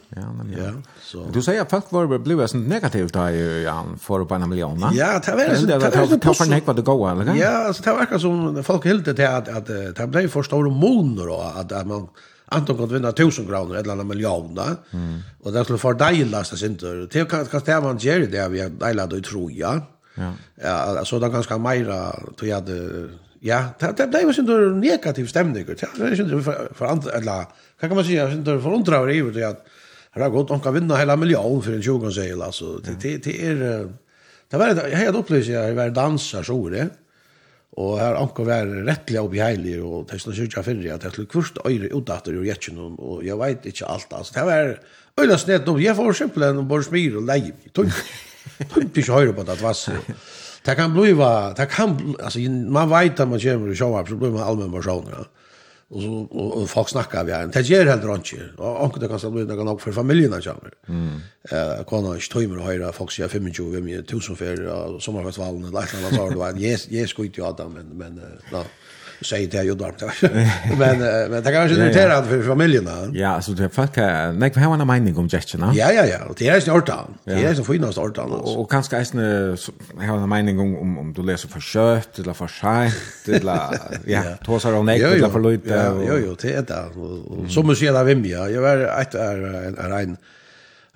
Ja, 0.08 0.32
men 0.32 0.54
ja. 0.58 0.70
Så. 1.00 1.26
Du 1.32 1.42
säger 1.42 1.64
folk 1.64 1.84
var 1.92 2.18
blev 2.18 2.40
är 2.40 2.56
negativt 2.56 3.12
där 3.12 3.30
ju 3.30 3.68
han 3.68 3.98
för 3.98 4.24
på 4.24 4.34
en 4.34 4.48
miljon. 4.48 4.84
Ja, 4.92 5.20
det 5.26 5.32
var 5.32 5.38
det. 5.38 5.66
Det 5.66 5.78
var 5.78 6.18
toppen 6.18 6.50
näck 6.50 6.66
vad 6.66 6.76
det 6.76 6.82
går 6.82 7.10
eller? 7.10 7.34
Ja, 7.34 7.72
så 7.72 7.82
det 7.82 7.90
var 7.90 7.98
verkar 7.98 8.18
som 8.18 8.64
folk 8.64 8.84
helt 8.84 9.04
till 9.04 9.26
att 9.26 9.48
att 9.48 9.66
det 9.96 10.06
blev 10.06 10.28
för 10.28 10.42
stora 10.42 10.70
moln 10.70 11.16
då 11.16 11.52
att 11.54 11.86
man 11.86 12.08
Anton 12.52 12.76
kunne 12.76 12.92
vinna 12.92 13.08
1000 13.08 13.46
kroner, 13.46 13.80
eller 13.80 14.00
en 14.00 14.08
miljon 14.08 14.58
Mm. 14.92 15.22
og 15.44 15.52
det 15.52 15.64
skulle 15.64 15.78
för 15.78 15.94
dig 15.94 16.44
sin 16.44 16.76
tur. 16.76 17.06
Det 17.06 17.20
er 17.20 17.24
kan 17.24 17.60
det 17.66 17.82
man 17.82 17.98
gjør 17.98 18.30
det 18.30 18.50
vi 18.50 18.60
har 18.60 18.68
delar 18.68 19.06
det 19.06 19.18
i 19.18 19.22
troja. 19.22 19.80
Ja. 20.16 20.32
Ja, 20.62 20.98
altså 20.98 21.18
det 21.18 21.26
er 21.26 21.32
ganske 21.32 21.58
mera 21.58 22.12
tror 22.36 22.46
jeg, 22.46 22.66
det 22.66 23.10
ja, 23.42 23.72
det 23.80 23.96
det 23.98 24.08
ble 24.10 24.22
jo 24.22 24.32
sin 24.32 24.46
tur 24.46 24.74
negativ 24.74 25.26
stemning, 25.28 25.66
Det 25.66 25.82
er 25.82 26.16
sin 26.16 26.28
tur 26.28 26.42
for, 26.42 26.68
for 26.74 26.86
andre, 26.86 27.10
eller 27.16 27.46
hva 27.80 27.88
kan 27.88 27.96
man 27.96 28.04
säga 28.04 28.30
sin 28.30 28.44
tur 28.44 28.60
förundrar 28.60 28.96
över 28.96 29.06
det 29.06 29.14
ju 29.14 29.44
att 29.44 29.66
det 30.14 30.22
er 30.22 30.28
godt, 30.28 30.48
de 30.48 30.60
kan 30.60 30.74
vinna 30.74 30.96
hela 30.96 31.16
miljon 31.16 31.62
for 31.62 31.72
en 31.72 31.82
20 31.82 32.10
säger 32.12 32.44
altså, 32.44 32.78
det 32.84 33.00
det 33.02 33.24
det 33.24 33.46
är 33.46 33.88
det 34.50 34.58
var 34.58 34.66
jag 34.66 34.98
hade 34.98 35.18
upplevt 35.18 35.46
jag 35.46 35.74
var 35.74 35.90
dansar 35.90 36.42
så 36.42 36.68
det. 36.68 36.90
Og 37.80 37.94
her 37.96 38.18
anker 38.20 38.44
var 38.44 38.68
rettelig 38.84 39.20
og 39.22 39.30
beheilig, 39.32 39.78
og 39.80 40.02
det 40.08 40.18
er 40.18 40.20
sånn 40.20 40.36
kyrkja 40.36 40.64
fyrir, 40.66 40.90
at 40.92 41.06
jeg 41.06 41.14
skulle 41.14 41.30
kvist 41.32 41.60
øyre 41.64 41.88
utdatter 41.96 42.36
og 42.36 42.44
gjettjen, 42.44 42.82
og 43.00 43.22
jeg 43.24 43.38
vet 43.40 43.68
ikke 43.70 43.88
alt, 43.88 44.12
altså. 44.12 44.34
Det 44.36 44.44
var 44.44 44.74
øyla 45.22 45.38
snett, 45.40 45.70
og 45.72 45.80
jeg 45.80 45.96
får 45.96 46.18
simpelthen 46.18 46.68
bare 46.68 46.84
smir 46.84 47.16
og 47.16 47.24
leie 47.30 47.54
meg. 47.54 47.70
Tumt 47.72 48.98
ikke 49.00 49.16
høyre 49.16 49.36
på 49.38 49.46
det, 49.48 49.56
vass. 49.62 49.86
Det 50.62 50.74
kan 50.78 50.92
bli, 50.92 51.14
det 51.56 51.68
kan, 51.72 51.96
altså, 52.18 52.44
man 52.76 52.92
vet 52.92 53.24
at 53.24 53.30
man 53.30 53.40
kommer 53.40 53.72
i 53.72 53.78
sjåar, 53.78 54.04
så 54.06 54.20
blir 54.20 54.34
man 54.36 54.44
allmenn 54.44 54.74
personer, 54.74 55.22
ja. 55.22 55.41
Och 55.92 56.02
så 56.02 56.12
och 56.38 56.70
folk 56.70 56.88
snackar 56.88 57.24
vi 57.24 57.32
här. 57.32 57.46
Det 57.46 57.60
ger 57.60 57.86
helt 57.86 58.04
rant 58.04 58.32
ju. 58.32 58.40
Och 58.56 58.92
kan 58.92 59.00
det 59.00 59.08
kanske 59.08 59.30
blir 59.30 59.44
någon 59.44 59.78
för 59.78 59.92
familjen 59.92 60.30
där 60.30 60.40
kommer. 60.40 60.70
Mm. 60.88 61.20
Eh 61.50 61.84
kona 61.84 62.08
jag 62.08 62.42
inte 62.42 62.56
mer 62.56 62.62
höra 62.62 62.92
folk 62.92 63.10
säga 63.12 63.28
25 63.28 63.52
vi 63.70 63.80
med 63.80 63.98
1000 63.98 64.36
för 64.36 64.98
sommarfestivalen 65.00 65.64
eller 65.64 66.02
något 66.02 66.32
sånt. 66.32 66.60
Yes, 66.60 66.92
yes, 66.92 67.12
skjuter 67.12 67.38
ju 67.38 67.48
Adam 67.48 67.72
men 67.72 67.86
men 67.86 68.20
ja 68.52 68.64
säger 69.22 69.48
det 69.48 69.62
ju 69.62 69.74
då. 69.74 69.90
Men 70.78 70.98
men 71.30 71.42
det 71.42 71.52
kan 71.52 71.68
ju 71.68 71.74
irritera 71.74 72.22
för 72.22 72.42
familjen 72.42 72.84
då. 72.84 73.18
Ja, 73.18 73.42
så 73.42 73.52
det 73.52 73.68
folk 73.68 73.94
kan 73.94 74.38
nej 74.38 74.52
vad 74.54 74.64
har 74.64 74.76
man 74.76 74.86
mening 74.86 75.16
om 75.16 75.28
gestern. 75.28 75.60
Ja 75.74 75.92
ja 75.92 76.04
ja, 76.06 76.18
och 76.28 76.34
det 76.38 76.48
är 76.48 76.60
ju 76.60 76.72
något 76.72 76.88
annat. 76.88 77.08
Det 77.24 77.32
är 77.32 77.54
ju 77.54 77.64
fina 77.64 77.86
något 77.86 78.18
annat. 78.18 78.40
Och 78.40 78.70
kanske 78.70 78.96
är 78.96 79.06
en 79.16 79.56
har 80.08 80.18
en 80.18 80.28
mening 80.28 80.58
om 80.60 80.76
om 80.76 80.98
om 80.98 81.12
du 81.12 81.22
läser 81.22 81.48
för 81.48 81.60
kött 81.60 82.18
eller 82.18 82.32
för 82.32 82.48
sent 82.48 83.28
eller 83.28 83.60
ja, 84.06 84.22
tåsar 84.44 84.72
om 84.72 84.86
nej 84.86 85.02
eller 85.02 85.28
för 85.28 85.40
lite. 85.40 85.68
Ja, 85.68 86.02
Jo 86.08 86.14
jo, 86.26 86.36
det 86.42 86.52
är 86.52 86.62
det. 86.62 87.52
Som 87.52 87.66
man 87.66 87.76
ser 87.76 87.92
där 87.92 88.04
vem 88.04 88.24
jag. 88.24 88.52
Jag 88.52 88.62
var 88.62 89.00
ett 89.00 89.14
är 89.14 89.36
en 89.66 89.78
en 90.00 90.16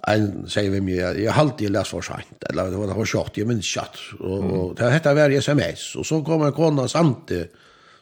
en 0.06 0.48
säger 0.48 0.70
vem 0.70 0.84
mig 0.84 0.96
jag 0.96 1.32
har 1.32 1.40
alltid 1.42 1.70
läst 1.70 1.90
för 1.90 2.00
sent 2.00 2.42
eller 2.50 2.64
det 2.64 2.76
var 2.76 2.86
det 2.86 2.94
var 2.94 3.06
short 3.06 3.36
jag 3.38 3.48
minns 3.48 3.66
chat 3.66 3.96
och 4.20 4.74
det 4.74 4.90
heter 4.90 5.14
varje 5.14 5.38
sms 5.38 5.96
och 5.96 6.06
så 6.06 6.22
kommer 6.24 6.50
kona 6.50 6.88
samtidigt 6.88 7.52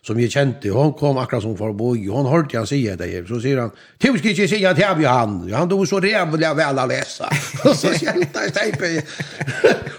som 0.07 0.21
jag 0.21 0.31
kände, 0.31 0.71
hon 0.71 0.93
kom 0.93 1.19
akkurat 1.19 1.43
som 1.43 1.57
förbo, 1.57 1.97
hon 2.13 2.27
hörde 2.27 2.59
han 2.59 2.67
säga 2.67 2.97
det, 2.97 3.29
så 3.29 3.41
säger 3.41 3.59
han, 3.59 3.71
du 3.99 4.19
ska 4.19 4.29
inte 4.29 4.49
säga 4.49 4.75
till 4.75 4.97
mig 4.97 5.05
han, 5.05 5.53
han 5.53 5.69
då 5.69 5.87
så 5.87 6.01
jävla 6.07 6.55
väl 6.55 6.79
att 6.79 6.89
läsa. 6.89 7.29
Och 7.65 7.77
så 7.77 7.89
skämtar 7.89 8.43
jag 8.43 8.55
tejpe 8.55 9.03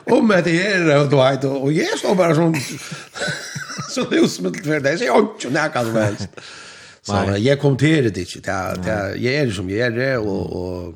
om 0.04 0.28
det 0.28 0.52
här, 0.52 1.02
och 1.02 1.10
då 1.10 1.18
vet, 1.24 1.44
och 1.44 1.74
jag 1.74 2.00
står 2.00 2.16
bara 2.16 2.36
som, 2.36 2.56
så 3.90 4.04
det 4.10 4.18
är 4.18 4.24
osmittligt 4.24 4.66
för 4.66 4.80
det, 4.80 4.98
så 4.98 5.04
jag 5.04 5.14
har 5.14 5.20
inte 5.20 5.50
näkat 5.50 5.86
som 5.86 5.96
helst. 5.96 6.30
Så 7.02 7.36
jag 7.38 7.62
kom 7.62 7.78
till 7.78 8.14
det 8.14 8.20
inte, 8.20 8.88
jag 9.18 9.34
är 9.34 9.52
som 9.52 9.70
jag 9.70 9.98
är, 9.98 10.18
och, 10.20 10.46
och 10.86 10.96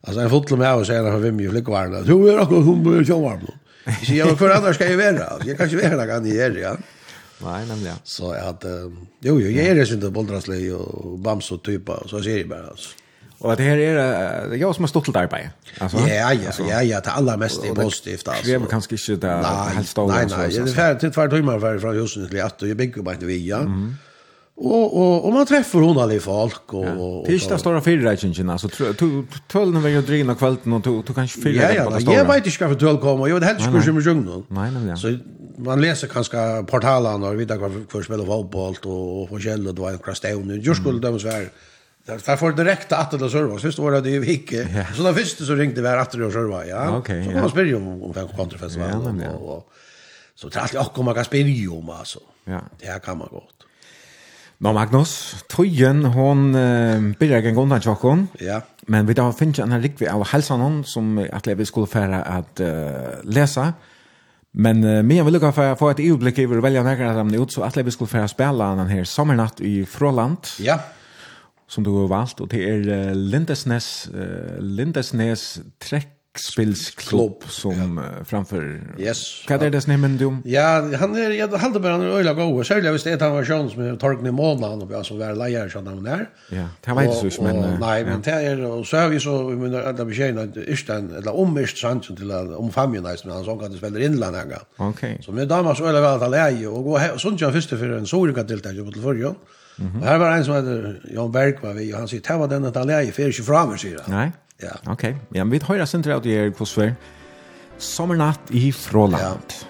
Alltså 0.00 0.20
jag 0.20 0.30
fotlar 0.30 0.58
med 0.58 0.74
och 0.74 0.86
säger 0.86 1.04
att 1.04 1.22
vem 1.22 1.40
ju 1.40 1.50
flickvarna. 1.50 2.00
Du 2.00 2.30
är 2.30 2.38
akkurat 2.38 2.64
hon 2.64 2.84
börjar 2.84 3.04
tjå 3.04 3.20
varm. 3.20 3.40
säger, 4.06 4.16
jag 4.16 4.38
för 4.38 4.50
annars 4.50 4.74
ska 4.74 4.90
jag 4.90 4.96
vara. 4.96 5.32
Jag 5.44 5.58
kan 5.58 5.68
inte 5.68 5.96
vara 5.96 6.06
kan 6.06 6.28
jag 6.28 6.58
ja. 6.58 6.76
Nej, 7.38 7.66
nämligen. 7.66 7.96
Så 8.04 8.32
att, 8.32 8.64
jo, 9.20 9.40
jo, 9.40 9.50
jag 9.50 9.66
är 9.66 9.84
ju 9.84 9.94
inte 9.94 10.10
boldraslig 10.10 10.74
och 10.74 11.18
bams 11.18 11.52
och 11.52 11.62
typa, 11.62 12.02
så 12.06 12.22
ser 12.22 12.38
jag 12.38 12.48
bara 12.48 12.66
alltså. 12.66 12.90
Och 13.38 13.56
det 13.56 13.62
här 13.62 13.76
är 13.76 14.54
jag 14.54 14.74
som 14.74 14.84
har 14.84 14.88
stått 14.88 15.04
till 15.04 15.16
arbete. 15.16 15.50
Alltså. 15.78 15.98
Ja, 15.98 16.32
ja, 16.32 16.52
ja, 16.68 16.82
ja, 16.82 17.00
det 17.00 17.10
allra 17.10 17.36
mest 17.36 17.64
är 17.64 17.74
positivt 17.74 18.28
alltså. 18.28 18.46
Vi 18.46 18.54
är 18.54 18.60
kanske 18.70 19.12
inte 19.12 19.26
det 19.26 19.46
helt 19.74 19.88
stora. 19.88 20.14
Nej, 20.14 20.26
nej, 20.38 20.48
det 20.48 20.56
är 20.56 20.66
färdigt 20.66 21.00
till 21.00 21.12
två 21.12 21.28
timmar 21.28 21.78
från 21.78 21.94
huset 21.96 22.30
till 22.30 22.42
att 22.42 22.62
jag 22.62 22.76
bygger 22.76 23.02
bara 23.02 23.14
inte 23.14 23.26
via. 23.26 23.56
Mm. 23.56 23.94
Och 24.56 24.96
och 24.96 25.28
om 25.28 25.34
man 25.34 25.46
träffar 25.46 25.80
hon 25.80 25.98
alla 25.98 26.20
folk 26.20 26.74
och 26.74 27.18
och 27.20 27.26
Tisdag 27.26 27.58
stora 27.58 27.80
det 27.80 28.10
alltså 28.10 28.16
tjänsterna 28.16 28.58
så 28.58 28.68
tolv 29.48 29.74
när 29.74 29.80
vi 29.80 29.90
drina 29.90 30.06
drinna 30.06 30.34
kvällen 30.34 30.72
och 30.72 30.84
tog 30.84 31.14
kanske 31.14 31.40
fyra 31.40 31.74
Ja 31.74 32.00
ja, 32.00 32.12
jag 32.12 32.24
vet 32.24 32.46
inte 32.46 32.64
varför 32.64 32.80
tull 32.80 32.98
kommer. 32.98 33.28
Jag 33.28 33.40
vet 33.40 33.48
helt 33.48 33.62
skulle 33.62 34.00
ju 34.00 34.10
jungeln. 34.10 34.44
Nej, 34.48 34.70
nej. 34.70 34.96
Så 34.96 35.18
man 35.58 35.80
läser 35.80 36.08
kanske 36.08 36.64
portalen 36.66 37.22
och 37.22 37.40
vidare 37.40 37.58
kvar 37.58 37.72
för 37.88 38.02
spela 38.02 38.24
fotboll 38.24 38.76
och 38.84 39.32
och 39.32 39.40
källor 39.40 39.72
då 39.72 39.86
en 39.86 39.98
krastion. 39.98 40.60
Just 40.60 40.80
skulle 40.80 41.00
de 41.00 41.20
svär 41.20 41.50
där 42.06 42.20
där 42.26 42.36
får 42.36 42.52
direkt 42.52 42.92
att 42.92 43.10
det 43.10 43.30
serva. 43.30 43.58
Sist 43.58 43.78
var 43.78 44.00
det 44.00 44.10
ju 44.10 44.24
hicke. 44.24 44.86
Så 44.96 45.02
då 45.02 45.12
visste 45.12 45.44
så 45.44 45.54
ringde 45.54 45.82
vi 45.82 45.88
att 45.88 46.10
det 46.10 46.30
serva, 46.32 46.66
ja. 46.66 47.02
Så 47.06 47.30
man 47.30 47.50
spelar 47.50 47.68
ju 47.68 47.76
om 47.76 48.14
fem 48.14 48.28
kontrafestival 48.28 49.22
och 49.34 49.72
så 50.34 50.50
tror 50.50 50.64
jag 50.72 50.86
också 50.86 51.02
man 51.02 51.14
kan 51.14 51.24
spela 51.24 51.48
ju 51.48 51.68
om 51.68 51.90
alltså. 51.90 52.18
Ja. 52.44 52.60
Det 52.80 52.86
här 52.86 52.98
kan 52.98 53.18
man 53.18 53.28
gott. 53.30 53.54
Nå 54.58 54.72
Magnus, 54.72 55.44
Tøyen, 55.48 56.04
hon 56.04 56.54
uh, 56.54 57.14
byrjar 57.18 57.42
en 57.42 57.54
gång. 57.54 58.28
Ja. 58.38 58.60
Men 58.86 59.06
vi 59.06 59.14
da 59.14 59.32
finner 59.32 59.62
en 59.62 59.82
rikvi 59.82 60.08
av 60.08 60.24
halsen 60.26 60.60
hon 60.60 60.84
som 60.84 61.18
at 61.32 61.46
vi 61.46 61.64
skulle 61.64 61.86
fære 61.86 62.24
at 62.26 62.60
uh, 62.60 63.22
lese. 63.22 63.60
Ja 63.60 63.72
Men 64.52 64.84
uh, 64.84 65.02
mig 65.02 65.22
vill 65.22 65.32
lucka 65.32 65.52
för 65.52 65.74
få 65.74 65.90
ett 65.90 66.00
ögonblick 66.00 66.38
över 66.38 66.56
välja 66.56 66.82
några 66.82 67.10
av 67.10 67.16
dem 67.16 67.34
ut 67.34 67.52
så 67.52 67.62
att 67.62 67.76
vi 67.76 67.90
skulle 67.90 68.08
få 68.08 68.28
spela 68.28 68.74
den 68.74 68.86
här 68.86 69.04
sommarnatt 69.04 69.60
i 69.60 69.86
Fråland. 69.86 70.38
Ja. 70.58 70.80
Som 71.68 71.84
du 71.84 71.90
har 71.90 72.08
valt 72.08 72.40
och 72.40 72.48
det 72.48 72.70
är 72.70 72.88
uh, 72.88 73.14
Lindesnes 73.14 74.10
uh, 74.14 74.60
Lindesnes 74.60 75.60
Trek 75.78 76.17
spelsklubb 76.36 77.44
som 77.48 78.00
ja. 78.18 78.24
framför 78.24 78.80
yes. 78.98 79.44
Vad 79.48 79.62
är 79.62 79.70
det 79.70 79.80
som 79.80 79.92
nämnde 79.92 80.26
om? 80.26 80.42
Ja, 80.44 80.90
han 81.00 81.16
är 81.16 81.30
jag 81.30 81.48
hade 81.48 81.80
bara 81.80 81.94
en 81.94 82.02
öla 82.02 82.34
gå 82.34 82.42
och 82.42 82.66
själva 82.66 82.92
visst 82.92 83.04
det 83.04 83.20
han 83.20 83.32
var 83.32 83.44
sjön 83.44 83.70
som 83.70 83.98
torken 83.98 84.26
i 84.26 84.30
månaden 84.30 84.82
och 84.82 84.92
alltså 84.92 85.16
var 85.16 85.34
lejer 85.34 85.68
så 85.68 85.80
där 85.80 85.94
där. 86.10 86.28
Ja, 86.50 86.68
det 86.84 86.92
var 86.92 87.02
inte 87.02 87.30
så 87.30 87.42
men 87.42 87.80
nej, 87.80 88.04
men 88.04 88.22
det 88.22 88.30
är 88.30 88.64
och 88.64 88.86
så 88.86 88.96
har 88.96 89.08
vi 89.08 89.20
så 89.20 89.46
vi 89.46 89.56
men 89.56 89.74
alla 89.74 90.04
bekäna 90.04 90.46
Istan 90.66 91.16
eller 91.16 91.36
omist 91.36 91.78
sant 91.78 92.16
till 92.16 92.32
om 92.32 92.70
familjen 92.72 93.04
där 93.04 93.18
men 93.24 93.34
han 93.34 93.44
så 93.44 93.60
att 93.60 93.72
det 93.72 93.78
spelar 93.78 94.00
inland 94.00 94.36
här. 94.36 94.58
Okej. 94.76 95.20
Så 95.24 95.32
med 95.32 95.48
damer 95.48 95.74
så 95.74 95.86
eller 95.86 96.00
väl 96.00 96.22
att 96.22 96.30
leje 96.30 96.66
och 96.68 96.84
gå 96.84 97.00
och 97.14 97.20
sånt 97.20 97.40
jag 97.40 97.52
första 97.52 97.76
för 97.76 97.88
en 97.88 98.06
sorga 98.06 98.42
deltagare 98.42 98.92
på 98.92 99.00
förrjon. 99.00 99.34
Mhm. 99.76 99.90
-hmm. 99.90 100.04
Här 100.04 100.18
var 100.18 100.30
en 100.32 100.44
som 100.44 100.54
heter 100.54 101.00
Jan 101.14 101.32
Berg 101.32 101.58
var 101.62 101.72
vi 101.72 101.94
och 101.94 101.98
han 101.98 102.08
säger 102.08 102.22
det 102.28 102.36
var 102.36 102.48
den 102.48 102.64
att 102.64 102.86
leje 102.86 103.12
för 103.12 103.32
sig 103.32 103.44
framåt 103.44 103.80
sig. 103.80 103.96
Nej. 104.06 104.32
Ja. 104.62 104.68
Okej. 104.86 104.92
Okay. 104.92 105.12
Ja, 105.12 105.44
men 105.44 105.50
vi 105.50 105.58
har 105.58 105.74
ju 105.74 105.80
av 105.80 105.86
tror 105.86 106.12
jag 106.12 106.16
det 106.22 106.38
är 106.38 106.50
kosvär. 106.50 106.94
Sommarnatt 107.78 108.40
i 108.50 108.72
Fråland. 108.72 109.22
Ja. 109.22 109.66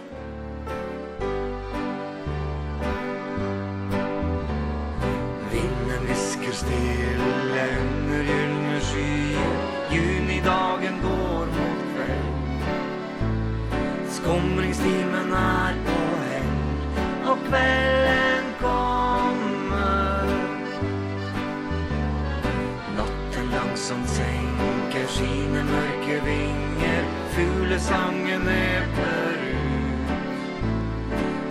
sangen 27.88 28.48
ebner 28.48 29.38
ut 29.50 30.08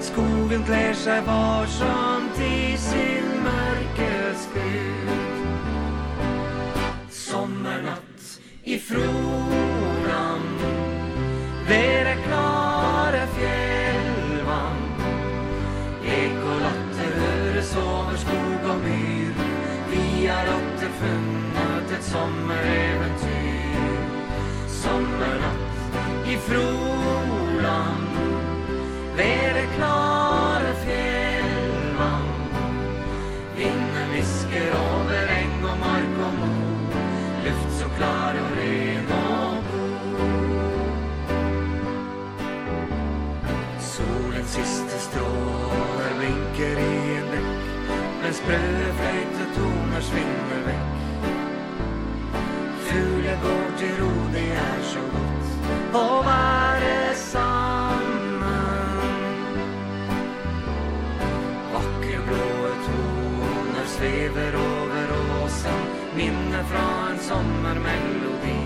Skogen 0.03 0.63
klär 0.63 0.93
sig 0.93 1.21
varsamt 1.21 2.39
i 2.39 2.77
sin 2.77 3.43
mörke 3.43 4.35
skud 4.35 5.09
Sommarnatt 7.09 8.39
i 8.63 8.79
froran 8.79 10.41
Vera 11.67 12.15
klara 12.27 13.27
fjällvan 13.37 14.77
Ekolatter 16.05 17.11
høres 17.19 17.75
over 17.75 18.17
skog 18.17 18.69
og 18.71 18.77
myr. 18.83 19.33
Vi 19.91 20.27
har 20.27 20.47
åter 20.47 20.89
funnet 21.01 21.91
et 21.97 22.03
sommereventyr 22.03 23.67
Sommernatt 24.67 25.56
i 26.33 26.37
frolan 26.37 28.01
Vere 29.15 29.63
klare 29.75 30.73
fjellvann 30.83 32.27
Vinden 33.55 34.11
visker 34.15 34.75
over 34.79 35.31
eng 35.37 35.63
og 35.65 35.77
mark 35.79 36.19
og 36.27 36.33
mo. 36.39 36.51
Luft 37.45 37.71
så 37.79 37.87
klar 37.97 38.33
og 38.43 38.51
ren 38.59 39.07
og 39.17 39.71
god. 39.71 40.11
Solens 43.93 44.51
siste 44.59 45.01
stråler 45.07 46.13
blinker 46.19 46.83
i 46.83 46.93
en 47.15 47.27
bekk 47.33 47.65
Mens 48.21 48.43
brøde 48.45 49.47
toner 49.55 50.01
svinner 50.11 50.61
vekk. 50.67 50.87
Fugle 52.87 53.39
går 53.43 53.67
til 53.79 54.01
ro 54.01 54.16
å 55.95 56.21
være 56.25 57.15
sammen. 57.15 58.99
Vakre 61.73 62.19
blåe 62.27 62.73
toner 62.87 63.87
svever 63.95 64.57
over 64.63 65.13
åsen 65.43 65.85
Minne 66.17 66.63
fra 66.71 66.87
en 67.11 67.19
sommermelodi. 67.21 68.57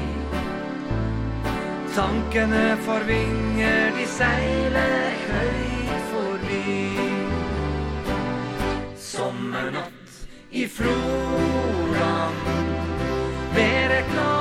Tankene 1.96 2.78
forvinger, 2.86 3.92
de 3.98 4.06
seiler 4.08 5.18
høyt 5.28 6.06
forbi. 6.14 6.78
Sommernatt 8.96 10.16
i 10.52 10.68
Froland 10.68 12.48
Mere 13.56 14.04
klar 14.14 14.41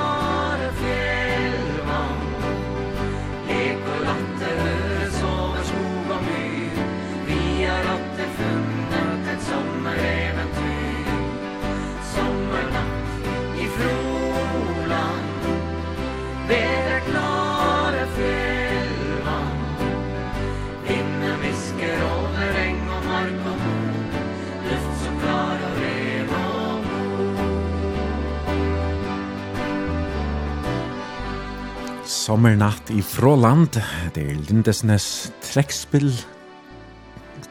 sommernatt 32.31 32.89
i 32.89 33.01
Fråland. 33.01 33.75
Det 34.15 34.21
er 34.23 34.37
Lindesnes 34.47 35.31
trekspill, 35.43 36.13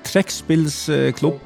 trekspillsklubb 0.08 1.40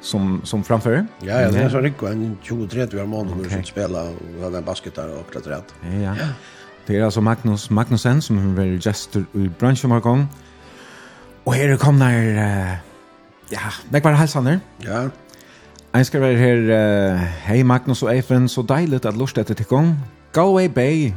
som, 0.00 0.36
som 0.46 0.62
framfører. 0.64 1.08
Ja, 1.26 1.40
ja, 1.42 1.48
det 1.50 1.64
er 1.64 1.72
så 1.74 1.82
riktig 1.82 2.06
en 2.06 2.38
23 2.44 3.00
år 3.02 3.08
måned 3.10 3.40
okay. 3.40 3.50
som 3.50 3.66
spiller 3.66 4.12
og 4.14 4.38
har 4.44 4.60
en 4.60 4.68
basket 4.68 4.94
der 4.94 5.10
og 5.10 5.24
opptatt 5.24 5.50
rett. 5.50 5.74
Ja, 5.90 6.14
ja. 6.14 6.30
Det 6.86 7.00
er 7.00 7.08
altså 7.08 7.20
Magnus 7.20 7.66
Magnussen 7.74 8.22
som 8.22 8.38
har 8.38 8.54
vært 8.60 8.86
gestor 8.86 9.26
i 9.34 9.48
bransjen 9.50 9.90
hver 9.90 10.06
gang. 10.06 10.28
Og 11.46 11.54
her 11.58 11.74
kom 11.82 11.98
der, 11.98 12.78
ja, 13.50 13.74
meg 13.90 14.06
bare 14.06 14.22
helsaner. 14.22 14.62
Ja. 14.86 15.08
Jeg 15.96 16.12
skal 16.12 16.22
være 16.22 16.38
her, 16.38 17.22
hei 17.48 17.62
Magnus 17.66 18.06
og 18.06 18.14
Eifen, 18.14 18.46
så 18.46 18.62
deilig 18.62 19.02
at 19.02 19.18
lort 19.18 19.38
etter 19.38 19.58
til 19.58 19.66
gang. 19.66 19.96
Galway 20.36 20.70
Bay, 20.70 21.10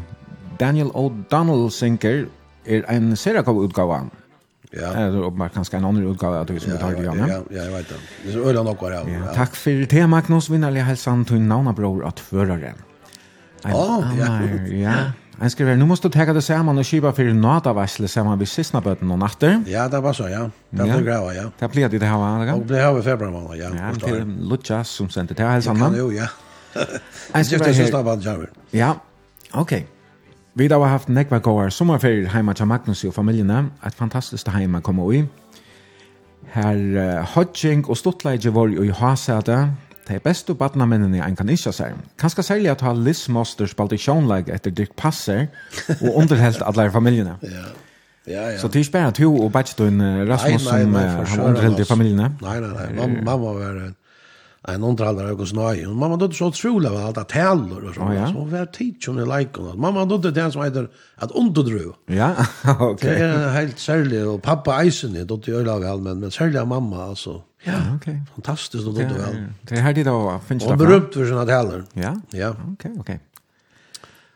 Daniel 0.60 0.92
O'Donnell 0.94 1.70
synker 1.72 2.26
er 2.66 2.84
en 2.92 3.16
serakov 3.16 3.62
utgave. 3.64 4.10
Ja. 4.74 4.92
Det 4.94 5.06
er 5.06 5.24
åpenbart 5.26 5.56
kanskje 5.56 5.80
en 5.80 5.86
annen 5.86 6.06
utgave 6.12 6.44
av 6.44 6.46
det 6.46 6.60
som 6.62 6.72
vi 6.72 6.78
tar 6.78 6.94
det 6.94 7.06
igjen. 7.06 7.18
Ja, 7.18 7.40
ja, 7.40 7.64
jeg 7.64 7.72
vet 7.74 7.90
det. 7.90 8.02
Det 8.24 8.30
er 8.30 8.36
så 8.36 8.50
øyne 8.50 8.64
nok 8.64 8.82
var 8.82 8.98
det. 8.98 9.22
Takk 9.34 9.56
for 9.56 9.88
det, 9.96 10.04
Magnus. 10.10 10.52
Vinnerlig 10.52 10.84
helsan 10.86 11.26
til 11.26 11.42
navnabror 11.42 12.06
at 12.08 12.20
føreren. 12.20 12.86
Ja, 13.66 13.88
ja. 14.18 14.36
Ja, 14.70 15.00
Jeg 15.40 15.52
skriver, 15.52 15.78
nå 15.80 15.86
måste 15.88 16.10
du 16.10 16.14
tagga 16.14 16.34
det 16.36 16.42
samman 16.44 16.78
och 16.78 16.86
skiba 16.86 17.12
for 17.16 17.24
natavarsle 17.34 18.08
samman 18.08 18.40
vid 18.40 18.48
sista 18.48 18.82
bøten 18.84 19.12
og 19.12 19.20
natter. 19.20 19.62
Ja, 19.68 19.88
det 19.88 20.02
var 20.04 20.14
så, 20.14 20.28
ja. 20.28 20.50
Det 20.70 20.84
blir 20.84 21.04
gräva, 21.06 21.34
ja. 21.34 21.46
Det 21.60 21.72
blir 21.72 21.90
det 21.90 22.00
det 22.00 22.06
här, 22.06 22.18
va? 22.18 22.46
Det 22.46 22.66
blir 22.66 22.78
här 22.78 23.02
februar 23.02 23.32
februari 23.32 23.60
ja. 23.60 23.70
Ja, 23.70 24.08
till 24.08 24.26
Luchas 24.50 24.90
som 24.90 25.10
sände 25.10 25.34
till 25.34 25.46
hälsan. 25.46 25.78
Ja, 25.78 25.86
kan 25.86 25.98
jo, 25.98 26.12
ja. 26.12 26.28
Han 27.32 27.46
skriver, 27.46 28.24
ja. 28.24 28.46
Ja, 28.72 28.96
ok. 29.54 29.62
Okay. 29.62 29.84
Vi 30.60 30.68
har 30.68 30.90
haft 30.92 31.08
nekva 31.08 31.38
gåar 31.40 31.70
sommerferier 31.72 32.34
heima 32.34 32.52
til 32.54 32.68
Magnus 32.68 33.06
og 33.08 33.14
familiene. 33.16 33.70
Et 33.88 33.96
fantastisk 33.96 34.50
heima 34.52 34.82
å 34.82 34.84
komme 34.84 35.06
i. 35.16 35.22
Her 36.52 36.82
uh, 36.98 37.30
hodging 37.32 37.86
og 37.88 37.96
stortleidje 37.96 38.52
var 38.52 38.68
jo 38.68 38.84
i 38.84 38.92
hasete. 38.92 39.56
Det 40.04 40.18
er 40.18 40.26
beste 40.26 40.52
badnamennene 40.60 41.22
en 41.24 41.38
kan 41.40 41.48
ikke 41.48 41.72
seg. 41.72 41.96
Kanskje 42.20 42.44
særlig 42.44 42.74
at 42.74 42.84
ha 42.84 42.92
Liz 42.92 43.22
Moster 43.32 43.72
spalt 43.72 43.96
i 43.96 44.02
sjånleg 44.04 44.52
etter 44.52 44.76
Dirk 44.76 44.98
Passer 45.00 45.48
og 46.02 46.20
underhelt 46.26 46.60
alle 46.68 46.90
familiene. 46.92 47.38
ja. 47.56 47.70
Ja, 48.28 48.50
ja. 48.52 48.60
Så 48.60 48.68
det 48.68 48.82
er 48.82 48.84
ikke 48.84 48.98
bare 48.98 49.14
to 49.16 49.32
og 49.32 49.54
Bajtun 49.56 50.04
Rasmus 50.28 50.68
som 50.68 51.00
har 51.00 51.46
underhelt 51.48 51.80
i 51.80 51.88
familiene. 51.88 52.34
Nei, 52.44 52.60
nei, 52.60 52.74
nei. 52.76 52.90
Mamma 53.00 53.40
var 53.40 53.80
en 54.68 54.84
underhållare 54.84 55.32
och 55.32 55.48
snaj. 55.48 55.88
Och 55.88 55.96
mamma 55.96 56.16
dotter 56.18 56.36
så 56.36 56.46
otroligt 56.46 56.92
vad 56.92 57.18
allt 57.18 57.30
täller 57.30 57.88
och 57.88 57.96
sånt. 57.96 58.10
Oh, 58.10 58.16
ja. 58.16 58.34
Så 58.34 58.44
var 58.46 58.66
teachern 58.66 59.20
i 59.20 59.38
like 59.38 59.60
och 59.60 59.78
mamma 59.78 60.06
dotter 60.06 60.32
den 60.32 60.52
som 60.52 60.64
heter 60.64 60.90
att 61.16 61.32
underdru. 61.32 61.92
Ja, 62.06 62.36
okej. 62.64 62.88
Okay. 62.94 63.14
Det 63.14 63.26
är 63.26 63.50
helt 63.50 63.80
särligt 63.80 64.26
och 64.26 64.42
pappa 64.42 64.84
Eisen 64.84 65.14
det 65.14 65.24
dotter 65.24 65.52
jag 65.52 65.66
lag 65.66 65.86
allmän 65.86 66.20
men 66.20 66.32
särligt 66.32 66.68
mamma 66.68 67.04
alltså. 67.04 67.42
Ja, 67.64 67.74
okej. 67.74 67.96
Okay. 67.96 68.20
Fantastiskt 68.36 68.88
och 68.88 68.94
dotter 68.94 69.18
väl. 69.18 69.46
Det 69.62 69.76
här 69.76 69.94
det 69.94 70.04
då 70.04 70.40
finns 70.48 70.64
det. 70.64 70.70
Och 70.70 70.78
berömt 70.78 71.14
för 71.14 71.26
såna 71.26 71.46
täller. 71.46 71.84
Ja. 71.94 72.16
Ja. 72.30 72.50
Okej, 72.50 72.74
okay. 72.74 72.94
Okay. 73.00 73.18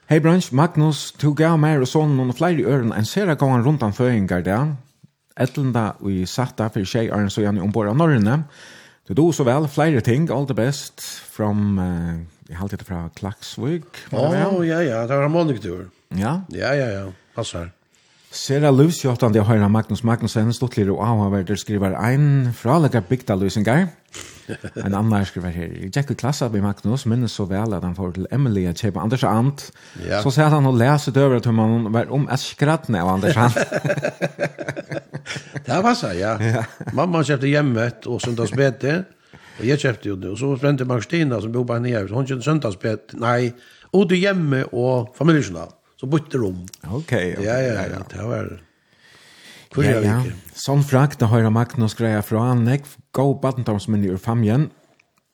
Hei 0.06 0.20
Brans, 0.20 0.52
Magnus, 0.52 1.14
du 1.22 1.34
gav 1.34 1.56
meg 1.60 1.82
og 1.82 1.88
sånn 1.88 2.18
noen 2.18 2.36
flere 2.36 2.60
i 2.60 2.66
øren 2.68 2.92
enn 2.94 3.06
ser 3.08 3.32
jeg 3.32 3.40
gangen 3.40 3.64
rundt 3.64 3.84
om 3.84 3.94
føringer 3.96 4.44
der. 4.44 4.76
Etlenda 5.40 5.94
og 6.00 6.12
i 6.12 6.26
satt 6.30 6.58
der 6.60 6.70
for 6.70 6.86
tjej 6.86 7.08
øren 7.08 7.32
så 7.32 7.42
gjerne 7.42 7.64
ombord 7.64 7.88
av 7.90 7.98
Norrøne. 7.98 8.36
Ja 8.44 8.82
Du 9.08 9.14
då 9.14 9.32
så 9.32 9.44
väl 9.44 9.68
flera 9.68 10.02
ting, 10.02 10.30
all 10.30 10.48
the 10.48 10.54
best 10.54 11.02
from 11.32 11.80
uh, 11.80 12.22
jag 12.48 12.58
har 12.58 12.70
det 12.70 12.84
från 12.84 13.10
Klaxvik. 13.10 13.84
Ja, 14.10 14.64
ja, 14.66 14.84
ja, 14.84 15.08
det 15.08 15.16
var 15.16 15.24
en 15.24 15.32
måndag. 15.32 15.56
Ja. 16.10 16.42
Ja, 16.50 16.76
ja, 16.76 16.86
ja. 16.90 17.12
Passar. 17.36 17.72
Sera 18.34 18.72
livsjåttande 18.74 19.38
jeg 19.38 19.46
høyre 19.46 19.68
Magnus 19.70 20.02
Magnussen, 20.02 20.48
stortligere 20.58 20.96
og 20.96 21.04
avhverder 21.06 21.58
skriver 21.60 21.94
ein 22.02 22.48
fralegger 22.58 23.04
bygda 23.06 23.36
lusingar. 23.38 23.92
En 24.84 24.92
annan 24.98 25.24
skriver 25.24 25.54
her, 25.54 25.70
jeg 25.78 25.92
gikk 25.94 26.10
i 26.12 26.16
klassa 26.20 26.50
med 26.52 26.66
Magnus, 26.66 27.06
minnes 27.08 27.32
så 27.38 27.46
vel 27.48 27.76
at 27.78 27.86
han 27.86 27.94
får 27.96 28.16
til 28.18 28.26
Emily 28.34 28.66
at 28.68 28.82
kjøpe 28.82 29.00
Anders 29.00 29.24
Ant. 29.30 29.68
Ja. 30.02 30.24
Så 30.26 30.34
sier 30.34 30.50
han 30.52 30.66
å 30.66 30.74
lese 30.76 31.14
døver 31.14 31.46
til 31.46 31.56
man 31.56 31.92
var 31.94 32.10
om 32.12 32.26
et 32.26 32.42
skrattne 32.42 33.00
av 33.06 33.14
Anders 33.14 33.38
Ant. 33.38 33.62
det 35.70 35.80
var 35.86 35.96
så, 35.96 36.12
ja. 36.18 36.34
Mamma 36.98 37.22
kjøpte 37.24 37.54
hjemmet 37.54 38.10
og 38.10 38.20
søndagsbete, 38.26 38.98
og 39.60 39.64
jeg 39.70 39.86
kjøpte 39.86 40.10
jo 40.10 40.18
det. 40.26 40.34
Og 40.34 40.42
så 40.42 40.52
frem 40.58 40.82
til 40.82 40.90
Marstina 40.90 41.40
som 41.40 41.54
bor 41.54 41.70
bare 41.70 41.86
nere. 41.86 42.10
hun 42.10 42.28
kjøpte 42.28 42.50
søndagsbete, 42.50 43.22
nei, 43.22 43.54
og 43.94 44.10
du 44.10 44.18
hjemme 44.18 44.66
og 44.74 45.14
familiejournal. 45.22 45.72
Så 46.04 46.08
bytte 46.12 46.38
rom. 46.38 46.66
Okej. 46.84 47.30
Okay, 47.38 47.46
ja, 47.46 47.54
ja, 47.64 47.74
ja, 47.74 47.84
ja. 47.88 48.00
Det 48.12 48.24
var... 48.28 48.48
Hvor 49.72 49.86
ja, 49.88 50.02
ja. 50.04 50.18
Sånn 50.52 50.84
frakt, 50.84 51.22
det 51.22 51.30
høyre 51.32 51.48
Magnus 51.48 51.96
greia 51.96 52.20
fra 52.20 52.42
han, 52.50 52.66
jeg 52.68 52.84
gå 53.16 53.24
badentavnsmenn 53.40 54.04
ur 54.12 54.20
famjen. 54.20 54.66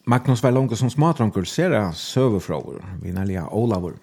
Magnus 0.05 0.43
var 0.45 0.53
langt 0.53 0.77
som 0.77 0.91
smatranker, 0.93 1.47
ser 1.49 1.73
jeg 1.73 1.97
søvefråver, 1.97 2.85
vinnerlige 3.01 3.47
Olavur. 3.49 3.97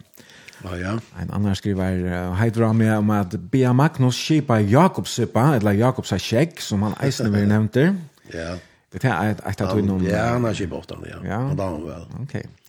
Ja, 0.65 0.75
ja. 0.81 0.97
En 1.23 1.31
annan 1.39 1.55
skriver, 1.55 2.03
hei 2.41 2.51
dra 2.51 2.73
med 2.75 2.97
om 2.97 3.15
at 3.15 3.39
Bia 3.53 3.71
Magnus 3.71 4.19
kipa 4.19 4.59
Jakobsippa, 4.59 5.53
eller 5.61 5.79
Jakobsa 5.79 6.19
kjegg, 6.19 6.59
som 6.67 6.83
han 6.83 6.99
eisne 6.99 7.31
vil 7.31 7.47
nevnte. 7.47 7.93
ja. 8.35 8.57
Det 8.97 9.05
er 9.05 9.35
et 9.37 9.61
av 9.61 9.71
tog 9.71 9.83
noen... 9.85 10.07
Ja, 10.09 10.33
han 10.33 10.47
har 10.47 10.55
kipa 10.57 10.79
ofte, 10.79 10.97
ja. 11.05 11.19
ja. 11.27 11.41
Han 11.47 11.59
da 11.59 11.67
han 11.69 11.83
vel. 11.85 12.07
Okej. 12.23 12.47
Okay. 12.47 12.66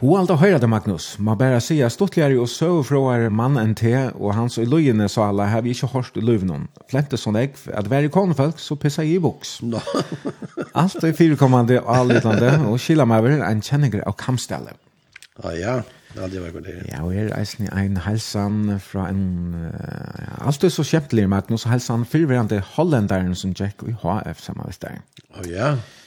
Ho 0.00 0.14
allt 0.16 0.30
har 0.30 0.58
det 0.58 0.66
Magnus. 0.66 1.18
Man 1.18 1.38
bare 1.38 1.60
säga 1.60 1.90
stottligare 1.90 2.38
och 2.38 2.48
så 2.48 2.84
frågar 2.84 3.28
man 3.28 3.56
en 3.56 3.74
te 3.74 4.08
och 4.08 4.34
hans 4.34 4.58
og 4.58 4.66
lojene 4.66 5.08
så 5.08 5.22
alla 5.22 5.46
har 5.46 5.62
vi 5.62 5.68
inte 5.68 5.86
hört 5.86 6.16
i 6.16 6.20
lövnon. 6.20 6.68
Flente 6.88 7.18
sånn 7.20 7.36
jeg, 7.36 7.52
att 7.74 7.86
varje 7.86 8.08
kon 8.08 8.34
folk 8.34 8.58
så 8.58 8.78
jeg 8.80 9.06
i 9.06 9.18
box. 9.18 9.60
Allt 10.72 11.04
är 11.04 11.12
fyrkommande 11.12 11.80
och 11.80 11.96
allitande 11.96 12.58
och 12.58 12.80
skillar 12.80 13.04
mig 13.04 13.18
över 13.18 13.30
en 13.30 13.62
kjenninger 13.62 14.08
av 14.08 14.12
kamställe. 14.12 14.72
Ja, 15.42 15.52
ja. 15.52 15.82
Ja, 16.16 16.26
det 16.26 16.40
var 16.40 16.50
godt 16.50 16.64
det. 16.64 16.88
Ja, 16.88 17.04
og 17.04 17.12
her 17.12 17.28
er 17.28 17.78
en 17.78 17.96
helsan 17.96 18.80
fra 18.80 19.08
en... 19.08 19.54
Uh, 19.54 20.46
alt 20.46 20.64
er 20.64 20.68
så 20.68 20.82
kjempelig, 20.82 21.28
Magnus, 21.28 21.64
helsan 21.64 22.04
fyrverande 22.04 22.62
hollenderen 22.74 23.34
som 23.34 23.52
Jack 23.52 23.82
og 23.82 24.00
HF 24.02 24.40
samarbeidsdagen. 24.40 25.04
Å 25.30 25.40
oh, 25.40 25.46
ja. 25.46 25.74
Yeah. 25.74 25.99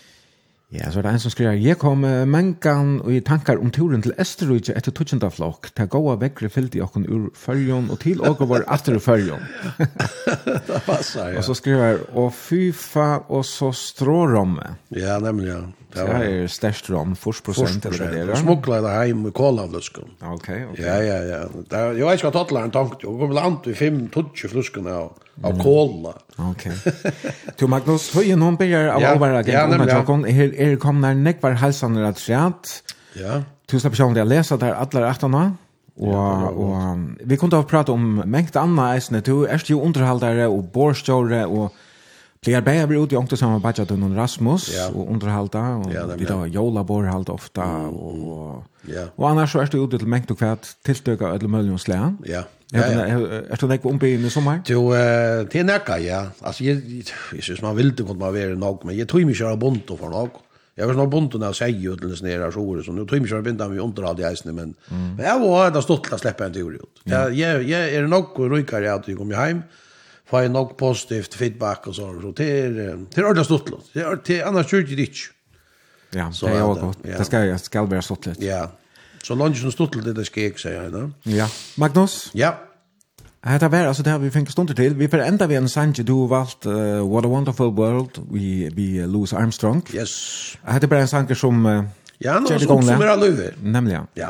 Ja, 0.73 0.87
så 0.89 0.99
er 0.99 1.05
det 1.05 1.11
en 1.13 1.21
som 1.21 1.33
skriver, 1.33 1.57
«Jeg 1.61 1.77
kom 1.77 2.01
mengan 2.01 2.95
og 3.03 3.11
i 3.13 3.19
tankar 3.21 3.59
om 3.61 3.69
turen 3.73 4.01
til 4.01 4.15
Esterudje 4.17 4.73
etter 4.73 4.93
tutsjenda 4.95 5.29
flokk, 5.29 5.69
til 5.77 5.85
gåa 5.93 6.15
vekkere 6.21 6.49
fyllt 6.49 6.73
i 6.79 6.81
okken 6.81 7.05
ur 7.05 7.27
fyrjon 7.37 7.91
og 7.93 7.99
til 8.01 8.23
åker 8.25 8.49
var 8.49 8.65
atter 8.73 8.97
ur. 8.97 9.43
Det 9.77 10.81
passar, 10.87 11.35
ja. 11.35 11.37
Og 11.37 11.45
så 11.45 11.57
skriver 11.61 12.01
«Og 12.17 12.33
fyfa 12.33 13.07
og 13.29 13.45
så 13.45 13.69
stråromme». 13.77 14.75
Ja, 14.97 15.19
nemlig, 15.21 15.51
ja. 15.51 15.61
Det 15.93 16.03
var 16.03 16.23
ju 16.23 16.47
störst 16.47 16.89
rom 16.89 17.15
40 17.15 17.87
eller 17.87 18.27
det. 18.27 18.35
Smuggla 18.35 18.81
det 18.81 18.89
hem 18.89 19.21
med 19.21 19.33
kolavluskan. 19.33 20.09
Okej, 20.21 20.65
okej. 20.71 20.85
Ja, 20.85 21.03
ja, 21.03 21.23
ja. 21.23 21.49
Där 21.69 21.93
jag 21.93 22.07
vet 22.07 22.19
ikke 22.19 22.29
hva 22.29 22.31
talar 22.31 22.63
en 22.63 22.71
tank. 22.71 23.03
jeg 23.03 23.19
kommer 23.19 23.35
land 23.35 23.57
vi 23.65 23.73
fem 23.73 24.07
tutsch 24.09 24.49
fluskan 24.49 24.87
av 24.87 25.13
av 25.41 25.61
kola. 25.61 26.13
Okej. 26.37 26.71
Tu 27.57 27.67
Magnus, 27.67 28.15
hur 28.15 28.31
är 28.31 28.35
någon 28.35 28.55
börjar 28.55 28.87
av 28.87 29.19
vara 29.19 29.41
igen 29.41 29.71
om 29.71 29.77
man 29.77 29.87
tar 29.87 30.31
här 30.31 30.53
är 30.55 30.75
kommer 30.75 31.13
när 31.13 31.35
var 31.41 31.51
halsan 31.51 31.97
at 31.97 32.19
skärt. 32.19 32.67
Ja. 33.13 33.43
Tusen 33.67 33.91
personer 33.91 34.17
jag 34.17 34.27
läser 34.27 34.57
där 34.57 34.73
alla 34.73 35.11
åttorna. 35.11 35.57
Ja, 35.95 36.49
og, 36.49 36.57
og 36.57 36.97
vi 37.21 37.37
kunne 37.37 37.59
ha 37.59 37.65
pratet 37.69 37.93
om 37.93 38.23
mengt 38.25 38.55
anna 38.57 38.95
eisne. 38.95 39.21
du 39.21 39.45
er 39.45 39.61
jo 39.69 39.81
underhaldere 39.81 40.47
og 40.49 40.71
borstjåre 40.73 41.45
og 41.45 41.71
Flere 42.43 42.61
bæger 42.61 42.89
vi 42.91 42.97
ut 42.99 43.13
i 43.13 43.15
ångte 43.15 43.37
sammen 43.39 43.55
med 43.55 43.63
Bajadun 43.63 44.03
og 44.03 44.17
Rasmus, 44.17 44.67
ja. 44.75 44.89
og 44.91 45.07
underhalda, 45.09 45.59
og 45.79 45.93
ja, 45.93 46.05
vi 46.19 46.27
da 46.27 46.41
jolabor 46.51 47.07
halda 47.07 47.31
ofta, 47.31 47.61
og, 47.87 48.63
ja. 48.87 49.07
og 49.17 49.29
annars 49.31 49.55
så 49.55 49.63
er 49.63 49.71
du 49.71 49.79
ute 49.83 49.97
til 49.97 50.11
mengt 50.11 50.31
og 50.31 50.37
kvært 50.41 50.73
tiltøkka 50.85 51.31
ødel 51.37 51.49
mølgen 51.49 51.79
slæan. 51.79 52.19
Ja. 52.27 52.43
Ja, 52.73 52.87
ja. 52.89 53.17
Er 53.53 53.59
du 53.61 53.67
nekko 53.69 53.91
i 54.01 54.29
sommer? 54.29 54.63
Jo, 54.69 54.87
det 54.91 55.59
er 55.61 55.67
nekka, 55.67 55.99
ja. 56.01 56.23
Altså, 56.41 56.63
jeg, 56.63 56.81
jeg 57.35 57.43
synes 57.43 57.61
man 57.61 57.77
vil 57.77 57.97
det 57.97 58.05
kunne 58.05 58.19
man 58.19 58.33
være 58.33 58.55
nok, 58.55 58.85
men 58.85 58.97
jeg 58.97 59.07
tror 59.07 59.25
mye 59.25 59.37
kjæra 59.37 59.55
bonto 59.55 59.97
for 59.97 60.09
nok. 60.09 60.41
Jeg 60.77 60.87
var 60.87 60.93
snart 60.97 61.11
bonto 61.13 61.37
når 61.37 61.53
jeg 61.53 61.55
sier 61.59 61.83
jo 61.85 61.95
til 61.95 62.09
en 62.09 62.17
snera 62.17 62.49
sjore, 62.51 62.81
så 62.83 62.91
nå 62.91 63.05
tror 63.05 63.21
mig 63.21 63.27
mye 63.27 63.33
kjæra 63.35 63.45
binda 63.45 63.67
vi 63.69 63.79
underhald 63.79 64.19
i 64.19 64.25
eisene, 64.25 64.55
men, 64.57 64.73
mm. 64.89 65.05
men 65.19 65.25
jeg 65.27 65.41
var 65.45 65.69
da 65.69 65.83
stått 65.85 66.07
til 66.07 66.17
å 66.17 66.19
slippe 66.23 66.47
en 66.47 66.55
tur 66.55 66.73
ut. 66.73 67.03
Jeg, 67.05 67.37
jeg, 67.37 67.67
jeg 67.69 67.93
er 67.93 68.09
nok 68.09 68.39
rykare 68.41 68.89
at 68.89 69.07
jeg 69.07 69.19
kom 69.19 69.29
hjem, 69.29 69.61
får 70.33 70.41
jag 70.41 70.51
nok 70.51 70.77
positivt 70.77 71.33
feedback 71.33 71.87
og 71.87 71.95
så. 71.95 72.21
Så 72.21 72.31
det 72.31 72.59
är, 72.59 72.69
det 72.69 73.17
är 73.17 73.25
ordentligt 73.25 73.45
stort. 73.45 73.71
Det 73.93 74.01
er 74.01 74.15
det 74.25 74.39
är 74.39 74.45
annars 74.45 74.67
kört 74.67 74.87
det 74.87 74.99
inte. 74.99 75.29
Ja, 76.15 76.31
så 76.31 76.47
det 76.47 76.55
er 76.55 76.61
också 76.61 76.85
gott. 76.85 77.03
Det 77.03 77.25
skal 77.25 77.47
jeg 77.47 77.59
skal 77.59 77.91
være 77.91 78.01
stått 78.01 78.25
lite. 78.25 78.45
Ja. 78.45 78.65
Så 79.23 79.35
lunch 79.35 79.61
som 79.61 79.71
stått 79.71 79.95
lite 79.95 80.13
det 80.13 80.25
skal 80.25 80.43
jeg 80.43 80.59
si, 80.59 80.69
Ja. 80.69 81.09
Ja. 81.25 81.47
Magnus? 81.77 82.31
Ja. 82.35 82.51
Hetta 83.43 83.67
var 83.67 83.87
altså 83.87 84.03
det 84.03 84.21
vi 84.21 84.29
fikk 84.29 84.49
stunder 84.49 84.73
til. 84.73 84.99
Vi 84.99 85.07
forenda 85.07 85.45
vi 85.45 85.55
en 85.55 85.69
sanje 85.69 86.03
du 86.03 86.27
valgt 86.27 86.65
uh, 86.65 87.03
What 87.13 87.25
a 87.25 87.27
Wonderful 87.27 87.67
World 87.67 88.19
vi, 88.31 88.69
vi 88.75 89.05
Louis 89.05 89.33
Armstrong. 89.33 89.83
Yes. 89.95 90.57
Hetta 90.67 90.87
var 90.87 90.97
en 90.97 91.07
sanje 91.07 91.35
som... 91.35 91.65
Uh, 91.65 91.83
ja, 92.21 92.39
noe 92.39 92.59
som, 92.59 92.81
som 92.81 93.01
er 93.01 93.07
alluver. 93.07 93.53
Nemlig, 93.61 93.93
ja. 93.93 94.05
Ja. 94.15 94.29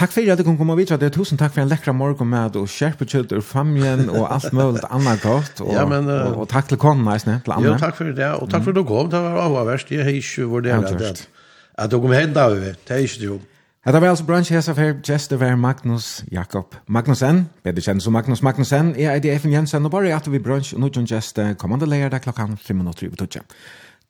Takk 0.00 0.14
for 0.14 0.32
at 0.32 0.38
du 0.38 0.44
kom 0.46 0.56
komma 0.56 0.74
vidare. 0.78 0.96
Det 0.96 1.10
er 1.10 1.12
tusen 1.12 1.36
takk 1.36 1.52
for 1.52 1.60
en 1.60 1.68
lekkra 1.68 1.92
morgon 1.92 2.28
med 2.30 2.54
og 2.56 2.68
skärpa 2.72 3.04
kött 3.04 3.32
ur 3.36 3.42
familjen 3.44 4.08
og 4.08 4.30
alt 4.32 4.52
mulig 4.52 4.80
annet 4.88 5.20
gott. 5.20 5.60
og, 5.60 5.74
ja, 5.74 5.84
men, 5.84 6.08
uh, 6.08 6.30
og, 6.30 6.38
og 6.40 6.48
takk 6.48 6.70
til 6.70 6.78
konen 6.80 7.04
nice, 7.04 7.28
nej, 7.28 7.42
till 7.44 7.52
Anna. 7.52 7.68
Ja, 7.68 7.76
takk 7.78 7.96
för 7.96 8.04
det. 8.04 8.30
og 8.40 8.50
takk 8.50 8.64
for 8.64 8.72
du 8.72 8.84
kom. 8.84 9.10
Det 9.10 9.20
var 9.20 9.36
avvärst. 9.60 9.90
Jag 9.90 10.04
har 10.04 10.10
inte 10.10 10.44
vår 10.44 10.60
del 10.60 10.84
av 10.84 10.98
det. 10.98 11.28
at 11.74 11.90
du 11.90 12.00
kom 12.00 12.12
hem 12.12 12.32
där, 12.32 12.50
det 12.50 12.76
hei 12.88 13.02
ikke 13.02 13.20
du. 13.20 13.40
Det 13.86 14.00
var 14.00 14.08
altså 14.08 14.24
brunch 14.24 14.50
hesa 14.50 14.72
fer 14.72 14.94
Jester 15.08 15.36
var 15.36 15.56
Magnus 15.56 16.24
Jakob 16.32 16.74
Magnussen, 16.88 17.48
bedre 17.64 17.80
kjent 17.80 18.02
som 18.02 18.12
Magnus 18.12 18.42
Magnussen, 18.42 18.94
er 18.98 19.14
i 19.14 19.20
DFN 19.20 19.52
Jensen, 19.52 19.84
og 19.84 19.90
bare 19.90 20.14
at 20.14 20.32
vi 20.32 20.38
brunch 20.38 20.74
og 20.74 20.80
noen 20.80 21.08
Jester 21.10 21.54
kommande 21.54 21.86
leir 21.86 22.08
der 22.08 22.18
klokkan 22.18 22.58
5.30. 22.68 23.40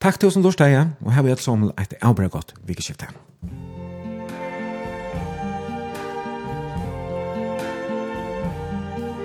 Takk 0.01 0.21
til 0.21 0.27
oss 0.27 0.35
som 0.35 0.43
lortet, 0.43 0.89
og 1.01 1.13
her 1.13 1.23
vi 1.23 1.31
et 1.31 1.41
som 1.41 1.71
et 1.79 1.95
avbra 2.03 2.27
godt 2.27 2.55
vikeskiftet. 2.67 3.09
Takk. 3.09 3.70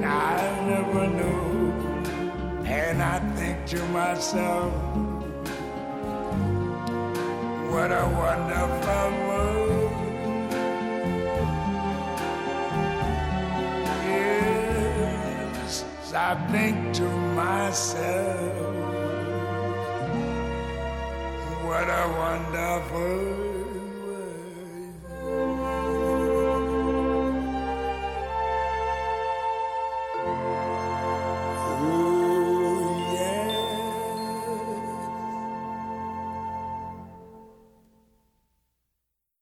that 0.00 0.04
I 0.04 0.68
never 0.68 1.06
knew. 1.06 1.72
And 2.66 3.02
I 3.02 3.18
think 3.36 3.66
to 3.66 3.84
myself 3.88 4.72
what 7.70 7.90
a 7.90 8.06
wonderful 8.22 9.10
world. 9.28 9.92
Yes 14.84 15.84
I 16.14 16.34
think 16.52 16.94
to 16.94 17.08
myself 17.34 18.74
what 21.64 21.88
a 21.88 22.04
wonderful 22.18 23.53